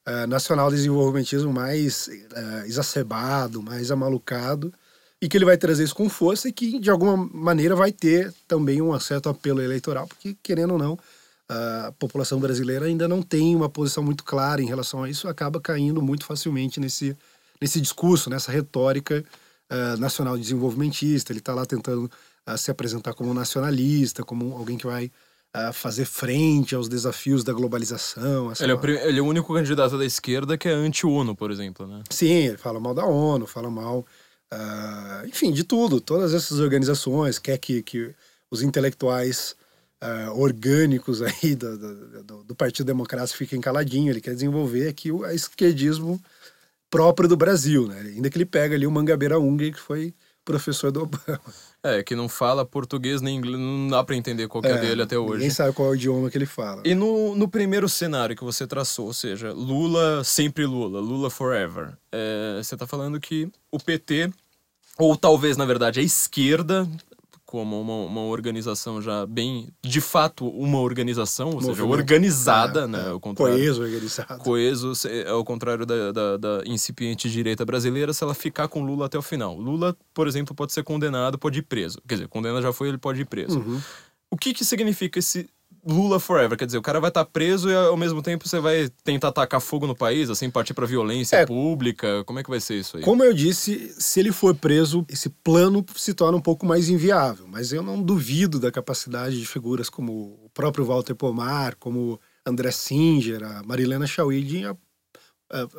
uh, 0.07 0.27
nacional 0.27 0.69
desenvolvimentismo 0.69 1.51
mais 1.51 2.07
uh, 2.07 2.65
exacerbado, 2.65 3.61
mais 3.61 3.91
amalucado, 3.91 4.73
e 5.21 5.27
que 5.27 5.37
ele 5.37 5.45
vai 5.45 5.57
trazer 5.57 5.83
isso 5.83 5.95
com 5.95 6.09
força 6.09 6.47
e 6.47 6.51
que, 6.51 6.79
de 6.79 6.89
alguma 6.89 7.17
maneira, 7.17 7.75
vai 7.75 7.91
ter 7.91 8.33
também 8.47 8.81
um 8.81 8.97
certo 8.99 9.27
apelo 9.29 9.61
eleitoral, 9.61 10.07
porque, 10.07 10.35
querendo 10.41 10.73
ou 10.73 10.79
não, 10.79 10.97
a 11.49 11.91
população 11.97 12.39
brasileira 12.39 12.85
ainda 12.85 13.07
não 13.07 13.23
tem 13.23 13.55
uma 13.55 13.67
posição 13.67 14.03
muito 14.03 14.23
clara 14.23 14.61
em 14.61 14.67
relação 14.67 15.03
a 15.03 15.09
isso, 15.09 15.27
acaba 15.27 15.59
caindo 15.59 15.99
muito 16.01 16.23
facilmente 16.23 16.79
nesse, 16.79 17.17
nesse 17.59 17.81
discurso, 17.81 18.29
nessa 18.29 18.51
retórica 18.51 19.25
uh, 19.69 19.97
nacional 19.99 20.37
desenvolvimentista. 20.37 21.31
Ele 21.31 21.39
está 21.39 21.53
lá 21.53 21.65
tentando 21.65 22.09
uh, 22.47 22.57
se 22.57 22.69
apresentar 22.69 23.15
como 23.15 23.33
nacionalista, 23.33 24.23
como 24.23 24.55
alguém 24.55 24.77
que 24.77 24.85
vai 24.85 25.11
uh, 25.55 25.73
fazer 25.73 26.05
frente 26.05 26.75
aos 26.75 26.87
desafios 26.89 27.43
da 27.43 27.53
globalização. 27.53 28.51
Ele 28.59 28.71
é, 28.71 28.75
o, 28.75 28.85
ele 28.85 29.19
é, 29.19 29.21
o, 29.21 29.25
único 29.25 29.53
candidato 29.53 29.97
da 29.97 30.05
esquerda 30.05 30.57
que 30.57 30.67
é 30.67 30.71
anti-ONU, 30.71 31.35
por 31.35 31.51
exemplo, 31.51 31.87
né? 31.87 32.03
Sim, 32.09 32.47
ele 32.47 32.57
fala 32.57 32.79
mal 32.79 32.93
da 32.93 33.05
ONU, 33.05 33.45
fala 33.45 33.69
mal 33.69 34.05
Uh, 34.51 35.27
enfim, 35.27 35.51
de 35.51 35.63
tudo. 35.63 36.01
Todas 36.01 36.33
essas 36.33 36.59
organizações 36.59 37.37
quer 37.37 37.57
que, 37.57 37.83
que 37.83 38.13
os 38.49 38.61
intelectuais 38.61 39.55
uh, 40.03 40.39
orgânicos 40.39 41.21
aí 41.21 41.55
do, 41.55 42.23
do, 42.23 42.43
do, 42.43 42.55
Partido 42.55 42.87
Democrático 42.87 43.37
fiquem 43.37 43.61
caladinhos. 43.61 44.09
Ele 44.09 44.21
quer 44.21 44.33
desenvolver 44.33 44.87
aqui 44.87 45.11
o 45.11 45.25
esquerdismo 45.27 46.19
próprio 46.89 47.29
do 47.29 47.37
Brasil, 47.37 47.87
né? 47.87 47.99
Ainda 47.99 48.29
que 48.29 48.37
ele 48.37 48.45
pega 48.45 48.75
ali 48.75 48.87
o 48.87 48.91
Mangabeira 48.91 49.39
Unger, 49.39 49.73
que 49.73 49.79
foi 49.79 50.13
professor 50.49 50.91
do 50.91 51.03
Obama. 51.03 51.39
É, 51.83 52.01
que 52.01 52.15
não 52.15 52.27
fala 52.27 52.65
português 52.65 53.21
nem 53.21 53.37
inglês, 53.37 53.57
não 53.57 53.87
dá 53.87 54.03
para 54.03 54.15
entender 54.15 54.47
qual 54.47 54.65
é, 54.65 54.71
é 54.71 54.77
dele 54.79 55.03
até 55.03 55.17
hoje. 55.17 55.35
Ninguém 55.35 55.49
sabe 55.51 55.71
qual 55.71 55.89
é 55.89 55.91
o 55.91 55.95
idioma 55.95 56.29
que 56.29 56.37
ele 56.37 56.45
fala. 56.47 56.81
E 56.83 56.93
no, 56.95 57.35
no 57.35 57.47
primeiro 57.47 57.87
cenário 57.87 58.35
que 58.35 58.43
você 58.43 58.65
traçou, 58.65 59.05
ou 59.05 59.13
seja, 59.13 59.53
Lula, 59.53 60.23
sempre 60.23 60.65
Lula, 60.65 60.99
Lula 60.99 61.29
forever, 61.29 61.93
é, 62.11 62.59
você 62.61 62.75
tá 62.75 62.87
falando 62.87 63.19
que 63.19 63.47
o 63.71 63.79
PT, 63.79 64.31
ou 64.97 65.15
talvez, 65.15 65.55
na 65.55 65.65
verdade, 65.65 65.99
a 65.99 66.03
esquerda, 66.03 66.89
como 67.49 67.81
uma, 67.81 68.05
uma 68.05 68.21
organização 68.21 69.01
já 69.01 69.25
bem, 69.25 69.69
de 69.83 69.99
fato, 69.99 70.47
uma 70.47 70.79
organização, 70.79 71.47
ou 71.47 71.53
Movimento. 71.55 71.77
seja, 71.77 71.87
organizada, 71.87 72.81
é, 72.81 72.87
né? 72.87 73.05
É, 73.07 73.09
ao 73.09 73.19
contrário, 73.19 73.55
coeso, 73.55 73.81
organizado. 73.81 74.43
Coeso, 74.43 74.93
ao 75.27 75.43
contrário 75.43 75.83
da, 75.83 76.11
da, 76.11 76.37
da, 76.37 76.61
incipiente 76.67 77.27
direita 77.27 77.65
brasileira, 77.65 78.13
se 78.13 78.23
ela 78.23 78.35
ficar 78.35 78.67
com 78.67 78.83
Lula 78.83 79.07
até 79.07 79.17
o 79.17 79.21
final. 79.23 79.57
Lula, 79.57 79.97
por 80.13 80.27
exemplo, 80.27 80.53
pode 80.53 80.73
ser 80.73 80.83
condenado, 80.83 81.39
pode 81.39 81.57
ir 81.57 81.63
preso. 81.63 81.99
Quer 82.07 82.15
dizer, 82.15 82.27
condenado 82.27 82.61
já 82.61 82.71
foi, 82.71 82.89
ele 82.89 82.99
pode 82.99 83.21
ir 83.21 83.25
preso. 83.25 83.57
Uhum. 83.57 83.81
O 84.29 84.37
que, 84.37 84.53
que 84.53 84.63
significa 84.63 85.17
esse 85.17 85.49
Lula 85.85 86.19
forever. 86.19 86.57
Quer 86.57 86.65
dizer, 86.65 86.77
o 86.77 86.81
cara 86.81 86.99
vai 86.99 87.09
estar 87.09 87.25
tá 87.25 87.29
preso 87.31 87.69
e 87.69 87.75
ao 87.75 87.97
mesmo 87.97 88.21
tempo 88.21 88.47
você 88.47 88.59
vai 88.59 88.89
tentar 89.03 89.29
atacar 89.29 89.61
fogo 89.61 89.87
no 89.87 89.95
país, 89.95 90.29
assim, 90.29 90.49
partir 90.49 90.73
pra 90.73 90.85
violência 90.85 91.37
é, 91.37 91.45
pública. 91.45 92.23
Como 92.25 92.39
é 92.39 92.43
que 92.43 92.49
vai 92.49 92.59
ser 92.59 92.75
isso 92.75 92.97
aí? 92.97 93.03
Como 93.03 93.23
eu 93.23 93.33
disse, 93.33 93.93
se 93.97 94.19
ele 94.19 94.31
for 94.31 94.55
preso, 94.55 95.05
esse 95.09 95.29
plano 95.29 95.85
se 95.95 96.13
torna 96.13 96.37
um 96.37 96.41
pouco 96.41 96.65
mais 96.65 96.89
inviável. 96.89 97.47
Mas 97.47 97.71
eu 97.71 97.81
não 97.81 98.01
duvido 98.01 98.59
da 98.59 98.71
capacidade 98.71 99.39
de 99.39 99.45
figuras 99.45 99.89
como 99.89 100.39
o 100.45 100.49
próprio 100.53 100.85
Walter 100.85 101.15
Pomar, 101.15 101.75
como 101.77 102.19
André 102.45 102.71
Singer, 102.71 103.43
a 103.43 103.63
Marilena 103.63 104.07
Chauí, 104.07 104.43
de 104.43 104.63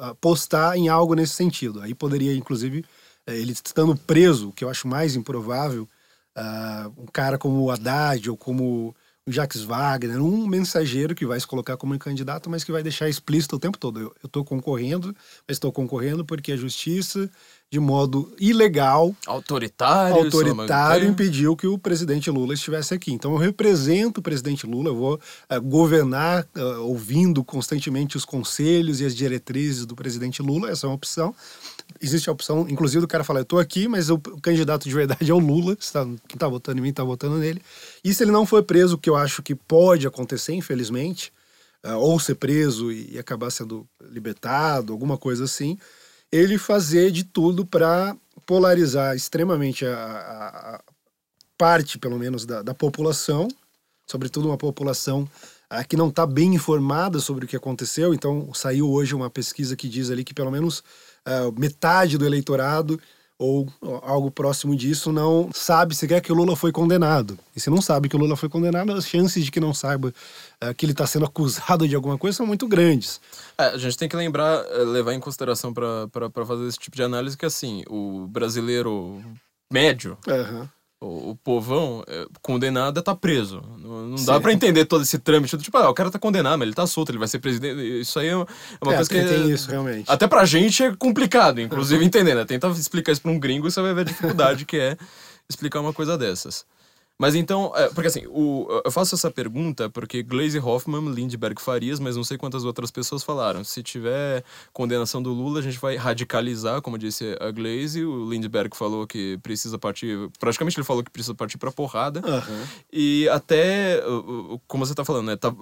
apostar 0.00 0.76
em 0.76 0.88
algo 0.88 1.14
nesse 1.14 1.34
sentido. 1.34 1.80
Aí 1.80 1.94
poderia, 1.94 2.34
inclusive, 2.34 2.84
é, 3.26 3.36
ele 3.36 3.52
estando 3.52 3.96
preso, 3.96 4.48
o 4.48 4.52
que 4.52 4.64
eu 4.64 4.68
acho 4.68 4.88
mais 4.88 5.14
improvável, 5.14 5.88
uh, 6.36 7.02
um 7.02 7.06
cara 7.06 7.38
como 7.38 7.62
o 7.62 7.70
Haddad 7.70 8.30
ou 8.30 8.36
como 8.36 8.94
o 9.26 9.32
Jacques 9.32 9.62
Wagner, 9.62 10.22
um 10.22 10.46
mensageiro 10.46 11.14
que 11.14 11.26
vai 11.26 11.38
se 11.38 11.46
colocar 11.46 11.76
como 11.76 11.98
candidato, 11.98 12.48
mas 12.48 12.64
que 12.64 12.72
vai 12.72 12.82
deixar 12.82 13.08
explícito 13.08 13.56
o 13.56 13.58
tempo 13.58 13.78
todo. 13.78 14.00
Eu 14.00 14.14
estou 14.24 14.44
concorrendo, 14.44 15.14
mas 15.46 15.56
estou 15.56 15.70
concorrendo 15.72 16.24
porque 16.24 16.52
a 16.52 16.56
justiça 16.56 17.30
de 17.70 17.78
modo 17.78 18.34
ilegal, 18.40 19.14
Autoritário. 19.24 20.16
autoritário, 20.16 21.08
impediu 21.08 21.54
que 21.54 21.68
o 21.68 21.78
presidente 21.78 22.28
Lula 22.28 22.52
estivesse 22.52 22.92
aqui. 22.92 23.12
Então 23.12 23.30
eu 23.30 23.38
represento 23.38 24.18
o 24.18 24.22
presidente 24.22 24.66
Lula, 24.66 24.88
eu 24.88 24.96
vou 24.96 25.20
eh, 25.48 25.60
governar 25.60 26.44
eh, 26.52 26.62
ouvindo 26.78 27.44
constantemente 27.44 28.16
os 28.16 28.24
conselhos 28.24 29.00
e 29.00 29.04
as 29.04 29.14
diretrizes 29.14 29.86
do 29.86 29.94
presidente 29.94 30.42
Lula, 30.42 30.68
essa 30.68 30.86
é 30.86 30.88
uma 30.88 30.96
opção. 30.96 31.32
Existe 32.00 32.28
a 32.28 32.32
opção, 32.32 32.66
inclusive, 32.68 33.00
do 33.00 33.08
cara 33.08 33.24
falar, 33.24 33.40
eu 33.40 33.44
tô 33.44 33.58
aqui, 33.58 33.88
mas 33.88 34.10
o, 34.10 34.14
o 34.14 34.40
candidato 34.40 34.88
de 34.88 34.94
verdade 34.94 35.30
é 35.30 35.34
o 35.34 35.38
Lula, 35.38 35.76
tá- 35.92 36.06
quem 36.28 36.38
tá 36.38 36.46
votando 36.48 36.78
em 36.78 36.82
mim 36.82 36.92
tá 36.92 37.02
votando 37.02 37.36
nele. 37.38 37.60
E 38.04 38.12
se 38.14 38.22
ele 38.22 38.30
não 38.30 38.46
for 38.46 38.62
preso, 38.62 38.96
que 38.98 39.08
eu 39.10 39.16
acho 39.16 39.42
que 39.42 39.54
pode 39.54 40.06
acontecer, 40.06 40.52
infelizmente, 40.54 41.32
ah, 41.82 41.96
ou 41.96 42.18
ser 42.20 42.36
preso 42.36 42.92
e, 42.92 43.14
e 43.14 43.18
acabar 43.18 43.50
sendo 43.50 43.86
libertado, 44.10 44.92
alguma 44.92 45.16
coisa 45.18 45.44
assim, 45.44 45.78
ele 46.30 46.58
fazer 46.58 47.10
de 47.10 47.24
tudo 47.24 47.66
para 47.66 48.16
polarizar 48.46 49.16
extremamente 49.16 49.84
a, 49.84 49.94
a- 49.96 50.76
a 50.76 50.80
parte, 51.58 51.98
pelo 51.98 52.18
menos, 52.18 52.46
da, 52.46 52.62
da 52.62 52.72
população, 52.74 53.48
sobretudo 54.06 54.48
uma 54.48 54.56
população 54.56 55.28
ah, 55.68 55.84
que 55.84 55.96
não 55.96 56.08
está 56.08 56.26
bem 56.26 56.54
informada 56.54 57.20
sobre 57.20 57.44
o 57.44 57.48
que 57.48 57.56
aconteceu. 57.56 58.14
Então, 58.14 58.52
saiu 58.54 58.90
hoje 58.90 59.14
uma 59.14 59.28
pesquisa 59.30 59.76
que 59.76 59.88
diz 59.88 60.10
ali 60.10 60.24
que 60.24 60.34
pelo 60.34 60.50
menos 60.50 60.82
ah, 61.24 61.50
metade 61.56 62.18
do 62.18 62.26
eleitorado 62.26 63.00
ou 63.40 63.66
algo 64.02 64.30
próximo 64.30 64.76
disso 64.76 65.10
não 65.10 65.48
sabe 65.54 65.94
sequer 65.94 66.20
que 66.20 66.30
o 66.30 66.34
Lula 66.34 66.54
foi 66.54 66.70
condenado. 66.70 67.38
E 67.56 67.60
se 67.60 67.70
não 67.70 67.80
sabe 67.80 68.06
que 68.06 68.14
o 68.14 68.18
Lula 68.18 68.36
foi 68.36 68.50
condenado, 68.50 68.92
as 68.92 69.08
chances 69.08 69.42
de 69.42 69.50
que 69.50 69.58
não 69.58 69.72
saiba 69.72 70.12
ah, 70.60 70.74
que 70.74 70.84
ele 70.84 70.92
está 70.92 71.06
sendo 71.06 71.24
acusado 71.26 71.88
de 71.88 71.94
alguma 71.96 72.18
coisa 72.18 72.36
são 72.36 72.46
muito 72.46 72.68
grandes. 72.68 73.18
É, 73.56 73.64
a 73.64 73.78
gente 73.78 73.96
tem 73.96 74.08
que 74.08 74.16
lembrar, 74.16 74.62
eh, 74.66 74.84
levar 74.84 75.14
em 75.14 75.20
consideração 75.20 75.72
para 75.72 76.44
fazer 76.46 76.66
esse 76.66 76.78
tipo 76.78 76.94
de 76.94 77.02
análise 77.02 77.36
que, 77.36 77.46
assim, 77.46 77.82
o 77.88 78.26
brasileiro 78.26 79.22
médio, 79.72 80.18
Aham. 80.28 80.68
O, 81.00 81.30
o 81.30 81.36
povão, 81.36 82.04
é, 82.06 82.26
condenado 82.42 82.98
é 82.98 83.02
tá 83.02 83.14
preso. 83.14 83.62
Não, 83.78 84.08
não 84.08 84.24
dá 84.24 84.38
pra 84.38 84.52
entender 84.52 84.84
todo 84.84 85.02
esse 85.02 85.18
trâmite. 85.18 85.56
Tipo, 85.56 85.78
ah, 85.78 85.88
o 85.88 85.94
cara 85.94 86.10
tá 86.10 86.18
condenado, 86.18 86.58
mas 86.58 86.66
ele 86.66 86.74
tá 86.74 86.86
solto, 86.86 87.10
ele 87.10 87.18
vai 87.18 87.26
ser 87.28 87.38
presidente. 87.38 88.00
Isso 88.00 88.18
aí 88.18 88.28
é 88.28 88.36
uma 88.36 88.46
é 88.80 88.84
uma 88.84 88.92
É, 88.92 88.96
coisa 88.96 89.10
que. 89.10 89.24
tem, 89.24 89.50
isso, 89.50 89.70
realmente. 89.70 90.04
Até 90.10 90.26
pra 90.28 90.44
gente 90.44 90.82
é 90.82 90.94
complicado, 90.94 91.60
inclusive, 91.60 92.04
entender, 92.04 92.34
né? 92.34 92.44
Tenta 92.44 92.68
explicar 92.68 93.12
isso 93.12 93.22
pra 93.22 93.30
um 93.30 93.38
gringo 93.38 93.70
você 93.70 93.80
vai 93.80 93.94
ver 93.94 94.02
a 94.02 94.04
dificuldade 94.04 94.64
que 94.66 94.76
é 94.76 94.96
explicar 95.48 95.80
uma 95.80 95.92
coisa 95.92 96.18
dessas. 96.18 96.64
Mas 97.20 97.34
então, 97.34 97.70
é, 97.76 97.90
porque 97.90 98.06
assim, 98.06 98.22
o, 98.28 98.66
eu 98.82 98.90
faço 98.90 99.14
essa 99.14 99.30
pergunta 99.30 99.90
porque 99.90 100.22
Glaze 100.22 100.58
Hoffman, 100.58 101.12
Lindbergh 101.12 101.60
Farias, 101.60 102.00
mas 102.00 102.16
não 102.16 102.24
sei 102.24 102.38
quantas 102.38 102.64
outras 102.64 102.90
pessoas 102.90 103.22
falaram. 103.22 103.62
Se 103.62 103.82
tiver 103.82 104.42
condenação 104.72 105.22
do 105.22 105.30
Lula, 105.30 105.58
a 105.58 105.62
gente 105.62 105.78
vai 105.78 105.96
radicalizar, 105.96 106.80
como 106.80 106.96
disse 106.96 107.36
a 107.38 107.50
Glaze. 107.50 108.02
O 108.06 108.26
Lindbergh 108.26 108.74
falou 108.74 109.06
que 109.06 109.36
precisa 109.42 109.78
partir. 109.78 110.30
Praticamente 110.38 110.78
ele 110.78 110.86
falou 110.86 111.04
que 111.04 111.10
precisa 111.10 111.34
partir 111.34 111.58
pra 111.58 111.70
porrada. 111.70 112.22
Aham. 112.24 112.66
E 112.90 113.28
até, 113.28 114.02
como 114.66 114.86
você 114.86 114.94
tá 114.94 115.04
falando, 115.04 115.26
né? 115.26 115.36
tá- 115.36 115.54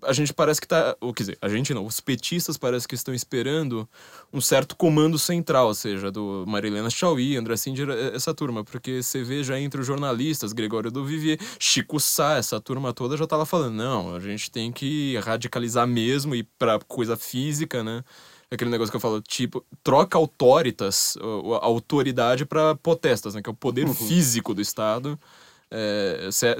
a 0.00 0.12
gente 0.14 0.32
parece 0.32 0.58
que 0.58 0.66
tá. 0.66 0.96
Ou, 1.02 1.12
quer 1.12 1.24
dizer, 1.24 1.38
a 1.42 1.50
gente 1.50 1.74
não, 1.74 1.84
os 1.84 2.00
petistas 2.00 2.56
parece 2.56 2.88
que 2.88 2.94
estão 2.94 3.12
esperando 3.12 3.86
um 4.32 4.40
certo 4.40 4.74
comando 4.74 5.18
central, 5.18 5.66
ou 5.66 5.74
seja, 5.74 6.10
do 6.10 6.46
Marilena 6.48 6.88
Chauí, 6.88 7.36
André 7.36 7.58
Singer, 7.58 7.90
eh, 7.90 8.12
essa 8.14 8.32
turma. 8.32 8.64
Porque 8.64 9.02
você 9.02 9.22
vê 9.22 9.44
já 9.44 9.60
entre 9.60 9.82
os 9.82 9.86
jornalistas, 9.86 10.54
Gregório 10.54 10.93
do 10.94 11.04
Vivier, 11.04 11.38
Chico 11.58 12.00
Sá, 12.00 12.36
essa 12.36 12.58
turma 12.60 12.92
toda 12.94 13.16
já 13.16 13.26
tava 13.26 13.44
falando, 13.44 13.74
não, 13.74 14.14
a 14.14 14.20
gente 14.20 14.50
tem 14.50 14.72
que 14.72 15.16
radicalizar 15.18 15.86
mesmo 15.86 16.34
e 16.34 16.42
pra 16.42 16.78
coisa 16.78 17.16
física, 17.16 17.84
né? 17.84 18.02
Aquele 18.50 18.70
negócio 18.70 18.90
que 18.92 18.96
eu 18.96 19.00
falo, 19.00 19.20
tipo, 19.20 19.64
troca 19.82 20.16
autoritas, 20.16 21.16
a 21.60 21.66
autoridade 21.66 22.46
para 22.46 22.74
potestas, 22.76 23.34
né? 23.34 23.42
Que 23.42 23.50
é 23.50 23.52
o 23.52 23.56
poder 23.56 23.86
físico 23.88 24.54
do 24.54 24.60
Estado. 24.62 25.18
É, 25.70 26.28
cê- 26.30 26.56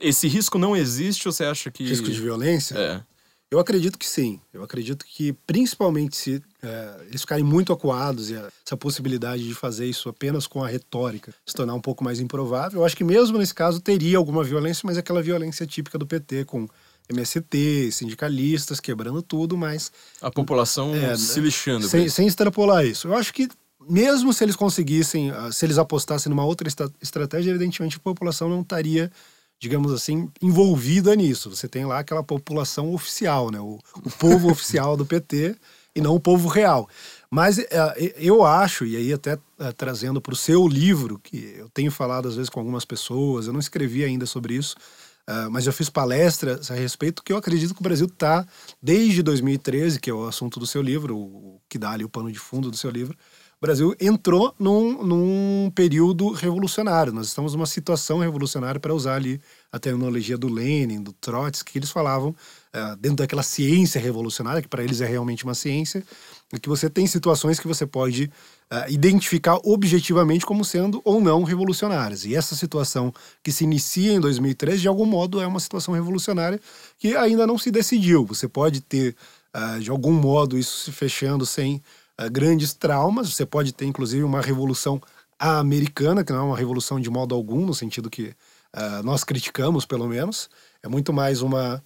esse 0.00 0.26
risco 0.26 0.58
não 0.58 0.76
existe 0.76 1.28
ou 1.28 1.32
você 1.32 1.44
acha 1.44 1.70
que. 1.70 1.84
Risco 1.84 2.10
de 2.10 2.20
violência? 2.20 2.76
É. 2.76 3.02
Eu 3.48 3.60
acredito 3.60 3.96
que 3.96 4.06
sim. 4.06 4.40
Eu 4.52 4.64
acredito 4.64 5.04
que, 5.06 5.32
principalmente 5.46 6.16
se 6.16 6.42
é, 6.66 6.96
eles 7.08 7.20
ficarem 7.20 7.44
muito 7.44 7.72
acuados 7.72 8.30
e 8.30 8.34
essa 8.34 8.76
possibilidade 8.76 9.46
de 9.46 9.54
fazer 9.54 9.86
isso 9.86 10.08
apenas 10.08 10.46
com 10.46 10.62
a 10.64 10.68
retórica 10.68 11.32
se 11.46 11.54
tornar 11.54 11.74
um 11.74 11.80
pouco 11.80 12.02
mais 12.04 12.18
improvável, 12.20 12.80
eu 12.80 12.84
acho 12.86 12.96
que 12.96 13.04
mesmo 13.04 13.38
nesse 13.38 13.54
caso 13.54 13.80
teria 13.80 14.18
alguma 14.18 14.42
violência, 14.44 14.82
mas 14.84 14.96
é 14.96 15.00
aquela 15.00 15.22
violência 15.22 15.66
típica 15.66 15.96
do 15.98 16.06
PT, 16.06 16.44
com 16.44 16.68
MST, 17.08 17.90
sindicalistas 17.92 18.80
quebrando 18.80 19.22
tudo, 19.22 19.56
mas 19.56 19.92
A 20.20 20.30
população 20.30 20.94
É, 20.94 21.16
se 21.16 21.40
lixando. 21.40 21.88
sem, 21.88 22.08
sem 22.08 22.26
extrapolar 22.26 22.84
isso. 22.84 23.08
Eu 23.08 23.14
acho 23.14 23.32
que 23.32 23.48
mesmo 23.88 24.32
se 24.32 24.42
eles 24.44 24.56
conseguissem, 24.56 25.30
ah, 25.30 25.52
se 25.52 25.64
eles 25.64 25.78
apostassem 25.78 26.28
numa 26.28 26.44
outra 26.44 26.66
estra- 26.66 26.90
estratégia, 27.00 27.50
evidentemente 27.50 27.96
a 27.96 28.00
população 28.00 28.48
não 28.48 28.62
estaria, 28.62 29.10
digamos 29.60 29.92
assim, 29.92 30.28
envolvida 30.42 31.14
nisso. 31.14 31.48
Você 31.54 31.68
tem 31.68 31.86
lá 31.86 32.00
aquela 32.00 32.22
população 32.24 32.92
oficial, 32.92 33.50
né? 33.52 33.60
o, 33.60 33.78
o 34.04 34.10
povo 34.18 34.50
oficial 34.50 34.96
do 34.96 35.06
PT 35.06 35.54
e 35.96 36.00
não 36.00 36.14
o 36.14 36.20
povo 36.20 36.46
real. 36.48 36.88
Mas 37.30 37.58
eh, 37.58 38.14
eu 38.18 38.44
acho, 38.44 38.84
e 38.84 38.96
aí 38.96 39.12
até 39.12 39.38
eh, 39.58 39.72
trazendo 39.72 40.20
para 40.20 40.34
o 40.34 40.36
seu 40.36 40.68
livro, 40.68 41.18
que 41.18 41.54
eu 41.56 41.68
tenho 41.70 41.90
falado 41.90 42.28
às 42.28 42.36
vezes 42.36 42.50
com 42.50 42.60
algumas 42.60 42.84
pessoas, 42.84 43.46
eu 43.46 43.52
não 43.52 43.60
escrevi 43.60 44.04
ainda 44.04 44.26
sobre 44.26 44.54
isso, 44.54 44.76
mas 45.50 45.66
eu 45.66 45.72
fiz 45.72 45.90
palestras 45.90 46.70
a 46.70 46.74
respeito 46.74 47.20
que 47.20 47.32
eu 47.32 47.36
acredito 47.36 47.74
que 47.74 47.80
o 47.80 47.82
Brasil 47.82 48.06
está, 48.06 48.46
desde 48.80 49.24
2013, 49.24 49.98
que 49.98 50.08
é 50.08 50.14
o 50.14 50.24
assunto 50.24 50.60
do 50.60 50.66
seu 50.68 50.80
livro, 50.80 51.16
o 51.16 51.60
que 51.68 51.78
dá 51.78 51.90
ali 51.90 52.04
o 52.04 52.08
pano 52.08 52.30
de 52.30 52.38
fundo 52.38 52.70
do 52.70 52.76
seu 52.76 52.92
livro, 52.92 53.18
o 53.58 53.66
Brasil 53.66 53.96
entrou 53.98 54.54
num, 54.58 55.02
num 55.02 55.72
período 55.74 56.30
revolucionário. 56.30 57.10
Nós 57.10 57.28
estamos 57.28 57.54
numa 57.54 57.64
situação 57.64 58.18
revolucionária, 58.18 58.78
para 58.78 58.94
usar 58.94 59.14
ali 59.14 59.40
a 59.72 59.78
terminologia 59.78 60.36
do 60.36 60.46
Lenin, 60.46 61.02
do 61.02 61.12
Trotsky, 61.14 61.72
que 61.72 61.78
eles 61.78 61.90
falavam 61.90 62.36
dentro 62.98 63.18
daquela 63.18 63.42
ciência 63.42 64.00
revolucionária, 64.00 64.60
que 64.60 64.68
para 64.68 64.82
eles 64.82 65.00
é 65.00 65.06
realmente 65.06 65.44
uma 65.44 65.54
ciência, 65.54 66.04
e 66.52 66.60
que 66.60 66.68
você 66.68 66.88
tem 66.88 67.06
situações 67.06 67.58
que 67.58 67.66
você 67.66 67.86
pode 67.86 68.30
ah, 68.70 68.88
identificar 68.88 69.58
objetivamente 69.64 70.46
como 70.46 70.64
sendo 70.64 71.00
ou 71.04 71.20
não 71.20 71.42
revolucionárias. 71.42 72.24
E 72.24 72.34
essa 72.34 72.54
situação 72.54 73.12
que 73.42 73.50
se 73.50 73.64
inicia 73.64 74.12
em 74.12 74.20
2013, 74.20 74.82
de 74.82 74.88
algum 74.88 75.06
modo, 75.06 75.40
é 75.40 75.46
uma 75.46 75.58
situação 75.58 75.94
revolucionária 75.94 76.60
que 76.98 77.16
ainda 77.16 77.46
não 77.46 77.58
se 77.58 77.70
decidiu. 77.70 78.24
Você 78.26 78.46
pode 78.46 78.80
ter, 78.80 79.16
ah, 79.52 79.78
de 79.78 79.90
algum 79.90 80.12
modo, 80.12 80.58
isso 80.58 80.84
se 80.84 80.92
fechando 80.92 81.44
sem 81.44 81.82
ah, 82.16 82.28
grandes 82.28 82.74
traumas. 82.74 83.32
Você 83.34 83.46
pode 83.46 83.72
ter, 83.72 83.86
inclusive, 83.86 84.22
uma 84.22 84.40
revolução 84.40 85.00
americana, 85.38 86.24
que 86.24 86.32
não 86.32 86.40
é 86.40 86.42
uma 86.44 86.56
revolução 86.56 87.00
de 87.00 87.10
modo 87.10 87.34
algum, 87.34 87.66
no 87.66 87.74
sentido 87.74 88.08
que 88.08 88.34
nós 89.04 89.24
criticamos, 89.24 89.86
pelo 89.86 90.06
menos. 90.06 90.50
É 90.82 90.88
muito 90.88 91.10
mais 91.10 91.40
uma 91.40 91.82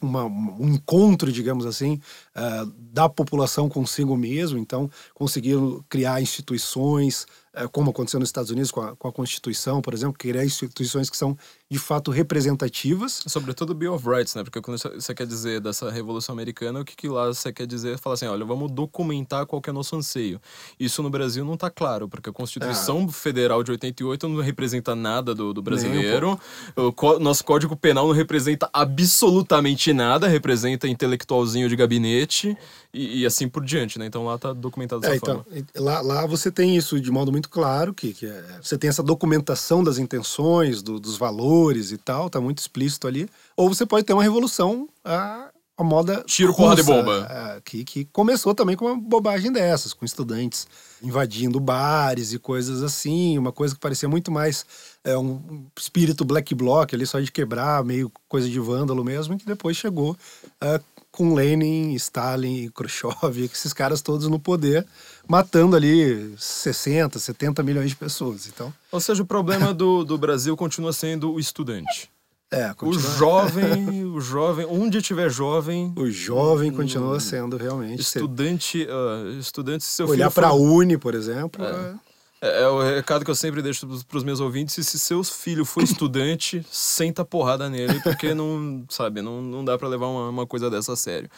uma, 0.00 0.24
um 0.24 0.68
encontro, 0.74 1.30
digamos 1.32 1.66
assim, 1.66 2.00
ah, 2.34 2.66
da 2.76 3.08
população 3.08 3.68
consigo 3.68 4.16
mesmo. 4.16 4.58
Então, 4.58 4.90
conseguiram 5.14 5.84
criar 5.88 6.20
instituições, 6.20 7.26
ah, 7.54 7.68
como 7.68 7.90
aconteceu 7.90 8.20
nos 8.20 8.28
Estados 8.28 8.50
Unidos 8.50 8.70
com 8.70 8.80
a, 8.80 8.96
com 8.96 9.08
a 9.08 9.12
Constituição, 9.12 9.80
por 9.82 9.94
exemplo, 9.94 10.16
criar 10.18 10.44
instituições 10.44 11.10
que 11.10 11.16
são 11.16 11.36
de 11.70 11.78
fato 11.78 12.10
representativas. 12.10 13.22
Sobretudo 13.26 13.74
Bill 13.74 13.92
of 13.92 14.08
Rights, 14.08 14.34
né? 14.34 14.42
Porque 14.42 14.60
quando 14.60 14.78
você 14.78 15.14
quer 15.14 15.26
dizer 15.26 15.60
dessa 15.60 15.90
Revolução 15.90 16.32
Americana, 16.32 16.80
o 16.80 16.84
que, 16.84 16.96
que 16.96 17.08
lá 17.08 17.26
você 17.26 17.52
quer 17.52 17.66
dizer? 17.66 17.98
Fala 17.98 18.14
assim, 18.14 18.26
olha, 18.26 18.44
vamos 18.44 18.70
documentar 18.70 19.44
qual 19.44 19.60
é 19.66 19.70
o 19.70 19.74
nosso 19.74 19.94
anseio. 19.94 20.40
Isso 20.80 21.02
no 21.02 21.10
Brasil 21.10 21.44
não 21.44 21.56
tá 21.58 21.68
claro, 21.70 22.08
porque 22.08 22.30
a 22.30 22.32
Constituição 22.32 23.06
Federal 23.10 23.62
de 23.62 23.70
88 23.72 24.28
não 24.28 24.40
representa 24.42 24.94
nada 24.96 25.34
do, 25.34 25.52
do 25.52 25.60
brasileiro. 25.60 26.40
O 26.74 27.18
nosso 27.18 27.44
Código 27.44 27.76
Penal 27.76 28.06
não 28.06 28.14
representa 28.14 28.70
absolutamente 28.72 29.92
nada, 29.92 30.26
representa 30.26 30.88
intelectualzinho 30.88 31.68
de 31.68 31.76
gabinete 31.76 32.56
e, 32.94 33.20
e 33.20 33.26
assim 33.26 33.46
por 33.46 33.62
diante, 33.62 33.98
né? 33.98 34.06
Então 34.06 34.24
lá 34.24 34.38
tá 34.38 34.54
documentado 34.54 35.02
dessa 35.02 35.12
É, 35.12 35.16
então, 35.16 35.44
forma. 35.44 35.66
lá, 35.76 36.00
lá 36.00 36.26
você 36.26 36.50
tem 36.50 36.76
isso 36.76 36.98
de 36.98 37.10
modo 37.10 37.30
muito 37.30 37.50
claro, 37.50 37.92
que, 37.92 38.14
que 38.14 38.24
é- 38.24 38.58
você 38.62 38.78
tem 38.78 38.88
essa 38.88 39.02
documentação 39.02 39.84
das 39.84 39.98
intenções, 39.98 40.80
do- 40.82 40.98
dos 40.98 41.18
valores 41.18 41.57
e 41.92 41.98
tal, 41.98 42.28
tá 42.30 42.40
muito 42.40 42.58
explícito 42.58 43.06
ali. 43.06 43.28
Ou 43.56 43.68
você 43.68 43.84
pode 43.84 44.04
ter 44.04 44.12
uma 44.12 44.22
revolução 44.22 44.88
a, 45.04 45.50
a 45.76 45.84
moda 45.84 46.24
Tiro, 46.26 46.54
porrada 46.54 46.80
e 46.80 46.84
russa, 46.84 47.02
bomba. 47.02 47.26
é, 47.30 47.60
que, 47.64 47.84
que 47.84 48.04
começou 48.06 48.54
também 48.54 48.76
com 48.76 48.86
uma 48.86 48.96
bobagem 48.96 49.52
dessas, 49.52 49.92
com 49.92 50.04
estudantes 50.04 50.66
invadindo 51.02 51.60
bares 51.60 52.32
e 52.32 52.38
coisas 52.38 52.82
assim, 52.82 53.38
uma 53.38 53.52
coisa 53.52 53.74
que 53.74 53.80
parecia 53.80 54.08
muito 54.08 54.30
mais 54.30 54.66
é, 55.04 55.16
um 55.16 55.66
espírito 55.78 56.24
black 56.24 56.54
bloc 56.54 56.92
ali, 56.92 57.06
só 57.06 57.20
de 57.20 57.30
quebrar, 57.30 57.84
meio 57.84 58.10
coisa 58.28 58.48
de 58.48 58.58
vândalo 58.58 59.04
mesmo, 59.04 59.38
que 59.38 59.46
depois 59.46 59.76
chegou 59.76 60.16
é, 60.60 60.80
com 61.18 61.34
Lenin, 61.34 61.92
Stalin, 61.94 62.70
Khrushchev, 62.70 63.42
esses 63.52 63.72
caras 63.72 64.00
todos 64.00 64.28
no 64.28 64.38
poder, 64.38 64.86
matando 65.26 65.74
ali 65.74 66.32
60, 66.38 67.18
70 67.18 67.60
milhões 67.64 67.90
de 67.90 67.96
pessoas. 67.96 68.46
Então, 68.46 68.72
Ou 68.92 69.00
seja, 69.00 69.20
o 69.22 69.26
problema 69.26 69.74
do, 69.74 70.04
do 70.04 70.16
Brasil 70.16 70.56
continua 70.56 70.92
sendo 70.92 71.32
o 71.32 71.40
estudante. 71.40 72.08
É, 72.50 72.70
O 72.70 72.74
continua. 72.76 73.10
jovem, 73.18 74.04
o 74.06 74.20
jovem, 74.20 74.64
onde 74.70 75.02
tiver 75.02 75.28
jovem, 75.28 75.92
O 75.96 76.08
jovem 76.10 76.70
continua 76.72 77.18
sendo 77.20 77.56
realmente. 77.56 78.00
Estudante, 78.00 78.86
ah, 78.88 79.38
estudante, 79.38 79.84
se 79.84 79.90
seu 79.90 80.08
olhar 80.08 80.30
for- 80.30 80.40
para 80.40 80.48
a 80.48 80.54
Uni, 80.54 80.96
por 80.96 81.14
exemplo. 81.14 81.62
é- 81.64 81.68
É, 81.68 81.94
é 82.40 82.68
o 82.68 82.80
recado 82.80 83.24
que 83.24 83.30
eu 83.30 83.34
sempre 83.34 83.60
deixo 83.60 83.86
para 84.04 84.16
os 84.16 84.24
meus 84.24 84.40
ouvintes. 84.40 84.78
e 84.78 84.84
Se 84.84 84.98
seu 84.98 85.24
filho 85.24 85.64
for 85.64 85.82
estudante, 85.84 86.64
senta 86.70 87.24
porrada 87.24 87.68
nele, 87.68 88.00
porque 88.00 88.34
não, 88.34 88.84
sabe, 88.88 89.20
não, 89.22 89.42
não 89.42 89.64
dá 89.64 89.76
para 89.76 89.88
levar 89.88 90.06
uma, 90.06 90.28
uma 90.28 90.46
coisa 90.46 90.70
dessa 90.70 90.92
a 90.92 90.96
sério. 90.96 91.28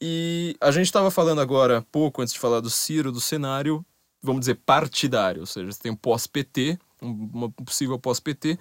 E 0.00 0.56
a 0.60 0.70
gente 0.70 0.86
estava 0.86 1.10
falando 1.10 1.40
agora, 1.40 1.78
há 1.78 1.82
pouco, 1.82 2.22
antes 2.22 2.32
de 2.32 2.40
falar 2.40 2.60
do 2.60 2.70
Ciro, 2.70 3.12
do 3.12 3.20
cenário, 3.20 3.84
vamos 4.22 4.40
dizer, 4.40 4.58
partidário. 4.64 5.40
Ou 5.40 5.46
seja, 5.46 5.70
você 5.70 5.80
tem 5.80 5.92
um 5.92 5.96
pós-PT, 5.96 6.78
um 7.02 7.30
uma 7.32 7.50
possível 7.50 7.98
pós-PT. 7.98 8.58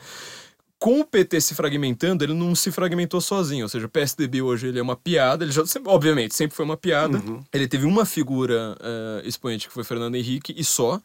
Com 0.78 1.02
o 1.02 1.06
PT 1.06 1.42
se 1.42 1.56
fragmentando, 1.56 2.24
ele 2.24 2.34
não 2.34 2.56
se 2.56 2.72
fragmentou 2.72 3.20
sozinho. 3.20 3.64
Ou 3.66 3.70
seja, 3.70 3.86
o 3.86 3.90
PSDB 3.90 4.42
hoje 4.42 4.68
ele 4.68 4.80
é 4.80 4.82
uma 4.82 4.96
piada. 4.96 5.44
Ele 5.44 5.52
já, 5.52 5.62
obviamente, 5.86 6.36
sempre 6.36 6.56
foi 6.56 6.64
uma 6.64 6.78
piada. 6.78 7.22
Ele 7.52 7.68
teve 7.68 7.86
uma 7.86 8.06
figura 8.06 8.78
eh, 8.80 9.22
expoente 9.26 9.68
que 9.68 9.74
foi 9.74 9.84
Fernando 9.84 10.16
Henrique 10.16 10.54
e 10.58 10.64
só. 10.64 11.02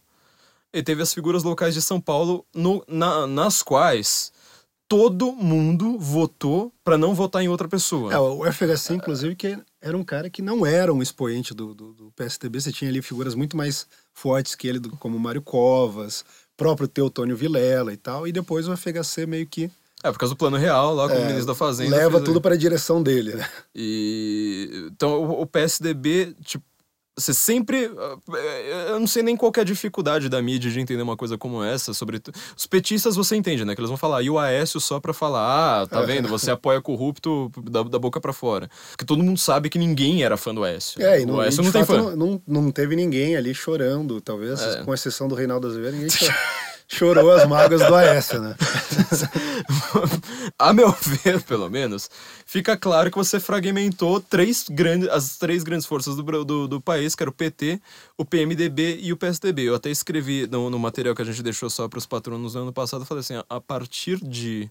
Ele 0.75 0.83
teve 0.83 1.03
as 1.03 1.15
figuras 1.15 1.43
locais 1.45 1.73
de 1.73 1.81
São 1.81 2.01
Paulo, 2.01 2.45
no- 2.55 2.85
na- 2.89 3.27
nas 3.29 3.63
quais 3.63 4.33
todo 4.89 5.33
mundo 5.33 5.99
votou 5.99 6.73
para 6.85 6.99
não 6.99 7.15
votar 7.15 7.43
em 7.43 7.49
outra 7.49 7.69
pessoa. 7.69 8.13
É, 8.13 8.19
o 8.19 8.45
FHC, 8.45 8.95
inclusive, 8.95 9.35
que 9.37 9.57
era 9.81 9.97
um 9.97 10.03
cara 10.05 10.29
que 10.29 10.43
não 10.43 10.67
era 10.67 10.93
um 10.93 11.01
expoente 11.01 11.55
do, 11.55 11.73
do, 11.75 11.93
do 11.95 12.13
PSDB. 12.17 12.61
Você 12.61 12.73
tinha 12.73 12.91
ali 12.91 13.01
figuras 13.01 13.35
muito 13.37 13.57
mais 13.57 13.87
fortes 14.13 14.55
que 14.57 14.67
ele, 14.69 14.81
como 14.99 15.19
Mário 15.19 15.41
Covas, 15.41 16.25
próprio 16.57 16.89
Teotônio 16.89 17.37
Vilela 17.37 17.93
e 17.93 17.97
tal. 17.97 18.27
E 18.27 18.33
depois 18.33 18.67
o 18.69 18.77
FHC 18.77 19.27
meio 19.27 19.47
que 19.47 19.71
É, 20.03 20.11
por 20.13 20.19
causa 20.19 20.35
do 20.35 20.39
plano 20.39 20.57
real, 20.57 20.93
lá 20.95 21.09
com 21.09 21.15
o 21.15 21.25
ministro 21.27 21.47
da 21.47 21.55
Fazenda. 21.55 21.95
É, 21.97 21.99
leva 22.01 22.21
tudo 22.21 22.41
para 22.41 22.55
a 22.55 22.59
direção 22.59 23.01
dele, 23.03 23.35
né? 23.35 23.49
E 23.75 24.89
então 24.93 25.23
o, 25.25 25.43
o 25.43 25.47
PSDB, 25.47 26.35
tipo, 26.45 26.65
você 27.17 27.33
sempre. 27.33 27.85
eh, 28.35 28.87
Eu 28.91 28.99
não 29.01 29.07
sei 29.07 29.23
nem 29.23 29.37
qual 29.37 29.53
é 29.57 29.61
a 29.61 29.65
dificuldade 29.65 30.29
da 30.29 30.41
mídia 30.43 30.71
de 30.71 30.81
entender 30.81 31.03
uma 31.03 31.17
coisa 31.17 31.39
como 31.39 31.63
essa. 31.63 31.95
Sobre 31.95 32.21
os 32.57 32.67
petistas 32.67 33.15
você 33.17 33.37
entende, 33.37 33.65
né? 33.65 33.75
Que 33.75 33.81
eles 33.81 33.89
vão 33.91 33.97
falar, 33.97 34.23
e 34.23 34.31
o 34.31 34.39
Aécio 34.39 34.81
só 34.81 34.99
pra 35.01 35.13
falar, 35.15 35.83
ah, 35.83 35.87
tá 35.87 36.03
vendo? 36.03 36.29
Você 36.29 36.51
apoia 36.51 36.81
corrupto 36.81 37.51
da, 37.71 37.83
da 37.83 37.99
boca 37.99 38.21
pra 38.21 38.33
fora. 38.33 38.69
Porque 38.91 39.05
todo 39.05 39.23
mundo 39.23 39.39
sabe 39.39 39.69
que 39.71 39.79
ninguém 39.79 40.23
era 40.25 40.37
fã 40.37 40.55
do 40.55 40.65
Aécio. 40.65 41.01
É, 41.03 41.21
e 41.21 41.27
não, 41.27 41.35
o 41.37 41.41
Aécio 41.41 41.63
não 41.63 41.71
tem 41.73 41.85
fã. 41.85 41.97
Não, 41.97 42.17
não, 42.17 42.43
não 42.47 42.71
teve 42.71 42.97
ninguém 42.97 43.37
ali 43.37 43.55
chorando, 43.55 44.21
talvez, 44.21 44.61
É. 44.61 44.83
com 44.83 44.93
exceção 44.93 45.29
do 45.29 45.35
Reinaldo 45.35 45.67
Azevedo, 45.69 45.93
ninguém 45.95 46.11
cho- 46.11 46.33
chorou 46.89 47.31
as 47.33 47.49
mágoas 47.49 47.81
do 47.87 47.95
Aécio, 47.95 48.41
né? 48.41 48.55
a 50.59 50.73
meu 50.73 50.91
ver, 50.93 51.43
pelo 51.43 51.69
menos, 51.71 52.09
fica 52.47 52.77
claro 52.77 53.11
que 53.11 53.17
você 53.17 53.41
fragmentou 53.41 54.21
três 54.21 54.67
grandes, 54.69 55.09
as 55.09 55.37
três 55.39 55.63
grandes 55.63 55.87
forças 55.87 56.17
do, 56.17 56.45
do, 56.45 56.69
do 56.69 56.81
país, 56.81 57.15
que 57.15 57.23
era 57.23 57.31
o 57.31 57.35
PT, 57.35 57.81
o 58.17 58.25
PMDB 58.25 58.99
e 59.01 59.13
o 59.13 59.17
PSDB. 59.17 59.63
Eu 59.63 59.75
até 59.75 59.91
escrevi 59.91 60.47
no, 60.47 60.71
no 60.71 60.79
material 60.79 61.15
que 61.15 61.23
a 61.23 61.25
gente 61.25 61.43
deixou 61.43 61.71
só 61.71 61.89
para 61.89 61.99
os 61.99 62.07
patronos 62.07 62.55
no 62.55 62.63
ano 62.63 62.73
passado, 62.73 63.05
falei 63.05 63.21
assim, 63.21 63.35
a 63.49 63.61
partir 63.61 64.19
de, 64.23 64.71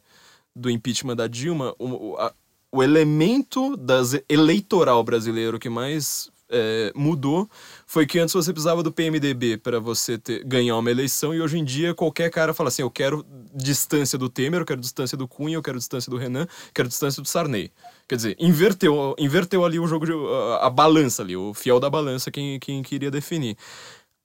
do 0.55 0.69
impeachment 0.69 1.15
da 1.15 1.27
Dilma, 1.27 1.73
o, 1.79 2.11
o, 2.11 2.17
a- 2.17 2.33
o 2.71 2.81
elemento 2.81 3.77
das 3.77 4.19
eleitoral 4.27 5.03
brasileiro 5.03 5.59
que 5.59 5.69
mais 5.69 6.31
é, 6.49 6.91
mudou 6.95 7.47
foi 7.93 8.07
que 8.07 8.17
antes 8.17 8.33
você 8.33 8.51
precisava 8.51 8.81
do 8.81 8.91
PMDB 8.91 9.57
para 9.57 9.79
você 9.79 10.17
ter, 10.17 10.43
ganhar 10.43 10.75
uma 10.77 10.89
eleição 10.89 11.31
e 11.31 11.39
hoje 11.39 11.59
em 11.59 11.63
dia 11.63 11.93
qualquer 11.93 12.27
cara 12.31 12.51
fala 12.51 12.69
assim, 12.69 12.81
eu 12.81 12.89
quero 12.89 13.23
distância 13.53 14.17
do 14.17 14.27
Temer, 14.27 14.61
eu 14.61 14.65
quero 14.65 14.81
distância 14.81 15.15
do 15.15 15.27
Cunha, 15.27 15.57
eu 15.57 15.61
quero 15.61 15.77
distância 15.77 16.09
do 16.09 16.17
Renan, 16.17 16.47
quero 16.73 16.87
distância 16.87 17.21
do 17.21 17.27
Sarney. 17.27 17.71
Quer 18.07 18.15
dizer, 18.15 18.35
inverteu, 18.39 19.13
inverteu 19.19 19.63
ali 19.63 19.79
o 19.79 19.85
jogo, 19.85 20.07
de, 20.07 20.11
a, 20.11 20.65
a 20.65 20.69
balança 20.71 21.21
ali, 21.21 21.37
o 21.37 21.53
fiel 21.53 21.79
da 21.79 21.87
balança 21.87 22.31
quem, 22.31 22.59
quem 22.59 22.81
queria 22.81 23.11
definir. 23.11 23.55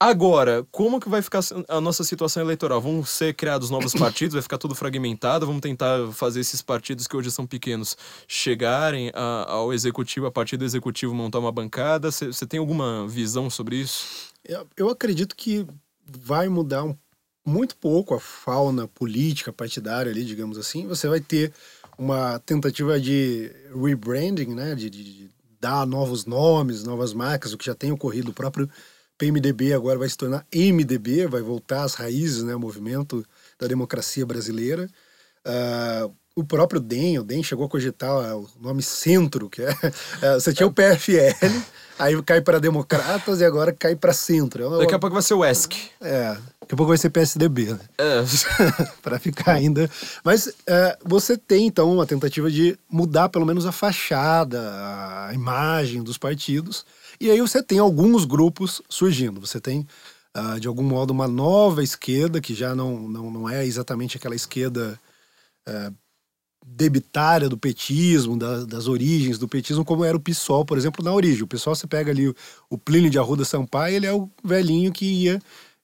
Agora, 0.01 0.65
como 0.71 1.01
que 1.01 1.09
vai 1.09 1.21
ficar 1.21 1.41
a 1.67 1.81
nossa 1.81 2.05
situação 2.05 2.41
eleitoral? 2.41 2.81
Vão 2.81 3.05
ser 3.05 3.35
criados 3.35 3.69
novos 3.69 3.93
partidos? 3.99 4.35
Vai 4.35 4.43
ficar 4.43 4.57
tudo 4.57 4.73
fragmentado? 4.75 5.45
Vamos 5.45 5.61
tentar 5.61 6.13
fazer 6.13 6.39
esses 6.39 6.63
partidos 6.63 7.09
que 7.09 7.17
hoje 7.17 7.33
são 7.33 7.45
pequenos 7.45 7.97
chegarem 8.29 9.11
a- 9.13 9.47
ao 9.49 9.73
executivo, 9.73 10.27
a 10.27 10.31
partir 10.31 10.57
do 10.57 10.65
executivo 10.65 11.13
montar 11.13 11.41
uma 11.41 11.51
bancada? 11.51 12.13
Você 12.13 12.47
tem 12.47 12.61
alguma 12.61 13.09
visão 13.09 13.51
sobre 13.51 13.75
isso? 13.77 14.33
Eu, 14.45 14.67
eu 14.77 14.89
acredito 14.89 15.35
que 15.35 15.67
vai 16.07 16.49
mudar 16.49 16.85
um- 16.85 16.97
muito 17.45 17.77
pouco 17.77 18.15
a 18.15 18.21
fauna 18.21 18.87
política 18.87 19.53
partidária 19.53 20.13
ali, 20.13 20.25
digamos 20.25 20.59
assim. 20.59 20.87
Você 20.87 21.09
vai 21.09 21.19
ter 21.21 21.53
uma 21.99 22.39
tentativa 22.39 23.01
de 23.01 23.51
rebranding, 23.75 24.55
né, 24.55 24.77
de, 24.77 24.89
de- 24.89 25.03
de 25.03 25.31
dar 25.61 25.85
novos 25.85 26.25
nomes, 26.25 26.85
novas 26.85 27.13
marcas, 27.13 27.53
o 27.53 27.59
que 27.59 27.67
já 27.67 27.75
tem 27.75 27.91
ocorrido. 27.91 28.31
O 28.31 28.35
próprio 28.35 28.71
PMDB 29.19 29.75
agora 29.75 29.99
vai 29.99 30.09
se 30.09 30.17
tornar 30.17 30.47
MDB, 30.55 31.27
vai 31.27 31.43
voltar 31.43 31.83
às 31.83 31.95
raízes, 31.95 32.45
né, 32.45 32.55
o 32.55 32.61
movimento 32.61 33.27
da 33.59 33.67
democracia 33.67 34.25
brasileira. 34.25 34.89
Ah, 35.45 36.09
o 36.37 36.45
próprio 36.45 36.81
DEM, 36.81 37.19
o 37.19 37.25
DEM 37.25 37.43
chegou 37.43 37.67
a 37.67 37.69
cogitar 37.69 38.11
ah, 38.11 38.37
o 38.37 38.49
nome 38.61 38.81
Centro, 38.81 39.51
que 39.51 39.61
é, 39.61 39.75
é, 40.23 40.35
você 40.35 40.53
tinha 40.53 40.69
o 40.69 40.73
PFL, 40.73 41.45
aí 41.99 42.23
cai 42.23 42.41
para 42.41 42.61
Democratas 42.61 43.41
e 43.41 43.45
agora 43.45 43.73
cai 43.73 43.97
para 43.97 44.13
Centro. 44.13 44.77
É 44.77 44.79
Daqui 44.79 44.95
a 44.95 44.99
pouco 45.01 45.15
vai 45.15 45.23
ser 45.23 45.35
o 45.35 45.45
ESC. 45.45 45.75
é, 46.01 46.37
daqui 46.61 46.75
a 46.75 46.77
pouco 46.77 46.91
vai 46.91 46.99
ser 46.99 47.11
PSDB, 47.11 47.73
né? 47.73 47.81
É. 47.99 48.23
para 49.03 49.19
ficar 49.19 49.55
ainda. 49.55 49.91
Mas 50.23 50.53
é, 50.65 50.97
você 51.05 51.37
tem 51.37 51.67
então 51.67 51.93
uma 51.93 52.07
tentativa 52.07 52.49
de 52.49 52.79
mudar 52.89 53.29
pelo 53.31 53.45
menos 53.45 53.67
a 53.67 53.73
fachada, 53.73 54.61
a 55.29 55.35
imagem 55.35 56.05
dos 56.05 56.17
partidos. 56.17 56.87
E 57.21 57.31
aí 57.31 57.41
você 57.41 57.63
tem 57.63 57.79
alguns 57.79 58.25
grupos 58.25 58.81
surgindo. 58.89 59.41
Você 59.41 59.61
tem, 59.61 59.87
ah, 60.35 60.59
de 60.59 60.69
algum 60.69 60.83
modo, 60.83 61.11
uma 61.11 61.29
nova 61.29 61.83
esquerda, 61.83 62.41
que 62.41 62.55
já 62.55 62.75
não, 62.75 63.09
não, 63.09 63.31
não 63.31 63.49
é 63.49 63.67
exatamente 63.67 64.17
aquela 64.17 64.37
esquerda 64.37 64.99
é, 65.67 65.93
debitária 66.67 67.49
do 67.49 67.57
petismo, 67.59 68.37
da- 68.39 68.65
das 68.65 68.87
origens 68.89 69.39
do 69.39 69.49
petismo, 69.49 69.85
como 69.85 70.05
era 70.05 70.17
o 70.17 70.21
PSOL, 70.21 70.65
por 70.65 70.79
exemplo, 70.79 71.05
na 71.05 71.13
origem. 71.13 71.43
O 71.43 71.47
PSOL, 71.47 71.75
você 71.75 71.87
pega 71.87 72.11
ali 72.11 72.29
o, 72.29 72.35
o 72.71 72.79
Plínio 72.79 73.11
de 73.11 73.19
Arruda 73.19 73.45
Sampaio, 73.45 73.97
ele 73.97 74.07
é 74.07 74.13
o 74.13 74.29
velhinho 74.45 74.93
que 74.93 75.05
ia 75.07 75.41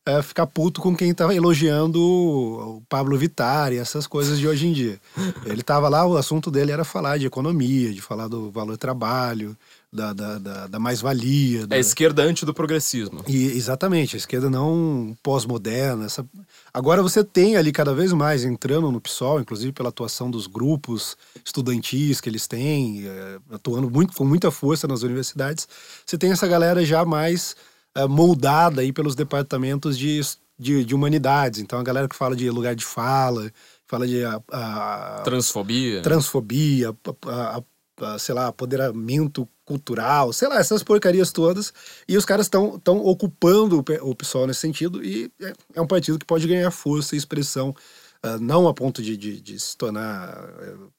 é, 0.06 0.20
ficar 0.22 0.46
puto 0.46 0.80
com 0.82 0.94
quem 0.94 1.10
estava 1.10 1.34
elogiando 1.34 1.98
o, 2.00 2.76
o 2.78 2.82
Pablo 2.88 3.16
Vittar 3.16 3.72
e 3.72 3.78
essas 3.78 4.06
coisas 4.06 4.38
de 4.38 4.46
hoje 4.46 4.66
em 4.66 4.72
dia. 4.72 5.00
Ele 5.46 5.62
estava 5.62 5.88
lá, 5.88 6.06
o 6.06 6.16
assunto 6.16 6.50
dele 6.50 6.72
era 6.72 6.84
falar 6.84 7.18
de 7.18 7.26
economia, 7.26 7.92
de 7.92 8.02
falar 8.02 8.28
do 8.28 8.50
valor 8.50 8.76
trabalho, 8.76 9.56
da, 9.94 10.12
da, 10.12 10.38
da, 10.38 10.66
da 10.66 10.78
mais-valia. 10.80 11.62
É 11.62 11.66
da- 11.66 11.76
a 11.76 11.78
esquerda 11.78 12.22
anti 12.24 12.44
do 12.44 12.52
progressismo. 12.52 13.22
e, 13.28 13.46
exatamente, 13.52 14.16
a 14.16 14.18
esquerda 14.18 14.50
não 14.50 15.16
pós-moderna. 15.22 16.06
Essa... 16.06 16.26
Agora 16.72 17.00
você 17.00 17.22
tem 17.22 17.56
ali 17.56 17.70
cada 17.70 17.94
vez 17.94 18.12
mais 18.12 18.44
entrando 18.44 18.90
no 18.90 19.00
PSOL, 19.00 19.40
inclusive 19.40 19.72
pela 19.72 19.90
atuação 19.90 20.28
dos 20.30 20.48
grupos 20.48 21.16
estudantis 21.44 22.20
que 22.20 22.28
eles 22.28 22.48
têm, 22.48 23.06
eh, 23.06 23.38
atuando 23.52 23.88
muito, 23.88 24.14
com 24.16 24.24
muita 24.24 24.50
força 24.50 24.88
nas 24.88 25.02
universidades. 25.02 25.68
Você 26.04 26.18
tem 26.18 26.32
essa 26.32 26.48
galera 26.48 26.84
já 26.84 27.04
mais 27.04 27.54
eh, 27.94 28.06
moldada 28.08 28.80
aí 28.80 28.92
pelos 28.92 29.14
departamentos 29.14 29.96
de, 29.96 30.20
de, 30.58 30.84
de 30.84 30.94
humanidades. 30.94 31.60
Então 31.60 31.78
a 31.78 31.82
galera 31.84 32.08
que 32.08 32.16
fala 32.16 32.34
de 32.34 32.50
lugar 32.50 32.74
de 32.74 32.84
fala, 32.84 33.48
fala 33.86 34.08
de 34.08 34.24
a- 34.24 34.42
a- 34.50 35.20
Transfobia. 35.24 36.02
transfobia, 36.02 36.92
a- 37.28 37.62
a- 38.02 38.18
sei 38.18 38.34
lá, 38.34 38.48
apoderamento 38.48 39.48
cultural, 39.64 40.32
sei 40.32 40.48
lá, 40.48 40.58
essas 40.58 40.82
porcarias 40.82 41.32
todas. 41.32 41.72
E 42.08 42.16
os 42.16 42.24
caras 42.24 42.46
estão 42.46 42.80
ocupando 43.04 43.78
o 43.78 43.82
pe- 43.82 44.00
o 44.02 44.14
pessoal 44.14 44.46
nesse 44.46 44.60
sentido 44.60 45.04
e 45.04 45.30
é, 45.40 45.52
é 45.74 45.80
um 45.80 45.86
partido 45.86 46.18
que 46.18 46.26
pode 46.26 46.46
ganhar 46.46 46.70
força 46.70 47.14
e 47.14 47.18
expressão, 47.18 47.74
ah, 48.22 48.38
não 48.38 48.68
a 48.68 48.74
ponto 48.74 49.02
de, 49.02 49.16
de, 49.16 49.40
de 49.40 49.58
se 49.60 49.76
tornar, 49.76 50.48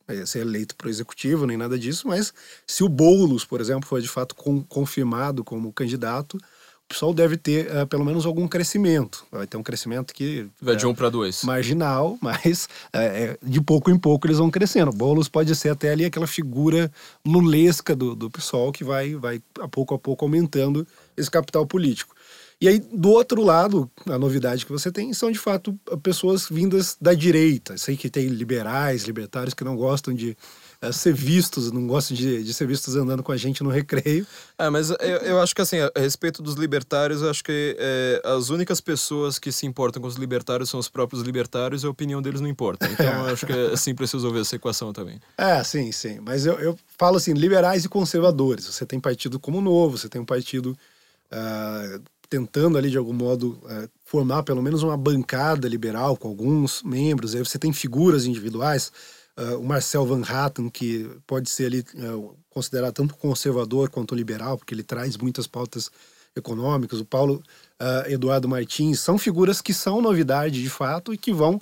eh, 0.07 0.25
ser 0.25 0.39
eleito 0.39 0.75
para 0.75 0.87
o 0.87 0.89
executivo, 0.89 1.45
nem 1.45 1.57
nada 1.57 1.77
disso, 1.77 2.07
mas 2.07 2.33
se 2.67 2.83
o 2.83 2.89
Boulos, 2.89 3.45
por 3.45 3.61
exemplo, 3.61 3.87
for 3.87 4.01
de 4.01 4.07
fato 4.07 4.35
con- 4.35 4.63
confirmado 4.63 5.43
como 5.43 5.71
candidato, 5.73 6.37
o 6.85 6.93
pessoal 6.93 7.13
deve 7.13 7.35
ter 7.35 7.67
eh, 7.67 7.85
pelo 7.85 8.05
menos 8.05 8.25
algum 8.25 8.47
crescimento. 8.47 9.25
Vai 9.31 9.47
ter 9.47 9.57
um 9.57 9.63
crescimento 9.63 10.13
que 10.13 10.47
Vai 10.61 10.75
de 10.75 10.85
eh, 10.85 10.87
um 10.87 10.93
para 10.93 11.09
dois. 11.09 11.43
marginal, 11.43 12.17
mas 12.21 12.69
é, 12.93 13.37
de 13.41 13.59
pouco 13.59 13.89
em 13.89 13.97
pouco 13.97 14.27
eles 14.27 14.37
vão 14.37 14.51
crescendo. 14.51 14.91
Boulos 14.91 15.27
pode 15.27 15.53
ser 15.55 15.69
até 15.69 15.91
ali 15.91 16.05
aquela 16.05 16.27
figura 16.27 16.91
lulesca 17.25 17.95
do, 17.95 18.15
do 18.15 18.29
PSOL 18.29 18.71
que 18.71 18.83
vai, 18.83 19.15
vai 19.15 19.41
a 19.59 19.67
pouco 19.67 19.95
a 19.95 19.99
pouco 19.99 20.25
aumentando 20.25 20.87
esse 21.17 21.29
capital 21.29 21.65
político. 21.65 22.15
E 22.61 22.69
aí, 22.69 22.79
do 22.79 23.09
outro 23.09 23.43
lado, 23.43 23.89
a 24.07 24.17
novidade 24.17 24.65
que 24.65 24.71
você 24.71 24.89
tem 24.91 25.13
são, 25.13 25.29
de 25.29 25.37
fato, 25.37 25.77
pessoas 26.01 26.47
vindas 26.49 26.95
da 27.01 27.13
direita. 27.13 27.77
Sei 27.77 27.97
que 27.97 28.09
tem 28.09 28.27
liberais, 28.27 29.03
libertários 29.03 29.53
que 29.53 29.63
não 29.63 29.75
gostam 29.75 30.13
de 30.13 30.37
uh, 30.89 30.93
ser 30.93 31.13
vistos, 31.13 31.71
não 31.71 31.87
gostam 31.87 32.15
de, 32.15 32.43
de 32.43 32.53
ser 32.53 32.67
vistos 32.67 32.95
andando 32.95 33.23
com 33.23 33.31
a 33.31 33.37
gente 33.37 33.63
no 33.63 33.69
recreio. 33.69 34.25
É, 34.57 34.69
mas 34.69 34.89
eu, 34.89 34.97
eu 34.97 35.41
acho 35.41 35.55
que 35.55 35.61
assim, 35.61 35.77
a 35.79 35.91
respeito 35.99 36.41
dos 36.41 36.55
libertários, 36.55 37.21
eu 37.21 37.29
acho 37.29 37.43
que 37.43 37.75
é, 37.79 38.21
as 38.23 38.49
únicas 38.49 38.79
pessoas 38.81 39.37
que 39.39 39.51
se 39.51 39.65
importam 39.65 40.01
com 40.01 40.07
os 40.07 40.15
libertários 40.15 40.69
são 40.69 40.79
os 40.79 40.89
próprios 40.89 41.21
libertários 41.21 41.83
e 41.83 41.85
a 41.85 41.89
opinião 41.89 42.21
deles 42.21 42.41
não 42.41 42.47
importa. 42.47 42.87
Então 42.87 43.05
eu 43.27 43.33
acho 43.33 43.45
que 43.45 43.53
é 43.53 43.73
assim 43.73 43.93
preciso 43.93 44.17
resolver 44.17 44.41
essa 44.41 44.55
equação 44.55 44.93
também. 44.93 45.19
É, 45.37 45.63
sim, 45.63 45.91
sim. 45.91 46.19
Mas 46.21 46.45
eu, 46.45 46.59
eu 46.59 46.77
falo 46.97 47.17
assim, 47.17 47.33
liberais 47.33 47.85
e 47.85 47.89
conservadores. 47.89 48.65
Você 48.65 48.85
tem 48.85 48.99
partido 48.99 49.39
como 49.39 49.61
Novo, 49.61 49.97
você 49.97 50.09
tem 50.09 50.21
um 50.21 50.25
partido 50.25 50.77
uh, 51.31 52.03
tentando 52.29 52.77
ali 52.77 52.89
de 52.89 52.97
algum 52.97 53.13
modo 53.13 53.59
uh, 53.63 53.89
formar 54.03 54.43
pelo 54.43 54.61
menos 54.61 54.83
uma 54.83 54.97
bancada 54.97 55.67
liberal 55.67 56.17
com 56.17 56.27
alguns 56.27 56.83
membros. 56.83 57.35
Aí 57.35 57.39
você 57.39 57.57
tem 57.57 57.71
figuras 57.71 58.25
individuais, 58.25 58.91
uh, 59.37 59.59
o 59.59 59.65
Marcel 59.65 60.05
Van 60.05 60.21
Hatten, 60.23 60.69
que 60.69 61.09
pode 61.25 61.49
ser 61.49 61.65
ali 61.67 61.85
uh, 61.95 62.35
considerado 62.49 62.93
tanto 62.93 63.15
conservador 63.15 63.89
quanto 63.89 64.15
liberal, 64.15 64.57
porque 64.57 64.73
ele 64.73 64.83
traz 64.83 65.17
muitas 65.17 65.47
pautas 65.47 65.89
econômicas. 66.35 66.99
O 66.99 67.05
Paulo 67.05 67.41
uh, 67.81 68.09
Eduardo 68.11 68.47
Martins 68.47 68.99
são 68.99 69.17
figuras 69.17 69.61
que 69.61 69.73
são 69.73 70.01
novidade 70.01 70.61
de 70.61 70.69
fato 70.69 71.13
e 71.13 71.17
que 71.17 71.33
vão 71.33 71.59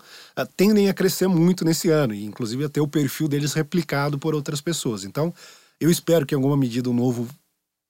tendem 0.57 0.89
a 0.89 0.93
crescer 0.93 1.27
muito 1.27 1.63
nesse 1.63 1.89
ano, 1.89 2.13
e 2.13 2.25
inclusive 2.25 2.65
a 2.65 2.69
ter 2.69 2.81
o 2.81 2.87
perfil 2.87 3.27
deles 3.27 3.53
replicado 3.53 4.17
por 4.17 4.33
outras 4.33 4.61
pessoas. 4.61 5.03
Então, 5.03 5.33
eu 5.79 5.91
espero 5.91 6.25
que 6.25 6.33
em 6.33 6.37
alguma 6.37 6.57
medida 6.57 6.89
o 6.89 6.93
novo 6.93 7.27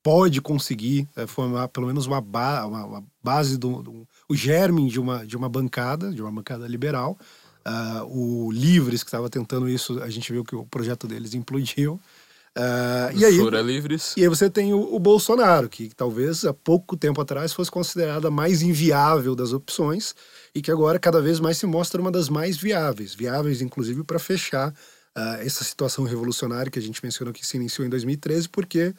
pode 0.03 0.41
conseguir 0.41 1.07
é, 1.15 1.25
formar 1.25 1.69
pelo 1.69 1.87
menos 1.87 2.05
uma, 2.05 2.19
ba 2.19 2.65
uma, 2.65 2.85
uma 2.85 3.03
base 3.23 3.57
do, 3.57 3.81
do, 3.81 4.07
o 4.27 4.35
germe 4.35 4.89
de 4.89 4.99
uma 4.99 5.25
de 5.25 5.37
uma 5.37 5.47
bancada 5.47 6.11
de 6.11 6.21
uma 6.21 6.31
bancada 6.31 6.67
liberal 6.67 7.17
uh, 7.67 8.05
o 8.05 8.51
Livres 8.51 9.03
que 9.03 9.09
estava 9.09 9.29
tentando 9.29 9.67
isso 9.67 10.01
a 10.01 10.09
gente 10.09 10.31
viu 10.31 10.43
que 10.43 10.55
o 10.55 10.65
projeto 10.65 11.07
deles 11.07 11.33
implodiu. 11.33 11.99
Uh, 12.55 13.09
e 13.15 13.25
aí 13.25 13.37
Livres. 13.63 14.13
e 14.15 14.21
aí 14.21 14.27
você 14.27 14.47
tem 14.47 14.75
o, 14.75 14.93
o, 14.93 14.99
Bolsonaro 14.99 15.67
que 15.67 15.89
talvez 15.89 16.45
há 16.45 16.53
pouco 16.53 16.95
tempo 16.95 17.19
atrás 17.19 17.51
fosse 17.51 17.71
considerada 17.71 18.27
a 18.27 18.31
mais 18.31 18.61
inviável 18.61 19.33
das 19.33 19.53
opções 19.53 20.13
e 20.53 20.61
que 20.61 20.69
agora 20.69 20.99
cada 20.99 21.19
vez 21.19 21.39
mais 21.39 21.57
se 21.57 21.65
mostra 21.65 21.99
uma 21.99 22.11
das 22.11 22.29
mais 22.29 22.55
viáveis 22.55 23.15
viáveis 23.15 23.59
inclusive 23.59 24.03
para 24.03 24.19
fechar 24.19 24.69
uh, 24.69 25.41
essa 25.41 25.63
situação 25.63 26.03
revolucionária 26.03 26.69
que 26.69 26.77
a 26.77 26.81
gente 26.81 27.03
mencionou 27.03 27.33
que 27.33 27.43
se 27.43 27.57
iniciou 27.57 27.87
em 27.87 27.89
2013 27.89 28.47
porque 28.49 28.93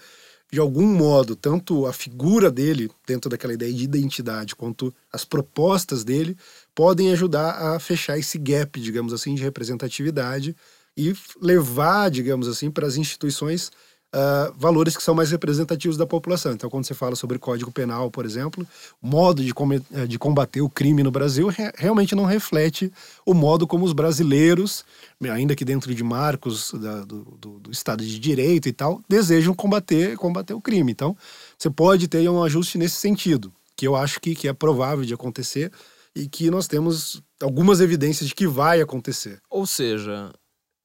de 0.54 0.60
algum 0.60 0.86
modo, 0.86 1.34
tanto 1.34 1.84
a 1.84 1.92
figura 1.92 2.48
dele, 2.48 2.88
dentro 3.04 3.28
daquela 3.28 3.52
ideia 3.52 3.72
de 3.72 3.82
identidade, 3.82 4.54
quanto 4.54 4.94
as 5.12 5.24
propostas 5.24 6.04
dele, 6.04 6.36
podem 6.72 7.10
ajudar 7.10 7.74
a 7.74 7.80
fechar 7.80 8.16
esse 8.16 8.38
gap, 8.38 8.80
digamos 8.80 9.12
assim, 9.12 9.34
de 9.34 9.42
representatividade 9.42 10.54
e 10.96 11.12
levar, 11.42 12.08
digamos 12.08 12.46
assim, 12.46 12.70
para 12.70 12.86
as 12.86 12.96
instituições 12.96 13.72
uh, 14.14 14.54
valores 14.56 14.96
que 14.96 15.02
são 15.02 15.14
mais 15.14 15.30
representativos 15.30 15.96
da 15.96 16.06
população. 16.06 16.52
Então, 16.52 16.70
quando 16.70 16.86
você 16.86 16.94
fala 16.94 17.16
sobre 17.16 17.38
Código 17.38 17.72
Penal, 17.72 18.10
por 18.10 18.24
exemplo, 18.24 18.66
modo 19.02 19.42
de, 19.42 19.52
eh, 19.92 20.06
de 20.06 20.18
combater 20.18 20.60
o 20.60 20.70
crime 20.70 21.02
no 21.02 21.10
Brasil 21.10 21.48
re 21.48 21.72
realmente 21.76 22.14
não 22.14 22.24
reflete 22.24 22.92
o 23.26 23.34
modo 23.34 23.66
como 23.66 23.84
os 23.84 23.92
brasileiros, 23.92 24.84
ainda 25.22 25.56
que 25.56 25.64
dentro 25.64 25.92
de 25.94 26.04
marcos 26.04 26.72
da, 26.72 27.00
do, 27.00 27.24
do, 27.38 27.58
do, 27.58 27.70
Estado 27.70 28.04
de 28.04 28.18
Direito 28.18 28.68
e 28.68 28.72
tal, 28.72 29.02
desejam 29.08 29.52
combater, 29.54 30.16
combater 30.16 30.54
o 30.54 30.60
crime. 30.60 30.92
Então, 30.92 31.16
você 31.58 31.68
pode 31.68 32.06
ter 32.06 32.28
um 32.28 32.42
ajuste 32.42 32.78
nesse 32.78 32.96
sentido, 32.96 33.52
que 33.76 33.86
eu 33.86 33.96
acho 33.96 34.20
que, 34.20 34.34
que 34.34 34.46
é 34.46 34.52
provável 34.52 35.04
de 35.04 35.12
acontecer 35.12 35.72
e 36.14 36.28
que 36.28 36.50
nós 36.50 36.68
temos 36.68 37.20
algumas 37.42 37.80
evidências 37.80 38.28
de 38.28 38.34
que 38.34 38.46
vai 38.46 38.80
acontecer. 38.80 39.40
Ou 39.50 39.66
seja, 39.66 40.30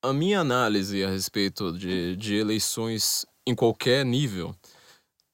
a 0.01 0.13
minha 0.13 0.39
análise 0.39 1.03
a 1.03 1.09
respeito 1.09 1.77
de, 1.77 2.15
de 2.15 2.35
eleições 2.35 3.25
em 3.45 3.55
qualquer 3.55 4.05
nível 4.05 4.55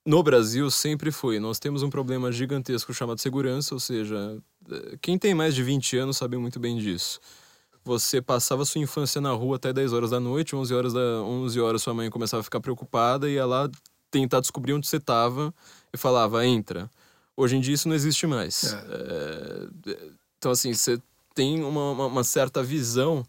no 0.06 0.22
Brasil 0.22 0.70
sempre 0.70 1.12
foi: 1.12 1.40
nós 1.40 1.60
temos 1.60 1.82
um 1.82 1.90
problema 1.90 2.32
gigantesco 2.32 2.94
chamado 2.94 3.20
segurança, 3.20 3.74
ou 3.74 3.80
seja, 3.80 4.38
quem 5.02 5.18
tem 5.18 5.34
mais 5.34 5.56
de 5.56 5.64
20 5.64 5.98
anos 5.98 6.18
sabe 6.18 6.38
muito 6.38 6.60
bem 6.60 6.78
disso. 6.78 7.20
Você 7.84 8.22
passava 8.22 8.66
sua 8.66 8.82
infância 8.82 9.20
na 9.20 9.32
rua 9.32 9.58
até 9.58 9.72
10 9.72 9.94
horas 9.94 10.10
da 10.12 10.20
noite, 10.20 10.56
11 10.56 10.74
horas, 10.74 10.94
da, 10.94 11.22
11 11.24 11.60
horas 11.60 11.82
sua 11.82 11.94
mãe 11.94 12.10
começava 12.10 12.42
a 12.42 12.44
ficar 12.44 12.60
preocupada 12.60 13.30
e 13.30 13.34
ia 13.34 13.46
lá 13.46 13.70
tentar 14.10 14.40
descobrir 14.40 14.74
onde 14.74 14.88
você 14.88 14.98
estava 14.98 15.54
e 15.94 15.98
falava: 15.98 16.46
entra. 16.46 16.90
Hoje 17.38 17.58
em 17.58 17.60
dia 17.60 17.74
isso 17.74 17.88
não 17.88 17.96
existe 17.96 18.26
mais. 18.26 18.74
É. 18.74 18.78
É, 19.88 20.10
então, 20.38 20.52
assim, 20.52 20.74
você 20.74 21.02
tem 21.34 21.64
uma, 21.64 21.92
uma, 21.92 22.06
uma 22.06 22.24
certa 22.24 22.64
visão 22.64 23.26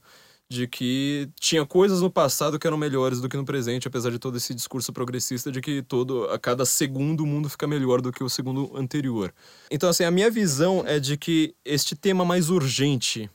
de 0.48 0.66
que 0.66 1.28
tinha 1.40 1.66
coisas 1.66 2.00
no 2.00 2.10
passado 2.10 2.58
que 2.58 2.66
eram 2.66 2.76
melhores 2.76 3.20
do 3.20 3.28
que 3.28 3.36
no 3.36 3.44
presente, 3.44 3.88
apesar 3.88 4.10
de 4.10 4.18
todo 4.18 4.36
esse 4.36 4.54
discurso 4.54 4.92
progressista 4.92 5.50
de 5.50 5.60
que 5.60 5.82
todo 5.82 6.24
a 6.30 6.38
cada 6.38 6.64
segundo 6.64 7.22
o 7.24 7.26
mundo 7.26 7.48
fica 7.48 7.66
melhor 7.66 8.00
do 8.00 8.12
que 8.12 8.22
o 8.22 8.28
segundo 8.28 8.76
anterior. 8.76 9.34
Então 9.70 9.88
assim, 9.88 10.04
a 10.04 10.10
minha 10.10 10.30
visão 10.30 10.84
é 10.86 11.00
de 11.00 11.16
que 11.16 11.54
este 11.64 11.96
tema 11.96 12.24
mais 12.24 12.48
urgente, 12.48 13.28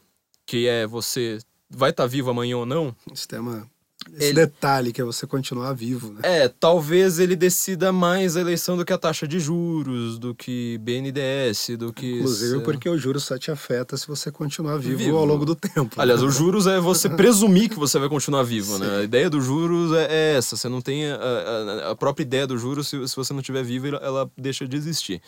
que 0.45 0.67
é 0.67 0.87
você 0.87 1.39
vai 1.69 1.89
estar 1.89 2.03
tá 2.03 2.07
vivo 2.07 2.29
amanhã 2.29 2.57
ou 2.57 2.65
não, 2.65 2.95
esse 3.11 3.27
tema 3.27 3.69
esse 4.13 4.25
ele... 4.25 4.33
detalhe 4.33 4.91
que 4.91 4.99
é 4.99 5.03
você 5.03 5.27
continuar 5.27 5.73
vivo, 5.73 6.11
né? 6.11 6.19
É, 6.23 6.47
talvez 6.47 7.19
ele 7.19 7.35
decida 7.35 7.91
mais 7.91 8.35
a 8.35 8.41
eleição 8.41 8.75
do 8.75 8.83
que 8.83 8.91
a 8.91 8.97
taxa 8.97 9.27
de 9.27 9.39
juros, 9.39 10.17
do 10.17 10.33
que 10.33 10.77
BNDES, 10.79 11.77
do 11.77 11.93
que. 11.93 12.15
Inclusive 12.15 12.61
porque 12.61 12.89
o 12.89 12.97
juros 12.97 13.23
só 13.23 13.37
te 13.37 13.51
afeta 13.51 13.95
se 13.95 14.07
você 14.07 14.31
continuar 14.31 14.77
vivo, 14.77 14.97
vivo. 14.97 15.17
ao 15.17 15.25
longo 15.25 15.45
do 15.45 15.55
tempo. 15.55 15.95
Aliás, 15.97 16.21
né? 16.21 16.27
o 16.27 16.31
juros 16.31 16.67
é 16.67 16.79
você 16.79 17.07
presumir 17.15 17.69
que 17.69 17.79
você 17.79 17.99
vai 17.99 18.09
continuar 18.09 18.43
vivo, 18.43 18.77
né? 18.79 18.97
A 18.97 19.03
ideia 19.03 19.29
do 19.29 19.39
juros 19.39 19.93
é, 19.93 20.07
é 20.09 20.37
essa. 20.37 20.55
Você 20.55 20.67
não 20.67 20.81
tem 20.81 21.09
a, 21.09 21.15
a, 21.15 21.91
a 21.91 21.95
própria 21.95 22.23
ideia 22.23 22.47
do 22.47 22.57
juros, 22.57 22.87
se, 22.87 23.07
se 23.07 23.15
você 23.15 23.33
não 23.33 23.39
estiver 23.39 23.63
vivo, 23.63 23.87
ela 23.87 24.29
deixa 24.37 24.67
de 24.67 24.75
existir. 24.75 25.21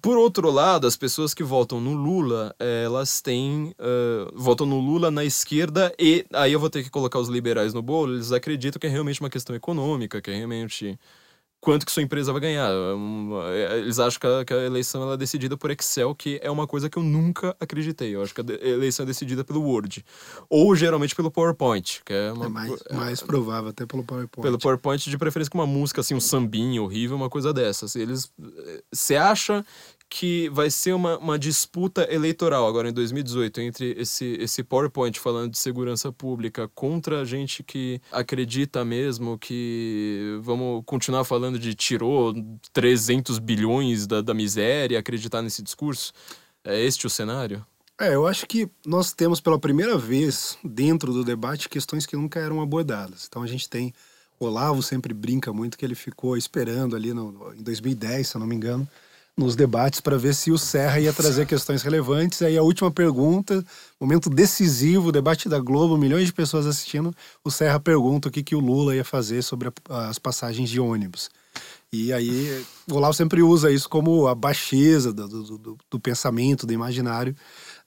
Por 0.00 0.16
outro 0.16 0.50
lado, 0.50 0.86
as 0.86 0.96
pessoas 0.96 1.34
que 1.34 1.42
votam 1.42 1.80
no 1.80 1.94
Lula, 1.94 2.54
elas 2.58 3.20
têm. 3.20 3.74
Uh, 3.78 4.30
votam 4.34 4.66
no 4.66 4.78
Lula 4.78 5.10
na 5.10 5.24
esquerda 5.24 5.92
e 5.98 6.24
aí 6.32 6.52
eu 6.52 6.60
vou 6.60 6.70
ter 6.70 6.84
que 6.84 6.90
colocar 6.90 7.18
os 7.18 7.28
liberais 7.28 7.74
no 7.74 7.82
bolo, 7.82 8.14
eles 8.14 8.30
acreditam 8.30 8.78
que 8.78 8.86
é 8.86 8.90
realmente 8.90 9.20
uma 9.20 9.30
questão 9.30 9.54
econômica, 9.56 10.20
que 10.20 10.30
é 10.30 10.36
realmente 10.36 10.98
quanto 11.60 11.84
que 11.84 11.92
sua 11.92 12.02
empresa 12.02 12.32
vai 12.32 12.40
ganhar. 12.40 12.70
É, 13.52 13.78
eles 13.78 13.98
acham 13.98 14.18
que 14.18 14.26
a, 14.26 14.44
que 14.44 14.54
a, 14.54 14.64
eleição 14.64 15.12
é 15.12 15.16
decidida 15.16 15.56
por 15.56 15.70
Excel, 15.70 16.14
que 16.14 16.40
é 16.42 16.50
uma 16.50 16.66
coisa 16.66 16.88
que 16.88 16.96
eu 16.96 17.02
nunca 17.02 17.54
acreditei. 17.60 18.14
Eu 18.14 18.22
acho 18.22 18.34
que 18.34 18.40
a 18.40 18.66
eleição 18.66 19.04
é 19.04 19.06
decidida 19.06 19.44
pelo 19.44 19.62
Word. 19.62 20.04
Ou 20.48 20.74
geralmente 20.74 21.14
pelo 21.14 21.30
PowerPoint, 21.30 22.02
que 22.04 22.12
é 22.12 22.32
uma... 22.32 22.46
É 22.46 22.48
mais, 22.48 22.82
é, 22.88 22.94
mais 22.94 23.22
provável, 23.22 23.70
até 23.70 23.84
pelo 23.84 24.02
PowerPoint. 24.02 24.42
Pelo 24.42 24.58
PowerPoint, 24.58 25.10
de 25.10 25.18
preferência 25.18 25.50
com 25.50 25.58
uma 25.58 25.66
música, 25.66 26.00
assim, 26.00 26.14
um 26.14 26.20
sambinho 26.20 26.84
horrível, 26.84 27.16
uma 27.16 27.30
coisa 27.30 27.52
dessas. 27.52 27.94
Eles... 27.94 28.32
Você 28.92 29.16
acha 29.16 29.64
que 30.10 30.48
vai 30.48 30.68
ser 30.68 30.92
uma, 30.92 31.16
uma 31.18 31.38
disputa 31.38 32.12
eleitoral 32.12 32.66
agora 32.66 32.88
em 32.88 32.92
2018 32.92 33.60
entre 33.60 33.94
esse, 33.96 34.36
esse 34.40 34.64
PowerPoint 34.64 35.18
falando 35.20 35.52
de 35.52 35.58
segurança 35.58 36.12
pública 36.12 36.68
contra 36.74 37.20
a 37.20 37.24
gente 37.24 37.62
que 37.62 38.02
acredita 38.10 38.84
mesmo 38.84 39.38
que 39.38 40.36
vamos 40.42 40.82
continuar 40.84 41.22
falando 41.22 41.60
de 41.60 41.76
tirou 41.76 42.34
300 42.72 43.38
bilhões 43.38 44.04
da, 44.08 44.20
da 44.20 44.34
miséria, 44.34 44.98
acreditar 44.98 45.42
nesse 45.42 45.62
discurso? 45.62 46.12
É 46.64 46.78
este 46.78 47.06
o 47.06 47.10
cenário? 47.10 47.64
É, 47.96 48.14
eu 48.14 48.26
acho 48.26 48.46
que 48.46 48.68
nós 48.84 49.12
temos 49.12 49.40
pela 49.40 49.60
primeira 49.60 49.96
vez 49.96 50.58
dentro 50.64 51.12
do 51.12 51.22
debate 51.22 51.68
questões 51.68 52.04
que 52.04 52.16
nunca 52.16 52.40
eram 52.40 52.60
abordadas. 52.60 53.26
Então 53.28 53.42
a 53.42 53.46
gente 53.46 53.68
tem. 53.68 53.94
O 54.40 54.46
Olavo 54.46 54.82
sempre 54.82 55.12
brinca 55.14 55.52
muito 55.52 55.76
que 55.76 55.84
ele 55.84 55.94
ficou 55.94 56.36
esperando 56.36 56.96
ali 56.96 57.12
no, 57.12 57.52
em 57.54 57.62
2010, 57.62 58.26
se 58.26 58.36
eu 58.36 58.40
não 58.40 58.46
me 58.46 58.56
engano, 58.56 58.88
nos 59.36 59.56
debates 59.56 60.00
para 60.00 60.18
ver 60.18 60.34
se 60.34 60.50
o 60.50 60.58
Serra 60.58 61.00
ia 61.00 61.12
trazer 61.12 61.46
questões 61.46 61.82
relevantes. 61.82 62.42
Aí 62.42 62.58
a 62.58 62.62
última 62.62 62.90
pergunta, 62.90 63.64
momento 63.98 64.28
decisivo, 64.28 65.12
debate 65.12 65.48
da 65.48 65.58
Globo, 65.58 65.96
milhões 65.96 66.26
de 66.26 66.32
pessoas 66.32 66.66
assistindo. 66.66 67.14
O 67.42 67.50
Serra 67.50 67.80
pergunta 67.80 68.28
o 68.28 68.30
que, 68.30 68.42
que 68.42 68.54
o 68.54 68.60
Lula 68.60 68.94
ia 68.94 69.04
fazer 69.04 69.42
sobre 69.42 69.68
a, 69.88 70.08
as 70.08 70.18
passagens 70.18 70.68
de 70.68 70.78
ônibus. 70.78 71.30
E 71.92 72.12
aí 72.12 72.64
o 72.88 72.94
Olavo 72.94 73.14
sempre 73.14 73.42
usa 73.42 73.72
isso 73.72 73.88
como 73.88 74.28
a 74.28 74.34
baixeza 74.34 75.12
do, 75.12 75.26
do, 75.26 75.58
do, 75.58 75.78
do 75.90 76.00
pensamento, 76.00 76.66
do 76.66 76.72
imaginário 76.72 77.34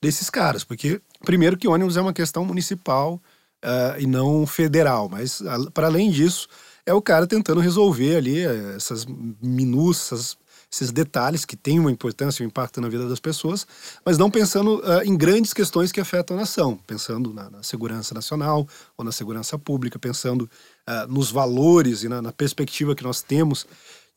desses 0.02 0.30
caras. 0.30 0.64
Porque, 0.64 1.00
primeiro, 1.24 1.58
que 1.58 1.68
ônibus 1.68 1.96
é 1.96 2.02
uma 2.02 2.14
questão 2.14 2.44
municipal 2.44 3.22
uh, 3.64 4.00
e 4.00 4.06
não 4.06 4.46
federal. 4.46 5.08
Mas, 5.08 5.42
para 5.74 5.88
além 5.88 6.12
disso, 6.12 6.50
é 6.86 6.94
o 6.94 7.02
cara 7.02 7.26
tentando 7.26 7.62
resolver 7.62 8.18
ali 8.18 8.40
eh, 8.40 8.74
essas 8.76 9.06
minúcias 9.42 10.38
esses 10.74 10.92
detalhes 10.92 11.46
que 11.46 11.56
têm 11.56 11.80
uma 11.80 11.92
importância, 11.92 12.44
um 12.44 12.48
impacto 12.48 12.82
na 12.82 12.90
vida 12.90 13.08
das 13.08 13.20
pessoas, 13.20 13.68
mas 14.04 14.18
não 14.18 14.32
pensando 14.32 14.80
uh, 14.80 15.04
em 15.06 15.16
grandes 15.16 15.54
questões 15.54 15.92
que 15.92 16.02
afetam 16.02 16.36
a 16.36 16.40
nação, 16.40 16.80
pensando 16.88 17.32
na, 17.32 17.48
na 17.48 17.62
segurança 17.62 18.16
nacional 18.16 18.68
ou 18.98 19.06
na 19.06 19.12
segurança 19.12 19.58
pública, 19.60 20.00
pensando 20.00 20.50
uh, 20.90 21.08
nos 21.08 21.30
valores 21.30 22.02
e 22.02 22.10
na, 22.10 22.24
na, 22.24 22.32
perspectiva 22.32 22.96
que 22.96 23.04
nós 23.04 23.22
temos 23.22 23.68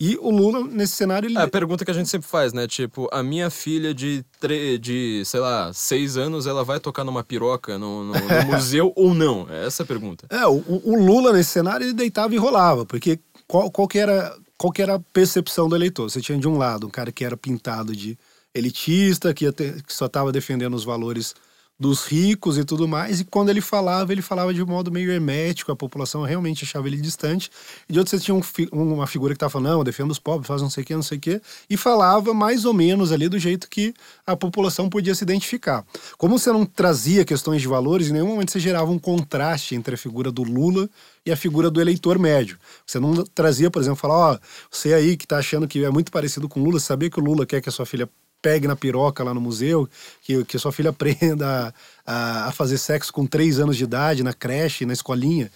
E 0.00 0.16
o 0.16 0.30
Lula, 0.30 0.64
nesse 0.64 0.94
cenário, 0.94 1.26
ele. 1.26 1.36
É 1.36 1.42
a 1.42 1.48
pergunta 1.48 1.84
que 1.84 1.90
a 1.90 1.94
gente 1.94 2.08
sempre 2.08 2.26
faz, 2.26 2.54
né? 2.54 2.66
Tipo, 2.66 3.06
a 3.12 3.22
minha 3.22 3.50
filha 3.50 3.92
de, 3.92 4.24
tre... 4.40 4.78
de 4.78 5.22
sei 5.26 5.40
lá, 5.40 5.70
seis 5.74 6.16
anos, 6.16 6.46
ela 6.46 6.64
vai 6.64 6.80
tocar 6.80 7.04
numa 7.04 7.22
piroca 7.22 7.76
no, 7.76 8.04
no, 8.04 8.12
no 8.14 8.44
museu 8.50 8.94
ou 8.96 9.14
não? 9.14 9.46
É 9.50 9.66
essa 9.66 9.82
a 9.82 9.86
pergunta. 9.86 10.26
É, 10.30 10.46
o, 10.46 10.62
o, 10.84 10.96
Lula, 10.96 11.34
nesse 11.34 11.50
cenário, 11.50 11.84
ele 11.84 11.92
deitava 11.92 12.34
e 12.34 12.38
rolava, 12.38 12.86
porque 12.86 13.18
qual, 13.46 13.70
qual, 13.70 13.86
que 13.86 13.98
era, 13.98 14.36
qual 14.58 14.72
que 14.72 14.82
era 14.82 14.94
a 14.94 15.00
percepção 15.00 15.68
do 15.68 15.76
eleitor? 15.76 16.08
Você 16.10 16.20
tinha 16.20 16.38
de 16.38 16.48
um 16.48 16.56
lado 16.56 16.86
um 16.86 16.90
cara 16.90 17.12
que 17.12 17.24
era 17.24 17.36
pintado 17.36 17.94
de 17.94 18.18
elitista, 18.54 19.34
que, 19.34 19.50
ter, 19.52 19.82
que 19.82 19.92
só 19.92 20.06
estava 20.06 20.32
defendendo 20.32 20.74
os 20.74 20.84
valores 20.84 21.34
dos 21.78 22.06
ricos 22.06 22.56
e 22.56 22.64
tudo 22.64 22.88
mais, 22.88 23.20
e 23.20 23.24
quando 23.24 23.50
ele 23.50 23.60
falava, 23.60 24.10
ele 24.12 24.22
falava 24.22 24.52
de 24.54 24.62
um 24.62 24.66
modo 24.66 24.90
meio 24.90 25.10
hermético, 25.10 25.70
a 25.70 25.76
população 25.76 26.22
realmente 26.22 26.64
achava 26.64 26.86
ele 26.86 26.96
distante, 26.96 27.50
e 27.88 27.92
de 27.92 27.98
outro 27.98 28.10
você 28.10 28.22
tinha 28.22 28.34
um, 28.34 28.42
uma 28.72 29.06
figura 29.06 29.34
que 29.34 29.36
estava 29.36 29.50
falando, 29.50 29.76
não, 29.76 29.84
defenda 29.84 30.10
os 30.10 30.18
pobres, 30.18 30.46
faz 30.46 30.62
não 30.62 30.70
sei 30.70 30.82
o 30.82 30.86
que, 30.86 30.94
não 30.94 31.02
sei 31.02 31.18
o 31.18 31.20
que, 31.20 31.40
e 31.68 31.76
falava 31.76 32.32
mais 32.32 32.64
ou 32.64 32.72
menos 32.72 33.12
ali 33.12 33.28
do 33.28 33.38
jeito 33.38 33.68
que 33.68 33.92
a 34.26 34.34
população 34.34 34.88
podia 34.88 35.14
se 35.14 35.22
identificar. 35.22 35.84
Como 36.16 36.38
você 36.38 36.50
não 36.50 36.64
trazia 36.64 37.24
questões 37.24 37.60
de 37.60 37.68
valores, 37.68 38.08
em 38.08 38.12
nenhum 38.14 38.28
momento 38.28 38.52
você 38.52 38.60
gerava 38.60 38.90
um 38.90 38.98
contraste 38.98 39.74
entre 39.74 39.94
a 39.94 39.98
figura 39.98 40.30
do 40.30 40.42
Lula 40.42 40.88
e 41.26 41.30
a 41.30 41.36
figura 41.36 41.70
do 41.70 41.80
eleitor 41.80 42.18
médio. 42.18 42.58
Você 42.86 42.98
não 42.98 43.22
trazia, 43.24 43.70
por 43.70 43.82
exemplo, 43.82 43.98
falar, 43.98 44.14
ó, 44.14 44.34
oh, 44.34 44.38
você 44.70 44.94
aí 44.94 45.16
que 45.16 45.24
está 45.24 45.38
achando 45.38 45.68
que 45.68 45.84
é 45.84 45.90
muito 45.90 46.10
parecido 46.10 46.48
com 46.48 46.62
Lula, 46.62 46.80
sabia 46.80 47.10
que 47.10 47.20
o 47.20 47.22
Lula 47.22 47.44
quer 47.44 47.60
que 47.60 47.68
a 47.68 47.72
sua 47.72 47.84
filha 47.84 48.08
pegue 48.46 48.68
na 48.68 48.76
piroca 48.76 49.24
lá 49.24 49.34
no 49.34 49.40
museu, 49.40 49.88
que, 50.22 50.44
que 50.44 50.56
sua 50.56 50.70
filha 50.70 50.90
aprenda 50.94 51.74
a, 52.06 52.46
a 52.46 52.52
fazer 52.52 52.78
sexo 52.78 53.12
com 53.12 53.26
três 53.26 53.58
anos 53.58 53.76
de 53.76 53.82
idade 53.82 54.22
na 54.22 54.32
creche, 54.32 54.86
na 54.86 54.92
escolinha. 54.92 55.50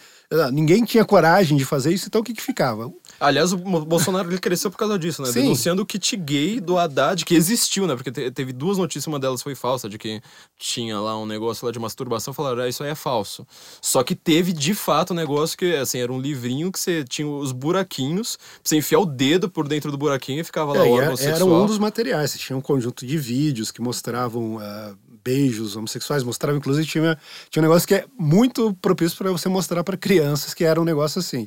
Ninguém 0.53 0.85
tinha 0.85 1.05
coragem 1.05 1.57
de 1.57 1.65
fazer 1.65 1.93
isso, 1.93 2.07
então 2.09 2.21
o 2.21 2.25
que, 2.25 2.35
que 2.35 2.43
ficava? 2.43 2.93
Aliás, 3.21 3.53
o 3.53 3.59
Bolsonaro 3.59 4.31
ele 4.31 4.39
cresceu 4.39 4.71
por 4.71 4.79
causa 4.79 4.99
disso, 4.99 5.21
né? 5.21 5.29
Sim. 5.29 5.43
Denunciando 5.43 5.83
o 5.83 5.87
kit 5.87 6.17
gay 6.17 6.59
do 6.59 6.79
Haddad, 6.79 7.23
que 7.25 7.35
existiu, 7.35 7.87
né? 7.87 7.95
Porque 7.95 8.11
teve 8.11 8.51
duas 8.51 8.79
notícias, 8.79 9.07
uma 9.07 9.21
delas 9.21 9.43
foi 9.43 9.55
falsa, 9.55 9.91
de 9.91 9.99
que 9.99 10.23
tinha 10.59 10.99
lá 10.99 11.19
um 11.21 11.27
negócio 11.27 11.67
lá 11.67 11.71
de 11.71 11.79
masturbação, 11.79 12.33
falaram, 12.33 12.63
ah, 12.63 12.69
isso 12.69 12.83
aí 12.83 12.89
é 12.89 12.95
falso. 12.95 13.47
Só 13.83 14.03
que 14.03 14.15
teve, 14.15 14.55
de 14.55 14.73
fato, 14.73 15.13
um 15.13 15.17
negócio 15.17 15.59
que, 15.59 15.77
assim, 15.77 15.99
era 15.99 16.11
um 16.11 16.19
livrinho 16.19 16.73
que 16.73 16.81
você 16.81 17.05
tinha 17.05 17.29
os 17.29 17.53
buraquinhos, 17.53 18.39
você 18.65 18.77
enfiar 18.77 19.01
o 19.01 19.07
dedo 19.07 19.51
por 19.51 19.69
dentro 19.69 19.91
do 19.91 19.99
buraquinho 19.99 20.41
e 20.41 20.45
ficava 20.45 20.73
lá 20.73 20.87
é, 20.87 20.89
o 20.89 20.93
órgão 20.93 21.09
era, 21.09 21.17
sexual. 21.17 21.37
Era 21.37 21.63
um 21.63 21.67
dos 21.67 21.79
materiais, 21.79 22.31
você 22.31 22.39
tinha 22.39 22.57
um 22.57 22.63
conjunto 22.63 23.05
de 23.05 23.19
vídeos 23.19 23.71
que 23.71 23.83
mostravam... 23.83 24.57
Uh, 24.57 25.11
beijos 25.23 25.77
homossexuais, 25.77 26.23
mostrava, 26.23 26.57
inclusive, 26.57 26.87
tinha, 26.87 27.19
tinha 27.51 27.61
um 27.63 27.67
negócio 27.67 27.87
que 27.87 27.95
é 27.95 28.07
muito 28.19 28.73
propício 28.81 29.19
para 29.19 29.31
você 29.31 29.51
mostrar 29.51 29.85
para 29.85 29.95
crianças, 29.95 30.55
que 30.55 30.65
era 30.65 30.81
um 30.81 30.85
negócio 30.85 31.19
assim. 31.19 31.47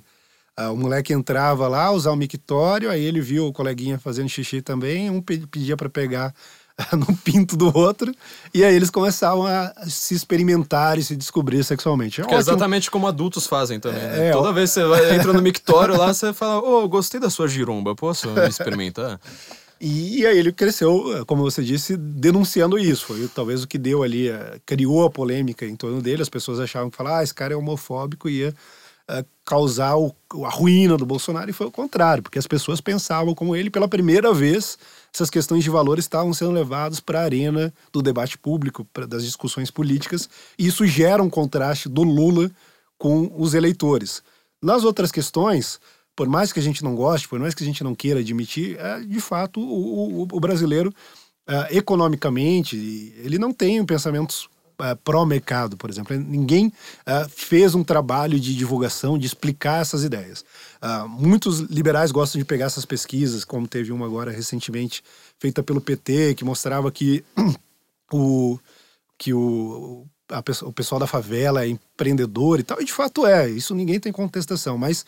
Uh, 0.59 0.71
o 0.71 0.77
moleque 0.77 1.11
entrava 1.11 1.67
lá, 1.67 1.91
usar 1.91 2.11
o 2.11 2.15
mictório, 2.15 2.89
aí 2.89 3.03
ele 3.03 3.19
viu 3.19 3.47
o 3.47 3.53
coleguinha 3.53 3.97
fazendo 3.97 4.29
xixi 4.29 4.61
também, 4.61 5.09
um 5.09 5.19
pedia 5.19 5.75
para 5.75 5.89
pegar 5.89 6.31
no 6.93 7.17
pinto 7.17 7.57
do 7.57 7.75
outro, 7.75 8.13
e 8.53 8.63
aí 8.63 8.75
eles 8.75 8.91
começavam 8.91 9.47
a 9.47 9.73
se 9.87 10.13
experimentar 10.13 10.99
e 10.99 11.03
se 11.03 11.15
descobrir 11.15 11.63
sexualmente. 11.63 12.21
É, 12.21 12.25
é 12.33 12.37
exatamente 12.37 12.91
como 12.91 13.07
adultos 13.07 13.47
fazem 13.47 13.79
também. 13.79 14.01
Né? 14.01 14.29
É, 14.29 14.31
Toda 14.31 14.49
ó... 14.49 14.53
vez 14.53 14.69
que 14.69 14.75
você 14.75 14.85
vai, 14.85 15.15
entra 15.15 15.33
no 15.33 15.41
mictório 15.41 15.97
lá, 15.97 16.13
você 16.13 16.31
fala: 16.33 16.61
Ô, 16.61 16.83
oh, 16.83 16.87
gostei 16.87 17.19
da 17.19 17.31
sua 17.31 17.47
giromba, 17.47 17.95
posso 17.95 18.29
experimentar? 18.47 19.19
E 19.85 20.25
aí 20.25 20.37
ele 20.37 20.53
cresceu, 20.53 21.25
como 21.27 21.41
você 21.41 21.61
disse, 21.61 21.97
denunciando 21.97 22.79
isso. 22.79 23.05
Foi 23.05 23.27
talvez 23.27 23.63
o 23.63 23.67
que 23.67 23.77
deu 23.77 24.01
ali, 24.01 24.29
eh, 24.29 24.61
criou 24.65 25.03
a 25.03 25.09
polêmica 25.09 25.65
em 25.65 25.75
torno 25.75 26.01
dele. 26.01 26.21
As 26.21 26.29
pessoas 26.29 26.57
achavam 26.61 26.89
que 26.89 26.95
falar, 26.95 27.17
ah, 27.17 27.23
esse 27.23 27.33
cara 27.33 27.53
é 27.53 27.57
homofóbico 27.57 28.29
e 28.29 28.37
ia 28.37 28.55
uh, 29.09 29.25
causar 29.45 29.97
o, 29.97 30.13
a 30.45 30.49
ruína 30.49 30.97
do 30.97 31.05
Bolsonaro. 31.05 31.49
E 31.49 31.53
foi 31.53 31.67
o 31.67 31.71
contrário, 31.71 32.23
porque 32.23 32.39
as 32.39 32.47
pessoas 32.47 32.81
pensavam 32.81 33.33
como 33.35 33.55
ele. 33.55 33.69
Pela 33.69 33.87
primeira 33.87 34.33
vez, 34.33 34.77
essas 35.13 35.29
questões 35.29 35.63
de 35.63 35.69
valores 35.69 36.05
estavam 36.05 36.33
sendo 36.33 36.51
levadas 36.51 36.99
para 36.99 37.19
a 37.19 37.23
arena 37.23 37.73
do 37.91 38.01
debate 38.01 38.37
público, 38.37 38.85
pra, 38.93 39.05
das 39.05 39.23
discussões 39.23 39.69
políticas. 39.69 40.29
E 40.57 40.67
isso 40.67 40.85
gera 40.85 41.21
um 41.21 41.29
contraste 41.29 41.89
do 41.89 42.03
Lula 42.03 42.51
com 42.97 43.31
os 43.37 43.53
eleitores. 43.53 44.23
Nas 44.61 44.83
outras 44.83 45.11
questões, 45.11 45.79
por 46.15 46.27
mais 46.27 46.53
que 46.53 46.59
a 46.59 46.63
gente 46.63 46.83
não 46.83 46.95
goste, 46.95 47.27
por 47.27 47.39
mais 47.39 47.53
que 47.53 47.63
a 47.63 47.65
gente 47.65 47.83
não 47.83 47.93
queira 47.93 48.19
admitir, 48.21 48.77
é, 48.79 48.99
de 49.01 49.19
fato, 49.19 49.59
o, 49.59 50.21
o, 50.21 50.27
o 50.31 50.39
brasileiro, 50.39 50.93
é, 51.47 51.77
economicamente, 51.77 52.77
ele 53.17 53.37
não 53.37 53.51
tem 53.51 53.83
pensamentos 53.85 54.47
é, 54.83 54.95
pró-mercado, 54.95 55.77
por 55.77 55.89
exemplo. 55.89 56.15
Ninguém 56.17 56.71
é, 57.05 57.25
fez 57.29 57.73
um 57.73 57.83
trabalho 57.83 58.37
de 58.37 58.53
divulgação, 58.53 59.17
de 59.17 59.25
explicar 59.25 59.81
essas 59.81 60.03
ideias. 60.03 60.43
É, 60.81 61.07
muitos 61.07 61.59
liberais 61.59 62.11
gostam 62.11 62.37
de 62.37 62.45
pegar 62.45 62.65
essas 62.65 62.85
pesquisas, 62.85 63.45
como 63.45 63.65
teve 63.65 63.93
uma 63.93 64.05
agora 64.05 64.31
recentemente 64.31 65.01
feita 65.39 65.63
pelo 65.63 65.79
PT, 65.79 66.35
que 66.35 66.43
mostrava 66.43 66.91
que 66.91 67.23
o, 68.11 68.59
que 69.17 69.33
o, 69.33 70.05
o 70.63 70.73
pessoal 70.73 70.99
da 70.99 71.07
favela 71.07 71.63
é 71.63 71.69
empreendedor 71.69 72.59
e 72.59 72.63
tal, 72.63 72.81
e 72.81 72.85
de 72.85 72.93
fato 72.93 73.25
é, 73.25 73.49
isso 73.49 73.73
ninguém 73.73 73.99
tem 73.99 74.11
contestação, 74.11 74.77
mas 74.77 75.05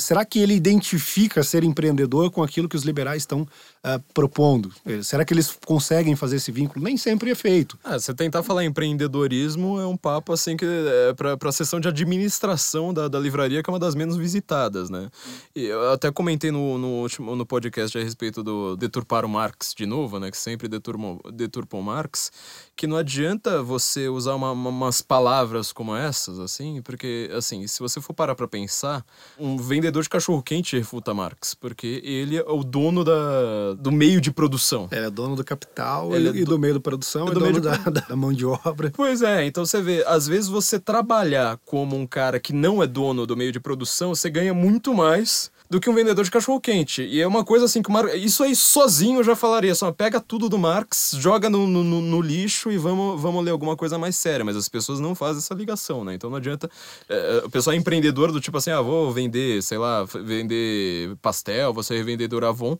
será 0.00 0.24
que 0.24 0.40
ele 0.40 0.54
identifica 0.54 1.42
ser 1.42 1.62
empreendedor 1.62 2.30
com 2.30 2.42
aquilo 2.42 2.68
que 2.68 2.76
os 2.76 2.82
liberais 2.82 3.22
estão 3.22 3.46
uh, 3.84 4.02
propondo? 4.12 4.72
É, 4.84 5.02
será 5.02 5.24
que 5.24 5.32
eles 5.32 5.58
conseguem 5.64 6.16
fazer 6.16 6.36
esse 6.36 6.50
vínculo? 6.50 6.84
Nem 6.84 6.96
sempre 6.96 7.30
é 7.30 7.34
feito. 7.34 7.78
Ah, 7.84 7.98
você 7.98 8.14
tentar 8.14 8.42
falar 8.42 8.64
empreendedorismo 8.64 9.80
é 9.80 9.86
um 9.86 9.96
papo 9.96 10.32
assim 10.32 10.56
que 10.56 10.64
é 10.64 11.14
para 11.14 11.36
a 11.48 11.52
sessão 11.52 11.80
de 11.80 11.88
administração 11.88 12.92
da, 12.92 13.08
da 13.08 13.18
livraria, 13.18 13.62
que 13.62 13.70
é 13.70 13.72
uma 13.72 13.78
das 13.78 13.94
menos 13.94 14.16
visitadas, 14.16 14.90
né? 14.90 15.08
E 15.54 15.64
eu 15.64 15.92
até 15.92 16.10
comentei 16.10 16.50
no, 16.50 16.78
no 16.78 16.88
último 17.02 17.34
no 17.34 17.46
podcast 17.46 17.96
a 17.96 18.02
respeito 18.02 18.42
do 18.42 18.76
deturpar 18.76 19.24
o 19.24 19.28
Marx 19.28 19.74
de 19.74 19.86
novo, 19.86 20.18
né? 20.18 20.30
Que 20.30 20.36
sempre 20.36 20.68
deturpam, 20.68 21.18
deturpam 21.32 21.80
Marx, 21.82 22.30
que 22.76 22.86
não 22.86 22.96
adianta 22.96 23.62
você 23.62 24.08
usar 24.08 24.34
uma, 24.34 24.52
uma, 24.52 24.70
umas 24.70 25.02
palavras 25.02 25.72
como 25.72 25.94
essas, 25.96 26.38
assim, 26.38 26.80
porque, 26.82 27.30
assim, 27.36 27.66
se 27.66 27.80
você 27.80 28.00
for 28.00 28.12
parar 28.14 28.34
para 28.34 28.46
pensar, 28.46 29.04
um 29.38 29.56
vendedor 29.56 30.02
de 30.02 30.08
cachorro-quente 30.08 30.76
refuta 30.76 31.12
Marx, 31.12 31.54
porque 31.54 32.00
ele 32.04 32.36
é 32.36 32.44
o 32.46 32.62
dono 32.62 33.04
da, 33.04 33.67
do 33.74 33.90
meio 33.92 34.20
de 34.20 34.30
produção. 34.30 34.88
É, 34.90 35.04
é 35.04 35.10
dono 35.10 35.36
do 35.36 35.44
capital 35.44 36.14
ele 36.14 36.26
e, 36.26 36.42
é 36.42 36.44
do, 36.44 36.52
do 36.52 36.58
meio 36.58 36.74
de 36.74 36.80
produção, 36.80 37.28
é, 37.28 37.32
do 37.32 37.40
dono 37.40 37.60
da, 37.60 37.76
da, 37.76 38.16
mão 38.16 38.32
de 38.32 38.44
obra. 38.44 38.92
Pois 38.94 39.22
é, 39.22 39.44
então 39.46 39.64
você 39.64 39.80
vê, 39.80 40.04
às 40.06 40.26
vezes 40.26 40.48
você 40.48 40.78
trabalhar 40.78 41.58
como 41.64 41.96
um 41.96 42.06
cara 42.06 42.38
que 42.40 42.52
não 42.52 42.82
é 42.82 42.86
dono 42.86 43.26
do 43.26 43.36
meio 43.36 43.52
de 43.52 43.60
produção, 43.60 44.14
você 44.14 44.30
ganha 44.30 44.54
muito 44.54 44.94
mais 44.94 45.50
do 45.70 45.78
que 45.78 45.90
um 45.90 45.94
vendedor 45.94 46.24
de 46.24 46.30
cachorro 46.30 46.60
quente. 46.60 47.02
E 47.02 47.20
é 47.20 47.26
uma 47.26 47.44
coisa 47.44 47.66
assim 47.66 47.82
que 47.82 47.90
o 47.90 47.92
Mar... 47.92 48.06
isso 48.16 48.42
aí 48.42 48.56
sozinho 48.56 49.20
eu 49.20 49.24
já 49.24 49.36
falaria, 49.36 49.74
só 49.74 49.92
pega 49.92 50.20
tudo 50.20 50.48
do 50.48 50.58
Marx, 50.58 51.14
joga 51.18 51.50
no, 51.50 51.66
no, 51.66 51.84
no, 51.84 52.20
lixo 52.22 52.70
e 52.70 52.78
vamos, 52.78 53.20
vamos 53.20 53.44
ler 53.44 53.50
alguma 53.50 53.76
coisa 53.76 53.98
mais 53.98 54.16
séria. 54.16 54.44
Mas 54.44 54.56
as 54.56 54.68
pessoas 54.68 54.98
não 54.98 55.14
fazem 55.14 55.38
essa 55.38 55.54
ligação, 55.54 56.04
né? 56.04 56.14
Então 56.14 56.30
não 56.30 56.38
adianta. 56.38 56.70
É, 57.08 57.42
o 57.44 57.50
pessoal 57.50 57.74
é 57.74 57.76
empreendedor 57.76 58.32
do 58.32 58.40
tipo 58.40 58.56
assim, 58.56 58.70
ah, 58.70 58.80
vou 58.80 59.12
vender, 59.12 59.62
sei 59.62 59.78
lá, 59.78 60.04
vender 60.04 61.14
pastel, 61.20 61.72
vou 61.72 61.82
ser 61.82 62.02
vendedor 62.02 62.44
Avon 62.44 62.78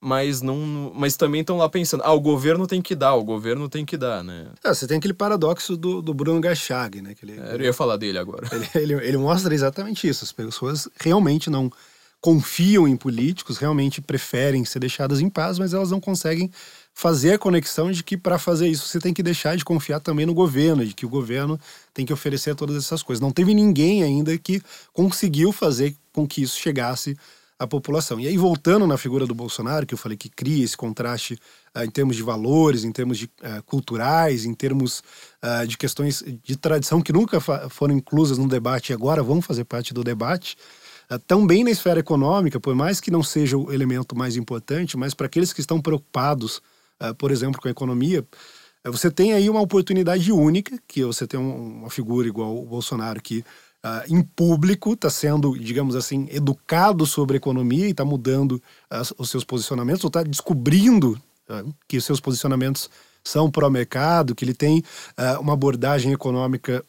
mas 0.00 0.42
não 0.42 0.92
mas 0.94 1.16
também 1.16 1.40
estão 1.40 1.56
lá 1.56 1.68
pensando 1.68 2.02
ah 2.04 2.12
o 2.12 2.20
governo 2.20 2.66
tem 2.66 2.82
que 2.82 2.94
dar 2.94 3.14
o 3.14 3.24
governo 3.24 3.68
tem 3.68 3.84
que 3.84 3.96
dar 3.96 4.22
né 4.22 4.48
é, 4.62 4.74
você 4.74 4.86
tem 4.86 4.98
aquele 4.98 5.14
paradoxo 5.14 5.76
do, 5.76 6.02
do 6.02 6.12
Bruno 6.12 6.40
Gachag 6.40 7.00
né 7.00 7.14
que 7.14 7.24
ele, 7.24 7.40
é, 7.40 7.54
eu 7.54 7.62
ia 7.62 7.72
falar 7.72 7.96
dele 7.96 8.18
agora 8.18 8.46
ele, 8.52 8.68
ele, 8.74 9.06
ele, 9.06 9.16
mostra 9.16 9.54
exatamente 9.54 10.06
isso 10.06 10.24
as 10.24 10.32
pessoas 10.32 10.88
realmente 11.00 11.48
não 11.48 11.70
confiam 12.20 12.88
em 12.88 12.96
políticos, 12.96 13.58
realmente 13.58 14.00
preferem 14.00 14.64
ser 14.64 14.80
deixadas 14.80 15.20
em 15.20 15.28
paz, 15.28 15.58
mas 15.58 15.72
elas 15.72 15.90
não 15.90 16.00
conseguem 16.00 16.50
fazer 16.92 17.34
a 17.34 17.38
conexão 17.38 17.92
de 17.92 18.02
que 18.02 18.16
para 18.16 18.38
fazer 18.38 18.66
isso 18.66 18.88
você 18.88 18.98
tem 18.98 19.14
que 19.14 19.22
deixar 19.22 19.56
de 19.56 19.64
confiar 19.64 20.00
também 20.00 20.26
no 20.26 20.34
governo, 20.34 20.84
de 20.84 20.94
que 20.94 21.06
o 21.06 21.08
governo 21.08 21.56
tem 21.94 22.04
que 22.06 22.12
oferecer 22.12 22.54
todas 22.54 22.76
essas 22.76 23.02
coisas. 23.02 23.20
Não 23.20 23.30
teve 23.30 23.54
ninguém 23.54 24.02
ainda 24.02 24.36
que 24.38 24.60
conseguiu 24.92 25.52
fazer 25.52 25.94
com 26.12 26.26
que 26.26 26.42
isso 26.42 26.58
chegasse 26.58 27.16
à 27.58 27.66
população. 27.66 28.20
E 28.20 28.26
aí, 28.26 28.36
voltando 28.36 28.86
na 28.86 28.98
figura 28.98 29.26
do 29.26 29.34
Bolsonaro, 29.34 29.86
que 29.86 29.94
eu 29.94 29.98
falei 29.98 30.16
que 30.16 30.28
cria 30.28 30.64
esse 30.64 30.76
contraste 30.76 31.38
uh, 31.74 31.82
em 31.82 31.90
termos 31.90 32.16
de 32.16 32.22
valores, 32.22 32.84
em 32.84 32.92
termos 32.92 33.18
de, 33.18 33.24
uh, 33.26 33.62
culturais, 33.64 34.44
em 34.44 34.54
termos 34.54 35.02
uh, 35.42 35.66
de 35.66 35.76
questões 35.78 36.22
de 36.42 36.56
tradição 36.56 37.00
que 37.00 37.12
nunca 37.12 37.40
foram 37.40 37.94
inclusas 37.94 38.38
no 38.38 38.48
debate 38.48 38.90
e 38.90 38.94
agora 38.94 39.22
vão 39.22 39.40
fazer 39.40 39.64
parte 39.64 39.94
do 39.94 40.04
debate. 40.04 40.56
Também 41.28 41.62
na 41.62 41.70
esfera 41.70 42.00
econômica, 42.00 42.58
por 42.58 42.74
mais 42.74 43.00
que 43.00 43.12
não 43.12 43.22
seja 43.22 43.56
o 43.56 43.72
elemento 43.72 44.16
mais 44.18 44.36
importante, 44.36 44.96
mas 44.96 45.14
para 45.14 45.26
aqueles 45.26 45.52
que 45.52 45.60
estão 45.60 45.80
preocupados, 45.80 46.60
por 47.16 47.30
exemplo, 47.30 47.60
com 47.60 47.68
a 47.68 47.70
economia, 47.70 48.26
você 48.84 49.08
tem 49.08 49.32
aí 49.32 49.48
uma 49.48 49.60
oportunidade 49.60 50.32
única, 50.32 50.76
que 50.86 51.04
você 51.04 51.24
tem 51.24 51.38
um, 51.38 51.78
uma 51.80 51.90
figura 51.90 52.26
igual 52.26 52.56
o 52.56 52.66
Bolsonaro 52.66 53.22
que 53.22 53.44
Uh, 53.86 54.02
em 54.12 54.20
público, 54.20 54.94
está 54.94 55.08
sendo, 55.08 55.56
digamos 55.56 55.94
assim, 55.94 56.26
educado 56.32 57.06
sobre 57.06 57.36
economia 57.36 57.86
e 57.86 57.92
está 57.92 58.04
mudando 58.04 58.60
uh, 58.90 59.14
os 59.16 59.30
seus 59.30 59.44
posicionamentos, 59.44 60.02
ou 60.02 60.08
está 60.08 60.24
descobrindo 60.24 61.12
uh, 61.48 61.72
que 61.86 61.96
os 61.96 62.04
seus 62.04 62.18
posicionamentos 62.18 62.90
são 63.22 63.48
pró-mercado, 63.48 64.34
que 64.34 64.44
ele 64.44 64.54
tem 64.54 64.84
uma 65.40 65.52
abordagem 65.52 66.12
econômica 66.12 66.84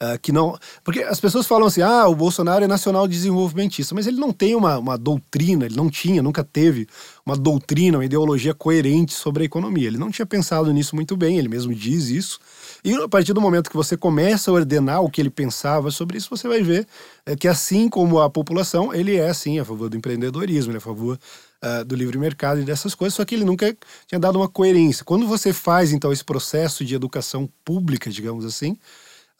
Uh, 0.00 0.16
que 0.22 0.30
não. 0.30 0.56
Porque 0.84 1.02
as 1.02 1.18
pessoas 1.18 1.44
falam 1.44 1.66
assim: 1.66 1.82
ah, 1.82 2.06
o 2.06 2.14
Bolsonaro 2.14 2.62
é 2.62 2.68
nacional 2.68 3.08
desenvolvimentista, 3.08 3.96
mas 3.96 4.06
ele 4.06 4.16
não 4.16 4.32
tem 4.32 4.54
uma, 4.54 4.78
uma 4.78 4.96
doutrina, 4.96 5.66
ele 5.66 5.74
não 5.74 5.90
tinha, 5.90 6.22
nunca 6.22 6.44
teve 6.44 6.86
uma 7.26 7.36
doutrina, 7.36 7.98
uma 7.98 8.04
ideologia 8.04 8.54
coerente 8.54 9.12
sobre 9.12 9.42
a 9.42 9.46
economia. 9.46 9.88
Ele 9.88 9.98
não 9.98 10.08
tinha 10.08 10.24
pensado 10.24 10.72
nisso 10.72 10.94
muito 10.94 11.16
bem, 11.16 11.36
ele 11.36 11.48
mesmo 11.48 11.74
diz 11.74 12.10
isso. 12.10 12.38
E 12.84 12.94
a 12.94 13.08
partir 13.08 13.32
do 13.32 13.40
momento 13.40 13.68
que 13.68 13.76
você 13.76 13.96
começa 13.96 14.52
a 14.52 14.54
ordenar 14.54 15.02
o 15.02 15.10
que 15.10 15.20
ele 15.20 15.30
pensava 15.30 15.90
sobre 15.90 16.16
isso, 16.16 16.30
você 16.30 16.46
vai 16.46 16.62
ver 16.62 16.86
é, 17.26 17.34
que, 17.34 17.48
assim 17.48 17.88
como 17.88 18.20
a 18.20 18.30
população, 18.30 18.94
ele 18.94 19.16
é, 19.16 19.32
sim, 19.34 19.58
a 19.58 19.64
favor 19.64 19.88
do 19.90 19.96
empreendedorismo, 19.96 20.70
ele 20.70 20.76
é 20.76 20.78
a 20.78 20.80
favor 20.80 21.18
uh, 21.62 21.84
do 21.84 21.96
livre 21.96 22.16
mercado 22.18 22.60
e 22.60 22.64
dessas 22.64 22.94
coisas, 22.94 23.14
só 23.14 23.24
que 23.24 23.34
ele 23.34 23.44
nunca 23.44 23.76
tinha 24.06 24.18
dado 24.18 24.36
uma 24.36 24.48
coerência. 24.48 25.04
Quando 25.04 25.26
você 25.26 25.52
faz, 25.52 25.92
então, 25.92 26.12
esse 26.12 26.24
processo 26.24 26.84
de 26.84 26.94
educação 26.94 27.48
pública, 27.64 28.08
digamos 28.10 28.44
assim, 28.44 28.78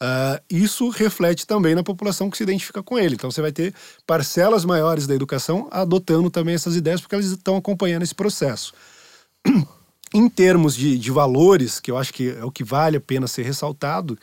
Uh, 0.01 0.41
isso 0.49 0.87
reflete 0.89 1.45
também 1.45 1.75
na 1.75 1.83
população 1.83 2.29
que 2.29 2.37
se 2.37 2.43
identifica 2.43 2.81
com 2.81 2.97
ele. 2.97 3.15
Então 3.15 3.29
você 3.29 3.41
vai 3.41 3.51
ter 3.51 3.73
parcelas 4.07 4.63
maiores 4.63 5.05
da 5.05 5.13
educação 5.13 5.67
adotando 5.71 6.29
também 6.29 6.55
essas 6.55 6.75
ideias, 6.75 7.01
porque 7.01 7.15
elas 7.15 7.27
estão 7.27 7.57
acompanhando 7.57 8.03
esse 8.03 8.15
processo. 8.15 8.73
em 10.13 10.29
termos 10.29 10.75
de, 10.75 10.97
de 10.97 11.11
valores, 11.11 11.79
que 11.79 11.91
eu 11.91 11.97
acho 11.97 12.13
que 12.13 12.29
é 12.29 12.43
o 12.43 12.51
que 12.51 12.63
vale 12.63 12.97
a 12.97 13.01
pena 13.01 13.27
ser 13.27 13.43
ressaltado, 13.43 14.17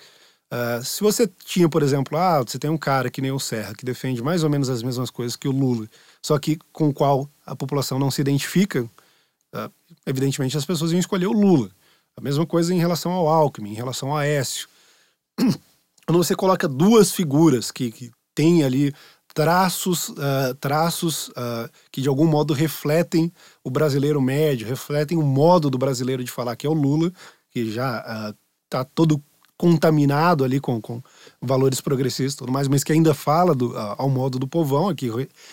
uh, 0.52 0.84
se 0.84 1.02
você 1.02 1.30
tinha, 1.44 1.68
por 1.68 1.82
exemplo, 1.82 2.18
ah, 2.18 2.40
você 2.40 2.58
tem 2.58 2.70
um 2.70 2.78
cara 2.78 3.10
que 3.10 3.20
nem 3.20 3.30
o 3.30 3.38
Serra, 3.38 3.74
que 3.74 3.84
defende 3.84 4.22
mais 4.22 4.42
ou 4.42 4.50
menos 4.50 4.68
as 4.68 4.82
mesmas 4.82 5.10
coisas 5.10 5.36
que 5.36 5.48
o 5.48 5.52
Lula, 5.52 5.86
só 6.22 6.38
que 6.38 6.58
com 6.72 6.88
o 6.88 6.94
qual 6.94 7.28
a 7.44 7.54
população 7.54 7.98
não 7.98 8.10
se 8.10 8.20
identifica, 8.20 8.82
uh, 8.82 9.70
evidentemente 10.06 10.56
as 10.56 10.64
pessoas 10.64 10.92
iam 10.92 11.00
escolher 11.00 11.26
o 11.26 11.32
Lula. 11.32 11.70
A 12.16 12.20
mesma 12.20 12.46
coisa 12.46 12.74
em 12.74 12.78
relação 12.78 13.12
ao 13.12 13.28
Alckmin, 13.28 13.72
em 13.72 13.74
relação 13.74 14.10
ao 14.10 14.16
Aécio. 14.16 14.68
Quando 15.36 16.18
você 16.18 16.34
coloca 16.34 16.68
duas 16.68 17.12
figuras 17.12 17.70
que, 17.70 17.90
que 17.90 18.10
têm 18.34 18.62
ali 18.64 18.94
traços, 19.34 20.08
uh, 20.08 20.54
traços 20.58 21.28
uh, 21.28 21.68
que 21.92 22.00
de 22.00 22.08
algum 22.08 22.26
modo 22.26 22.54
refletem 22.54 23.30
o 23.62 23.70
brasileiro 23.70 24.20
médio, 24.20 24.66
refletem 24.66 25.18
o 25.18 25.22
modo 25.22 25.68
do 25.68 25.76
brasileiro 25.76 26.24
de 26.24 26.30
falar, 26.30 26.56
que 26.56 26.66
é 26.66 26.70
o 26.70 26.72
Lula, 26.72 27.12
que 27.50 27.70
já 27.70 27.98
está 28.64 28.80
uh, 28.80 28.90
todo 28.94 29.22
contaminado 29.58 30.44
ali 30.44 30.60
com, 30.60 30.80
com 30.80 31.02
valores 31.40 31.80
progressistas 31.80 32.34
e 32.34 32.36
tudo 32.36 32.52
mais, 32.52 32.68
mas 32.68 32.84
que 32.84 32.92
ainda 32.92 33.12
fala 33.12 33.54
do, 33.54 33.76
ao 33.76 34.08
modo 34.08 34.38
do 34.38 34.46
povão, 34.46 34.94
que 34.94 35.10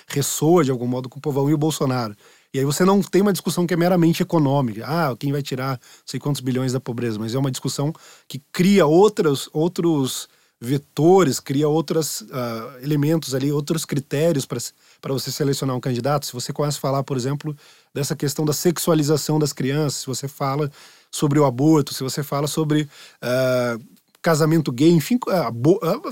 ressoa 0.08 0.64
de 0.64 0.72
algum 0.72 0.88
modo 0.88 1.10
com 1.10 1.20
o 1.20 1.22
povão, 1.22 1.50
e 1.50 1.54
o 1.54 1.58
Bolsonaro. 1.58 2.16
E 2.54 2.60
aí 2.60 2.66
você 2.66 2.86
não 2.86 3.02
tem 3.02 3.22
uma 3.22 3.34
discussão 3.34 3.66
que 3.66 3.74
é 3.74 3.78
meramente 3.78 4.22
econômica. 4.22 4.86
Ah, 4.86 5.16
quem 5.18 5.32
vai 5.32 5.42
tirar 5.42 5.80
sei 6.06 6.20
quantos 6.20 6.40
bilhões 6.40 6.72
da 6.72 6.80
pobreza, 6.80 7.18
mas 7.18 7.34
é 7.34 7.40
uma 7.40 7.50
discussão 7.50 7.92
que 8.28 8.42
cria 8.52 8.86
outros, 8.86 9.50
outros 9.52 10.30
vetores, 10.62 11.40
cria 11.40 11.68
outros 11.68 12.22
uh, 12.22 12.78
elementos 12.82 13.36
ali, 13.36 13.52
outros 13.52 13.84
critérios 13.84 14.46
para 14.46 15.12
você 15.14 15.32
selecionar 15.32 15.76
um 15.76 15.80
candidato. 15.80 16.26
Se 16.26 16.32
você 16.32 16.54
começa 16.54 16.78
a 16.78 16.82
falar, 16.82 17.04
por 17.04 17.18
exemplo, 17.18 17.56
dessa 17.94 18.16
questão 18.16 18.46
da 18.46 18.54
sexualização 18.54 19.40
das 19.40 19.52
crianças, 19.52 20.02
se 20.02 20.08
você 20.08 20.28
fala 20.28 20.72
sobre 21.12 21.40
o 21.40 21.46
aborto, 21.46 21.94
se 21.94 22.02
você 22.02 22.24
fala 22.24 22.48
sobre 22.48 22.84
uh, 22.84 23.84
casamento 24.22 24.72
gay, 24.72 24.90
enfim, 24.90 25.20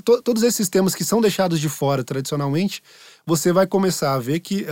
to 0.04 0.22
todos 0.22 0.44
esses 0.44 0.68
temas 0.68 0.94
que 0.94 1.04
são 1.04 1.22
deixados 1.22 1.60
de 1.60 1.70
fora 1.70 2.04
tradicionalmente, 2.04 2.84
você 3.32 3.54
vai 3.54 3.66
começar 3.66 4.14
a 4.14 4.20
ver 4.20 4.42
que 4.42 4.68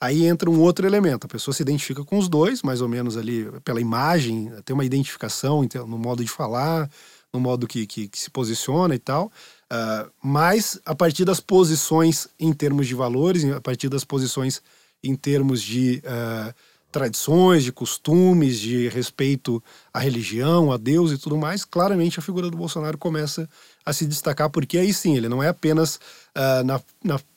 aí 0.00 0.26
entra 0.26 0.50
um 0.50 0.60
outro 0.60 0.84
elemento. 0.84 1.24
A 1.24 1.28
pessoa 1.28 1.54
se 1.54 1.62
identifica 1.62 2.04
com 2.04 2.18
os 2.18 2.28
dois, 2.28 2.60
mais 2.60 2.80
ou 2.80 2.88
menos 2.88 3.16
ali 3.16 3.48
pela 3.64 3.80
imagem, 3.80 4.50
tem 4.64 4.74
uma 4.74 4.84
identificação 4.84 5.64
no 5.86 5.96
modo 5.96 6.24
de 6.24 6.28
falar, 6.28 6.90
no 7.32 7.38
modo 7.38 7.64
que, 7.64 7.86
que, 7.86 8.08
que 8.08 8.18
se 8.18 8.28
posiciona 8.28 8.92
e 8.92 8.98
tal. 8.98 9.26
Uh, 9.72 10.10
mas 10.20 10.80
a 10.84 10.96
partir 10.96 11.24
das 11.24 11.38
posições 11.38 12.26
em 12.40 12.52
termos 12.52 12.88
de 12.88 12.94
valores, 12.96 13.44
a 13.44 13.60
partir 13.60 13.88
das 13.88 14.02
posições 14.02 14.60
em 15.02 15.14
termos 15.14 15.62
de 15.62 16.02
uh, 16.04 16.52
tradições, 16.92 17.64
de 17.64 17.72
costumes, 17.72 18.60
de 18.60 18.88
respeito 18.88 19.62
à 19.92 19.98
religião, 19.98 20.70
a 20.70 20.76
Deus 20.76 21.10
e 21.10 21.18
tudo 21.18 21.36
mais, 21.36 21.64
claramente 21.64 22.18
a 22.18 22.22
figura 22.22 22.50
do 22.50 22.56
Bolsonaro 22.56 22.98
começa 22.98 23.48
a 23.84 23.92
se 23.92 24.06
destacar, 24.06 24.50
porque 24.50 24.78
aí 24.78 24.92
sim, 24.92 25.16
ele 25.16 25.28
não 25.28 25.42
é 25.42 25.48
apenas 25.48 25.96
uh, 25.96 26.62
na, 26.64 26.80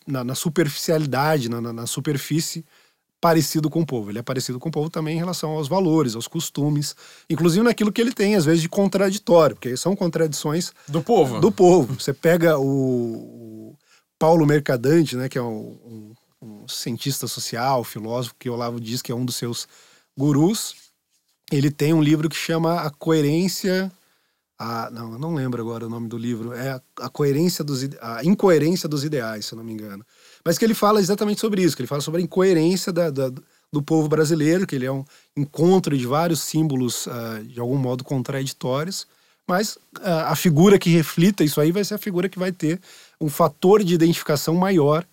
na, 0.05 0.23
na, 0.23 0.35
superficialidade, 0.35 1.49
na, 1.49 1.61
na 1.73 1.87
superfície 1.87 2.63
parecido 3.19 3.71
com 3.71 3.81
o 3.81 3.85
povo. 3.85 4.11
Ele 4.11 4.19
é 4.19 4.21
parecido 4.21 4.59
com 4.59 4.69
o 4.69 4.71
povo 4.71 4.87
também 4.87 5.15
em 5.15 5.19
relação 5.19 5.51
aos 5.51 5.67
valores, 5.67 6.15
aos 6.15 6.27
costumes, 6.27 6.95
inclusive 7.27 7.63
naquilo 7.63 7.91
que 7.91 7.99
ele 7.99 8.13
tem, 8.13 8.35
às 8.35 8.45
vezes, 8.45 8.61
de 8.61 8.69
contraditório, 8.69 9.55
porque 9.55 9.75
são 9.75 9.95
contradições 9.95 10.71
do 10.87 11.01
povo. 11.01 11.39
Do 11.39 11.51
povo. 11.51 11.99
Você 11.99 12.13
pega 12.13 12.59
o, 12.59 12.65
o 12.65 13.75
Paulo 14.19 14.45
Mercadante, 14.45 15.15
né, 15.15 15.27
que 15.27 15.39
é 15.39 15.41
um, 15.41 15.75
um, 15.85 16.13
um, 16.41 16.67
cientista 16.67 17.27
social, 17.27 17.83
filósofo, 17.83 18.35
que 18.39 18.49
Olavo 18.49 18.79
diz 18.79 19.01
que 19.01 19.11
é 19.11 19.15
um 19.15 19.25
dos 19.25 19.35
seus 19.35 19.67
gurus. 20.17 20.75
Ele 21.51 21.69
tem 21.69 21.93
um 21.93 22.01
livro 22.01 22.29
que 22.29 22.35
chama 22.35 22.81
A 22.81 22.89
Coerência. 22.89 23.91
A, 24.57 24.89
não, 24.89 25.13
eu 25.13 25.19
não 25.19 25.35
lembro 25.35 25.61
agora 25.61 25.85
o 25.85 25.89
nome 25.89 26.07
do 26.07 26.17
livro. 26.17 26.53
É 26.53 26.71
a, 26.71 26.81
a 27.01 27.09
coerência 27.09 27.63
dos 27.63 27.87
a 28.01 28.23
incoerência 28.23 28.87
dos 28.87 29.03
ideais, 29.03 29.45
se 29.45 29.53
eu 29.53 29.57
não 29.57 29.63
me 29.63 29.73
engano 29.73 30.05
mas 30.45 30.59
que 30.59 30.63
ele 30.63 30.75
fala 30.75 30.99
exatamente 30.99 31.41
sobre 31.41 31.63
isso, 31.63 31.75
que 31.75 31.81
ele 31.81 31.87
fala 31.87 32.01
sobre 32.01 32.21
a 32.21 32.23
incoerência 32.23 32.93
da, 32.93 33.09
da, 33.09 33.31
do 33.73 33.81
povo 33.81 34.07
brasileiro, 34.07 34.67
que 34.67 34.75
ele 34.75 34.85
é 34.85 34.91
um 34.91 35.03
encontro 35.35 35.97
de 35.97 36.05
vários 36.05 36.41
símbolos 36.41 37.07
uh, 37.07 37.43
de 37.43 37.59
algum 37.59 37.75
modo 37.75 38.03
contraditórios, 38.03 39.07
mas 39.47 39.75
uh, 39.75 40.27
a 40.27 40.35
figura 40.35 40.77
que 40.77 40.91
reflita 40.91 41.43
isso 41.43 41.59
aí 41.59 41.71
vai 41.71 41.83
ser 41.83 41.95
a 41.95 41.97
figura 41.97 42.29
que 42.29 42.37
vai 42.37 42.51
ter 42.51 42.79
um 43.19 43.27
fator 43.27 43.83
de 43.83 43.95
identificação 43.95 44.53
maior 44.53 45.03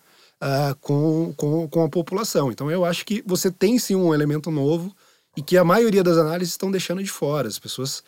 uh, 0.43 0.75
com, 0.81 1.33
com, 1.37 1.69
com 1.69 1.85
a 1.85 1.89
população. 1.89 2.51
Então 2.51 2.71
eu 2.71 2.85
acho 2.85 3.07
que 3.07 3.23
você 3.25 3.51
tem 3.51 3.79
sim 3.79 3.95
um 3.95 4.13
elemento 4.13 4.51
novo 4.51 4.95
e 5.37 5.43
que 5.43 5.57
a 5.57 5.65
maioria 5.65 6.03
das 6.03 6.19
análises 6.19 6.53
estão 6.53 6.71
deixando 6.71 7.03
de 7.03 7.11
fora. 7.11 7.49
As 7.49 7.59
pessoas 7.59 8.03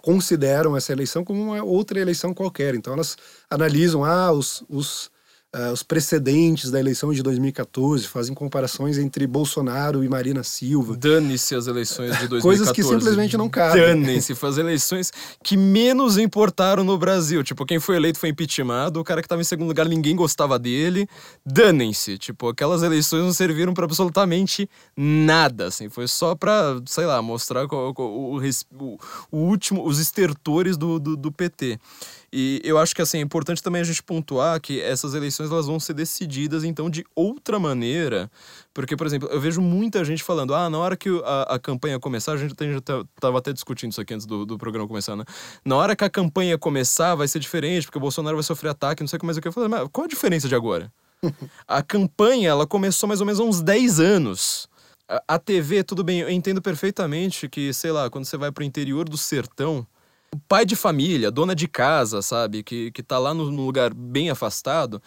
consideram 0.00 0.76
essa 0.76 0.92
eleição 0.92 1.24
como 1.24 1.42
uma 1.42 1.62
outra 1.62 2.00
eleição 2.00 2.32
qualquer. 2.32 2.74
Então 2.74 2.94
elas 2.94 3.16
analisam 3.50 4.04
ah, 4.04 4.32
os, 4.32 4.64
os 4.68 5.10
uh, 5.54 5.72
os 5.72 5.82
precedentes 5.82 6.70
da 6.70 6.78
eleição 6.78 7.12
de 7.12 7.22
2014, 7.22 8.06
fazem 8.06 8.34
comparações 8.34 8.98
entre 8.98 9.26
Bolsonaro 9.26 10.04
e 10.04 10.08
Marina 10.08 10.42
Silva. 10.42 10.96
Dane-se 10.96 11.54
as 11.54 11.66
eleições 11.66 12.18
de 12.18 12.28
2014. 12.28 12.42
Coisas 12.42 12.72
que 12.72 12.82
simplesmente 12.82 13.36
não 13.36 13.48
cabem. 13.48 13.82
Dane-se, 13.82 14.36
as 14.40 14.58
eleições 14.58 15.12
que 15.42 15.56
menos 15.56 16.18
importaram 16.18 16.84
no 16.84 16.96
Brasil. 16.98 17.42
Tipo, 17.42 17.64
quem 17.66 17.78
foi 17.78 17.96
eleito 17.96 18.18
foi 18.18 18.30
impeachmentado, 18.30 19.00
o 19.00 19.04
cara 19.04 19.20
que 19.20 19.26
estava 19.26 19.40
em 19.40 19.44
segundo 19.44 19.68
lugar 19.68 19.88
ninguém 19.88 20.16
gostava 20.16 20.58
dele. 20.58 21.08
Danem-se. 21.44 22.18
Tipo, 22.18 22.48
aquelas 22.48 22.82
eleições 22.82 23.22
não 23.22 23.32
serviram 23.32 23.74
para 23.74 23.84
absolutamente 23.84 24.68
nada, 24.96 25.66
assim. 25.66 25.88
Foi 25.88 26.06
só 26.08 26.34
para, 26.34 26.80
sei 26.86 27.06
lá, 27.06 27.20
mostrar 27.22 27.64
o, 27.64 27.94
o, 27.96 28.38
o, 28.38 28.98
o 29.30 29.38
último, 29.38 29.86
os 29.86 29.98
estertores 29.98 30.76
do, 30.76 30.98
do, 30.98 31.16
do 31.16 31.32
PT. 31.32 31.78
E 32.32 32.60
eu 32.62 32.78
acho 32.78 32.94
que 32.94 33.02
assim, 33.02 33.18
é 33.18 33.20
importante 33.20 33.60
também 33.60 33.80
a 33.80 33.84
gente 33.84 34.02
pontuar 34.02 34.60
que 34.60 34.80
essas 34.80 35.14
eleições 35.14 35.50
elas 35.50 35.66
vão 35.66 35.80
ser 35.80 35.94
decididas 35.94 36.62
então 36.62 36.88
de 36.88 37.04
outra 37.14 37.58
maneira. 37.58 38.30
Porque, 38.72 38.96
por 38.96 39.06
exemplo, 39.06 39.28
eu 39.32 39.40
vejo 39.40 39.60
muita 39.60 40.04
gente 40.04 40.22
falando: 40.22 40.54
ah, 40.54 40.70
na 40.70 40.78
hora 40.78 40.96
que 40.96 41.08
a, 41.24 41.54
a 41.54 41.58
campanha 41.58 41.98
começar, 41.98 42.32
a 42.32 42.36
gente, 42.36 42.54
a 42.56 42.64
gente 42.64 42.82
tava 43.20 43.38
até 43.38 43.52
discutindo 43.52 43.90
isso 43.90 44.00
aqui 44.00 44.14
antes 44.14 44.26
do, 44.26 44.46
do 44.46 44.56
programa 44.56 44.86
começar, 44.86 45.16
né? 45.16 45.24
Na 45.64 45.76
hora 45.76 45.96
que 45.96 46.04
a 46.04 46.10
campanha 46.10 46.56
começar, 46.56 47.16
vai 47.16 47.26
ser 47.26 47.40
diferente, 47.40 47.86
porque 47.86 47.98
o 47.98 48.00
Bolsonaro 48.00 48.36
vai 48.36 48.44
sofrer 48.44 48.68
ataque, 48.68 49.02
não 49.02 49.08
sei 49.08 49.16
o 49.16 49.20
que 49.20 49.26
mais. 49.26 49.36
Eu 49.36 49.52
falei, 49.52 49.68
mas 49.68 49.88
qual 49.92 50.04
a 50.04 50.08
diferença 50.08 50.48
de 50.48 50.54
agora? 50.54 50.92
a 51.66 51.82
campanha, 51.82 52.50
ela 52.50 52.66
começou 52.66 53.08
mais 53.08 53.20
ou 53.20 53.26
menos 53.26 53.40
há 53.40 53.44
uns 53.44 53.60
10 53.60 53.98
anos. 53.98 54.68
A, 55.08 55.34
a 55.34 55.38
TV, 55.38 55.82
tudo 55.82 56.04
bem, 56.04 56.20
eu 56.20 56.30
entendo 56.30 56.62
perfeitamente 56.62 57.48
que, 57.48 57.72
sei 57.74 57.90
lá, 57.90 58.08
quando 58.08 58.24
você 58.24 58.36
vai 58.36 58.52
pro 58.52 58.62
interior 58.62 59.08
do 59.08 59.18
sertão 59.18 59.84
pai 60.48 60.64
de 60.64 60.76
família, 60.76 61.30
dona 61.30 61.54
de 61.54 61.66
casa, 61.66 62.22
sabe, 62.22 62.62
que, 62.62 62.90
que 62.92 63.02
tá 63.02 63.18
lá 63.18 63.34
no 63.34 63.44
lugar 63.44 63.92
bem 63.92 64.30
afastado, 64.30 65.02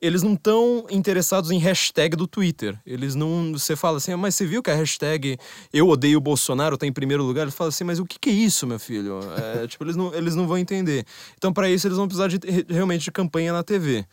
eles 0.00 0.22
não 0.22 0.34
estão 0.34 0.86
interessados 0.90 1.50
em 1.50 1.58
hashtag 1.58 2.14
do 2.14 2.28
Twitter. 2.28 2.78
Eles 2.86 3.16
não. 3.16 3.52
Você 3.52 3.74
fala 3.74 3.96
assim, 3.96 4.12
ah, 4.12 4.16
mas 4.16 4.36
você 4.36 4.46
viu 4.46 4.62
que 4.62 4.70
a 4.70 4.74
hashtag 4.74 5.36
Eu 5.72 5.88
odeio 5.88 6.20
Bolsonaro 6.20 6.78
tá 6.78 6.86
em 6.86 6.92
primeiro 6.92 7.24
lugar? 7.24 7.42
Eles 7.42 7.54
falam 7.54 7.70
assim, 7.70 7.82
mas 7.82 7.98
o 7.98 8.04
que, 8.04 8.18
que 8.18 8.30
é 8.30 8.32
isso, 8.32 8.66
meu 8.66 8.78
filho? 8.78 9.18
É, 9.36 9.66
tipo, 9.68 9.82
eles 9.82 9.96
não, 9.96 10.14
eles 10.14 10.36
não 10.36 10.46
vão 10.46 10.56
entender. 10.56 11.04
Então, 11.36 11.52
para 11.52 11.68
isso, 11.68 11.86
eles 11.88 11.96
vão 11.96 12.06
precisar 12.06 12.28
de, 12.28 12.38
realmente 12.68 13.04
de 13.04 13.10
campanha 13.10 13.52
na 13.52 13.64
TV. 13.64 14.06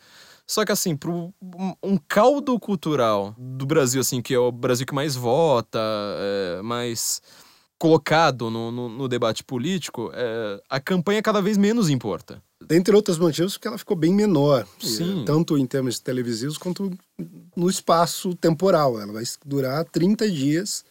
Só 0.46 0.64
que 0.64 0.70
assim, 0.70 0.96
para 0.96 1.10
um 1.10 1.98
caldo 2.08 2.58
cultural 2.58 3.34
do 3.36 3.66
Brasil, 3.66 4.00
assim, 4.00 4.22
que 4.22 4.32
é 4.32 4.38
o 4.38 4.52
Brasil 4.52 4.86
que 4.86 4.94
mais 4.94 5.16
vota, 5.16 5.80
é, 5.80 6.62
mais 6.62 7.20
colocado 7.78 8.50
no, 8.50 8.70
no, 8.70 8.88
no 8.88 9.08
debate 9.08 9.44
político, 9.44 10.10
é, 10.14 10.62
a 10.68 10.80
campanha 10.80 11.22
cada 11.22 11.40
vez 11.40 11.56
menos 11.56 11.90
importa. 11.90 12.42
Dentre 12.64 12.96
outros 12.96 13.18
motivos, 13.18 13.54
porque 13.54 13.68
ela 13.68 13.78
ficou 13.78 13.96
bem 13.96 14.12
menor, 14.12 14.66
Sim. 14.80 15.24
tanto 15.26 15.58
em 15.58 15.66
termos 15.66 15.98
televisivos 16.00 16.56
quanto 16.56 16.90
no 17.54 17.68
espaço 17.68 18.34
temporal. 18.34 18.98
Ela 19.00 19.12
vai 19.12 19.24
durar 19.44 19.84
30 19.84 20.30
dias, 20.30 20.84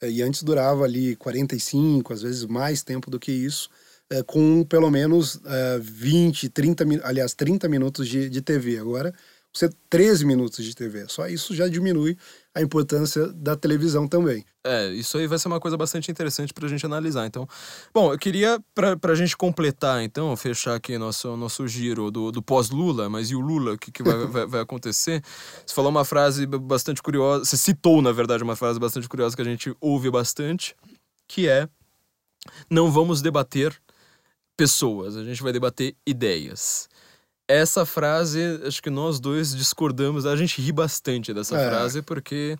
é, 0.00 0.10
e 0.10 0.22
antes 0.22 0.42
durava 0.42 0.84
ali 0.84 1.16
45, 1.16 2.12
às 2.12 2.22
vezes 2.22 2.44
mais 2.44 2.82
tempo 2.82 3.10
do 3.10 3.18
que 3.18 3.32
isso. 3.32 3.70
é, 4.10 4.22
com 4.22 4.64
pelo 4.64 4.90
menos 4.90 5.40
é, 5.44 5.78
20, 5.80 6.48
30, 6.50 6.84
aliás, 7.02 7.34
30 7.34 7.68
minutos 7.68 8.06
de, 8.08 8.28
de 8.28 8.40
TV. 8.40 8.78
Agora, 8.78 9.12
você 9.52 9.70
13 9.88 10.24
minutos 10.24 10.64
de 10.64 10.74
TV. 10.74 11.06
Só 11.08 11.26
isso 11.28 11.54
já 11.54 11.66
diminui 11.66 12.16
a 12.56 12.62
importância 12.62 13.30
da 13.34 13.54
televisão 13.54 14.08
também. 14.08 14.42
É, 14.64 14.88
isso 14.88 15.18
aí 15.18 15.26
vai 15.26 15.38
ser 15.38 15.46
uma 15.46 15.60
coisa 15.60 15.76
bastante 15.76 16.10
interessante 16.10 16.54
para 16.54 16.64
a 16.64 16.68
gente 16.70 16.86
analisar. 16.86 17.26
Então, 17.26 17.46
bom, 17.92 18.10
eu 18.14 18.18
queria, 18.18 18.58
para 18.74 19.12
a 19.12 19.14
gente 19.14 19.36
completar, 19.36 20.02
então, 20.02 20.34
fechar 20.38 20.74
aqui 20.74 20.96
nosso, 20.96 21.36
nosso 21.36 21.68
giro 21.68 22.10
do, 22.10 22.32
do 22.32 22.40
pós-Lula, 22.40 23.10
mas 23.10 23.30
e 23.30 23.36
o 23.36 23.40
Lula, 23.40 23.74
o 23.74 23.78
que, 23.78 23.92
que 23.92 24.02
vai, 24.02 24.16
vai, 24.26 24.46
vai, 24.46 24.60
acontecer? 24.62 25.22
Você 25.66 25.74
falou 25.74 25.90
uma 25.90 26.02
frase 26.02 26.46
bastante 26.46 27.02
curiosa, 27.02 27.44
você 27.44 27.58
citou, 27.58 28.00
na 28.00 28.10
verdade, 28.10 28.42
uma 28.42 28.56
frase 28.56 28.80
bastante 28.80 29.06
curiosa 29.06 29.36
que 29.36 29.42
a 29.42 29.44
gente 29.44 29.76
ouve 29.78 30.10
bastante, 30.10 30.74
que 31.28 31.46
é: 31.46 31.68
não 32.70 32.90
vamos 32.90 33.20
debater 33.20 33.78
pessoas, 34.56 35.14
a 35.14 35.24
gente 35.24 35.42
vai 35.42 35.52
debater 35.52 35.94
ideias. 36.06 36.88
Essa 37.48 37.86
frase, 37.86 38.40
acho 38.64 38.82
que 38.82 38.90
nós 38.90 39.20
dois 39.20 39.54
discordamos, 39.54 40.26
a 40.26 40.34
gente 40.34 40.60
ri 40.60 40.72
bastante 40.72 41.32
dessa 41.32 41.56
é. 41.56 41.68
frase, 41.68 42.02
porque, 42.02 42.58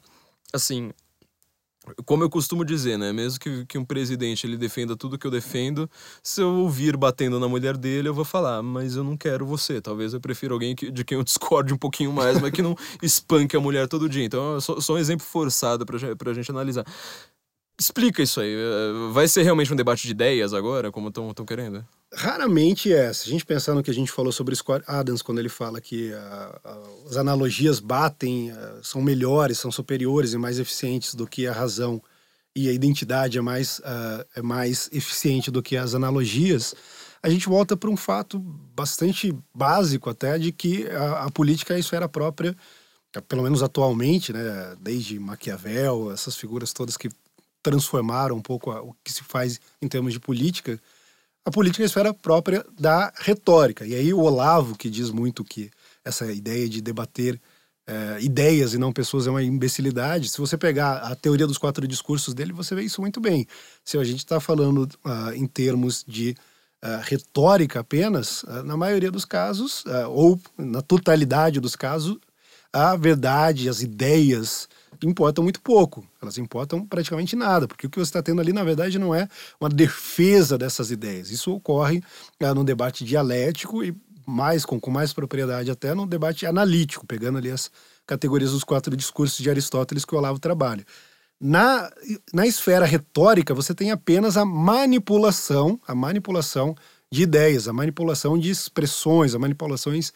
assim, 0.52 0.92
como 2.04 2.24
eu 2.24 2.30
costumo 2.30 2.64
dizer, 2.64 2.98
né? 2.98 3.12
Mesmo 3.12 3.38
que, 3.38 3.64
que 3.66 3.78
um 3.78 3.84
presidente 3.84 4.46
ele 4.46 4.56
defenda 4.56 4.96
tudo 4.96 5.18
que 5.18 5.26
eu 5.26 5.30
defendo, 5.30 5.88
se 6.22 6.40
eu 6.40 6.48
ouvir 6.48 6.96
batendo 6.96 7.38
na 7.38 7.48
mulher 7.48 7.76
dele, 7.76 8.08
eu 8.08 8.14
vou 8.14 8.24
falar, 8.24 8.62
mas 8.62 8.96
eu 8.96 9.04
não 9.04 9.16
quero 9.16 9.46
você. 9.46 9.80
Talvez 9.80 10.12
eu 10.12 10.20
prefira 10.20 10.52
alguém 10.52 10.74
que, 10.74 10.90
de 10.90 11.04
quem 11.04 11.18
eu 11.18 11.24
discorde 11.24 11.72
um 11.72 11.78
pouquinho 11.78 12.12
mais, 12.12 12.40
mas 12.40 12.50
que 12.50 12.62
não 12.62 12.76
espanque 13.02 13.56
a 13.56 13.60
mulher 13.60 13.86
todo 13.86 14.08
dia. 14.08 14.24
Então, 14.24 14.56
é 14.56 14.60
só, 14.60 14.80
só 14.80 14.94
um 14.94 14.98
exemplo 14.98 15.24
forçado 15.24 15.86
pra, 15.86 15.98
pra 16.16 16.32
gente 16.34 16.50
analisar. 16.50 16.84
Explica 17.78 18.22
isso 18.22 18.40
aí. 18.40 18.52
Eh, 18.52 19.12
vai 19.12 19.28
ser 19.28 19.42
realmente 19.42 19.72
um 19.72 19.76
debate 19.76 20.04
de 20.04 20.10
ideias 20.10 20.54
agora, 20.54 20.90
como 20.90 21.08
estão 21.08 21.44
querendo? 21.46 21.86
Raramente 22.14 22.92
é. 22.92 23.12
Se 23.12 23.28
a 23.28 23.30
gente 23.30 23.44
pensar 23.44 23.74
no 23.74 23.82
que 23.82 23.90
a 23.90 23.94
gente 23.94 24.12
falou 24.12 24.32
sobre 24.32 24.54
Scott 24.54 24.84
Adams, 24.86 25.22
quando 25.22 25.38
ele 25.38 25.48
fala 25.48 25.80
que 25.80 26.12
uh, 26.12 26.16
uh, 26.16 27.08
as 27.08 27.16
analogias 27.16 27.80
batem, 27.80 28.52
uh, 28.52 28.82
são 28.82 29.02
melhores, 29.02 29.58
são 29.58 29.72
superiores 29.72 30.32
e 30.32 30.38
mais 30.38 30.58
eficientes 30.58 31.14
do 31.14 31.26
que 31.26 31.46
a 31.46 31.52
razão, 31.52 32.00
e 32.54 32.68
a 32.70 32.72
identidade 32.72 33.36
é 33.36 33.40
mais, 33.42 33.82
é 34.34 34.40
mais 34.40 34.88
eficiente 34.90 35.50
do 35.50 35.62
que 35.62 35.76
as 35.76 35.94
analogias, 35.94 36.74
a 37.22 37.28
gente 37.28 37.50
volta 37.50 37.76
para 37.76 37.90
um 37.90 37.98
fato 37.98 38.38
bastante 38.38 39.36
básico 39.54 40.08
até, 40.08 40.38
de 40.38 40.52
que 40.52 40.88
a, 40.88 41.24
a 41.24 41.30
política 41.30 41.74
é 41.74 41.76
a 41.76 41.78
esfera 41.78 42.08
própria, 42.08 42.56
pelo 43.28 43.42
menos 43.42 43.62
atualmente, 43.62 44.32
né, 44.32 44.74
desde 44.80 45.18
Maquiavel, 45.18 46.10
essas 46.10 46.34
figuras 46.34 46.72
todas 46.72 46.96
que 46.96 47.10
transformaram 47.62 48.36
um 48.36 48.42
pouco 48.42 48.70
o 48.70 48.94
que 49.04 49.12
se 49.12 49.22
faz 49.22 49.60
em 49.82 49.88
termos 49.88 50.14
de 50.14 50.20
política, 50.20 50.80
a 51.46 51.50
política 51.52 51.84
é 51.84 51.84
a 51.84 51.86
esfera 51.86 52.12
própria 52.12 52.66
da 52.76 53.12
retórica. 53.18 53.86
E 53.86 53.94
aí 53.94 54.12
o 54.12 54.18
Olavo, 54.18 54.76
que 54.76 54.90
diz 54.90 55.10
muito 55.10 55.44
que 55.44 55.70
essa 56.04 56.30
ideia 56.32 56.68
de 56.68 56.80
debater 56.80 57.40
é, 57.86 58.20
ideias 58.20 58.74
e 58.74 58.78
não 58.78 58.92
pessoas 58.92 59.28
é 59.28 59.30
uma 59.30 59.44
imbecilidade. 59.44 60.28
Se 60.28 60.38
você 60.38 60.58
pegar 60.58 60.96
a 60.96 61.14
teoria 61.14 61.46
dos 61.46 61.56
quatro 61.56 61.86
discursos 61.86 62.34
dele, 62.34 62.52
você 62.52 62.74
vê 62.74 62.82
isso 62.82 63.00
muito 63.00 63.20
bem. 63.20 63.46
Se 63.84 63.96
a 63.96 64.02
gente 64.02 64.18
está 64.18 64.40
falando 64.40 64.88
uh, 65.04 65.32
em 65.36 65.46
termos 65.46 66.04
de 66.04 66.36
uh, 66.82 67.00
retórica 67.04 67.78
apenas, 67.78 68.42
uh, 68.42 68.64
na 68.64 68.76
maioria 68.76 69.12
dos 69.12 69.24
casos, 69.24 69.84
ou 70.08 70.40
na 70.58 70.82
totalidade 70.82 71.60
dos 71.60 71.76
casos, 71.76 72.18
a 72.72 72.96
verdade, 72.96 73.68
as 73.68 73.82
ideias, 73.82 74.68
importam 75.04 75.42
muito 75.42 75.60
pouco. 75.60 76.06
Elas 76.20 76.38
importam 76.38 76.86
praticamente 76.86 77.34
nada, 77.34 77.66
porque 77.66 77.86
o 77.86 77.90
que 77.90 77.98
você 77.98 78.08
está 78.08 78.22
tendo 78.22 78.40
ali, 78.40 78.52
na 78.52 78.64
verdade, 78.64 78.98
não 78.98 79.14
é 79.14 79.28
uma 79.60 79.68
defesa 79.68 80.56
dessas 80.56 80.90
ideias. 80.90 81.30
Isso 81.30 81.52
ocorre 81.52 82.02
é, 82.38 82.52
no 82.54 82.64
debate 82.64 83.04
dialético 83.04 83.82
e 83.82 83.94
mais 84.26 84.64
com, 84.64 84.80
com 84.80 84.90
mais 84.90 85.12
propriedade 85.12 85.70
até 85.70 85.94
no 85.94 86.06
debate 86.06 86.46
analítico, 86.46 87.06
pegando 87.06 87.38
ali 87.38 87.50
as 87.50 87.70
categorias 88.06 88.52
dos 88.52 88.64
quatro 88.64 88.96
discursos 88.96 89.38
de 89.38 89.48
Aristóteles 89.48 90.04
que 90.04 90.14
o 90.14 90.18
Olavo 90.18 90.38
trabalha. 90.38 90.84
Na, 91.40 91.90
na 92.32 92.46
esfera 92.46 92.86
retórica, 92.86 93.54
você 93.54 93.74
tem 93.74 93.90
apenas 93.90 94.36
a 94.36 94.44
manipulação, 94.44 95.78
a 95.86 95.94
manipulação 95.94 96.74
de 97.10 97.22
ideias, 97.22 97.68
a 97.68 97.72
manipulação 97.72 98.38
de 98.38 98.50
expressões, 98.50 99.34
a 99.34 99.38
manipulações 99.38 100.12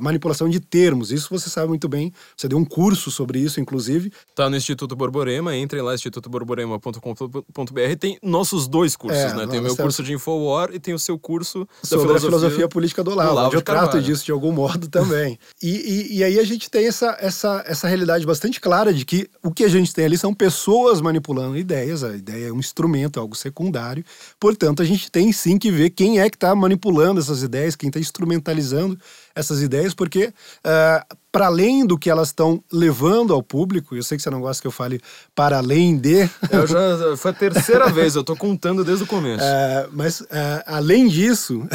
manipulação 0.00 0.48
de 0.48 0.60
termos. 0.60 1.10
Isso 1.10 1.28
você 1.30 1.50
sabe 1.50 1.68
muito 1.68 1.88
bem. 1.88 2.12
Você 2.36 2.48
deu 2.48 2.58
um 2.58 2.64
curso 2.64 3.10
sobre 3.10 3.38
isso, 3.38 3.60
inclusive. 3.60 4.12
Tá 4.34 4.48
no 4.48 4.56
Instituto 4.56 4.94
Borborema, 4.94 5.56
entrem 5.56 5.82
lá, 5.82 5.94
institutoborborema.com.br. 5.94 7.96
Tem 7.98 8.18
nossos 8.22 8.68
dois 8.68 8.96
cursos, 8.96 9.18
é, 9.18 9.34
né? 9.34 9.46
Tem 9.46 9.60
o 9.60 9.62
meu 9.62 9.76
curso 9.76 10.02
de 10.02 10.12
Infowar 10.12 10.70
e 10.72 10.78
tem 10.78 10.94
o 10.94 10.98
seu 10.98 11.18
curso 11.18 11.66
sobre 11.82 12.06
filosofia, 12.06 12.16
a 12.16 12.20
filosofia 12.20 12.68
política 12.68 13.02
do 13.02 13.12
Olavo. 13.12 13.32
Olavo 13.32 13.54
eu 13.54 13.62
trato 13.62 14.00
disso 14.00 14.24
de 14.24 14.32
algum 14.32 14.52
modo 14.52 14.88
também. 14.88 15.38
e, 15.62 15.68
e, 15.68 16.18
e, 16.18 16.24
aí 16.24 16.38
a 16.38 16.44
gente 16.44 16.70
tem 16.70 16.86
essa, 16.86 17.16
essa, 17.20 17.64
essa 17.66 17.88
realidade 17.88 18.26
bastante 18.26 18.60
clara 18.60 18.92
de 18.92 19.04
que 19.04 19.28
o 19.42 19.52
que 19.52 19.64
a 19.64 19.68
gente 19.68 19.92
tem 19.92 20.04
ali 20.04 20.18
são 20.18 20.34
pessoas 20.34 21.00
manipulando 21.00 21.56
ideias. 21.56 22.04
A 22.04 22.16
ideia 22.16 22.48
é 22.48 22.52
um 22.52 22.58
instrumento, 22.58 23.18
algo 23.18 23.34
secundário. 23.34 24.04
Portanto, 24.38 24.82
a 24.82 24.84
gente 24.84 25.10
tem 25.10 25.32
sim 25.32 25.58
que 25.58 25.70
ver 25.70 25.90
quem 25.90 26.20
é 26.20 26.28
que 26.28 26.36
está 26.36 26.54
manipulando 26.54 27.20
essas 27.20 27.42
ideias, 27.42 27.76
quem 27.76 27.88
está 27.88 28.00
instrumentalizando 28.00 28.98
essas 29.34 29.61
ideias, 29.62 29.94
porque 29.94 30.26
uh, 30.26 31.16
para 31.30 31.46
além 31.46 31.86
do 31.86 31.96
que 31.96 32.10
elas 32.10 32.28
estão 32.28 32.62
levando 32.70 33.32
ao 33.32 33.42
público, 33.42 33.96
eu 33.96 34.02
sei 34.02 34.18
que 34.18 34.22
você 34.22 34.28
não 34.28 34.40
gosta 34.40 34.60
que 34.60 34.66
eu 34.66 34.72
fale 34.72 35.00
para 35.34 35.56
além 35.56 35.96
de. 35.96 36.28
Eu 36.50 36.66
já, 36.66 37.16
foi 37.16 37.30
a 37.30 37.34
terceira 37.34 37.88
vez, 37.90 38.14
eu 38.14 38.20
estou 38.20 38.36
contando 38.36 38.84
desde 38.84 39.04
o 39.04 39.06
começo. 39.06 39.42
Uh, 39.42 39.88
mas 39.92 40.20
uh, 40.20 40.26
além 40.66 41.08
disso. 41.08 41.66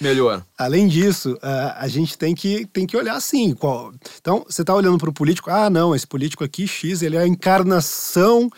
Melhor. 0.00 0.44
além 0.56 0.86
disso, 0.86 1.36
a 1.42 1.88
gente 1.88 2.16
tem 2.16 2.32
que, 2.32 2.64
tem 2.66 2.86
que 2.86 2.96
olhar 2.96 3.16
assim. 3.16 3.52
Qual... 3.52 3.92
Então, 4.20 4.46
você 4.48 4.62
está 4.62 4.72
olhando 4.72 4.96
para 4.96 5.10
o 5.10 5.12
político, 5.12 5.50
ah, 5.50 5.68
não, 5.68 5.92
esse 5.92 6.06
político 6.06 6.44
aqui, 6.44 6.68
X, 6.68 7.02
ele 7.02 7.16
é 7.16 7.20
a 7.22 7.26
encarnação 7.26 8.48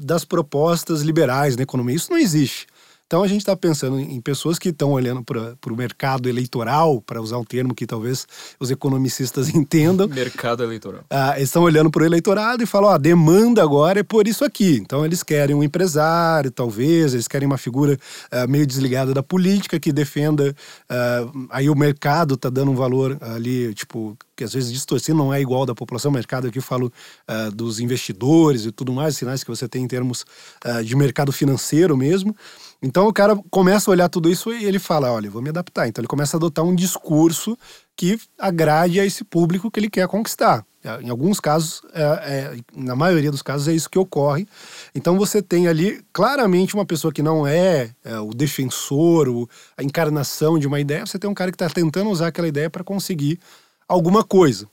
das 0.00 0.24
propostas 0.24 1.02
liberais 1.02 1.56
na 1.56 1.62
economia. 1.62 1.94
Isso 1.94 2.10
não 2.10 2.18
existe. 2.18 2.66
Então 3.08 3.22
a 3.22 3.26
gente 3.26 3.40
está 3.40 3.56
pensando 3.56 3.98
em 3.98 4.20
pessoas 4.20 4.58
que 4.58 4.68
estão 4.68 4.92
olhando 4.92 5.24
para 5.24 5.72
o 5.72 5.74
mercado 5.74 6.28
eleitoral, 6.28 7.00
para 7.00 7.22
usar 7.22 7.38
um 7.38 7.44
termo 7.44 7.74
que 7.74 7.86
talvez 7.86 8.26
os 8.60 8.70
economicistas 8.70 9.48
entendam. 9.56 10.06
Mercado 10.06 10.62
eleitoral. 10.62 11.04
Ah, 11.08 11.32
eles 11.36 11.48
estão 11.48 11.62
olhando 11.62 11.90
para 11.90 12.02
o 12.02 12.04
eleitorado 12.04 12.62
e 12.62 12.66
falam: 12.66 12.90
ó, 12.90 12.92
a 12.92 12.98
demanda 12.98 13.62
agora 13.62 14.00
é 14.00 14.02
por 14.02 14.28
isso 14.28 14.44
aqui. 14.44 14.76
Então 14.76 15.06
eles 15.06 15.22
querem 15.22 15.56
um 15.56 15.64
empresário, 15.64 16.50
talvez, 16.50 17.14
eles 17.14 17.26
querem 17.26 17.46
uma 17.46 17.56
figura 17.56 17.98
ah, 18.30 18.46
meio 18.46 18.66
desligada 18.66 19.14
da 19.14 19.22
política 19.22 19.80
que 19.80 19.90
defenda. 19.90 20.54
Ah, 20.86 21.26
aí 21.48 21.70
o 21.70 21.74
mercado 21.74 22.34
está 22.34 22.50
dando 22.50 22.72
um 22.72 22.76
valor 22.76 23.16
ali, 23.22 23.72
tipo, 23.72 24.18
que 24.38 24.44
às 24.44 24.52
vezes 24.52 24.70
distorcido 24.70 25.18
não 25.18 25.34
é 25.34 25.40
igual 25.40 25.66
da 25.66 25.74
população. 25.74 26.12
O 26.12 26.14
mercado 26.14 26.46
aqui 26.46 26.58
eu 26.58 26.62
falo 26.62 26.92
uh, 27.28 27.50
dos 27.50 27.80
investidores 27.80 28.66
e 28.66 28.70
tudo 28.70 28.92
mais, 28.92 29.16
sinais 29.16 29.42
que 29.42 29.50
você 29.50 29.66
tem 29.66 29.82
em 29.82 29.88
termos 29.88 30.24
uh, 30.64 30.84
de 30.84 30.94
mercado 30.94 31.32
financeiro 31.32 31.96
mesmo. 31.96 32.36
Então 32.80 33.08
o 33.08 33.12
cara 33.12 33.36
começa 33.50 33.90
a 33.90 33.92
olhar 33.92 34.08
tudo 34.08 34.30
isso 34.30 34.52
e 34.52 34.64
ele 34.64 34.78
fala: 34.78 35.12
olha, 35.12 35.30
vou 35.30 35.42
me 35.42 35.48
adaptar. 35.48 35.88
Então 35.88 36.00
ele 36.00 36.08
começa 36.08 36.36
a 36.36 36.38
adotar 36.38 36.64
um 36.64 36.74
discurso 36.74 37.58
que 37.96 38.18
agrade 38.38 39.00
a 39.00 39.04
esse 39.04 39.24
público 39.24 39.70
que 39.70 39.80
ele 39.80 39.90
quer 39.90 40.06
conquistar. 40.06 40.64
É, 40.84 41.02
em 41.02 41.10
alguns 41.10 41.40
casos, 41.40 41.82
é, 41.92 42.02
é, 42.02 42.56
na 42.72 42.94
maioria 42.94 43.32
dos 43.32 43.42
casos, 43.42 43.66
é 43.66 43.72
isso 43.72 43.90
que 43.90 43.98
ocorre. 43.98 44.46
Então 44.94 45.18
você 45.18 45.42
tem 45.42 45.66
ali 45.66 46.00
claramente 46.12 46.74
uma 46.74 46.86
pessoa 46.86 47.12
que 47.12 47.22
não 47.22 47.44
é, 47.44 47.90
é 48.04 48.18
o 48.20 48.30
defensor, 48.30 49.28
o, 49.28 49.48
a 49.76 49.82
encarnação 49.82 50.56
de 50.56 50.68
uma 50.68 50.78
ideia, 50.78 51.04
você 51.04 51.18
tem 51.18 51.28
um 51.28 51.34
cara 51.34 51.50
que 51.50 51.56
está 51.56 51.68
tentando 51.68 52.10
usar 52.10 52.28
aquela 52.28 52.46
ideia 52.46 52.70
para 52.70 52.84
conseguir 52.84 53.40
alguma 53.88 54.22
coisa 54.22 54.68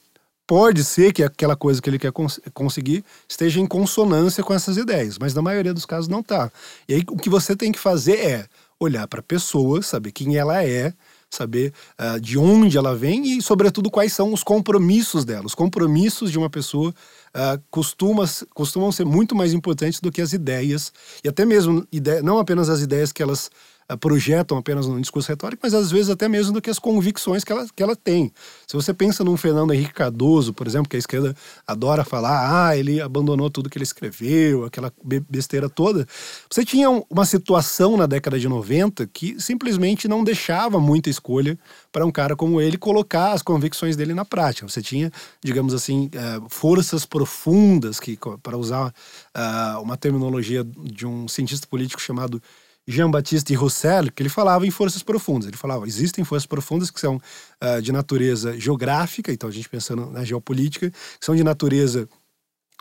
pode 0.47 0.83
ser 0.83 1.11
que 1.11 1.23
aquela 1.23 1.55
coisa 1.55 1.81
que 1.81 1.89
ele 1.89 1.99
quer 1.99 2.11
cons 2.11 2.39
conseguir 2.53 3.03
esteja 3.27 3.59
em 3.59 3.65
consonância 3.65 4.43
com 4.43 4.53
essas 4.53 4.77
ideias, 4.77 5.17
mas 5.17 5.33
na 5.33 5.41
maioria 5.41 5.73
dos 5.73 5.85
casos 5.85 6.07
não 6.07 6.19
está. 6.19 6.51
E 6.87 6.95
aí 6.95 7.03
o 7.09 7.17
que 7.17 7.29
você 7.29 7.55
tem 7.55 7.71
que 7.71 7.79
fazer 7.79 8.17
é 8.19 8.45
olhar 8.79 9.07
para 9.07 9.19
a 9.19 9.23
pessoa, 9.23 9.81
saber 9.81 10.11
quem 10.11 10.35
ela 10.35 10.63
é, 10.63 10.93
saber 11.29 11.73
uh, 11.99 12.19
de 12.19 12.37
onde 12.37 12.77
ela 12.77 12.95
vem 12.95 13.37
e, 13.37 13.41
sobretudo, 13.41 13.91
quais 13.91 14.13
são 14.13 14.33
os 14.33 14.43
compromissos 14.43 15.25
dela. 15.25 15.45
Os 15.45 15.55
compromissos 15.55 16.31
de 16.31 16.37
uma 16.37 16.49
pessoa 16.49 16.89
uh, 16.91 17.61
costuma, 17.69 18.25
costumam 18.53 18.91
ser 18.91 19.05
muito 19.05 19.35
mais 19.35 19.53
importantes 19.53 19.99
do 19.99 20.11
que 20.11 20.21
as 20.21 20.33
ideias, 20.33 20.93
e 21.23 21.27
até 21.27 21.45
mesmo, 21.45 21.85
não 22.23 22.39
apenas 22.39 22.69
as 22.69 22.81
ideias 22.81 23.11
que 23.11 23.21
elas 23.21 23.49
projetam 23.99 24.57
apenas 24.57 24.87
no 24.87 24.99
discurso 24.99 25.29
retórico, 25.29 25.61
mas 25.63 25.73
às 25.73 25.91
vezes 25.91 26.09
até 26.09 26.27
mesmo 26.27 26.53
do 26.53 26.61
que 26.61 26.69
as 26.69 26.79
convicções 26.79 27.43
que 27.43 27.51
ela, 27.51 27.67
que 27.75 27.83
ela 27.83 27.95
tem. 27.95 28.31
Se 28.65 28.75
você 28.75 28.93
pensa 28.93 29.23
num 29.23 29.37
Fernando 29.37 29.73
Henrique 29.73 29.93
Cardoso, 29.93 30.53
por 30.53 30.65
exemplo, 30.65 30.89
que 30.89 30.95
a 30.95 30.99
esquerda 30.99 31.35
adora 31.67 32.03
falar, 32.03 32.67
ah, 32.69 32.77
ele 32.77 32.99
abandonou 32.99 33.49
tudo 33.49 33.69
que 33.69 33.77
ele 33.77 33.83
escreveu, 33.83 34.65
aquela 34.65 34.91
besteira 35.29 35.69
toda, 35.69 36.07
você 36.49 36.65
tinha 36.65 36.89
uma 36.89 37.25
situação 37.25 37.95
na 37.95 38.07
década 38.07 38.39
de 38.39 38.47
90 38.47 39.05
que 39.07 39.39
simplesmente 39.39 40.07
não 40.07 40.23
deixava 40.23 40.79
muita 40.79 41.09
escolha 41.09 41.57
para 41.91 42.05
um 42.05 42.11
cara 42.11 42.35
como 42.35 42.59
ele 42.59 42.77
colocar 42.77 43.33
as 43.33 43.41
convicções 43.41 43.95
dele 43.95 44.13
na 44.13 44.25
prática. 44.25 44.67
Você 44.67 44.81
tinha, 44.81 45.11
digamos 45.43 45.73
assim, 45.73 46.09
eh, 46.13 46.41
forças 46.49 47.05
profundas, 47.05 47.99
que 47.99 48.17
para 48.41 48.57
usar 48.57 48.87
uh, 48.87 49.81
uma 49.81 49.97
terminologia 49.97 50.63
de 50.63 51.05
um 51.05 51.27
cientista 51.27 51.67
político 51.67 52.01
chamado 52.01 52.41
Jean-Baptiste 52.87 53.53
Roussel, 53.55 54.11
que 54.11 54.21
ele 54.21 54.29
falava 54.29 54.65
em 54.65 54.71
forças 54.71 55.01
profundas. 55.01 55.47
Ele 55.47 55.57
falava, 55.57 55.87
existem 55.87 56.23
forças 56.23 56.45
profundas 56.45 56.91
que 56.91 56.99
são 56.99 57.15
uh, 57.15 57.81
de 57.81 57.91
natureza 57.91 58.59
geográfica, 58.59 59.31
então 59.31 59.49
a 59.49 59.51
gente 59.51 59.67
pensando 59.67 60.05
na 60.11 60.23
geopolítica, 60.23 60.89
que 60.91 61.25
são 61.25 61.35
de 61.35 61.43
natureza 61.43 62.07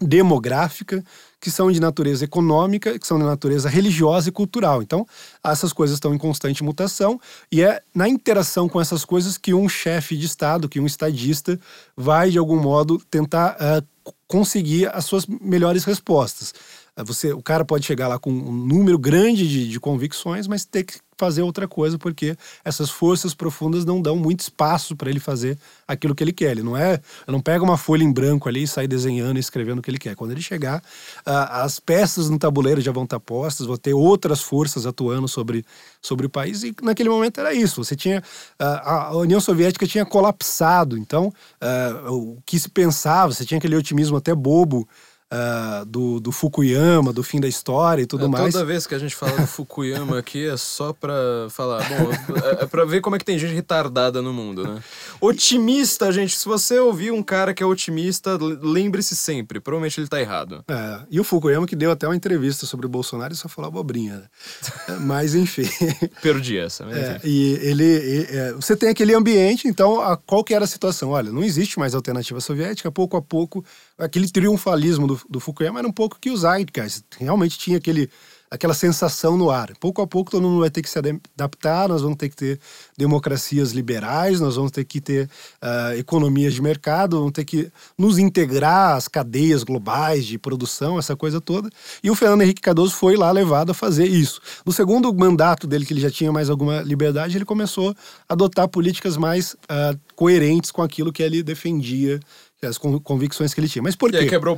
demográfica, 0.00 1.04
que 1.40 1.50
são 1.50 1.70
de 1.70 1.78
natureza 1.78 2.24
econômica, 2.24 2.98
que 2.98 3.06
são 3.06 3.18
de 3.18 3.24
natureza 3.24 3.68
religiosa 3.68 4.28
e 4.28 4.32
cultural. 4.32 4.82
Então, 4.82 5.06
essas 5.42 5.72
coisas 5.72 5.96
estão 5.96 6.14
em 6.14 6.18
constante 6.18 6.64
mutação 6.64 7.20
e 7.50 7.62
é 7.62 7.80
na 7.94 8.08
interação 8.08 8.68
com 8.68 8.80
essas 8.80 9.04
coisas 9.04 9.38
que 9.38 9.54
um 9.54 9.68
chefe 9.68 10.16
de 10.16 10.26
Estado, 10.26 10.68
que 10.68 10.80
um 10.80 10.86
estadista, 10.86 11.58
vai, 11.96 12.30
de 12.30 12.38
algum 12.38 12.60
modo, 12.60 12.98
tentar 13.10 13.56
uh, 13.56 14.12
conseguir 14.26 14.88
as 14.92 15.04
suas 15.04 15.26
melhores 15.26 15.84
respostas. 15.84 16.52
Você, 17.02 17.32
o 17.32 17.42
cara 17.42 17.64
pode 17.64 17.84
chegar 17.84 18.06
lá 18.06 18.18
com 18.18 18.30
um 18.30 18.52
número 18.52 18.96
grande 18.98 19.48
de, 19.48 19.68
de 19.68 19.80
convicções, 19.80 20.46
mas 20.46 20.64
ter 20.64 20.84
que 20.84 20.94
fazer 21.16 21.42
outra 21.42 21.66
coisa, 21.66 21.98
porque 21.98 22.36
essas 22.64 22.90
forças 22.90 23.34
profundas 23.34 23.84
não 23.84 24.00
dão 24.00 24.16
muito 24.16 24.40
espaço 24.40 24.96
para 24.96 25.08
ele 25.08 25.20
fazer 25.20 25.58
aquilo 25.86 26.14
que 26.14 26.22
ele 26.22 26.32
quer. 26.32 26.52
Ele 26.52 26.62
não 26.62 26.76
é, 26.76 27.00
não 27.26 27.40
pega 27.40 27.64
uma 27.64 27.76
folha 27.76 28.02
em 28.02 28.12
branco 28.12 28.48
ali 28.48 28.64
e 28.64 28.68
sai 28.68 28.86
desenhando 28.86 29.36
e 29.36 29.40
escrevendo 29.40 29.78
o 29.78 29.82
que 29.82 29.90
ele 29.90 29.98
quer. 29.98 30.14
Quando 30.14 30.32
ele 30.32 30.42
chegar, 30.42 30.82
as 31.24 31.80
peças 31.80 32.28
no 32.28 32.38
tabuleiro 32.38 32.80
já 32.80 32.92
vão 32.92 33.04
estar 33.04 33.20
postas, 33.20 33.66
vão 33.66 33.76
ter 33.76 33.94
outras 33.94 34.40
forças 34.40 34.86
atuando 34.86 35.26
sobre, 35.26 35.64
sobre 36.00 36.26
o 36.26 36.30
país, 36.30 36.62
e 36.62 36.74
naquele 36.82 37.08
momento 37.08 37.40
era 37.40 37.52
isso. 37.52 37.82
Você 37.82 37.96
tinha. 37.96 38.22
A 38.58 39.16
União 39.16 39.40
Soviética 39.40 39.86
tinha 39.86 40.04
colapsado, 40.04 40.98
então 40.98 41.32
o 42.08 42.38
que 42.44 42.58
se 42.58 42.68
pensava, 42.68 43.32
você 43.32 43.44
tinha 43.44 43.58
aquele 43.58 43.76
otimismo 43.76 44.16
até 44.16 44.34
bobo 44.34 44.88
uh, 45.32 45.84
do, 45.84 46.20
do 46.20 46.32
Fukuyama, 46.32 47.12
do 47.12 47.22
fim 47.22 47.40
da 47.40 47.48
história 47.48 48.02
e 48.02 48.06
tudo 48.06 48.26
é, 48.26 48.28
mais. 48.28 48.52
Toda 48.52 48.64
vez 48.64 48.86
que 48.86 48.94
a 48.94 48.98
gente 48.98 49.14
fala 49.14 49.36
do 49.36 49.46
Fukuyama 49.46 50.18
aqui 50.18 50.46
é 50.46 50.56
só 50.56 50.92
pra 50.92 51.14
falar, 51.50 51.82
bom, 51.88 52.10
é, 52.44 52.64
é 52.64 52.66
pra 52.66 52.84
ver 52.84 53.00
como 53.00 53.16
é 53.16 53.18
que 53.18 53.24
tem 53.24 53.38
gente 53.38 53.54
retardada 53.54 54.20
no 54.20 54.32
mundo, 54.32 54.66
né? 54.66 54.82
Otimista, 55.20 56.10
gente, 56.12 56.36
se 56.36 56.44
você 56.44 56.78
ouvir 56.78 57.12
um 57.12 57.22
cara 57.22 57.54
que 57.54 57.62
é 57.62 57.66
otimista, 57.66 58.38
lembre-se 58.40 59.16
sempre, 59.16 59.60
provavelmente 59.60 60.00
ele 60.00 60.08
tá 60.08 60.20
errado. 60.20 60.64
É, 60.68 61.00
e 61.10 61.20
o 61.20 61.24
Fukuyama 61.24 61.66
que 61.66 61.76
deu 61.76 61.90
até 61.90 62.06
uma 62.06 62.16
entrevista 62.16 62.66
sobre 62.66 62.86
o 62.86 62.88
Bolsonaro 62.88 63.32
e 63.32 63.36
só 63.36 63.48
falou 63.48 63.68
abobrinha. 63.68 64.16
Né? 64.88 64.96
mas 65.00 65.34
enfim. 65.34 65.68
Perdi 66.20 66.58
essa, 66.58 66.84
é, 66.84 67.20
e 67.24 67.52
ele, 67.62 67.84
e, 67.84 68.26
é, 68.30 68.52
você 68.52 68.76
tem 68.76 68.88
aquele 68.88 69.14
ambiente, 69.14 69.68
então 69.68 70.00
a, 70.00 70.16
qual 70.16 70.44
que 70.44 70.54
era 70.54 70.64
a 70.64 70.68
situação? 70.68 71.10
Olha, 71.10 71.32
não 71.32 71.42
existe 71.42 71.78
mais 71.78 71.94
alternativa 71.94 72.40
soviética, 72.40 72.90
pouco 72.90 73.16
a 73.16 73.22
pouco 73.22 73.64
aquele 73.98 74.28
triunfalismo 74.28 75.06
do, 75.06 75.20
do 75.28 75.40
Fukuyama 75.40 75.78
era 75.78 75.88
um 75.88 75.92
pouco 75.92 76.18
que 76.20 76.30
o 76.30 76.36
Zeitgeist 76.36 77.04
realmente 77.18 77.58
tinha 77.58 77.78
aquele 77.78 78.10
aquela 78.54 78.74
sensação 78.74 79.36
no 79.36 79.50
ar. 79.50 79.72
Pouco 79.80 80.00
a 80.00 80.06
pouco 80.06 80.30
todo 80.30 80.42
mundo 80.42 80.60
vai 80.60 80.70
ter 80.70 80.80
que 80.80 80.88
se 80.88 80.98
adaptar, 80.98 81.88
nós 81.88 82.02
vamos 82.02 82.16
ter 82.16 82.28
que 82.28 82.36
ter 82.36 82.60
democracias 82.96 83.72
liberais, 83.72 84.40
nós 84.40 84.56
vamos 84.56 84.70
ter 84.70 84.84
que 84.84 85.00
ter 85.00 85.28
uh, 85.62 85.98
economias 85.98 86.54
de 86.54 86.62
mercado, 86.62 87.18
vamos 87.18 87.32
ter 87.32 87.44
que 87.44 87.70
nos 87.98 88.18
integrar 88.18 88.96
às 88.96 89.08
cadeias 89.08 89.64
globais 89.64 90.24
de 90.24 90.38
produção, 90.38 90.98
essa 90.98 91.16
coisa 91.16 91.40
toda. 91.40 91.68
E 92.02 92.10
o 92.10 92.14
Fernando 92.14 92.42
Henrique 92.42 92.62
Cardoso 92.62 92.94
foi 92.94 93.16
lá 93.16 93.30
levado 93.32 93.70
a 93.70 93.74
fazer 93.74 94.06
isso. 94.06 94.40
No 94.64 94.72
segundo 94.72 95.12
mandato 95.12 95.66
dele, 95.66 95.84
que 95.84 95.92
ele 95.92 96.00
já 96.00 96.10
tinha 96.10 96.32
mais 96.32 96.48
alguma 96.48 96.80
liberdade, 96.80 97.36
ele 97.36 97.44
começou 97.44 97.90
a 98.28 98.32
adotar 98.32 98.68
políticas 98.68 99.16
mais 99.16 99.54
uh, 99.54 99.98
coerentes 100.14 100.70
com 100.70 100.82
aquilo 100.82 101.12
que 101.12 101.22
ele 101.22 101.42
defendia 101.42 102.20
as 102.66 102.78
convicções 102.78 103.52
que 103.52 103.60
ele 103.60 103.68
tinha. 103.68 103.82
Mas 103.82 103.96
por 103.96 104.10
quê? 104.10 104.16
E 104.16 104.20
aí 104.20 104.28
quebrou 104.28 104.56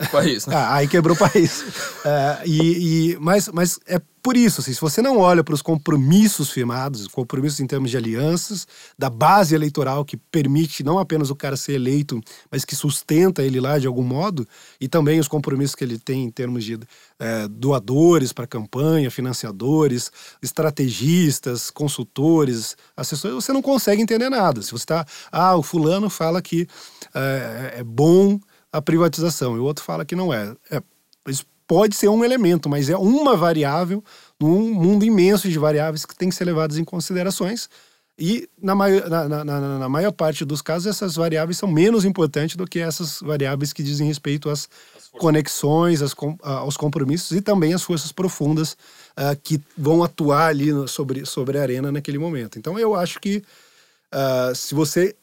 o 0.00 0.08
país, 0.10 0.46
né? 0.46 0.56
ah, 0.56 0.74
aí 0.74 0.88
quebrou 0.88 1.14
o 1.14 1.18
país. 1.18 1.64
é, 2.04 2.40
e, 2.44 3.12
e, 3.12 3.18
mas, 3.20 3.48
mas 3.48 3.78
é 3.86 4.00
por 4.22 4.36
isso, 4.36 4.60
assim, 4.60 4.72
se 4.74 4.80
você 4.80 5.00
não 5.00 5.18
olha 5.18 5.42
para 5.42 5.54
os 5.54 5.62
compromissos 5.62 6.50
firmados, 6.50 7.06
compromissos 7.08 7.58
em 7.60 7.66
termos 7.66 7.90
de 7.90 7.96
alianças, 7.96 8.68
da 8.98 9.08
base 9.08 9.54
eleitoral 9.54 10.04
que 10.04 10.16
permite 10.16 10.84
não 10.84 10.98
apenas 10.98 11.30
o 11.30 11.34
cara 11.34 11.56
ser 11.56 11.72
eleito, 11.72 12.20
mas 12.50 12.64
que 12.64 12.76
sustenta 12.76 13.42
ele 13.42 13.58
lá 13.60 13.78
de 13.78 13.86
algum 13.86 14.02
modo, 14.02 14.46
e 14.78 14.88
também 14.88 15.18
os 15.18 15.28
compromissos 15.28 15.74
que 15.74 15.84
ele 15.84 15.98
tem 15.98 16.24
em 16.24 16.30
termos 16.30 16.64
de 16.64 16.78
é, 17.18 17.48
doadores 17.48 18.30
para 18.30 18.46
campanha, 18.46 19.10
financiadores, 19.10 20.12
estrategistas, 20.42 21.70
consultores, 21.70 22.76
assessores, 22.94 23.34
você 23.34 23.54
não 23.54 23.62
consegue 23.62 24.02
entender 24.02 24.28
nada. 24.28 24.60
Se 24.60 24.70
você 24.70 24.82
está, 24.82 25.06
ah, 25.32 25.56
o 25.56 25.62
fulano 25.62 26.10
fala 26.10 26.42
que 26.42 26.68
é, 27.14 27.76
é 27.78 27.82
bom 27.82 28.38
a 28.72 28.80
privatização, 28.80 29.56
e 29.56 29.58
o 29.58 29.64
outro 29.64 29.84
fala 29.84 30.04
que 30.04 30.16
não 30.16 30.32
é. 30.32 30.54
é 30.70 30.82
isso 31.28 31.44
pode 31.70 31.94
ser 31.94 32.08
um 32.08 32.24
elemento, 32.24 32.68
mas 32.68 32.90
é 32.90 32.96
uma 32.96 33.36
variável 33.36 34.02
num 34.40 34.74
mundo 34.74 35.04
imenso 35.04 35.48
de 35.48 35.56
variáveis 35.56 36.04
que 36.04 36.16
tem 36.16 36.28
que 36.28 36.34
ser 36.34 36.44
levadas 36.44 36.78
em 36.78 36.84
considerações. 36.84 37.70
E 38.18 38.48
na 38.60 38.74
maior, 38.74 39.08
na, 39.08 39.28
na, 39.28 39.78
na, 39.78 39.88
maior 39.88 40.10
parte 40.10 40.44
dos 40.44 40.60
casos, 40.60 40.88
essas 40.88 41.14
variáveis 41.14 41.56
são 41.58 41.70
menos 41.70 42.04
importantes 42.04 42.56
do 42.56 42.66
que 42.66 42.80
essas 42.80 43.20
variáveis 43.20 43.72
que 43.72 43.84
dizem 43.84 44.08
respeito 44.08 44.50
às 44.50 44.68
conexões, 45.12 46.00
aos 46.42 46.76
compromissos 46.76 47.36
e 47.36 47.40
também 47.40 47.72
às 47.72 47.84
forças 47.84 48.10
profundas 48.10 48.72
uh, 49.16 49.38
que 49.40 49.60
vão 49.78 50.02
atuar 50.02 50.48
ali 50.48 50.72
no, 50.72 50.88
sobre, 50.88 51.24
sobre 51.24 51.56
a 51.56 51.62
arena 51.62 51.92
naquele 51.92 52.18
momento. 52.18 52.58
Então, 52.58 52.76
eu 52.80 52.96
acho 52.96 53.20
que 53.20 53.44
uh, 54.12 54.54
se 54.56 54.74
você 54.74 55.14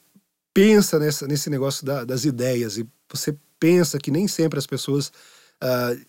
pensa 0.53 0.97
nessa, 0.97 1.27
nesse 1.27 1.49
negócio 1.49 1.85
da, 1.85 2.05
das 2.05 2.23
ideias 2.23 2.77
e 2.77 2.87
você 3.15 3.35
pensa 3.59 3.97
que 3.97 4.11
nem 4.11 4.27
sempre 4.27 4.59
as 4.59 4.67
pessoas 4.67 5.11
uh, 5.63 6.05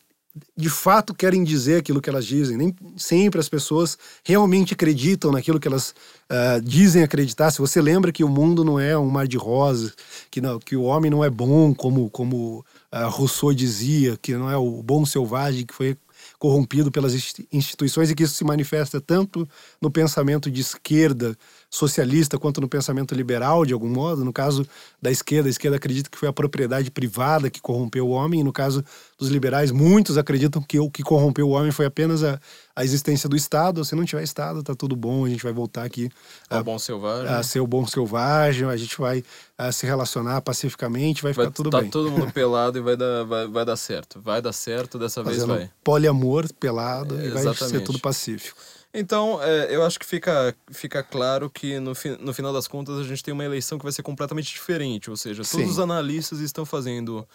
de 0.57 0.69
fato 0.69 1.15
querem 1.15 1.43
dizer 1.43 1.79
aquilo 1.79 2.01
que 2.01 2.09
elas 2.09 2.27
dizem. 2.27 2.57
Nem 2.57 2.75
sempre 2.97 3.41
as 3.41 3.49
pessoas 3.49 3.99
realmente 4.25 4.75
acreditam 4.75 5.33
naquilo 5.33 5.59
que 5.59 5.69
elas 5.69 5.95
uh, 6.31 6.61
dizem 6.63 7.03
acreditar. 7.03 7.51
Se 7.51 7.59
você 7.59 7.81
lembra 7.81 8.13
que 8.13 8.25
o 8.25 8.29
mundo 8.29 8.65
não 8.65 8.79
é 8.79 8.97
um 8.97 9.09
mar 9.09 9.27
de 9.27 9.37
rosas, 9.37 9.95
que, 10.31 10.41
não, 10.41 10.59
que 10.59 10.77
o 10.77 10.83
homem 10.83 11.11
não 11.11 11.25
é 11.25 11.31
bom, 11.31 11.75
como, 11.75 12.11
como 12.11 12.65
uh, 12.93 13.09
Rousseau 13.09 13.53
dizia, 13.53 14.17
que 14.21 14.35
não 14.35 14.51
é 14.51 14.57
o 14.57 14.83
bom 14.83 15.05
selvagem 15.05 15.67
que 15.67 15.75
foi 15.75 15.97
corrompido 16.39 16.91
pelas 16.91 17.15
instituições 17.53 18.11
e 18.11 18.15
que 18.15 18.23
isso 18.23 18.35
se 18.35 18.45
manifesta 18.45 19.01
tanto 19.01 19.49
no 19.81 19.91
pensamento 19.91 20.51
de 20.51 20.61
esquerda 20.61 21.37
socialista 21.71 22.39
quanto 22.39 22.61
no 22.61 22.69
pensamento 22.69 23.15
liberal, 23.15 23.65
de 23.65 23.73
algum 23.73 23.89
modo. 23.89 24.25
No 24.25 24.33
caso 24.33 24.67
da 25.01 25.11
esquerda, 25.11 25.49
a 25.49 25.51
esquerda 25.51 25.77
acredita 25.77 26.09
que 26.09 26.17
foi 26.17 26.29
a 26.29 26.33
propriedade 26.33 26.91
privada 26.91 27.51
que 27.51 27.61
corrompeu 27.61 28.07
o 28.09 28.11
homem, 28.11 28.41
e 28.41 28.45
no 28.45 28.53
caso 28.53 28.85
dos 29.19 29.29
liberais, 29.29 29.71
muitos 29.71 30.17
acreditam 30.17 30.63
que 30.63 30.79
o 30.79 30.91
que 30.91 31.03
corrompeu 31.03 31.49
o 31.49 31.51
homem 31.51 31.71
foi 31.71 31.87
apenas 31.87 32.23
a, 32.25 32.41
a 32.75 32.85
existência 32.85 33.29
do 33.29 33.37
Estado. 33.37 33.85
Se 33.85 33.95
não 33.95 34.05
tiver 34.05 34.23
Estado, 34.23 34.63
tá 34.63 34.75
tudo 34.75 34.97
bom, 34.97 35.25
a 35.25 35.29
gente 35.29 35.43
vai 35.43 35.53
voltar 35.53 35.85
aqui 35.85 36.09
a, 36.49 36.63
bom 36.63 36.79
selvagem. 36.79 37.29
a 37.29 37.43
ser 37.43 37.61
o 37.61 37.67
bom 37.67 37.87
selvagem, 37.87 38.67
a 38.69 38.77
gente 38.77 38.99
vai 38.99 39.23
a 39.59 39.71
se 39.73 39.85
relacionar 39.87 40.41
pacificamente, 40.41 41.23
vai, 41.23 41.33
vai 41.33 41.47
ficar 41.47 41.55
tudo 41.55 41.71
tá 41.71 41.81
bem. 41.81 41.89
Tá 41.89 41.93
todo 41.93 42.11
mundo 42.11 42.31
pelado 42.33 42.79
e 42.79 42.81
vai 42.81 42.97
dar, 42.97 43.25
vai, 43.25 43.47
vai 43.47 43.65
dar 43.65 43.77
certo. 43.77 44.21
Vai 44.21 44.41
dar 44.41 44.53
certo, 44.53 44.99
dessa 44.99 45.23
Fazendo 45.23 45.47
vez 45.49 45.59
vai. 45.59 45.71
Poliamor 45.85 46.51
pelado 46.55 47.19
é, 47.19 47.27
e 47.27 47.31
vai 47.31 47.55
ser 47.55 47.81
tudo 47.83 47.99
pacífico. 47.99 48.57
Então, 48.93 49.43
é, 49.43 49.75
eu 49.75 49.85
acho 49.85 49.99
que 49.99 50.07
fica, 50.07 50.55
fica 50.71 51.03
claro 51.03 51.51
que 51.51 51.79
no, 51.79 51.95
fi, 51.95 52.11
no 52.21 52.33
final 52.33 52.53
das 52.53 52.67
contas 52.67 52.99
a 52.99 53.05
gente 53.05 53.23
tem 53.23 53.35
uma 53.35 53.45
eleição 53.45 53.79
que 53.79 53.85
vai 53.85 53.93
ser 53.93 54.03
completamente 54.03 54.51
diferente. 54.53 55.11
Ou 55.11 55.17
seja, 55.17 55.43
todos 55.43 55.67
Sim. 55.67 55.71
os 55.71 55.79
analistas 55.79 56.41
estão 56.41 56.65
fazendo 56.65 57.27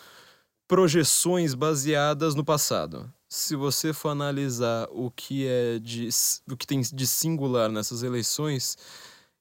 projeções 0.68 1.54
baseadas 1.54 2.34
no 2.36 2.44
passado. 2.44 3.12
Se 3.30 3.56
você 3.56 3.94
for 3.94 4.10
analisar 4.10 4.88
o 4.92 5.12
que 5.12 5.48
é 5.48 5.80
de 5.80 6.10
o 6.50 6.58
que 6.58 6.68
tem 6.68 6.82
de 6.82 7.08
singular 7.08 7.72
nessas 7.72 8.04
eleições, 8.04 8.78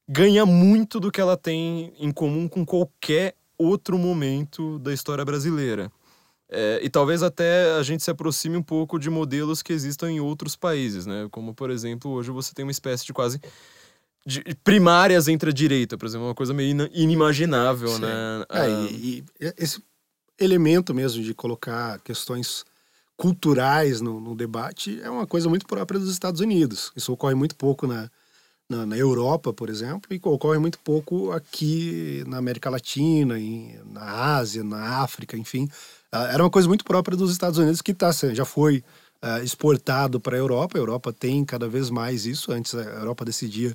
ganha 0.09 0.44
muito 0.44 1.01
do 1.01 1.10
que 1.10 1.20
ela 1.20 1.36
tem 1.36 1.93
em 1.98 2.10
comum 2.10 2.48
com 2.48 2.64
qualquer 2.64 3.34
outro 3.56 3.98
momento 3.98 4.78
da 4.78 4.93
história 4.93 5.24
brasileira. 5.24 5.90
É, 6.55 6.81
e 6.83 6.91
talvez 6.91 7.23
até 7.23 7.73
a 7.73 7.83
gente 7.83 8.03
se 8.03 8.11
aproxime 8.11 8.59
um 8.59 8.62
pouco 8.62 8.99
de 8.99 9.09
modelos 9.09 9.62
que 9.62 9.73
existam 9.73 10.11
em 10.11 10.20
outros 10.20 10.55
países, 10.55 11.07
né? 11.07 11.27
Como, 11.31 11.55
por 11.55 11.70
exemplo, 11.70 12.11
hoje 12.11 12.31
você 12.31 12.53
tem 12.53 12.62
uma 12.62 12.70
espécie 12.70 13.07
de 13.07 13.12
quase 13.12 13.41
de 14.24 14.43
primárias 14.62 15.29
entre 15.29 15.51
a 15.51 15.53
direita, 15.53 15.97
por 15.97 16.07
exemplo, 16.07 16.27
uma 16.27 16.35
coisa 16.35 16.55
meio 16.55 16.89
inimaginável, 16.93 17.89
Sim. 17.89 18.03
né? 18.03 18.45
É, 18.51 18.61
ah... 18.61 18.69
e, 18.69 19.24
e, 19.41 19.55
esse 19.57 19.83
elemento 20.39 20.95
mesmo 20.95 21.23
de 21.23 21.35
colocar 21.35 21.99
questões 22.01 22.65
culturais 23.16 24.01
no, 24.01 24.20
no, 24.20 24.35
debate 24.35 25.01
é 25.03 25.11
uma 25.11 25.27
coisa 25.27 25.49
muito 25.49 25.66
própria 25.66 25.99
dos 25.99 26.11
Estados 26.11 26.41
Unidos. 26.41 26.93
Isso 26.95 27.12
ocorre 27.12 27.35
muito 27.35 27.57
pouco 27.57 27.87
na, 27.87 28.11
na, 28.69 28.85
na, 28.85 28.97
Europa, 28.97 29.53
por 29.53 29.70
exemplo, 29.70 30.12
e 30.12 30.20
ocorre 30.23 30.59
muito 30.59 30.79
pouco 30.81 31.33
aqui 31.33 32.24
na 32.27 32.39
América 32.39 32.69
Latina, 32.69 33.39
em, 33.39 33.79
na 33.87 34.37
Ásia, 34.37 34.62
na 34.62 35.03
África, 35.03 35.37
enfim. 35.37 35.69
Ah, 36.12 36.26
era 36.32 36.43
uma 36.44 36.51
coisa 36.51 36.68
muito 36.68 36.84
própria 36.84 37.16
dos 37.16 37.32
Estados 37.32 37.59
Unidos 37.59 37.80
que 37.80 37.94
tá, 37.94 38.10
já 38.12 38.44
foi 38.44 38.84
uh, 39.24 39.43
exportado 39.43 40.20
para 40.20 40.36
a 40.36 40.39
Europa. 40.39 40.76
A 40.76 40.80
Europa 40.80 41.12
tem 41.12 41.44
cada 41.44 41.66
vez 41.68 41.89
mais 41.89 42.26
isso. 42.26 42.52
Antes 42.52 42.74
a 42.74 42.82
Europa 42.82 43.24
decidia 43.24 43.70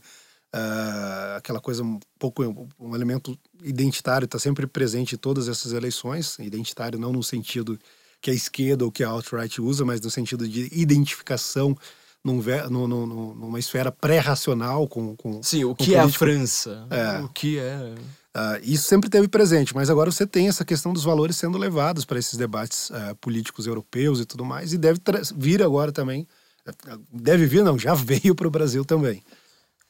uh, 0.55 1.37
aquela 1.37 1.59
coisa 1.59 1.83
um 1.83 1.99
pouco 2.19 2.43
um 2.79 2.95
elemento 2.95 3.37
identitário 3.63 4.25
está 4.25 4.39
sempre 4.39 4.67
presente 4.67 5.15
em 5.15 5.17
todas 5.17 5.47
essas 5.49 5.73
eleições. 5.73 6.37
Identitário 6.39 6.99
não 6.99 7.11
no 7.11 7.23
sentido 7.23 7.77
que 8.21 8.31
a 8.31 8.33
esquerda 8.33 8.85
ou 8.85 8.91
que 8.91 9.03
a 9.03 9.09
alt-right 9.09 9.61
usa, 9.61 9.83
mas 9.85 10.01
no 10.01 10.09
sentido 10.09 10.47
de 10.47 10.69
identificação 10.71 11.75
num, 12.23 12.41
no- 12.69 12.87
no- 12.87 13.35
numa 13.35 13.59
esfera 13.59 13.91
pré-racional 13.91 14.87
com, 14.87 15.15
com 15.15 15.41
Sim, 15.43 15.65
o 15.65 15.75
com 15.75 15.83
que 15.83 15.95
é 15.95 15.99
a. 15.99 16.09
França? 16.09 16.85
É. 16.89 17.19
O 17.19 17.29
que 17.29 17.57
é. 17.59 17.95
Ah, 18.39 18.59
isso 18.61 18.83
sempre 18.87 19.09
teve 19.09 19.27
presente, 19.27 19.73
mas 19.73 19.89
agora 19.89 20.11
você 20.11 20.27
tem 20.27 20.47
essa 20.47 20.63
questão 20.63 20.93
dos 20.93 21.03
valores 21.03 21.35
sendo 21.37 21.57
levados 21.57 22.05
para 22.05 22.19
esses 22.19 22.37
debates 22.37 22.91
ah, 22.91 23.15
políticos 23.19 23.65
europeus 23.65 24.19
e 24.19 24.25
tudo 24.25 24.45
mais, 24.45 24.73
e 24.73 24.77
deve 24.77 24.99
vir 25.35 25.63
agora 25.63 25.91
também. 25.91 26.27
ah, 26.67 26.99
Deve 27.11 27.47
vir, 27.47 27.63
não, 27.63 27.79
já 27.79 27.93
veio 27.97 28.35
para 28.35 28.47
o 28.47 28.51
Brasil 28.51 28.85
também. 28.85 29.23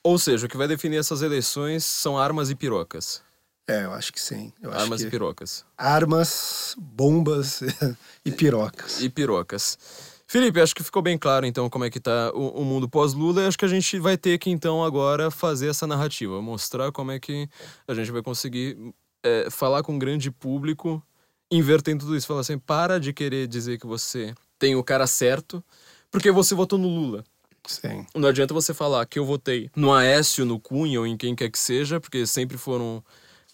Ou 0.02 0.18
seja, 0.18 0.45
o 0.45 0.49
que 0.49 0.56
vai 0.56 0.65
definir 0.65 0.95
essas 0.95 1.22
eleições 1.22 1.84
são 1.84 2.18
armas 2.18 2.49
e 2.49 2.56
pirocas. 2.56 3.22
É, 3.68 3.84
eu 3.84 3.91
acho 3.91 4.14
que 4.14 4.22
sim. 4.22 4.53
Eu 4.61 4.72
armas 4.72 5.02
que 5.02 5.07
e 5.07 5.11
pirocas. 5.11 5.65
armas, 5.78 6.74
bombas 6.78 7.60
e 8.24 8.32
pirocas. 8.32 9.02
E 9.02 9.10
pirocas. 9.10 9.78
Felipe, 10.30 10.60
acho 10.60 10.76
que 10.76 10.84
ficou 10.84 11.02
bem 11.02 11.18
claro 11.18 11.45
então 11.45 11.70
como 11.70 11.86
é 11.86 11.90
que 11.90 12.02
tá 12.02 12.32
o, 12.34 12.62
o 12.62 12.66
mundo 12.66 12.90
pós-Lula 12.90 13.41
e 13.44 13.48
acho 13.48 13.58
que 13.58 13.64
a 13.64 13.70
gente 13.70 13.98
vai 13.98 14.18
ter 14.18 14.38
que 14.38 14.49
então 14.49 14.84
agora 14.84 15.32
fazer 15.32 15.70
essa 15.70 15.88
narrativa, 15.88 16.41
mostrar 16.41 16.91
como 16.91 17.12
é 17.12 17.20
que 17.20 17.49
a 17.88 17.94
gente 17.94 18.12
vai 18.12 18.22
conseguir 18.22 18.78
é, 19.24 19.49
falar 19.49 19.84
com 19.84 19.94
um 19.94 19.99
grande 19.99 20.30
público, 20.30 21.02
invertendo 21.49 22.04
tudo 22.04 22.16
isso, 22.16 22.28
falar 22.28 22.41
assim, 22.41 22.60
para 22.60 22.99
de 22.99 23.14
querer 23.14 23.48
dizer 23.48 23.80
que 23.80 23.88
você 23.88 24.36
tem 24.60 24.76
o 24.76 24.84
cara 24.84 25.08
certo, 25.08 25.64
porque 26.12 26.30
você 26.30 26.54
votou 26.54 26.78
no 26.78 26.90
Lula. 26.90 27.24
Sim. 27.66 28.06
Não 28.16 28.30
adianta 28.30 28.54
você 28.54 28.74
falar 28.74 29.06
que 29.06 29.20
eu 29.20 29.26
votei 29.26 29.70
no 29.76 29.94
Aécio, 29.94 30.45
no 30.45 30.60
Cunha 30.60 30.99
ou 30.99 31.08
em 31.08 31.18
quem 31.18 31.36
quer 31.36 31.49
que 31.49 31.60
seja, 31.60 31.99
porque 31.99 32.26
sempre 32.26 32.58
foram 32.58 33.04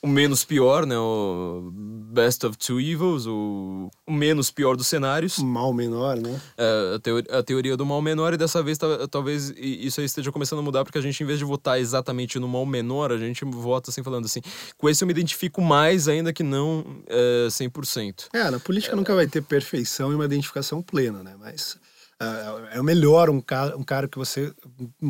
o 0.04 0.08
menos 0.08 0.44
pior, 0.44 0.86
né? 0.86 0.98
O 0.98 1.72
best 2.14 2.46
of 2.46 2.58
two 2.58 2.80
evils, 2.80 3.26
o, 3.26 3.90
o 4.06 4.12
menos 4.12 4.52
pior 4.52 4.76
dos 4.76 4.86
cenários. 4.86 5.40
Mal 5.40 5.74
menor, 5.74 6.18
né? 6.18 6.40
É, 6.58 6.96
a, 6.96 7.00
teori- 7.00 7.28
a 7.32 7.42
teoria 7.42 7.78
do 7.78 7.86
mal 7.86 8.02
menor, 8.02 8.34
e 8.34 8.38
dessa 8.38 8.62
vez 8.62 8.78
ta- 8.78 9.08
talvez 9.08 9.52
isso 9.58 10.00
aí 10.00 10.06
esteja 10.06 10.32
começando 10.32 10.60
a 10.60 10.62
mudar, 10.62 10.84
porque 10.84 10.98
a 10.98 11.02
gente, 11.02 11.24
em 11.24 11.26
vez 11.26 11.40
de 11.40 11.46
votar 11.46 11.80
exatamente 11.80 12.38
no 12.38 12.48
mal 12.48 12.66
menor, 12.66 13.12
a 13.12 13.18
gente 13.18 13.44
vota 13.46 13.90
assim, 13.90 14.04
falando 14.04 14.26
assim: 14.26 14.42
com 14.78 14.90
esse 14.90 15.04
eu 15.04 15.08
me 15.08 15.12
identifico 15.14 15.62
mais, 15.62 16.08
ainda 16.08 16.32
que 16.34 16.44
não 16.44 16.86
é, 17.08 17.48
100%. 17.50 18.26
É, 18.34 18.52
na 18.52 18.60
política 18.60 18.96
nunca 18.96 19.16
vai 19.16 19.26
ter 19.26 19.42
perfeição 19.42 20.12
e 20.12 20.16
uma 20.16 20.26
identificação 20.26 20.82
plena, 20.82 21.24
né? 21.24 21.36
Mas 21.40 21.78
é 22.72 22.82
melhor 22.82 23.30
um 23.30 23.40
cara, 23.42 23.78
um 23.78 23.84
cara 23.84 24.08
que 24.08 24.18
você, 24.18 24.54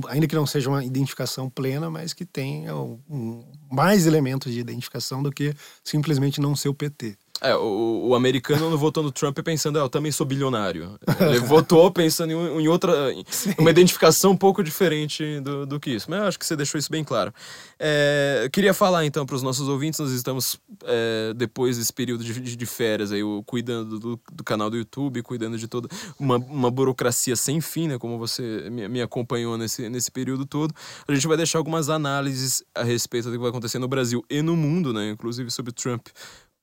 ainda 0.08 0.28
que 0.28 0.36
não 0.36 0.46
seja 0.46 0.70
uma 0.70 0.84
identificação 0.84 1.50
plena, 1.50 1.90
mas 1.90 2.14
que 2.14 2.26
tenha 2.26 2.76
um- 2.76 3.44
mais 3.72 4.06
elementos 4.06 4.52
de 4.54 4.60
identificação 4.60 5.24
do 5.24 5.32
que 5.32 5.54
simplesmente 5.84 6.40
não 6.42 6.56
ser 6.56 6.70
o 6.70 6.74
PT. 6.74 7.18
É, 7.44 7.56
o, 7.58 8.08
o 8.10 8.16
americano 8.16 8.70
não 8.70 8.78
votou 8.78 9.04
no 9.04 9.12
Trump 9.12 9.38
pensando, 9.40 9.78
ah, 9.78 9.82
eu 9.82 9.90
também 9.90 10.12
sou 10.14 10.26
bilionário. 10.26 10.98
Ele 11.20 11.40
votou 11.40 11.92
pensando 11.92 12.32
em, 12.32 12.62
em 12.64 12.68
outra. 12.70 13.12
em 13.12 13.26
uma 13.60 13.70
identificação 13.70 14.32
um 14.32 14.38
pouco 14.38 14.64
diferente 14.64 15.42
do, 15.42 15.66
do 15.66 15.80
que 15.80 15.92
isso. 15.92 16.10
Mas 16.10 16.20
eu 16.22 16.26
acho 16.28 16.40
que 16.40 16.46
você 16.46 16.56
deixou 16.56 16.80
isso 16.80 16.90
bem 16.90 17.04
claro. 17.04 17.34
É, 17.78 18.50
queria 18.52 18.74
falar 18.74 19.06
então 19.06 19.26
para 19.26 19.36
os 19.36 19.44
nossos 19.44 19.68
ouvintes, 19.68 20.00
nós 20.00 20.12
estamos 20.12 20.58
é, 20.86 21.34
depois 21.36 21.78
desse 21.78 21.92
período 21.92 22.24
de, 22.24 22.34
de, 22.40 22.56
de 22.56 22.66
férias 22.66 23.12
aí, 23.12 23.22
o- 23.22 23.44
cuidando 23.46 24.00
do, 24.00 24.20
do 24.32 24.44
canal 24.44 24.70
do 24.70 24.78
YouTube, 24.78 25.22
cuidando 25.22 25.58
de 25.58 25.68
toda 25.68 25.90
uma, 26.18 26.38
uma 26.38 26.72
burocracia 26.72 27.36
sem 27.36 27.60
fim, 27.60 27.90
né? 27.90 27.98
Como 27.98 28.18
você 28.18 28.70
me, 28.70 28.88
me 28.88 29.02
acompanhou 29.02 29.58
nesse, 29.58 29.90
nesse 29.90 30.10
período 30.10 30.46
todo. 30.46 30.74
A 31.06 31.14
gente 31.14 31.28
vai 31.28 31.36
deixar 31.36 31.58
algumas 31.58 31.90
análises 31.90 32.64
a 32.74 32.84
respeito 32.84 33.26
do 33.26 33.34
que 33.34 33.38
vai 33.38 33.50
acontecer 33.50 33.80
no 33.80 33.88
Brasil 33.90 34.24
e 34.30 34.42
no 34.42 34.56
mundo, 34.56 34.94
né? 34.94 35.10
Inclusive 35.10 35.52
sobre 35.52 35.72
o 35.72 35.74
Trump 35.74 36.08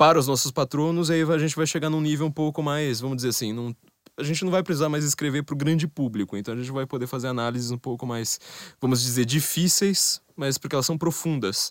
para 0.01 0.19
os 0.19 0.27
nossos 0.27 0.51
patronos, 0.51 1.11
e 1.11 1.13
aí 1.13 1.23
a 1.25 1.37
gente 1.37 1.55
vai 1.55 1.67
chegar 1.67 1.91
num 1.91 2.01
nível 2.01 2.27
um 2.27 2.31
pouco 2.33 2.63
mais, 2.63 3.01
vamos 3.01 3.17
dizer 3.17 3.29
assim, 3.29 3.53
num- 3.53 3.75
a 4.17 4.23
gente 4.23 4.43
não 4.47 4.51
vai 4.51 4.63
precisar 4.63 4.89
mais 4.89 5.05
escrever 5.05 5.43
para 5.43 5.53
o 5.53 5.59
grande 5.59 5.87
público, 5.87 6.39
então 6.39 6.55
a 6.55 6.57
gente 6.57 6.73
vai 6.73 6.87
poder 6.87 7.07
fazer 7.07 7.29
análises 7.29 7.71
um 7.71 7.77
pouco 7.77 8.07
mais, 8.07 8.41
vamos 8.81 9.03
dizer, 9.03 9.27
difíceis, 9.27 10.19
mas 10.35 10.57
porque 10.57 10.75
elas 10.75 10.87
são 10.87 10.97
profundas. 10.97 11.71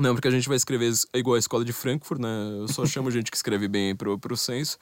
Não, 0.00 0.16
porque 0.16 0.26
a 0.26 0.32
gente 0.32 0.48
vai 0.48 0.56
escrever 0.56 0.88
es- 0.90 1.06
igual 1.14 1.36
a 1.36 1.38
escola 1.38 1.64
de 1.64 1.72
Frankfurt, 1.72 2.20
né? 2.20 2.56
Eu 2.58 2.66
só 2.66 2.84
chamo 2.84 3.08
gente 3.08 3.30
que 3.30 3.36
escreve 3.36 3.68
bem 3.68 3.94
pro, 3.94 4.18
pro 4.18 4.36
censo. 4.36 4.76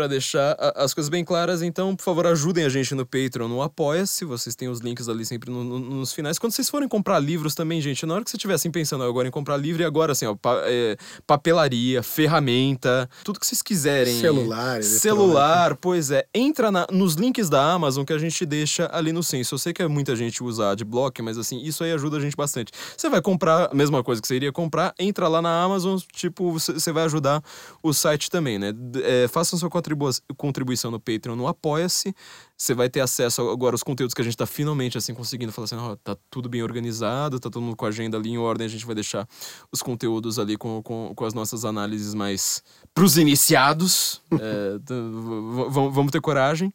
Pra 0.00 0.06
deixar 0.06 0.56
a- 0.58 0.84
as 0.84 0.94
coisas 0.94 1.10
bem 1.10 1.22
claras, 1.22 1.60
então, 1.60 1.94
por 1.94 2.02
favor, 2.02 2.26
ajudem 2.26 2.64
a 2.64 2.70
gente 2.70 2.94
no 2.94 3.04
Patreon, 3.04 3.48
no 3.48 3.60
Apoia-se. 3.60 4.24
Vocês 4.24 4.56
têm 4.56 4.66
os 4.66 4.80
links 4.80 5.10
ali 5.10 5.26
sempre 5.26 5.50
no- 5.50 5.62
no- 5.62 5.78
nos 5.78 6.14
finais. 6.14 6.38
Quando 6.38 6.52
vocês 6.54 6.70
forem 6.70 6.88
comprar 6.88 7.18
livros 7.18 7.54
também, 7.54 7.82
gente, 7.82 8.06
na 8.06 8.14
hora 8.14 8.24
que 8.24 8.30
vocês 8.30 8.38
estivessem 8.38 8.70
pensando 8.70 9.04
agora 9.04 9.28
em 9.28 9.30
comprar 9.30 9.58
livro, 9.58 9.82
e 9.82 9.84
agora, 9.84 10.12
assim, 10.12 10.24
ó, 10.24 10.34
pa- 10.34 10.62
é, 10.64 10.96
papelaria, 11.26 12.02
ferramenta, 12.02 13.10
tudo 13.22 13.38
que 13.38 13.46
vocês 13.46 13.60
quiserem. 13.60 14.18
Celular, 14.18 14.82
Celular, 14.82 15.76
pois 15.76 16.10
é. 16.10 16.24
Entra 16.34 16.70
na- 16.70 16.86
nos 16.90 17.12
links 17.14 17.50
da 17.50 17.62
Amazon 17.72 18.02
que 18.02 18.12
a 18.14 18.18
gente 18.18 18.46
deixa 18.46 18.88
ali 18.90 19.12
no 19.12 19.22
censo. 19.22 19.54
Eu 19.54 19.58
sei 19.58 19.74
que 19.74 19.82
é 19.82 19.86
muita 19.86 20.16
gente 20.16 20.42
usa 20.42 20.70
adblock, 20.70 21.20
mas 21.20 21.36
assim, 21.36 21.60
isso 21.62 21.84
aí 21.84 21.92
ajuda 21.92 22.16
a 22.16 22.20
gente 22.20 22.34
bastante. 22.34 22.72
Você 22.96 23.10
vai 23.10 23.20
comprar 23.20 23.68
a 23.70 23.74
mesma 23.74 24.02
coisa 24.02 24.22
que 24.22 24.26
você 24.26 24.36
iria 24.36 24.50
comprar, 24.50 24.94
entra 24.98 25.28
lá 25.28 25.42
na 25.42 25.62
Amazon, 25.62 25.98
tipo, 26.14 26.52
você 26.52 26.90
vai 26.90 27.04
ajudar 27.04 27.42
o 27.82 27.92
site 27.92 28.30
também, 28.30 28.58
né? 28.58 28.72
É, 29.02 29.28
façam 29.28 29.58
sua 29.58 29.68
contribuição 30.36 30.90
no 30.90 31.00
Patreon, 31.00 31.36
no 31.36 31.46
Apoia-se. 31.46 32.14
Você 32.60 32.74
vai 32.74 32.90
ter 32.90 33.00
acesso 33.00 33.48
agora 33.48 33.72
aos 33.74 33.82
conteúdos 33.82 34.12
que 34.12 34.20
a 34.20 34.24
gente 34.24 34.36
tá 34.36 34.44
finalmente 34.44 34.98
assim 34.98 35.14
conseguindo 35.14 35.50
falar 35.50 35.64
assim, 35.64 35.76
ó, 35.76 35.96
tá 35.96 36.14
tudo 36.28 36.46
bem 36.46 36.62
organizado, 36.62 37.40
tá 37.40 37.48
todo 37.48 37.62
mundo 37.62 37.74
com 37.74 37.86
a 37.86 37.88
agenda 37.88 38.18
ali 38.18 38.28
em 38.28 38.36
ordem, 38.36 38.66
a 38.66 38.68
gente 38.68 38.84
vai 38.84 38.94
deixar 38.94 39.26
os 39.72 39.80
conteúdos 39.80 40.38
ali 40.38 40.58
com, 40.58 40.82
com, 40.82 41.14
com 41.16 41.24
as 41.24 41.32
nossas 41.32 41.64
análises 41.64 42.12
mais 42.12 42.62
pros 42.92 43.16
iniciados. 43.16 44.20
É, 44.42 44.78
vamos 45.92 46.10
ter 46.12 46.20
coragem. 46.20 46.72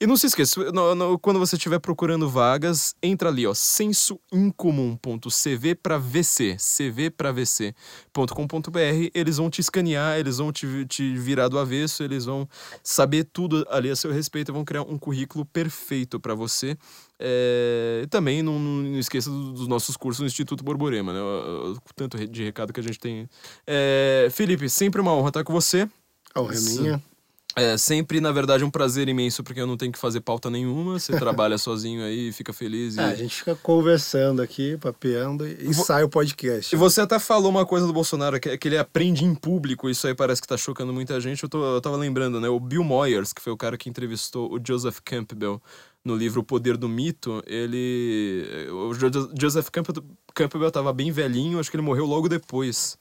E 0.00 0.06
não 0.06 0.16
se 0.16 0.26
esqueça, 0.26 0.70
no- 0.72 0.94
no- 0.94 1.18
quando 1.18 1.38
você 1.40 1.56
estiver 1.56 1.78
procurando 1.80 2.28
vagas, 2.28 2.94
entra 3.02 3.28
ali, 3.28 3.44
ó, 3.46 3.52
sensoincomum.cv 3.54 5.74
para 5.76 5.98
VC, 5.98 6.56
cv 6.58 7.10
para 7.10 7.32
vc.com.br, 7.32 9.10
eles 9.14 9.36
vão 9.38 9.50
te 9.50 9.60
escanear, 9.60 10.18
eles 10.18 10.38
vão 10.38 10.52
te, 10.52 10.86
te 10.86 11.16
virar 11.16 11.48
do 11.48 11.58
avesso, 11.58 12.02
eles 12.04 12.24
vão 12.24 12.48
saber 12.82 13.24
tudo 13.32 13.66
ali 13.70 13.90
a 13.90 13.96
seu 13.96 14.12
respeito 14.12 14.50
e 14.52 14.54
vão 14.54 14.64
criar 14.64 14.82
um 14.82 14.96
currículo 14.98 15.27
perfeito 15.44 16.18
para 16.20 16.34
você. 16.34 16.76
É, 17.18 18.06
também 18.10 18.42
não, 18.42 18.58
não 18.58 18.98
esqueça 18.98 19.28
do- 19.30 19.52
dos 19.52 19.66
nossos 19.68 19.96
cursos 19.96 20.20
no 20.20 20.26
Instituto 20.26 20.62
Borborema, 20.64 21.12
né? 21.12 21.20
O, 21.20 21.72
o 21.72 21.78
tanto 21.94 22.16
de 22.26 22.44
recado 22.44 22.72
que 22.72 22.80
a 22.80 22.82
gente 22.82 22.98
tem. 22.98 23.28
É, 23.66 24.28
Felipe, 24.30 24.68
sempre 24.68 25.00
uma 25.00 25.12
honra 25.12 25.28
estar 25.28 25.44
com 25.44 25.52
você. 25.52 25.88
Ó, 26.34 26.42
Reninha. 26.44 27.02
É 27.04 27.07
sempre, 27.78 28.20
na 28.20 28.32
verdade, 28.32 28.64
um 28.64 28.70
prazer 28.70 29.08
imenso, 29.08 29.42
porque 29.42 29.60
eu 29.60 29.66
não 29.66 29.76
tenho 29.76 29.92
que 29.92 29.98
fazer 29.98 30.20
pauta 30.20 30.50
nenhuma. 30.50 30.98
Você 30.98 31.12
trabalha 31.18 31.58
sozinho 31.58 32.02
aí, 32.04 32.32
fica 32.32 32.52
feliz. 32.52 32.96
E... 32.96 33.00
É, 33.00 33.04
a 33.04 33.14
gente 33.14 33.34
fica 33.36 33.54
conversando 33.54 34.42
aqui, 34.42 34.76
papeando 34.76 35.46
e, 35.46 35.70
e 35.70 35.74
sai 35.74 36.02
o 36.02 36.08
podcast. 36.08 36.74
E 36.74 36.78
você 36.78 37.00
até 37.00 37.18
falou 37.18 37.50
uma 37.50 37.66
coisa 37.66 37.86
do 37.86 37.92
Bolsonaro, 37.92 38.38
que, 38.40 38.56
que 38.56 38.68
ele 38.68 38.78
aprende 38.78 39.24
em 39.24 39.34
público, 39.34 39.88
isso 39.88 40.06
aí 40.06 40.14
parece 40.14 40.40
que 40.40 40.48
tá 40.48 40.56
chocando 40.56 40.92
muita 40.92 41.20
gente. 41.20 41.42
Eu, 41.42 41.48
tô, 41.48 41.64
eu 41.74 41.80
tava 41.80 41.96
lembrando, 41.96 42.40
né? 42.40 42.48
O 42.48 42.60
Bill 42.60 42.84
Moyers, 42.84 43.32
que 43.32 43.40
foi 43.42 43.52
o 43.52 43.56
cara 43.56 43.76
que 43.76 43.88
entrevistou 43.88 44.52
o 44.52 44.60
Joseph 44.64 44.98
Campbell 45.04 45.60
no 46.04 46.14
livro 46.16 46.40
O 46.40 46.44
Poder 46.44 46.76
do 46.76 46.88
Mito, 46.88 47.42
ele. 47.46 48.46
O 48.70 48.94
Jo- 48.94 49.30
Joseph 49.38 49.68
Campbell, 49.70 50.02
Campbell 50.34 50.70
tava 50.70 50.92
bem 50.92 51.10
velhinho, 51.10 51.58
acho 51.58 51.70
que 51.70 51.76
ele 51.76 51.84
morreu 51.84 52.06
logo 52.06 52.28
depois 52.28 52.96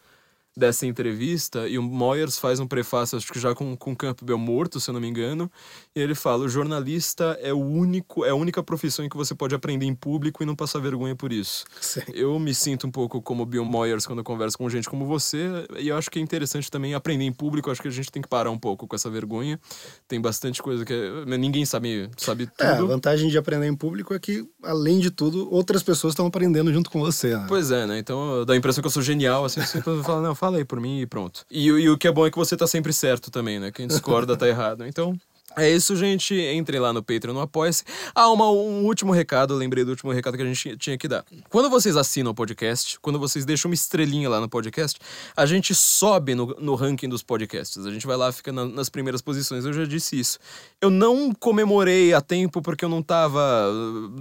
dessa 0.57 0.87
entrevista, 0.87 1.67
e 1.67 1.77
o 1.77 1.83
Moyers 1.83 2.39
faz 2.39 2.59
um 2.59 2.65
prefácio, 2.65 3.15
acho 3.17 3.31
que 3.31 3.39
já 3.39 3.53
com, 3.53 3.77
com 3.77 3.95
Campbell 3.95 4.39
morto, 4.39 4.79
se 4.79 4.89
eu 4.89 4.93
não 4.93 4.99
me 4.99 5.07
engano, 5.07 5.51
e 5.95 5.99
ele 5.99 6.15
fala: 6.15 6.45
o 6.45 6.49
jornalista 6.49 7.37
é 7.41 7.53
o 7.53 7.59
único, 7.59 8.25
é 8.25 8.31
a 8.31 8.35
única 8.35 8.63
profissão 8.63 9.05
em 9.05 9.09
que 9.09 9.15
você 9.15 9.35
pode 9.35 9.53
aprender 9.53 9.85
em 9.85 9.93
público 9.93 10.41
e 10.41 10.45
não 10.45 10.55
passar 10.55 10.79
vergonha 10.79 11.15
por 11.15 11.31
isso. 11.31 11.63
Sim. 11.79 12.01
Eu 12.11 12.39
me 12.39 12.55
sinto 12.55 12.87
um 12.87 12.91
pouco 12.91 13.21
como 13.21 13.45
Bill 13.45 13.63
Moyers 13.63 14.07
quando 14.07 14.19
eu 14.19 14.23
converso 14.23 14.57
com 14.57 14.67
gente 14.67 14.89
como 14.89 15.05
você, 15.05 15.67
e 15.77 15.89
eu 15.89 15.95
acho 15.97 16.09
que 16.09 16.17
é 16.17 16.21
interessante 16.21 16.71
também 16.71 16.95
aprender 16.95 17.25
em 17.25 17.31
público, 17.31 17.69
acho 17.69 17.81
que 17.81 17.87
a 17.87 17.91
gente 17.91 18.11
tem 18.11 18.21
que 18.21 18.27
parar 18.27 18.49
um 18.49 18.57
pouco 18.57 18.87
com 18.87 18.95
essa 18.95 19.09
vergonha. 19.11 19.59
Tem 20.07 20.19
bastante 20.19 20.63
coisa 20.63 20.83
que 20.83 20.93
ninguém 21.37 21.65
sabe, 21.65 22.09
sabe 22.17 22.49
É, 22.59 22.65
a 22.65 22.75
tudo. 22.77 22.87
vantagem 22.87 23.29
de 23.29 23.37
aprender 23.37 23.67
em 23.67 23.75
público 23.75 24.13
é 24.13 24.19
que, 24.19 24.43
além 24.63 24.99
de 24.99 25.11
tudo, 25.11 25.53
outras 25.53 25.83
pessoas 25.83 26.13
estão 26.13 26.25
aprendendo 26.25 26.73
junto 26.73 26.89
com 26.89 26.99
você. 26.99 27.37
Né? 27.37 27.45
Pois 27.47 27.69
é, 27.69 27.85
né? 27.85 27.99
Então 27.99 28.43
dá 28.43 28.53
a 28.53 28.57
impressão 28.57 28.81
que 28.81 28.87
eu 28.87 28.91
sou 28.91 29.03
genial, 29.03 29.45
assim, 29.45 29.61
você 29.61 29.81
fala, 30.03 30.21
não, 30.21 30.33
fala 30.33 30.46
aí 30.55 30.63
por 30.63 30.79
mim 30.79 31.01
e 31.01 31.05
pronto. 31.05 31.45
E, 31.51 31.69
o- 31.69 31.77
e 31.77 31.89
o 31.89 31.97
que 31.97 32.07
é 32.07 32.11
bom 32.11 32.25
é 32.25 32.31
que 32.31 32.37
você 32.37 32.55
tá 32.55 32.65
sempre 32.65 32.93
certo 32.93 33.29
também, 33.29 33.59
né? 33.59 33.71
Quem 33.71 33.87
discorda 33.87 34.37
tá 34.37 34.47
errado. 34.47 34.85
Então. 34.85 35.13
É 35.55 35.67
isso, 35.71 35.95
gente. 35.95 36.35
Entre 36.35 36.77
lá 36.77 36.93
no 36.93 37.01
Patreon, 37.01 37.33
no 37.33 37.39
Apoia-se. 37.41 37.83
Ah, 38.13 38.29
uma, 38.29 38.47
um 38.51 38.85
último 38.85 39.11
recado. 39.11 39.55
eu 39.55 39.57
Lembrei 39.57 39.83
do 39.83 39.89
último 39.89 40.11
recado 40.11 40.37
que 40.37 40.43
a 40.43 40.45
gente 40.45 40.77
tinha 40.77 40.95
que 40.99 41.07
dar. 41.07 41.25
Quando 41.49 41.67
vocês 41.67 41.97
assinam 41.97 42.29
o 42.31 42.35
podcast, 42.35 42.99
quando 42.99 43.17
vocês 43.17 43.43
deixam 43.43 43.67
uma 43.69 43.73
estrelinha 43.73 44.29
lá 44.29 44.39
no 44.39 44.47
podcast, 44.47 44.99
a 45.35 45.47
gente 45.47 45.73
sobe 45.73 46.35
no, 46.35 46.55
no 46.59 46.75
ranking 46.75 47.09
dos 47.09 47.23
podcasts. 47.23 47.83
A 47.87 47.89
gente 47.91 48.05
vai 48.05 48.15
lá, 48.15 48.31
fica 48.31 48.51
na- 48.51 48.65
nas 48.65 48.87
primeiras 48.87 49.19
posições. 49.19 49.65
Eu 49.65 49.73
já 49.73 49.85
disse 49.85 50.19
isso. 50.19 50.37
Eu 50.79 50.91
não 50.91 51.33
comemorei 51.33 52.13
a 52.13 52.21
tempo 52.21 52.61
porque 52.61 52.85
eu 52.85 52.89
não 52.89 53.01
tava. 53.01 53.41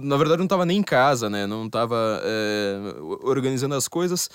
Na 0.01 0.17
verdade, 0.17 0.39
eu 0.39 0.43
não 0.43 0.47
tava 0.47 0.65
nem 0.65 0.79
em 0.79 0.83
casa, 0.83 1.29
né? 1.29 1.45
Não 1.45 1.69
tava 1.69 2.19
é, 2.23 2.95
organizando 3.21 3.75
as 3.75 3.87
coisas. 3.87 4.27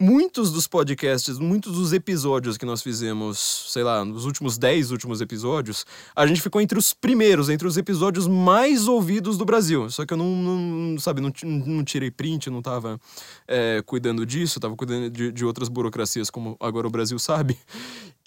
Muitos 0.00 0.50
dos 0.50 0.66
podcasts, 0.66 1.38
muitos 1.38 1.74
dos 1.74 1.92
episódios 1.92 2.56
que 2.56 2.64
nós 2.64 2.82
fizemos, 2.82 3.66
sei 3.68 3.82
lá, 3.82 4.02
nos 4.02 4.24
últimos 4.24 4.56
10 4.56 4.90
últimos 4.92 5.20
episódios, 5.20 5.84
a 6.16 6.26
gente 6.26 6.40
ficou 6.40 6.58
entre 6.62 6.78
os 6.78 6.94
primeiros, 6.94 7.50
entre 7.50 7.68
os 7.68 7.76
episódios 7.76 8.26
mais 8.26 8.88
ouvidos 8.88 9.36
do 9.36 9.44
Brasil. 9.44 9.90
Só 9.90 10.06
que 10.06 10.14
eu 10.14 10.16
não, 10.16 10.26
não 10.26 10.98
sabe, 10.98 11.20
não, 11.20 11.30
não 11.44 11.84
tirei 11.84 12.10
print, 12.10 12.48
não 12.48 12.62
tava 12.62 12.98
é, 13.46 13.82
cuidando 13.84 14.24
disso, 14.24 14.58
tava 14.58 14.74
cuidando 14.74 15.10
de, 15.10 15.30
de 15.30 15.44
outras 15.44 15.68
burocracias, 15.68 16.30
como 16.30 16.56
agora 16.58 16.86
o 16.86 16.90
Brasil 16.90 17.18
sabe. 17.18 17.58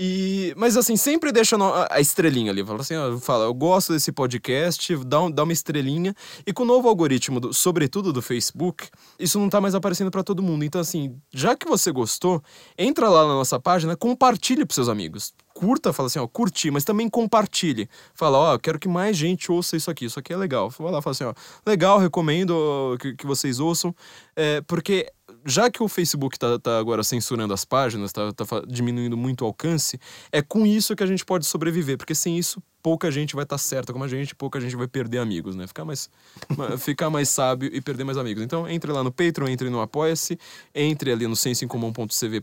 E, 0.05 0.53
mas 0.57 0.75
assim, 0.75 0.97
sempre 0.97 1.31
deixa 1.31 1.55
a 1.89 2.01
estrelinha 2.01 2.51
ali. 2.51 2.61
Fala 2.61 2.81
assim, 2.81 2.95
fala, 3.21 3.45
eu 3.45 3.53
gosto 3.53 3.93
desse 3.93 4.11
podcast, 4.11 4.97
dá, 5.05 5.21
um, 5.21 5.31
dá 5.31 5.43
uma 5.43 5.53
estrelinha. 5.53 6.13
E 6.45 6.51
com 6.51 6.63
o 6.63 6.65
novo 6.65 6.89
algoritmo, 6.89 7.39
do, 7.39 7.53
sobretudo 7.53 8.11
do 8.11 8.21
Facebook, 8.21 8.89
isso 9.17 9.39
não 9.39 9.47
tá 9.47 9.61
mais 9.61 9.73
aparecendo 9.73 10.11
para 10.11 10.21
todo 10.21 10.43
mundo. 10.43 10.65
Então, 10.65 10.81
assim, 10.81 11.15
já 11.31 11.55
que 11.55 11.65
você 11.65 11.89
gostou, 11.89 12.43
entra 12.77 13.07
lá 13.07 13.21
na 13.25 13.33
nossa 13.33 13.57
página, 13.61 13.95
compartilhe 13.95 14.65
pros 14.65 14.75
seus 14.75 14.89
amigos. 14.89 15.33
Curta, 15.53 15.93
fala 15.93 16.07
assim, 16.07 16.19
ó, 16.19 16.27
curti, 16.27 16.69
mas 16.69 16.83
também 16.83 17.07
compartilhe. 17.07 17.87
Fala, 18.13 18.37
ó, 18.37 18.57
quero 18.57 18.77
que 18.77 18.89
mais 18.89 19.15
gente 19.15 19.49
ouça 19.53 19.77
isso 19.77 19.89
aqui, 19.89 20.03
isso 20.03 20.19
aqui 20.19 20.33
é 20.33 20.35
legal. 20.35 20.69
Vai 20.69 20.91
lá, 20.91 21.01
fala 21.01 21.13
assim, 21.13 21.23
ó, 21.23 21.33
legal, 21.65 21.97
recomendo 21.97 22.97
que, 22.99 23.15
que 23.15 23.25
vocês 23.25 23.61
ouçam. 23.61 23.95
É, 24.35 24.59
porque 24.61 25.09
já 25.45 25.69
que 25.69 25.81
o 25.81 25.87
Facebook 25.87 26.37
tá, 26.37 26.59
tá 26.59 26.77
agora 26.77 27.03
censurando 27.03 27.53
as 27.53 27.65
páginas, 27.65 28.11
tá, 28.11 28.31
tá 28.31 28.45
diminuindo 28.67 29.17
muito 29.17 29.41
o 29.41 29.45
alcance, 29.45 29.99
é 30.31 30.41
com 30.41 30.65
isso 30.65 30.95
que 30.95 31.03
a 31.03 31.07
gente 31.07 31.25
pode 31.25 31.45
sobreviver, 31.45 31.97
porque 31.97 32.15
sem 32.15 32.37
isso 32.37 32.61
pouca 32.81 33.09
gente 33.09 33.33
vai 33.33 33.43
estar 33.43 33.55
tá 33.55 33.57
certa 33.57 33.93
como 33.93 34.03
a 34.03 34.07
gente, 34.07 34.35
pouca 34.35 34.59
gente 34.59 34.75
vai 34.75 34.87
perder 34.87 35.19
amigos, 35.19 35.55
né? 35.55 35.65
Ficar 35.65 35.85
mais, 35.85 36.09
ficar 36.79 37.09
mais 37.09 37.29
sábio 37.29 37.69
e 37.73 37.79
perder 37.79 38.03
mais 38.03 38.17
amigos. 38.17 38.43
Então, 38.43 38.67
entre 38.67 38.91
lá 38.91 39.03
no 39.03 39.11
Patreon, 39.11 39.47
entre 39.47 39.69
no 39.69 39.79
Apoia-se, 39.79 40.37
entre 40.75 41.11
ali 41.11 41.25
no 41.25 41.35
sensoincomum.cv 41.35 42.41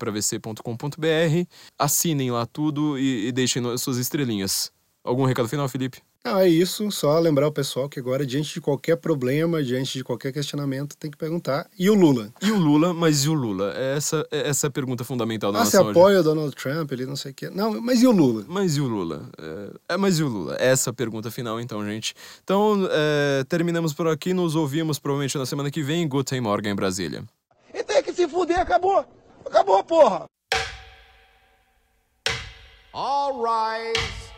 assinem 1.79 2.31
lá 2.31 2.47
tudo 2.47 2.99
e, 2.99 3.29
e 3.29 3.33
deixem 3.33 3.63
suas 3.77 3.99
estrelinhas. 3.99 4.73
Algum 5.05 5.25
recado 5.25 5.49
final, 5.49 5.69
Felipe? 5.69 6.03
Não, 6.23 6.39
é 6.39 6.47
isso. 6.47 6.91
Só 6.91 7.19
lembrar 7.19 7.49
o 7.49 7.53
pessoal 7.53 7.89
que 7.89 7.99
agora, 7.99 8.27
diante 8.27 8.53
de 8.53 8.61
qualquer 8.61 8.97
problema, 8.97 9.63
diante 9.63 9.97
de 9.97 10.05
qualquer 10.05 10.33
questionamento, 10.33 10.95
tem 10.97 11.11
que 11.11 11.17
perguntar. 11.17 11.67
E 11.79 11.89
o 11.89 11.95
Lula? 11.95 12.31
E 12.43 12.51
o 12.51 12.59
Lula, 12.59 12.93
mas 12.93 13.25
e 13.25 13.29
o 13.31 13.33
Lula? 13.33 13.73
Essa, 13.75 14.27
essa 14.31 14.67
é 14.67 14.69
a 14.69 14.71
pergunta 14.71 15.03
fundamental 15.03 15.51
da 15.51 15.63
ah, 15.63 15.65
você 15.65 15.79
apoia 15.79 16.19
hoje. 16.19 16.21
o 16.21 16.23
Donald 16.23 16.55
Trump, 16.55 16.93
ele 16.93 17.07
não 17.07 17.17
sei 17.17 17.33
o 17.33 17.35
quê. 17.35 17.49
Não, 17.49 17.81
mas 17.81 18.03
e 18.03 18.07
o 18.07 18.13
Lula? 18.13 18.45
Mas 18.47 18.77
e 18.77 18.81
o 18.83 18.87
Lula? 18.87 19.31
É, 19.39 19.95
é 19.95 19.97
mas 19.97 20.19
e 20.19 20.23
o 20.23 20.29
Lula? 20.29 20.57
Essa 20.61 20.91
é 20.91 20.93
a 20.93 20.95
pergunta 20.95 21.31
final, 21.31 21.59
então, 21.59 21.83
gente. 21.87 22.15
Então, 22.45 22.87
é, 22.91 23.43
terminamos 23.45 23.95
por 23.95 24.07
aqui. 24.07 24.35
Nos 24.35 24.55
ouvimos 24.55 24.99
provavelmente 24.99 25.39
na 25.39 25.47
semana 25.47 25.71
que 25.71 25.83
vem. 25.83 26.07
Guten 26.07 26.43
Morgen 26.43 26.73
em 26.73 26.77
Brasília. 26.77 27.25
E 27.73 27.83
tem 27.83 28.03
que 28.03 28.13
se 28.13 28.29
fuder, 28.29 28.61
acabou. 28.61 29.07
Acabou, 29.47 29.83
porra. 29.83 30.27
All 32.93 33.43
right. 33.43 34.30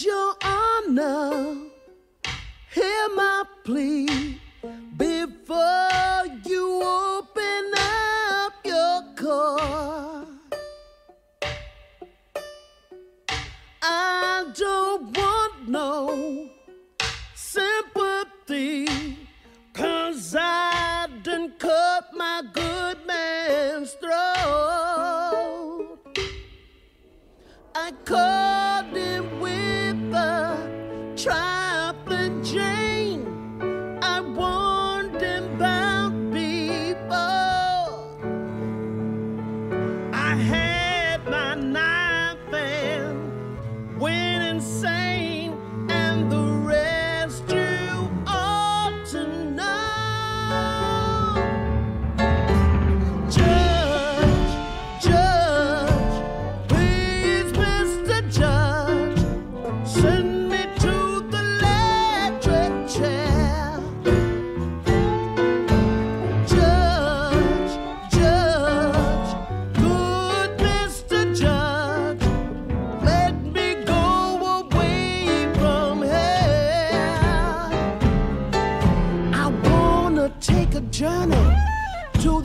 Your 0.00 0.34
honor, 0.42 1.54
hear 2.72 3.08
my 3.14 3.44
plea 3.62 4.21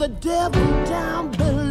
the 0.07 0.13
devil 0.21 0.85
down 0.85 1.31
below. 1.31 1.66